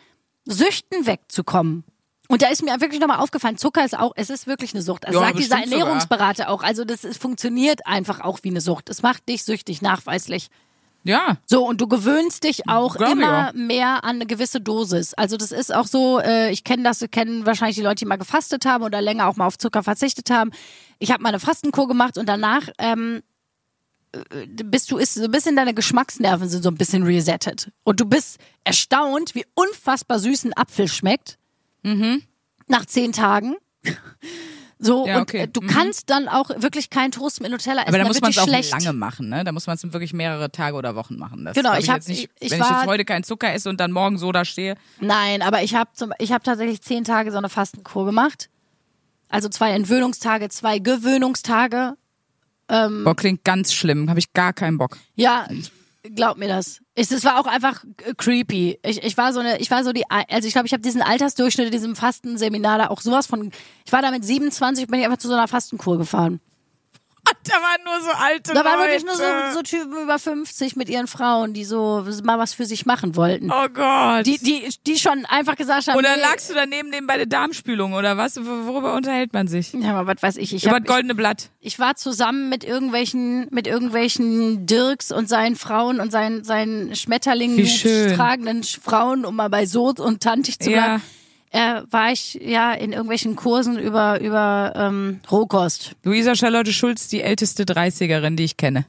Süchten 0.46 1.06
wegzukommen. 1.06 1.84
Und 2.28 2.42
da 2.42 2.48
ist 2.48 2.62
mir 2.64 2.80
wirklich 2.80 3.00
nochmal 3.00 3.18
aufgefallen, 3.18 3.56
Zucker 3.56 3.84
ist 3.84 3.96
auch, 3.96 4.12
es 4.16 4.30
ist 4.30 4.46
wirklich 4.48 4.74
eine 4.74 4.82
Sucht. 4.82 5.04
Das 5.04 5.14
Ja, 5.14 5.20
sagt 5.20 5.38
dieser 5.38 5.56
bestimmt 5.56 5.72
sogar. 5.72 5.78
Ernährungsberater 5.86 6.48
auch. 6.50 6.62
Also 6.62 6.84
das 6.84 7.04
ist, 7.04 7.20
funktioniert 7.20 7.86
einfach 7.86 8.20
auch 8.20 8.40
wie 8.42 8.48
eine 8.50 8.60
Sucht. 8.60 8.88
Es 8.88 9.02
macht 9.02 9.28
dich 9.28 9.44
süchtig, 9.44 9.80
nachweislich. 9.80 10.48
ja. 11.04 11.36
So, 11.46 11.64
und 11.64 11.80
du 11.80 11.86
gewöhnst 11.86 12.42
dich 12.42 12.68
auch 12.68 12.96
Glaube 12.96 13.12
immer 13.12 13.22
ja. 13.22 13.52
mehr 13.54 14.02
an 14.02 14.16
eine 14.16 14.26
gewisse 14.26 14.60
Dosis. 14.60 15.14
Also 15.14 15.36
das 15.36 15.52
ist 15.52 15.72
auch 15.72 15.86
so, 15.86 16.18
äh, 16.18 16.50
ich 16.50 16.64
kenne 16.64 16.82
das, 16.82 17.04
kennen 17.12 17.46
wahrscheinlich 17.46 17.76
die 17.76 17.82
Leute, 17.82 17.96
die 18.00 18.06
mal 18.06 18.16
gefastet 18.18 18.66
haben 18.66 18.82
oder 18.82 19.00
länger 19.00 19.28
auch 19.28 19.36
mal 19.36 19.46
auf 19.46 19.56
Zucker 19.56 19.84
verzichtet 19.84 20.28
haben. 20.28 20.50
Ich 20.98 21.12
habe 21.12 21.22
mal 21.22 21.28
eine 21.28 21.38
Fastenkur 21.38 21.86
gemacht 21.86 22.18
und 22.18 22.28
danach 22.28 22.68
ähm, 22.78 23.18
äh, 23.18 23.22
bist 24.64 24.90
du 24.90 24.98
ist 24.98 25.14
so 25.14 25.24
ein 25.24 25.30
bisschen 25.30 25.56
deine 25.56 25.74
Geschmacksnerven 25.74 26.48
sind 26.48 26.62
so 26.62 26.70
ein 26.70 26.76
bisschen 26.76 27.02
resettet. 27.02 27.70
Und 27.84 28.00
du 28.00 28.04
bist 28.06 28.38
erstaunt, 28.64 29.34
wie 29.34 29.44
unfassbar 29.54 30.18
süß 30.18 30.44
ein 30.44 30.56
Apfel 30.56 30.88
schmeckt. 30.88 31.38
Nach 32.68 32.84
zehn 32.86 33.12
Tagen. 33.12 33.56
So, 34.78 35.06
Ja, 35.06 35.16
und 35.16 35.22
okay. 35.22 35.38
äh, 35.44 35.48
du 35.48 35.62
Mhm. 35.62 35.68
kannst 35.68 36.10
dann 36.10 36.28
auch 36.28 36.50
wirklich 36.56 36.90
keinen 36.90 37.10
Toast 37.10 37.40
mit 37.40 37.50
Nutella 37.50 37.82
essen. 37.82 37.88
Aber 37.88 37.98
da 37.98 38.04
muss 38.04 38.20
man 38.20 38.30
es 38.30 38.38
auch 38.38 38.44
schlecht. 38.46 38.72
lange 38.72 38.92
machen, 38.92 39.30
ne? 39.30 39.42
Da 39.42 39.52
muss 39.52 39.66
man 39.66 39.76
es 39.76 39.82
wirklich 39.92 40.12
mehrere 40.12 40.50
Tage 40.52 40.76
oder 40.76 40.94
Wochen 40.96 41.16
machen. 41.16 41.46
Das 41.46 41.54
Genau, 41.54 41.74
ich 41.78 41.88
hab- 41.88 41.96
jetzt 41.96 42.08
nicht, 42.08 42.24
ich- 42.24 42.30
ich 42.46 42.50
wenn 42.50 42.58
ich 42.60 42.64
war- 42.68 42.80
jetzt 42.80 42.86
heute 42.86 43.06
keinen 43.06 43.22
Zucker 43.24 43.54
esse 43.54 43.70
und 43.70 43.80
dann 43.80 43.90
morgen 43.90 44.18
so 44.18 44.32
da 44.32 44.44
stehe. 44.44 44.74
Nein, 45.00 45.40
aber 45.40 45.62
ich 45.62 45.74
habe 45.74 45.90
ich 46.18 46.30
hab 46.32 46.44
tatsächlich 46.44 46.82
zehn 46.82 47.04
Tage 47.04 47.32
so 47.32 47.38
eine 47.38 47.48
Fastenkur 47.48 48.04
gemacht. 48.04 48.50
Also 49.28 49.48
zwei 49.48 49.70
Entwöhnungstage, 49.70 50.50
zwei 50.50 50.78
Gewöhnungstage. 50.78 51.94
Ähm. 52.68 53.04
Boah, 53.04 53.14
klingt 53.14 53.44
ganz 53.44 53.72
schlimm. 53.72 54.08
Habe 54.08 54.18
ich 54.18 54.32
gar 54.32 54.52
keinen 54.52 54.78
Bock. 54.78 54.98
Ja, 55.14 55.46
glaub 56.14 56.36
mir 56.36 56.48
das. 56.48 56.80
Es, 56.94 57.10
es 57.10 57.24
war 57.24 57.40
auch 57.40 57.46
einfach 57.46 57.84
äh, 58.04 58.14
creepy. 58.16 58.78
Ich, 58.82 59.02
ich 59.02 59.16
war 59.16 59.32
so 59.32 59.40
eine, 59.40 59.58
ich 59.58 59.70
war 59.70 59.84
so 59.84 59.92
die, 59.92 60.04
also 60.08 60.46
ich 60.46 60.52
glaube, 60.52 60.66
ich 60.66 60.72
habe 60.72 60.82
diesen 60.82 61.02
Altersdurchschnitt 61.02 61.66
in 61.66 61.72
diesem 61.72 61.96
Fastenseminar 61.96 62.78
da 62.78 62.86
auch 62.88 63.00
sowas 63.00 63.26
von. 63.26 63.50
Ich 63.84 63.92
war 63.92 64.02
da 64.02 64.10
mit 64.10 64.24
27, 64.24 64.86
bin 64.88 65.00
ich 65.00 65.04
einfach 65.04 65.18
zu 65.18 65.28
so 65.28 65.34
einer 65.34 65.48
Fastenkur 65.48 65.98
gefahren. 65.98 66.40
Da 67.44 67.52
waren 67.54 67.84
nur 67.84 68.00
so 68.02 68.10
alte 68.10 68.54
Da 68.54 68.64
waren 68.64 68.78
Leute. 68.80 68.90
wirklich 68.92 69.04
nur 69.04 69.14
so, 69.16 69.54
so 69.54 69.62
Typen 69.62 70.02
über 70.02 70.18
50 70.18 70.76
mit 70.76 70.88
ihren 70.88 71.06
Frauen, 71.06 71.52
die 71.54 71.64
so 71.64 72.04
mal 72.24 72.38
was 72.38 72.54
für 72.54 72.66
sich 72.66 72.86
machen 72.86 73.14
wollten. 73.16 73.50
Oh 73.52 73.68
Gott. 73.72 74.26
Die, 74.26 74.38
die, 74.38 74.68
die 74.86 74.98
schon 74.98 75.24
einfach 75.26 75.56
gesagt 75.56 75.86
haben. 75.88 76.02
dann 76.02 76.16
nee, 76.16 76.22
lagst 76.22 76.50
du 76.50 76.54
daneben 76.54 76.90
dem 76.92 77.06
bei 77.06 77.16
der 77.16 77.26
Darmspülung 77.26 77.92
oder 77.94 78.16
was? 78.16 78.36
Wor- 78.36 78.66
Worüber 78.66 78.94
unterhält 78.94 79.32
man 79.32 79.46
sich? 79.48 79.72
Ja, 79.72 79.94
aber 79.98 80.12
was 80.14 80.22
weiß 80.22 80.36
ich. 80.38 80.52
Ich, 80.54 80.64
Über 80.64 80.74
hab, 80.76 80.84
das 80.84 80.92
goldene 80.92 81.14
Blatt. 81.14 81.50
ich 81.60 81.78
war 81.78 81.94
zusammen 81.96 82.48
mit 82.48 82.64
irgendwelchen, 82.64 83.46
mit 83.50 83.66
irgendwelchen 83.66 84.66
Dirks 84.66 85.12
und 85.12 85.28
seinen 85.28 85.56
Frauen 85.56 86.00
und 86.00 86.10
seinen, 86.12 86.44
seinen 86.44 86.94
Schmetterlingen 86.96 87.64
tragenden 88.16 88.62
Frauen, 88.64 89.24
um 89.24 89.36
mal 89.36 89.48
bei 89.50 89.66
Sod 89.66 90.00
und 90.00 90.22
Tantig 90.22 90.58
zu 90.58 90.70
Ja. 90.70 90.84
bleiben. 90.84 91.02
Äh, 91.50 91.82
war 91.90 92.12
ich 92.12 92.34
ja 92.34 92.72
in 92.72 92.92
irgendwelchen 92.92 93.36
Kursen 93.36 93.78
über, 93.78 94.20
über 94.20 94.72
ähm, 94.76 95.20
Rohkost. 95.30 95.94
Luisa 96.02 96.34
Charlotte 96.34 96.72
Schulz, 96.72 97.08
die 97.08 97.22
älteste 97.22 97.64
30erin, 97.64 98.36
die 98.36 98.44
ich 98.44 98.56
kenne. 98.56 98.86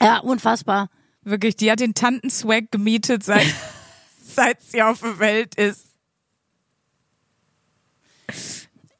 Ja, 0.00 0.18
unfassbar. 0.18 0.88
Wirklich, 1.22 1.56
die 1.56 1.70
hat 1.70 1.80
den 1.80 1.94
Tantenswag 1.94 2.70
gemietet, 2.70 3.22
seit, 3.22 3.46
seit 4.22 4.60
sie 4.62 4.82
auf 4.82 5.00
der 5.00 5.18
Welt 5.20 5.54
ist. 5.54 5.91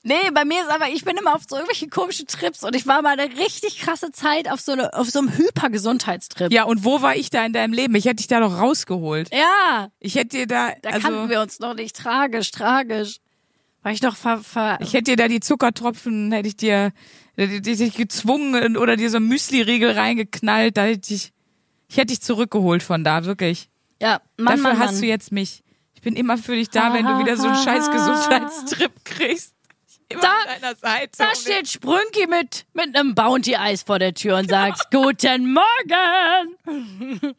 Nee, 0.04 0.30
bei 0.34 0.44
mir 0.44 0.60
ist 0.62 0.70
aber, 0.70 0.88
ich 0.88 1.04
bin 1.04 1.16
immer 1.16 1.34
auf 1.36 1.42
so 1.48 1.54
irgendwelche 1.56 1.88
komischen 1.88 2.26
Trips 2.26 2.64
und 2.64 2.74
ich 2.74 2.86
war 2.86 3.02
mal 3.02 3.18
eine 3.18 3.36
richtig 3.38 3.78
krasse 3.78 4.10
Zeit 4.10 4.50
auf 4.50 4.60
so, 4.60 4.72
eine, 4.72 4.92
auf 4.94 5.08
so 5.08 5.20
einem 5.20 5.36
Hypergesundheitstrip. 5.36 6.52
Ja, 6.52 6.64
und 6.64 6.84
wo 6.84 7.02
war 7.02 7.14
ich 7.14 7.30
da 7.30 7.44
in 7.46 7.52
deinem 7.52 7.72
Leben? 7.72 7.94
Ich 7.94 8.04
hätte 8.04 8.16
dich 8.16 8.26
da 8.26 8.40
doch 8.40 8.58
rausgeholt. 8.58 9.30
Ja, 9.32 9.88
Ich 10.00 10.16
hätte 10.16 10.38
dir 10.38 10.46
da, 10.46 10.72
da 10.82 10.90
also, 10.90 11.08
kannten 11.08 11.28
wir 11.28 11.40
uns 11.40 11.60
noch 11.60 11.74
nicht. 11.74 11.94
Tragisch, 11.96 12.50
tragisch. 12.50 13.18
War 13.82 13.92
ich 13.92 14.00
doch 14.00 14.16
ver, 14.16 14.38
ver 14.38 14.78
Ich 14.80 14.92
hätte 14.92 15.12
dir 15.12 15.16
da 15.16 15.28
die 15.28 15.40
Zuckertropfen, 15.40 16.32
hätte 16.32 16.48
ich 16.48 16.56
dir, 16.56 16.92
hätte 17.36 17.70
ich 17.70 17.78
dich 17.78 17.94
gezwungen 17.94 18.76
oder 18.76 18.96
dir 18.96 19.10
so 19.10 19.16
einen 19.16 19.28
Müsli-Riegel 19.28 19.92
reingeknallt, 19.92 20.76
da 20.76 20.84
hätte 20.84 21.14
ich, 21.14 21.32
ich 21.88 21.96
hätte 21.96 22.08
dich 22.08 22.22
zurückgeholt 22.22 22.82
von 22.82 23.04
da, 23.04 23.24
wirklich. 23.24 23.68
Ja, 24.00 24.20
Mann, 24.36 24.56
Dafür 24.56 24.62
Mann, 24.62 24.78
hast 24.78 24.92
Mann. 24.92 25.00
du 25.02 25.06
jetzt 25.06 25.30
mich. 25.32 25.62
Ich 25.94 26.02
bin 26.02 26.16
immer 26.16 26.38
für 26.38 26.56
dich 26.56 26.70
da, 26.70 26.92
wenn 26.92 27.06
du 27.06 27.18
wieder 27.20 27.36
so 27.36 27.46
einen 27.46 27.62
scheiß 27.62 27.90
Gesundheitstrip 27.90 28.92
kriegst. 29.04 29.54
Immer 30.12 30.22
Da-. 30.22 31.06
Da 31.18 31.34
steht 31.34 31.68
Sprünki 31.68 32.26
mit, 32.28 32.66
mit 32.72 32.96
einem 32.96 33.14
Bounty-Eis 33.14 33.82
vor 33.82 33.98
der 33.98 34.14
Tür 34.14 34.38
und 34.38 34.48
sagt, 34.48 34.90
guten 34.90 35.52
Morgen. 35.52 36.56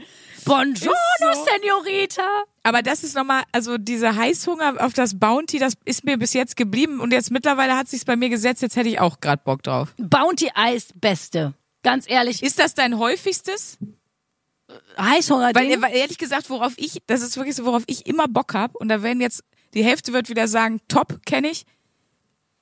Buongiorno, 0.46 0.96
so. 1.20 1.46
Senorita. 1.46 2.44
Aber 2.64 2.82
das 2.82 3.04
ist 3.04 3.16
nochmal, 3.16 3.44
also 3.52 3.78
dieser 3.78 4.16
Heißhunger 4.16 4.76
auf 4.80 4.94
das 4.94 5.20
Bounty, 5.20 5.60
das 5.60 5.74
ist 5.86 6.04
mir 6.04 6.18
bis 6.18 6.34
jetzt 6.34 6.56
geblieben 6.56 7.00
und 7.00 7.14
jetzt 7.14 7.32
mittlerweile 7.32 7.76
hat 7.78 7.88
sich's 7.88 8.06
bei 8.06 8.16
mir 8.16 8.30
gesetzt, 8.30 8.62
jetzt 8.62 8.76
hätte 8.76 8.90
ich 8.90 9.00
auch 9.00 9.20
grad 9.20 9.44
Bock 9.44 9.64
drauf. 9.64 9.94
Bounty-Eis, 9.98 10.90
beste. 10.96 11.54
Ganz 11.84 12.10
ehrlich, 12.10 12.42
Ist 12.42 12.60
das 12.60 12.74
dein 12.74 12.98
häufigstes? 12.98 13.78
Heißhunger 14.98 15.52
Weil, 15.54 15.82
weil 15.82 15.94
ehrlich 15.94 16.18
gesagt, 16.18 16.50
worauf 16.50 16.74
ich, 16.78 17.02
das 17.08 17.22
ist 17.22 17.36
wirklich 17.36 17.56
so, 17.56 17.66
worauf 17.66 17.84
ich 17.88 18.06
immer 18.06 18.28
Bock 18.28 18.54
hab 18.54 18.76
und 18.76 18.88
da 18.90 19.04
werden 19.04 19.22
jetzt, 19.22 19.44
die 19.74 19.84
Hälfte 19.84 20.14
wird 20.14 20.30
wieder 20.30 20.48
sagen, 20.48 20.80
top, 20.88 21.26
kenne 21.26 21.50
ich. 21.50 21.66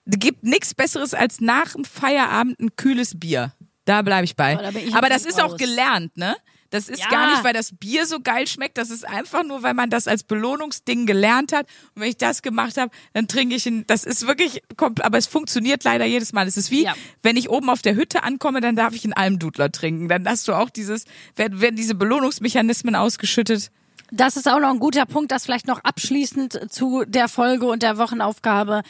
Es 0.05 0.17
gibt 0.19 0.43
nichts 0.43 0.73
Besseres 0.73 1.13
als 1.13 1.41
nach 1.41 1.73
dem 1.73 1.85
Feierabend 1.85 2.59
ein 2.59 2.75
kühles 2.75 3.19
Bier. 3.19 3.53
Da 3.85 4.01
bleibe 4.01 4.25
ich 4.25 4.35
bei. 4.35 4.57
Oh, 4.57 4.61
da 4.61 4.69
ich 4.79 4.95
Aber 4.95 5.09
das 5.09 5.25
ist 5.25 5.41
auch 5.41 5.51
raus. 5.53 5.57
gelernt, 5.59 6.15
ne? 6.17 6.35
Das 6.69 6.87
ist 6.87 7.01
Ja. 7.01 7.09
gar 7.09 7.31
nicht, 7.31 7.43
weil 7.43 7.51
das 7.53 7.75
Bier 7.77 8.05
so 8.05 8.21
geil 8.21 8.47
schmeckt, 8.47 8.77
das 8.77 8.91
ist 8.91 9.05
einfach 9.05 9.43
nur, 9.43 9.61
weil 9.61 9.73
man 9.73 9.89
das 9.89 10.07
als 10.07 10.23
Belohnungsding 10.23 11.05
gelernt 11.05 11.51
hat. 11.51 11.65
Und 11.95 12.01
wenn 12.03 12.09
ich 12.09 12.17
das 12.17 12.41
gemacht 12.41 12.77
habe, 12.77 12.91
dann 13.13 13.27
trinke 13.27 13.55
ich 13.55 13.65
ein, 13.65 13.85
das 13.87 14.05
ist 14.05 14.25
wirklich, 14.25 14.61
aber 14.77 15.17
es 15.17 15.27
funktioniert 15.27 15.83
leider 15.83 16.05
jedes 16.05 16.31
Mal. 16.31 16.47
Es 16.47 16.55
ist 16.55 16.71
wie, 16.71 16.83
Ja. 16.85 16.93
wenn 17.23 17.35
ich 17.35 17.49
oben 17.49 17.69
auf 17.69 17.81
der 17.81 17.95
Hütte 17.95 18.23
ankomme, 18.23 18.61
dann 18.61 18.77
darf 18.77 18.93
ich 18.95 19.03
einen 19.03 19.11
Almdudler 19.13 19.69
trinken. 19.71 20.07
Dann 20.07 20.25
hast 20.27 20.47
du 20.47 20.53
auch 20.53 20.69
dieses, 20.69 21.03
werden, 21.35 21.59
werden 21.59 21.75
diese 21.75 21.93
Belohnungsmechanismen 21.95 22.95
ausgeschüttet. 22.95 23.69
Das 24.13 24.37
ist 24.37 24.47
auch 24.49 24.59
noch 24.59 24.69
ein 24.71 24.79
guter 24.79 25.05
Punkt, 25.05 25.31
das 25.31 25.43
vielleicht 25.45 25.67
noch 25.67 25.83
abschließend 25.83 26.71
zu 26.71 27.03
der 27.05 27.27
Folge 27.27 27.65
und 27.65 27.81
der 27.83 27.97
Wochenaufgabe, 27.97 28.83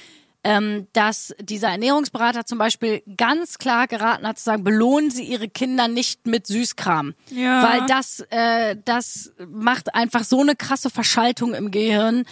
ähm, 0.43 0.87
dass 0.93 1.35
dieser 1.39 1.69
Ernährungsberater 1.69 2.45
zum 2.45 2.57
Beispiel 2.57 3.03
ganz 3.17 3.57
klar 3.59 3.87
geraten 3.87 4.27
hat 4.27 4.39
zu 4.39 4.43
sagen, 4.45 4.63
belohnen 4.63 5.11
Sie 5.11 5.23
Ihre 5.23 5.47
Kinder 5.49 5.87
nicht 5.87 6.25
mit 6.25 6.47
Süßkram. 6.47 7.13
Ja. 7.29 7.63
Weil 7.63 7.85
das, 7.85 8.21
äh, 8.31 8.75
das 8.83 9.31
macht 9.47 9.93
einfach 9.93 10.23
so 10.23 10.41
eine 10.41 10.55
krasse 10.55 10.89
Verschaltung 10.89 11.53
im 11.53 11.69
Gehirn, 11.71 12.25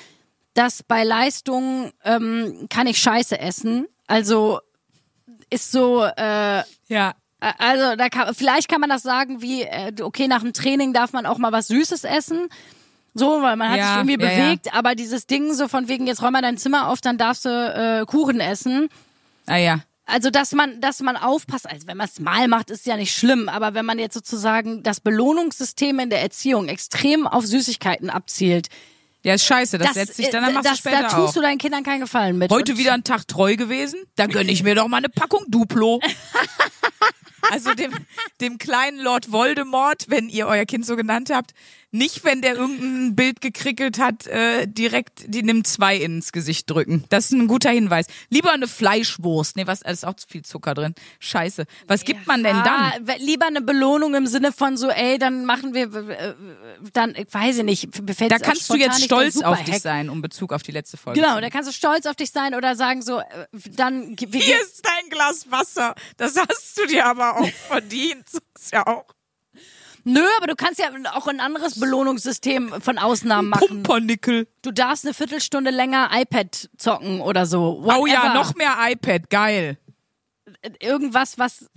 dass 0.56 0.82
bei 0.82 1.04
Leistungen 1.04 1.92
ähm, 2.04 2.68
kann 2.70 2.88
ich 2.88 2.98
Scheiße 2.98 3.40
essen. 3.40 3.86
Also 4.08 4.60
ist 5.52 5.72
so, 5.72 6.04
äh, 6.04 6.64
Ja. 6.88 7.14
also 7.40 7.96
da 7.96 8.10
kann, 8.10 8.34
vielleicht 8.34 8.70
kann 8.70 8.82
man 8.82 8.90
das 8.90 9.04
sagen 9.04 9.42
wie, 9.42 9.62
äh, 9.62 9.94
okay, 10.02 10.28
nach 10.28 10.42
dem 10.42 10.54
Training 10.54 10.94
darf 10.94 11.14
man 11.14 11.26
auch 11.28 11.38
mal 11.38 11.52
was 11.52 11.68
Süßes 11.68 12.04
essen. 12.06 12.50
So, 13.14 13.42
weil 13.42 13.56
man 13.56 13.70
hat 13.70 13.78
Ja, 13.78 13.88
sich 13.88 13.96
irgendwie 14.10 14.24
ja, 14.26 14.32
ja. 14.32 14.46
bewegt, 14.46 14.74
aber 14.74 14.96
dieses 14.96 15.26
Ding 15.28 15.54
so 15.54 15.68
von 15.68 15.88
wegen, 15.88 16.08
jetzt 16.08 16.22
räum 16.22 16.32
mal 16.34 16.42
dein 16.42 16.58
Zimmer 16.58 16.88
auf, 16.90 17.02
dann 17.02 17.18
darfst 17.18 17.46
du 17.46 17.50
äh, 17.50 18.06
Kuchen 18.06 18.40
essen. 18.40 18.90
Ah 19.48 19.58
ja. 19.58 19.80
Also, 20.06 20.32
dass 20.32 20.54
man, 20.54 20.82
dass 20.82 21.02
man 21.02 21.18
aufpasst, 21.18 21.70
also 21.70 21.86
wenn 21.86 21.98
man 21.98 22.08
es 22.08 22.20
mal 22.20 22.48
macht, 22.48 22.72
ist 22.72 22.86
ja 22.88 22.98
nicht 22.98 23.14
schlimm, 23.16 23.48
aber 23.48 23.74
wenn 23.76 23.86
man 23.86 24.00
jetzt 24.00 24.16
sozusagen 24.16 24.82
das 24.82 25.02
Belohnungssystem 25.02 26.00
in 26.00 26.10
der 26.10 26.22
Erziehung 26.22 26.68
extrem 26.68 27.28
auf 27.28 27.46
Süßigkeiten 27.46 28.10
abzielt, 28.10 28.70
Ja, 29.24 29.34
ist 29.36 29.46
scheiße. 29.46 29.78
Das, 29.78 29.88
das, 29.90 29.96
setzt 29.96 30.16
sich 30.16 30.30
dann, 30.30 30.44
äh, 30.44 30.48
dann 30.48 30.56
machst 30.56 30.66
das, 30.68 30.82
du 30.82 30.90
später 30.90 31.02
da 31.04 31.10
tust 31.10 31.30
auch. 31.30 31.34
du 31.34 31.42
deinen 31.42 31.58
Kindern 31.60 31.84
keinen 31.84 32.00
Gefallen 32.02 32.38
mit. 32.40 32.50
Heute 32.52 32.78
wieder 32.78 32.94
ein 32.94 33.04
Tag 33.04 33.28
treu 33.28 33.56
gewesen? 33.56 34.00
Dann 34.16 34.30
gönn 34.32 34.50
ich 34.50 34.64
mir 34.64 34.74
doch 34.76 34.88
mal 34.88 34.98
eine 34.98 35.10
Packung 35.10 35.46
Duplo. 35.48 36.00
Also 37.52 37.74
dem, 37.74 37.94
dem 38.42 38.58
kleinen 38.58 39.00
Lord 39.00 39.32
Voldemort, 39.32 40.06
wenn 40.10 40.28
ihr 40.30 40.46
euer 40.46 40.66
Kind 40.66 40.86
so 40.86 40.96
genannt 40.98 41.30
habt, 41.34 41.52
nicht, 41.92 42.24
wenn 42.24 42.42
der 42.42 42.56
irgendein 42.56 43.16
Bild 43.16 43.42
gekrickelt 43.42 44.00
hat, 44.00 44.28
äh, 44.28 44.68
direkt 44.68 45.24
die 45.28 45.44
nimm 45.44 45.64
zwei 45.64 45.98
ins 45.98 46.32
Gesicht 46.32 46.70
drücken. 46.70 47.06
Das 47.10 47.26
ist 47.26 47.32
ein 47.32 47.48
guter 47.48 47.72
Hinweis. 47.72 48.06
Lieber 48.30 48.52
eine 48.52 48.68
Fleischwurst. 48.68 49.56
Nee, 49.56 49.66
was, 49.68 49.80
da 49.82 49.90
ist 49.90 50.06
auch 50.06 50.14
zu 50.14 50.28
viel 50.28 50.44
Zucker 50.44 50.74
drin. 50.74 50.94
Scheiße. 51.20 51.66
Was 51.88 52.04
gibt 52.04 52.28
man 52.28 52.44
denn 52.44 52.56
dann? 52.58 52.68
Ah, 52.68 52.94
lieber 53.18 53.48
eine 53.48 53.62
Belohnung 53.62 54.14
im 54.16 54.28
Sinne 54.28 54.52
von 54.52 54.78
so, 54.78 54.90
ey, 54.90 55.18
dann 55.18 55.46
machen 55.46 55.74
wir, 55.74 55.94
äh, 55.94 56.36
dann, 56.94 57.16
ich 57.16 57.34
weiß 57.34 57.60
ich 57.60 57.64
nicht, 57.64 58.02
mir 58.02 58.14
fällt's 58.14 58.38
Da 58.38 58.46
kannst 58.46 58.70
du 58.70 58.76
jetzt 58.76 59.04
stolz 59.04 59.42
auf 59.42 59.64
dich 59.64 59.80
sein, 59.80 60.10
um 60.10 60.22
Bezug 60.22 60.54
auf 60.54 60.64
die 60.64 60.72
letzte 60.72 60.98
Folge. 60.98 61.20
Genau, 61.20 61.40
da 61.42 61.50
kannst 61.50 61.70
du 61.70 61.74
stolz 61.74 62.06
auf 62.06 62.16
dich 62.16 62.32
sein 62.32 62.54
oder 62.54 62.76
sagen 62.76 63.02
so, 63.02 63.20
äh, 63.20 63.24
dann, 63.72 64.16
wir 64.20 64.42
Hier 64.42 64.62
ist 64.62 64.86
dein 64.86 65.10
Glas 65.10 65.50
Wasser. 65.50 65.96
Das 66.18 66.36
hast 66.36 66.78
du 66.78 66.86
dir 66.86 67.06
aber 67.06 67.40
auch 67.40 67.50
verdient. 67.68 68.30
Sag's 68.30 68.72
ja 68.72 68.86
auch. 68.86 69.06
Nö, 70.04 70.24
aber 70.38 70.48
du 70.48 70.56
kannst 70.56 70.80
ja 70.80 70.88
auch 71.14 71.28
ein 71.28 71.40
anderes 71.40 71.80
Belohnungssystem 71.80 72.82
von 72.82 72.98
Ausnahmen 72.98 73.50
machen. 73.50 73.68
Pumpernickel. 73.68 74.48
Du 74.62 74.72
darfst 74.72 75.06
eine 75.06 75.14
Viertelstunde 75.14 75.72
länger 75.72 76.10
iPad 76.14 76.70
zocken 76.78 77.22
oder 77.22 77.46
so. 77.46 77.84
Oh 77.86 78.06
ja, 78.06 78.24
Whatever. 78.24 78.34
noch 78.34 78.56
mehr 78.56 78.76
iPad. 78.80 79.30
Geil. 79.30 79.78
Irgendwas, 80.80 81.38
was, 81.38 81.70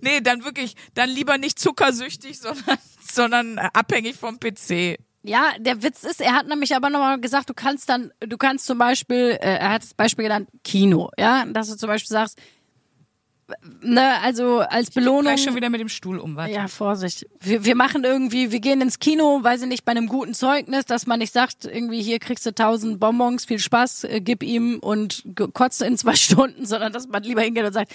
Nee, 0.00 0.20
dann 0.20 0.44
wirklich, 0.44 0.74
dann 0.94 1.10
lieber 1.10 1.38
nicht 1.38 1.58
zuckersüchtig, 1.58 2.38
sondern, 2.40 2.78
sondern 3.02 3.58
abhängig 3.58 4.16
vom 4.16 4.38
PC. 4.38 4.98
Ja, 5.22 5.52
der 5.58 5.82
Witz 5.82 6.02
ist, 6.04 6.22
er 6.22 6.32
hat 6.32 6.46
nämlich 6.46 6.74
aber 6.74 6.88
nochmal 6.88 7.20
gesagt, 7.20 7.50
du 7.50 7.54
kannst 7.54 7.90
dann, 7.90 8.10
du 8.20 8.38
kannst 8.38 8.64
zum 8.64 8.78
Beispiel, 8.78 9.36
äh, 9.40 9.58
er 9.58 9.70
hat 9.72 9.82
das 9.82 9.92
Beispiel 9.92 10.22
genannt, 10.22 10.48
Kino, 10.64 11.10
ja, 11.18 11.44
dass 11.44 11.68
du 11.68 11.76
zum 11.76 11.88
Beispiel 11.88 12.08
sagst, 12.08 12.38
ne, 13.82 14.20
also 14.22 14.60
als 14.60 14.90
Belohnung. 14.90 15.22
Gleich 15.22 15.42
schon 15.42 15.54
wieder 15.54 15.70
mit 15.70 15.80
dem 15.80 15.88
Stuhl 15.88 16.18
um, 16.18 16.36
warte. 16.36 16.52
Ja, 16.52 16.68
Vorsicht. 16.68 17.26
Wir, 17.40 17.64
wir 17.64 17.74
machen 17.74 18.04
irgendwie, 18.04 18.52
wir 18.52 18.60
gehen 18.60 18.80
ins 18.80 18.98
Kino, 18.98 19.40
weiß 19.42 19.62
ich 19.62 19.68
nicht, 19.68 19.84
bei 19.84 19.92
einem 19.92 20.06
guten 20.06 20.34
Zeugnis, 20.34 20.84
dass 20.84 21.06
man 21.06 21.18
nicht 21.18 21.32
sagt, 21.32 21.64
irgendwie 21.64 22.02
hier 22.02 22.18
kriegst 22.18 22.46
du 22.46 22.54
tausend 22.54 23.00
Bonbons, 23.00 23.44
viel 23.44 23.58
Spaß, 23.58 24.04
äh, 24.04 24.20
gib 24.20 24.42
ihm 24.42 24.78
und 24.80 25.24
kotze 25.54 25.86
in 25.86 25.96
zwei 25.96 26.14
Stunden, 26.16 26.66
sondern 26.66 26.92
dass 26.92 27.08
man 27.08 27.22
lieber 27.22 27.42
hingeht 27.42 27.64
und 27.64 27.72
sagt, 27.72 27.92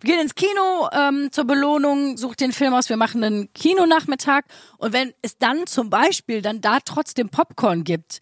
wir 0.00 0.12
gehen 0.12 0.20
ins 0.20 0.34
Kino 0.34 0.88
ähm, 0.92 1.28
zur 1.32 1.44
Belohnung, 1.44 2.16
sucht 2.16 2.40
den 2.40 2.52
Film 2.52 2.72
aus, 2.72 2.88
wir 2.88 2.96
machen 2.96 3.24
einen 3.24 3.52
Kinonachmittag 3.52 4.44
und 4.78 4.92
wenn 4.92 5.12
es 5.22 5.38
dann 5.38 5.66
zum 5.66 5.90
Beispiel 5.90 6.40
dann 6.40 6.60
da 6.60 6.78
trotzdem 6.84 7.30
Popcorn 7.30 7.82
gibt, 7.82 8.20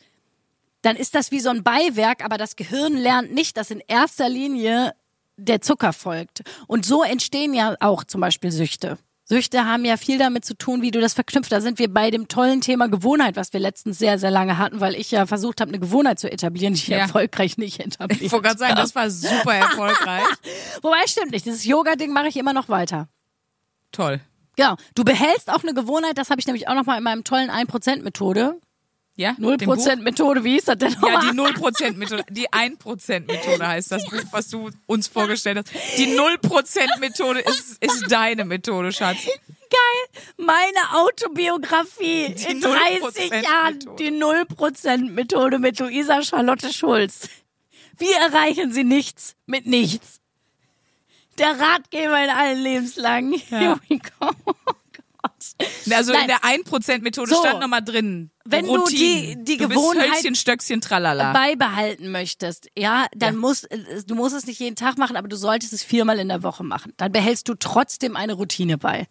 dann 0.80 0.96
ist 0.96 1.14
das 1.14 1.32
wie 1.32 1.40
so 1.40 1.50
ein 1.50 1.62
Beiwerk, 1.64 2.24
aber 2.24 2.38
das 2.38 2.56
Gehirn 2.56 2.94
lernt 2.94 3.34
nicht, 3.34 3.56
dass 3.56 3.70
in 3.70 3.80
erster 3.80 4.28
Linie 4.28 4.94
der 5.36 5.60
Zucker 5.60 5.92
folgt. 5.92 6.42
Und 6.66 6.84
so 6.86 7.02
entstehen 7.02 7.54
ja 7.54 7.74
auch 7.80 8.04
zum 8.04 8.20
Beispiel 8.20 8.50
Süchte. 8.50 8.98
Süchte 9.28 9.64
haben 9.64 9.84
ja 9.84 9.96
viel 9.96 10.18
damit 10.18 10.44
zu 10.44 10.54
tun, 10.56 10.82
wie 10.82 10.92
du 10.92 11.00
das 11.00 11.14
verknüpft. 11.14 11.50
Da 11.50 11.60
sind 11.60 11.80
wir 11.80 11.92
bei 11.92 12.12
dem 12.12 12.28
tollen 12.28 12.60
Thema 12.60 12.88
Gewohnheit, 12.88 13.34
was 13.34 13.52
wir 13.52 13.58
letztens 13.58 13.98
sehr, 13.98 14.20
sehr 14.20 14.30
lange 14.30 14.56
hatten, 14.56 14.78
weil 14.78 14.94
ich 14.94 15.10
ja 15.10 15.26
versucht 15.26 15.60
habe, 15.60 15.70
eine 15.70 15.80
Gewohnheit 15.80 16.20
zu 16.20 16.30
etablieren, 16.30 16.74
die 16.74 16.80
ich 16.80 16.86
Ja. 16.86 16.98
erfolgreich 16.98 17.58
nicht 17.58 17.80
etabliert 17.80 18.22
Ich 18.22 18.30
wollte 18.30 18.46
gerade 18.46 18.58
sagen, 18.58 18.76
das 18.76 18.94
war 18.94 19.10
super 19.10 19.52
erfolgreich. 19.54 20.22
Wobei, 20.82 20.98
stimmt 21.08 21.32
nicht. 21.32 21.44
Dieses 21.44 21.64
Yoga-Ding 21.64 22.12
mache 22.12 22.28
ich 22.28 22.36
immer 22.36 22.52
noch 22.52 22.68
weiter. 22.68 23.08
Toll. 23.90 24.20
Genau. 24.56 24.76
Du 24.94 25.02
behältst 25.04 25.50
auch 25.52 25.64
eine 25.64 25.74
Gewohnheit, 25.74 26.16
das 26.18 26.30
habe 26.30 26.40
ich 26.40 26.46
nämlich 26.46 26.68
auch 26.68 26.74
noch 26.74 26.86
mal 26.86 26.96
in 26.96 27.02
meinem 27.02 27.24
tollen 27.24 27.50
1%-Methode. 27.50 28.60
Ja? 29.16 29.32
dem 29.32 29.56
Buch? 29.58 29.76
0%-Methode, 29.76 30.44
wie 30.44 30.52
hieß 30.54 30.66
das 30.66 30.78
denn 30.78 30.92
Ja, 30.92 30.98
nochmal? 31.00 31.20
die 31.22 31.38
0%-Methode, 31.38 32.24
die 32.30 32.48
1%-Methode 32.50 33.66
heißt 33.66 33.90
das 33.92 34.04
Buch, 34.04 34.22
was 34.30 34.48
du 34.48 34.70
uns 34.86 35.08
vorgestellt 35.08 35.58
hast. 35.58 35.72
Die 35.98 36.06
0%-Methode 36.18 37.40
ist, 37.40 37.82
ist 37.82 38.04
deine 38.10 38.44
Methode, 38.44 38.92
Schatz. 38.92 39.16
Geil. 39.24 40.22
Meine 40.36 41.00
Autobiografie 41.00 42.34
Die 42.34 42.44
in 42.52 42.60
30 42.60 43.30
Jahren. 43.42 43.78
0% 43.80 43.96
Die 43.96 44.10
0%-Methode 44.10 45.58
mit 45.58 45.78
Luisa 45.78 46.22
Charlotte 46.22 46.72
Schulz. 46.72 47.28
Wie 47.98 48.12
erreichen 48.12 48.72
Sie 48.72 48.84
nichts 48.84 49.34
mit 49.46 49.66
nichts? 49.66 50.20
Der 51.38 51.58
Ratgeber 51.58 52.22
in 52.22 52.30
allen 52.30 52.58
Lebenslagen. 52.62 53.32
Here 53.32 53.78
we 53.88 53.98
go. 53.98 54.30
Also 55.90 56.12
Nein. 56.12 56.22
in 56.22 56.28
der 56.28 56.40
1%-Methode 56.44 57.30
So. 57.34 57.40
stand 57.40 57.60
nochmal 57.60 57.82
drin. 57.82 58.30
Wenn 58.44 58.64
du 58.66 58.76
Routinen. 58.76 59.44
die- 59.44 59.52
die 59.52 59.56
du 59.58 59.68
Gewohnheit- 59.68 60.10
Hölzchen, 60.14 60.34
Stöckchen, 60.34 60.80
tralala. 60.80 61.32
beibehalten 61.32 62.10
möchtest, 62.10 62.68
ja, 62.76 63.06
dann 63.14 63.34
Ja. 63.34 63.40
musst 63.40 63.70
äh, 63.70 64.02
du 64.06 64.14
musst 64.14 64.34
es 64.34 64.46
nicht 64.46 64.60
jeden 64.60 64.76
Tag 64.76 64.98
machen, 64.98 65.16
aber 65.16 65.28
du 65.28 65.36
solltest 65.36 65.72
es 65.72 65.82
viermal 65.82 66.18
in 66.18 66.28
der 66.28 66.42
Woche 66.42 66.64
machen. 66.64 66.92
Dann 66.96 67.12
behältst 67.12 67.48
du 67.48 67.54
trotzdem 67.54 68.16
eine 68.16 68.34
Routine 68.34 68.78
bei. 68.78 69.06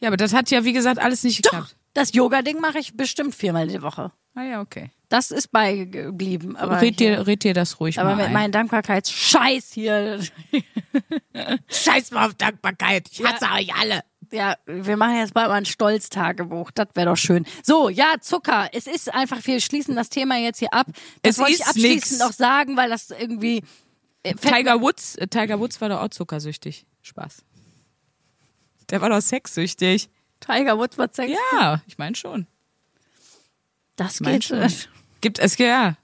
Ja, 0.00 0.08
aber 0.08 0.16
das 0.16 0.32
hat 0.32 0.50
ja, 0.50 0.64
wie 0.64 0.72
gesagt, 0.72 0.98
alles 0.98 1.22
nicht 1.24 1.42
geklappt. 1.42 1.76
Das 1.92 2.12
Yoga-Ding 2.14 2.60
mache 2.60 2.78
ich 2.78 2.96
bestimmt 2.96 3.34
viermal 3.34 3.64
in 3.66 3.72
der 3.72 3.82
Woche. 3.82 4.12
Ah 4.34 4.44
ja, 4.44 4.60
okay. 4.60 4.90
Das 5.08 5.32
ist 5.32 5.50
beigeblieben. 5.50 6.56
Aber 6.56 6.80
red, 6.80 6.98
hier- 6.98 7.16
dir, 7.16 7.26
red 7.26 7.42
dir 7.42 7.52
das 7.52 7.80
ruhig 7.80 7.98
Aber 7.98 8.10
mal 8.10 8.16
mit 8.16 8.26
ein. 8.26 8.32
meinem 8.32 8.52
Dankbarkeitsscheiß 8.52 9.72
hier. 9.72 10.20
Scheiß 11.68 12.12
mal 12.12 12.26
auf 12.28 12.34
Dankbarkeit. 12.34 13.08
Ich 13.10 13.18
Ja. 13.18 13.32
hasse 13.32 13.46
euch 13.54 13.74
alle. 13.74 14.02
Ja, 14.32 14.54
wir 14.66 14.96
machen 14.96 15.16
jetzt 15.16 15.34
bald 15.34 15.48
mal 15.48 15.56
ein 15.56 15.64
Stolztagebuch. 15.64 16.70
Das 16.70 16.88
wäre 16.94 17.06
doch 17.10 17.16
schön. 17.16 17.44
So, 17.64 17.88
ja, 17.88 18.14
Zucker. 18.20 18.68
Es 18.72 18.86
ist 18.86 19.12
einfach, 19.12 19.44
wir 19.44 19.60
schließen 19.60 19.96
das 19.96 20.08
Thema 20.08 20.36
jetzt 20.38 20.58
hier 20.60 20.72
ab. 20.72 20.86
Das 21.22 21.34
Es 21.34 21.38
wollte 21.38 21.52
ich 21.54 21.64
abschließend 21.66 22.10
nix. 22.12 22.18
noch 22.20 22.32
sagen, 22.32 22.76
weil 22.76 22.90
das 22.90 23.10
irgendwie. 23.10 23.62
äh, 24.22 24.34
Tiger 24.34 24.80
Woods, 24.80 25.16
äh, 25.16 25.26
Tiger 25.26 25.58
Woods 25.58 25.80
war 25.80 25.88
doch 25.88 26.00
auch 26.00 26.08
zuckersüchtig. 26.10 26.86
Spaß. 27.02 27.42
Der 28.90 29.00
war 29.00 29.08
doch 29.08 29.20
sexsüchtig. 29.20 30.08
Tiger 30.40 30.78
Woods 30.78 30.96
war 30.98 31.08
Sex. 31.12 31.32
Ja, 31.52 31.82
ich 31.86 31.98
meine 31.98 32.14
schon. 32.16 32.46
das 33.96 34.20
Mein 34.20 34.34
geht. 34.34 34.44
schon. 34.44 34.68
Gibt 35.20 35.38
es 35.38 35.58
ja. 35.58 35.96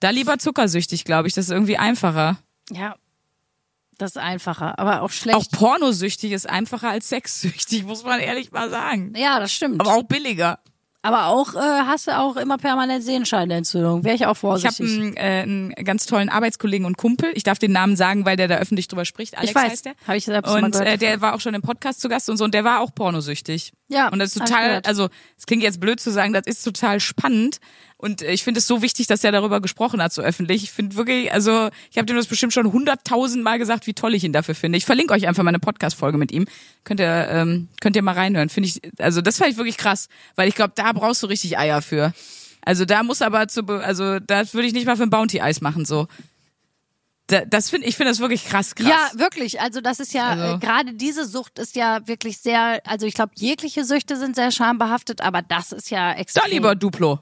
Da 0.00 0.10
lieber 0.10 0.38
zuckersüchtig, 0.38 1.04
glaube 1.04 1.28
ich. 1.28 1.34
Das 1.34 1.46
ist 1.46 1.50
irgendwie 1.50 1.78
einfacher. 1.78 2.38
Ja, 2.70 2.96
das 3.98 4.12
ist 4.12 4.18
einfacher, 4.18 4.78
aber 4.78 5.02
auch 5.02 5.10
schlecht. 5.10 5.36
Auch 5.36 5.48
pornosüchtig 5.50 6.32
ist 6.32 6.48
einfacher 6.48 6.90
als 6.90 7.08
sexsüchtig, 7.08 7.84
muss 7.84 8.04
man 8.04 8.20
ehrlich 8.20 8.52
mal 8.52 8.70
sagen. 8.70 9.12
ja, 9.16 9.38
das 9.40 9.52
stimmt. 9.52 9.80
Aber 9.80 9.94
auch 9.94 10.02
billiger. 10.04 10.58
Aber 11.06 11.26
auch 11.26 11.54
äh, 11.54 11.58
hast 11.58 12.06
du 12.06 12.16
auch 12.18 12.36
immer 12.36 12.56
permanent 12.56 13.04
Sehenscheinentzündung. 13.04 14.04
Wäre 14.04 14.14
ich 14.14 14.22
auch 14.24 14.30
Ich 14.36 14.42
habe 14.42 14.60
vorsichtig. 14.60 14.86
einen, 14.90 15.16
äh, 15.18 15.42
einen 15.42 15.70
ganz 15.84 16.06
tollen 16.06 16.30
Arbeitskollegen 16.30 16.86
und 16.86 16.96
Kumpel. 16.96 17.30
Ich 17.34 17.42
darf 17.42 17.58
den 17.58 17.72
Namen 17.72 17.94
sagen, 17.94 18.24
weil 18.24 18.38
der 18.38 18.48
da 18.48 18.56
öffentlich 18.56 18.88
drüber 18.88 19.04
spricht. 19.04 19.36
Alex 19.36 19.50
Ich 19.50 19.54
weiß. 19.54 19.70
heißt 19.70 19.84
der. 19.84 19.94
Hab 20.06 20.14
ich 20.16 20.24
selbst 20.24 20.50
Und 20.50 20.74
äh, 20.76 20.96
der 20.96 21.20
war 21.20 21.34
auch 21.34 21.40
schon 21.40 21.52
im 21.52 21.60
Podcast 21.60 22.00
zu 22.00 22.08
Gast 22.08 22.30
und 22.30 22.38
so. 22.38 22.44
Und 22.44 22.54
der 22.54 22.64
war 22.64 22.80
auch 22.80 22.94
pornosüchtig. 22.94 23.74
Ja, 23.88 24.08
Und 24.08 24.18
das 24.18 24.34
ist 24.34 24.38
total, 24.38 24.80
also 24.86 25.08
es 25.36 25.44
klingt 25.44 25.62
jetzt 25.62 25.78
blöd 25.78 26.00
zu 26.00 26.10
sagen, 26.10 26.32
das 26.32 26.46
ist 26.46 26.62
total 26.62 27.00
spannend. 27.00 27.58
Und 28.04 28.20
äh, 28.20 28.32
ich 28.32 28.44
finde 28.44 28.58
es 28.58 28.66
so 28.66 28.82
wichtig, 28.82 29.06
dass 29.06 29.24
er 29.24 29.32
darüber 29.32 29.60
gesprochen 29.62 30.02
hat, 30.02 30.12
so 30.12 30.20
öffentlich. 30.20 30.62
Ich 30.62 30.70
finde 30.72 30.94
wirklich, 30.96 31.32
also 31.32 31.70
ich 31.90 31.96
habe 31.96 32.04
dem 32.04 32.16
das 32.16 32.26
bestimmt 32.26 32.52
schon 32.52 32.70
hunderttausend 32.70 33.42
Mal 33.42 33.58
gesagt, 33.58 33.86
wie 33.86 33.94
toll 33.94 34.14
ich 34.14 34.24
ihn 34.24 34.32
dafür 34.34 34.54
finde. 34.54 34.76
Ich 34.76 34.84
verlinke 34.84 35.14
euch 35.14 35.26
einfach 35.26 35.42
meine 35.42 35.58
Podcast-Folge 35.58 36.18
mit 36.18 36.30
ihm. 36.30 36.44
Könnt 36.84 37.00
ihr, 37.00 37.28
ähm, 37.30 37.68
könnt 37.80 37.96
ihr 37.96 38.02
mal 38.02 38.12
reinhören. 38.14 38.50
Finde 38.50 38.68
ich, 38.68 38.82
also 38.98 39.22
das 39.22 39.38
fand 39.38 39.50
ich 39.52 39.56
wirklich 39.56 39.78
krass, 39.78 40.08
weil 40.36 40.48
ich 40.48 40.54
glaube, 40.54 40.72
da 40.76 40.92
brauchst 40.92 41.22
du 41.22 41.26
richtig 41.28 41.58
Eier 41.58 41.80
für. 41.80 42.12
Also 42.62 42.84
da 42.84 43.02
muss 43.02 43.22
aber 43.22 43.48
zu, 43.48 43.62
also 43.66 44.18
da 44.20 44.52
würde 44.52 44.66
ich 44.68 44.74
nicht 44.74 44.86
mal 44.86 44.96
für 44.96 45.02
ein 45.04 45.10
Bounty-Eis 45.10 45.60
machen, 45.62 45.84
so. 45.86 46.06
Da, 47.28 47.42
das 47.46 47.70
finde 47.70 47.86
ich 47.86 47.96
finde 47.96 48.10
das 48.12 48.20
wirklich 48.20 48.44
krass, 48.44 48.74
krass. 48.74 48.86
Ja, 48.86 49.18
wirklich. 49.18 49.60
Also 49.62 49.80
das 49.80 49.98
ist 49.98 50.12
ja, 50.12 50.28
Also- 50.28 50.56
äh, 50.56 50.58
gerade 50.58 50.92
diese 50.92 51.24
Sucht 51.26 51.58
ist 51.58 51.74
ja 51.74 52.06
wirklich 52.06 52.36
sehr, 52.38 52.82
also 52.86 53.06
ich 53.06 53.14
glaube, 53.14 53.32
jegliche 53.36 53.84
Süchte 53.86 54.18
sind 54.18 54.36
sehr 54.36 54.50
schambehaftet, 54.50 55.22
aber 55.22 55.40
das 55.40 55.72
ist 55.72 55.90
ja 55.90 56.12
extrem. 56.12 56.42
da 56.44 56.48
lieber 56.50 56.74
Duplo. 56.74 57.20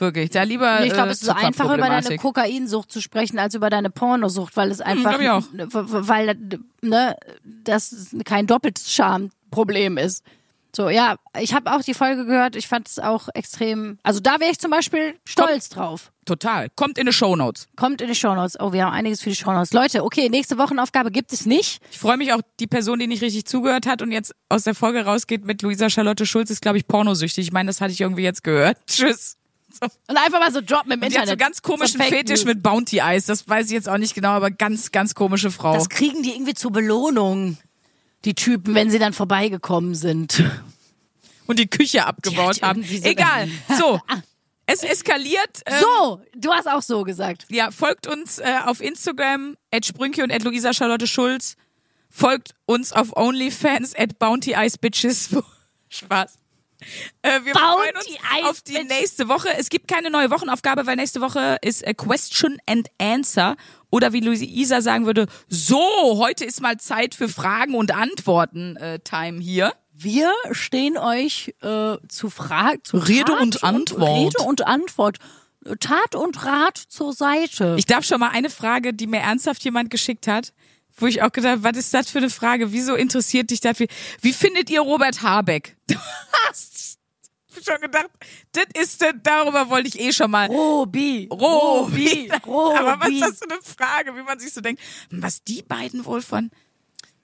Wirklich, 0.00 0.30
da 0.30 0.42
lieber. 0.42 0.80
Nee, 0.80 0.86
ich 0.86 0.92
glaube, 0.92 1.08
äh, 1.08 1.12
es 1.12 1.20
ist 1.20 1.26
so 1.26 1.32
einfacher 1.32 1.74
über 1.76 1.88
deine. 1.88 2.16
Kokainsucht 2.16 2.90
zu 2.90 3.00
sprechen 3.00 3.38
als 3.38 3.54
über 3.54 3.70
deine 3.70 3.90
Pornosucht, 3.90 4.56
weil 4.56 4.70
es 4.70 4.80
einfach, 4.80 5.18
glaub 5.18 5.20
ich 5.20 5.28
auch. 5.28 5.44
weil 6.08 6.36
ne, 6.80 7.16
das 7.64 8.14
kein 8.24 8.46
doppeltes 8.46 8.92
Schamproblem 8.92 9.98
ist. 9.98 10.24
So, 10.74 10.88
ja, 10.88 11.16
ich 11.38 11.52
habe 11.52 11.72
auch 11.72 11.82
die 11.82 11.94
Folge 11.94 12.24
gehört. 12.24 12.54
Ich 12.54 12.68
fand 12.68 12.86
es 12.86 12.98
auch 12.98 13.28
extrem. 13.34 13.98
Also 14.02 14.20
da 14.20 14.38
wäre 14.38 14.52
ich 14.52 14.58
zum 14.58 14.70
Beispiel 14.70 15.14
stolz 15.24 15.68
drauf. 15.68 16.12
Total. 16.24 16.68
Kommt 16.76 16.96
in 16.96 17.06
die 17.06 17.12
Shownotes. 17.12 17.66
Kommt 17.74 18.00
in 18.00 18.06
die 18.06 18.14
Shownotes. 18.14 18.58
Oh, 18.60 18.72
wir 18.72 18.84
haben 18.84 18.92
einiges 18.92 19.20
für 19.20 19.30
die 19.30 19.36
Shownotes. 19.36 19.72
Leute, 19.72 20.04
okay, 20.04 20.28
nächste 20.28 20.58
Wochenaufgabe 20.58 21.10
gibt 21.10 21.32
es 21.32 21.44
nicht. 21.44 21.82
Ich 21.90 21.98
freue 21.98 22.16
mich 22.16 22.32
auch, 22.32 22.40
die 22.60 22.68
Person, 22.68 23.00
die 23.00 23.08
nicht 23.08 23.22
richtig 23.22 23.46
zugehört 23.46 23.86
hat 23.86 24.00
und 24.00 24.12
jetzt 24.12 24.32
aus 24.48 24.62
der 24.62 24.76
Folge 24.76 25.04
rausgeht 25.04 25.44
mit 25.44 25.60
Luisa 25.62 25.90
Charlotte 25.90 26.24
Schulz, 26.24 26.50
ist, 26.50 26.62
glaube 26.62 26.78
ich, 26.78 26.86
pornosüchtig. 26.86 27.48
Ich 27.48 27.52
meine, 27.52 27.66
das 27.66 27.80
hatte 27.80 27.92
ich 27.92 28.00
irgendwie 28.00 28.22
jetzt 28.22 28.44
gehört. 28.44 28.78
Tschüss. 28.86 29.38
So. 29.72 29.86
Und 30.08 30.16
einfach 30.16 30.40
mal 30.40 30.52
so 30.52 30.60
droppen 30.60 30.92
im 30.92 31.02
Und 31.02 31.10
die 31.12 31.16
hat 31.18 31.24
Internet. 31.24 31.28
so 31.28 31.36
ganz 31.36 31.62
komischen 31.62 32.00
So 32.00 32.06
Fetisch 32.06 32.40
News. 32.40 32.44
mit 32.46 32.62
Bounty 32.62 33.00
Eis. 33.00 33.26
Das 33.26 33.48
weiß 33.48 33.66
ich 33.66 33.72
jetzt 33.72 33.88
auch 33.88 33.98
nicht 33.98 34.14
genau, 34.14 34.30
aber 34.30 34.50
ganz, 34.50 34.90
ganz 34.92 35.14
komische 35.14 35.50
Frau. 35.50 35.74
Das 35.74 35.88
kriegen 35.88 36.22
die 36.22 36.30
irgendwie 36.32 36.54
zur 36.54 36.72
Belohnung, 36.72 37.58
die 38.24 38.34
Typen, 38.34 38.74
wenn 38.74 38.90
sie 38.90 38.98
dann 38.98 39.12
vorbeigekommen 39.12 39.94
sind. 39.94 40.42
und 41.46 41.58
die 41.58 41.68
Küche 41.68 42.06
abgebaut 42.06 42.56
Die 42.58 42.62
haben. 42.62 42.82
so- 42.82 42.94
Egal. 43.08 43.48
So. 43.78 44.00
Es 44.72 44.84
eskaliert. 44.84 45.62
Ähm, 45.66 45.80
So, 45.80 46.22
du 46.36 46.52
hast 46.52 46.68
auch 46.68 46.80
so 46.82 47.02
gesagt. 47.02 47.44
Ja, 47.50 47.72
folgt 47.72 48.06
uns 48.06 48.38
äh, 48.38 48.44
auf 48.66 48.80
Instagram, 48.80 49.56
at 49.72 49.84
Sprünke 49.84 50.22
und 50.22 50.30
at 50.32 50.44
Luisa 50.44 50.72
Charlotte 50.72 51.08
Schulz. 51.08 51.56
Folgt 52.08 52.54
uns 52.66 52.92
auf 52.92 53.16
OnlyFans, 53.16 53.96
at 53.96 54.20
Bounty 54.20 54.52
Ice 54.56 54.78
Bitches. 54.80 55.30
Spaß. 55.88 56.38
Äh, 57.22 57.40
wir 57.44 57.52
Bounty 57.52 57.76
freuen 57.76 57.96
uns 57.96 58.06
Ice 58.06 58.48
auf 58.48 58.60
die 58.62 58.82
nächste 58.84 59.28
Woche. 59.28 59.48
Es 59.58 59.68
gibt 59.68 59.88
keine 59.88 60.10
neue 60.10 60.30
Wochenaufgabe, 60.30 60.86
weil 60.86 60.96
nächste 60.96 61.20
Woche 61.20 61.58
ist 61.62 61.86
äh, 61.86 61.94
Question 61.94 62.58
and 62.66 62.88
Answer. 62.98 63.56
Oder 63.90 64.12
wie 64.12 64.20
Luisa 64.20 64.80
sagen 64.80 65.06
würde, 65.06 65.26
so, 65.48 65.78
heute 66.18 66.44
ist 66.44 66.60
mal 66.60 66.78
Zeit 66.78 67.14
für 67.14 67.28
Fragen 67.28 67.74
und 67.74 67.92
Antworten 67.92 68.76
äh, 68.76 69.00
Time 69.00 69.40
hier. 69.40 69.72
Wir 69.92 70.32
stehen 70.52 70.96
euch 70.96 71.54
äh, 71.60 71.96
zu 72.08 72.30
Fragen, 72.30 72.82
zu 72.84 72.96
Rede 72.96 73.32
Tat 73.32 73.40
und 73.40 73.64
Antwort. 73.64 74.34
Rede 74.34 74.48
und 74.48 74.66
Antwort. 74.66 75.18
Tat 75.80 76.14
und 76.14 76.44
Rat 76.46 76.78
zur 76.78 77.12
Seite. 77.12 77.76
Ich 77.78 77.84
darf 77.84 78.04
schon 78.04 78.20
mal 78.20 78.30
eine 78.30 78.48
Frage, 78.48 78.94
die 78.94 79.06
mir 79.06 79.20
ernsthaft 79.20 79.62
jemand 79.62 79.90
geschickt 79.90 80.26
hat, 80.26 80.54
wo 80.96 81.06
ich 81.06 81.22
auch 81.22 81.32
gedacht, 81.32 81.58
was 81.62 81.76
ist 81.76 81.92
das 81.92 82.10
für 82.10 82.18
eine 82.18 82.30
Frage? 82.30 82.72
Wieso 82.72 82.94
interessiert 82.94 83.50
dich 83.50 83.60
das? 83.60 83.78
Wie, 83.78 83.88
wie 84.22 84.32
findet 84.32 84.70
ihr 84.70 84.80
Robert 84.80 85.22
Habeck? 85.22 85.76
Schon 87.64 87.80
gedacht, 87.80 88.10
das 88.52 88.64
ist, 88.80 89.02
das- 89.02 89.14
darüber 89.22 89.68
wollte 89.70 89.88
ich 89.88 90.00
eh 90.00 90.12
schon 90.12 90.30
mal. 90.30 90.46
Robi. 90.46 91.28
Robi. 91.30 92.30
Robi. 92.46 92.78
Aber 92.78 93.00
was 93.00 93.08
ist 93.10 93.20
das 93.20 93.38
für 93.38 93.50
eine 93.50 93.60
Frage, 93.62 94.16
wie 94.16 94.22
man 94.22 94.38
sich 94.38 94.52
so 94.52 94.60
denkt, 94.60 94.80
was 95.10 95.42
die 95.44 95.62
beiden 95.62 96.04
wohl 96.04 96.22
von. 96.22 96.50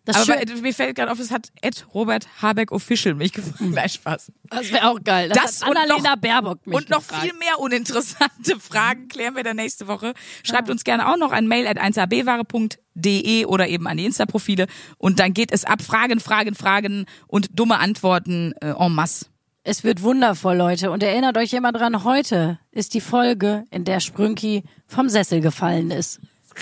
Das, 0.04 0.16
Aber 0.30 0.36
bei- 0.38 0.54
mir 0.60 0.72
fällt 0.72 0.94
gerade 0.94 1.10
auf, 1.10 1.18
es 1.18 1.32
hat 1.32 1.48
Ed 1.62 1.84
Robert 1.92 2.28
Habeck 2.40 2.70
Official 2.70 3.14
mich 3.16 3.32
gefragt. 3.32 3.56
Nein, 3.60 3.88
Spaß. 3.88 4.30
das 4.44 4.70
wäre 4.70 4.88
auch 4.88 5.00
geil. 5.02 5.30
Das, 5.30 5.58
Das 5.58 5.62
hat 5.62 5.70
und 5.70 5.76
Annalena 5.76 6.10
noch- 6.14 6.20
Baerbock 6.20 6.64
mich 6.64 6.76
Und 6.76 6.90
noch 6.90 6.98
gefragt. 6.98 7.22
viel 7.24 7.32
mehr 7.32 7.58
uninteressante 7.58 8.60
Fragen 8.60 9.08
klären 9.08 9.34
wir 9.34 9.42
dann 9.42 9.56
nächste 9.56 9.88
Woche. 9.88 10.14
Schreibt 10.44 10.70
uns 10.70 10.84
gerne 10.84 11.08
auch 11.08 11.16
noch 11.16 11.32
an 11.32 11.48
mail 11.48 11.66
at 11.66 11.78
1abware.de 11.78 13.44
oder 13.46 13.66
eben 13.68 13.86
an 13.88 13.96
die 13.96 14.04
Insta-Profile. 14.04 14.66
Und 14.98 15.18
dann 15.18 15.34
geht 15.34 15.50
es 15.52 15.64
ab. 15.64 15.82
Fragen, 15.82 16.20
Fragen, 16.20 16.54
Fragen 16.54 17.06
und 17.26 17.58
dumme 17.58 17.78
Antworten 17.78 18.52
äh, 18.60 18.74
en 18.78 18.94
masse. 18.94 19.26
Es 19.68 19.82
wird 19.82 20.00
wundervoll, 20.04 20.56
Leute. 20.56 20.92
Und 20.92 21.02
erinnert 21.02 21.36
euch 21.36 21.52
immer 21.52 21.72
dran, 21.72 22.04
heute 22.04 22.60
ist 22.70 22.94
die 22.94 23.00
Folge, 23.00 23.64
in 23.70 23.84
der 23.84 23.98
Sprünki 23.98 24.62
vom 24.86 25.08
Sessel 25.08 25.40
gefallen 25.40 25.90
ist. 25.90 26.20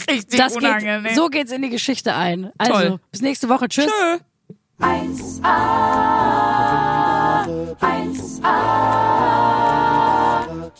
Richtig 0.09 0.39
Das 0.41 0.57
unangenehm. 0.57 1.03
geht, 1.05 1.15
so 1.15 1.29
geht's 1.29 1.53
in 1.53 1.61
die 1.61 1.69
Geschichte 1.69 2.15
ein. 2.15 2.51
Also, 2.57 2.73
Toll. 2.73 3.01
bis 3.13 3.21
nächste 3.21 3.51
Woche. 3.51 3.69
Tschüss. 3.69 3.89
Tschö. 3.89 4.19
1a, 4.81 5.45
1a, 7.79 8.45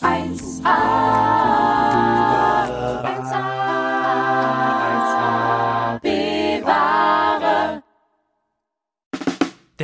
1a, 0.01 0.65
1a, 0.65 1.84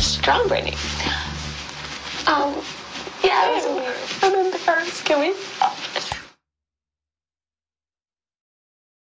Strong, 0.00 0.48
Brittany. 0.48 0.72
Um, 2.26 2.50
oh, 2.50 2.64
yeah, 3.22 3.60
I'm 4.22 4.24
I 4.24 4.36
remember 4.36 4.58
those. 4.58 5.00
Can 5.02 5.20
we 5.20 5.34
stop? 5.34 5.85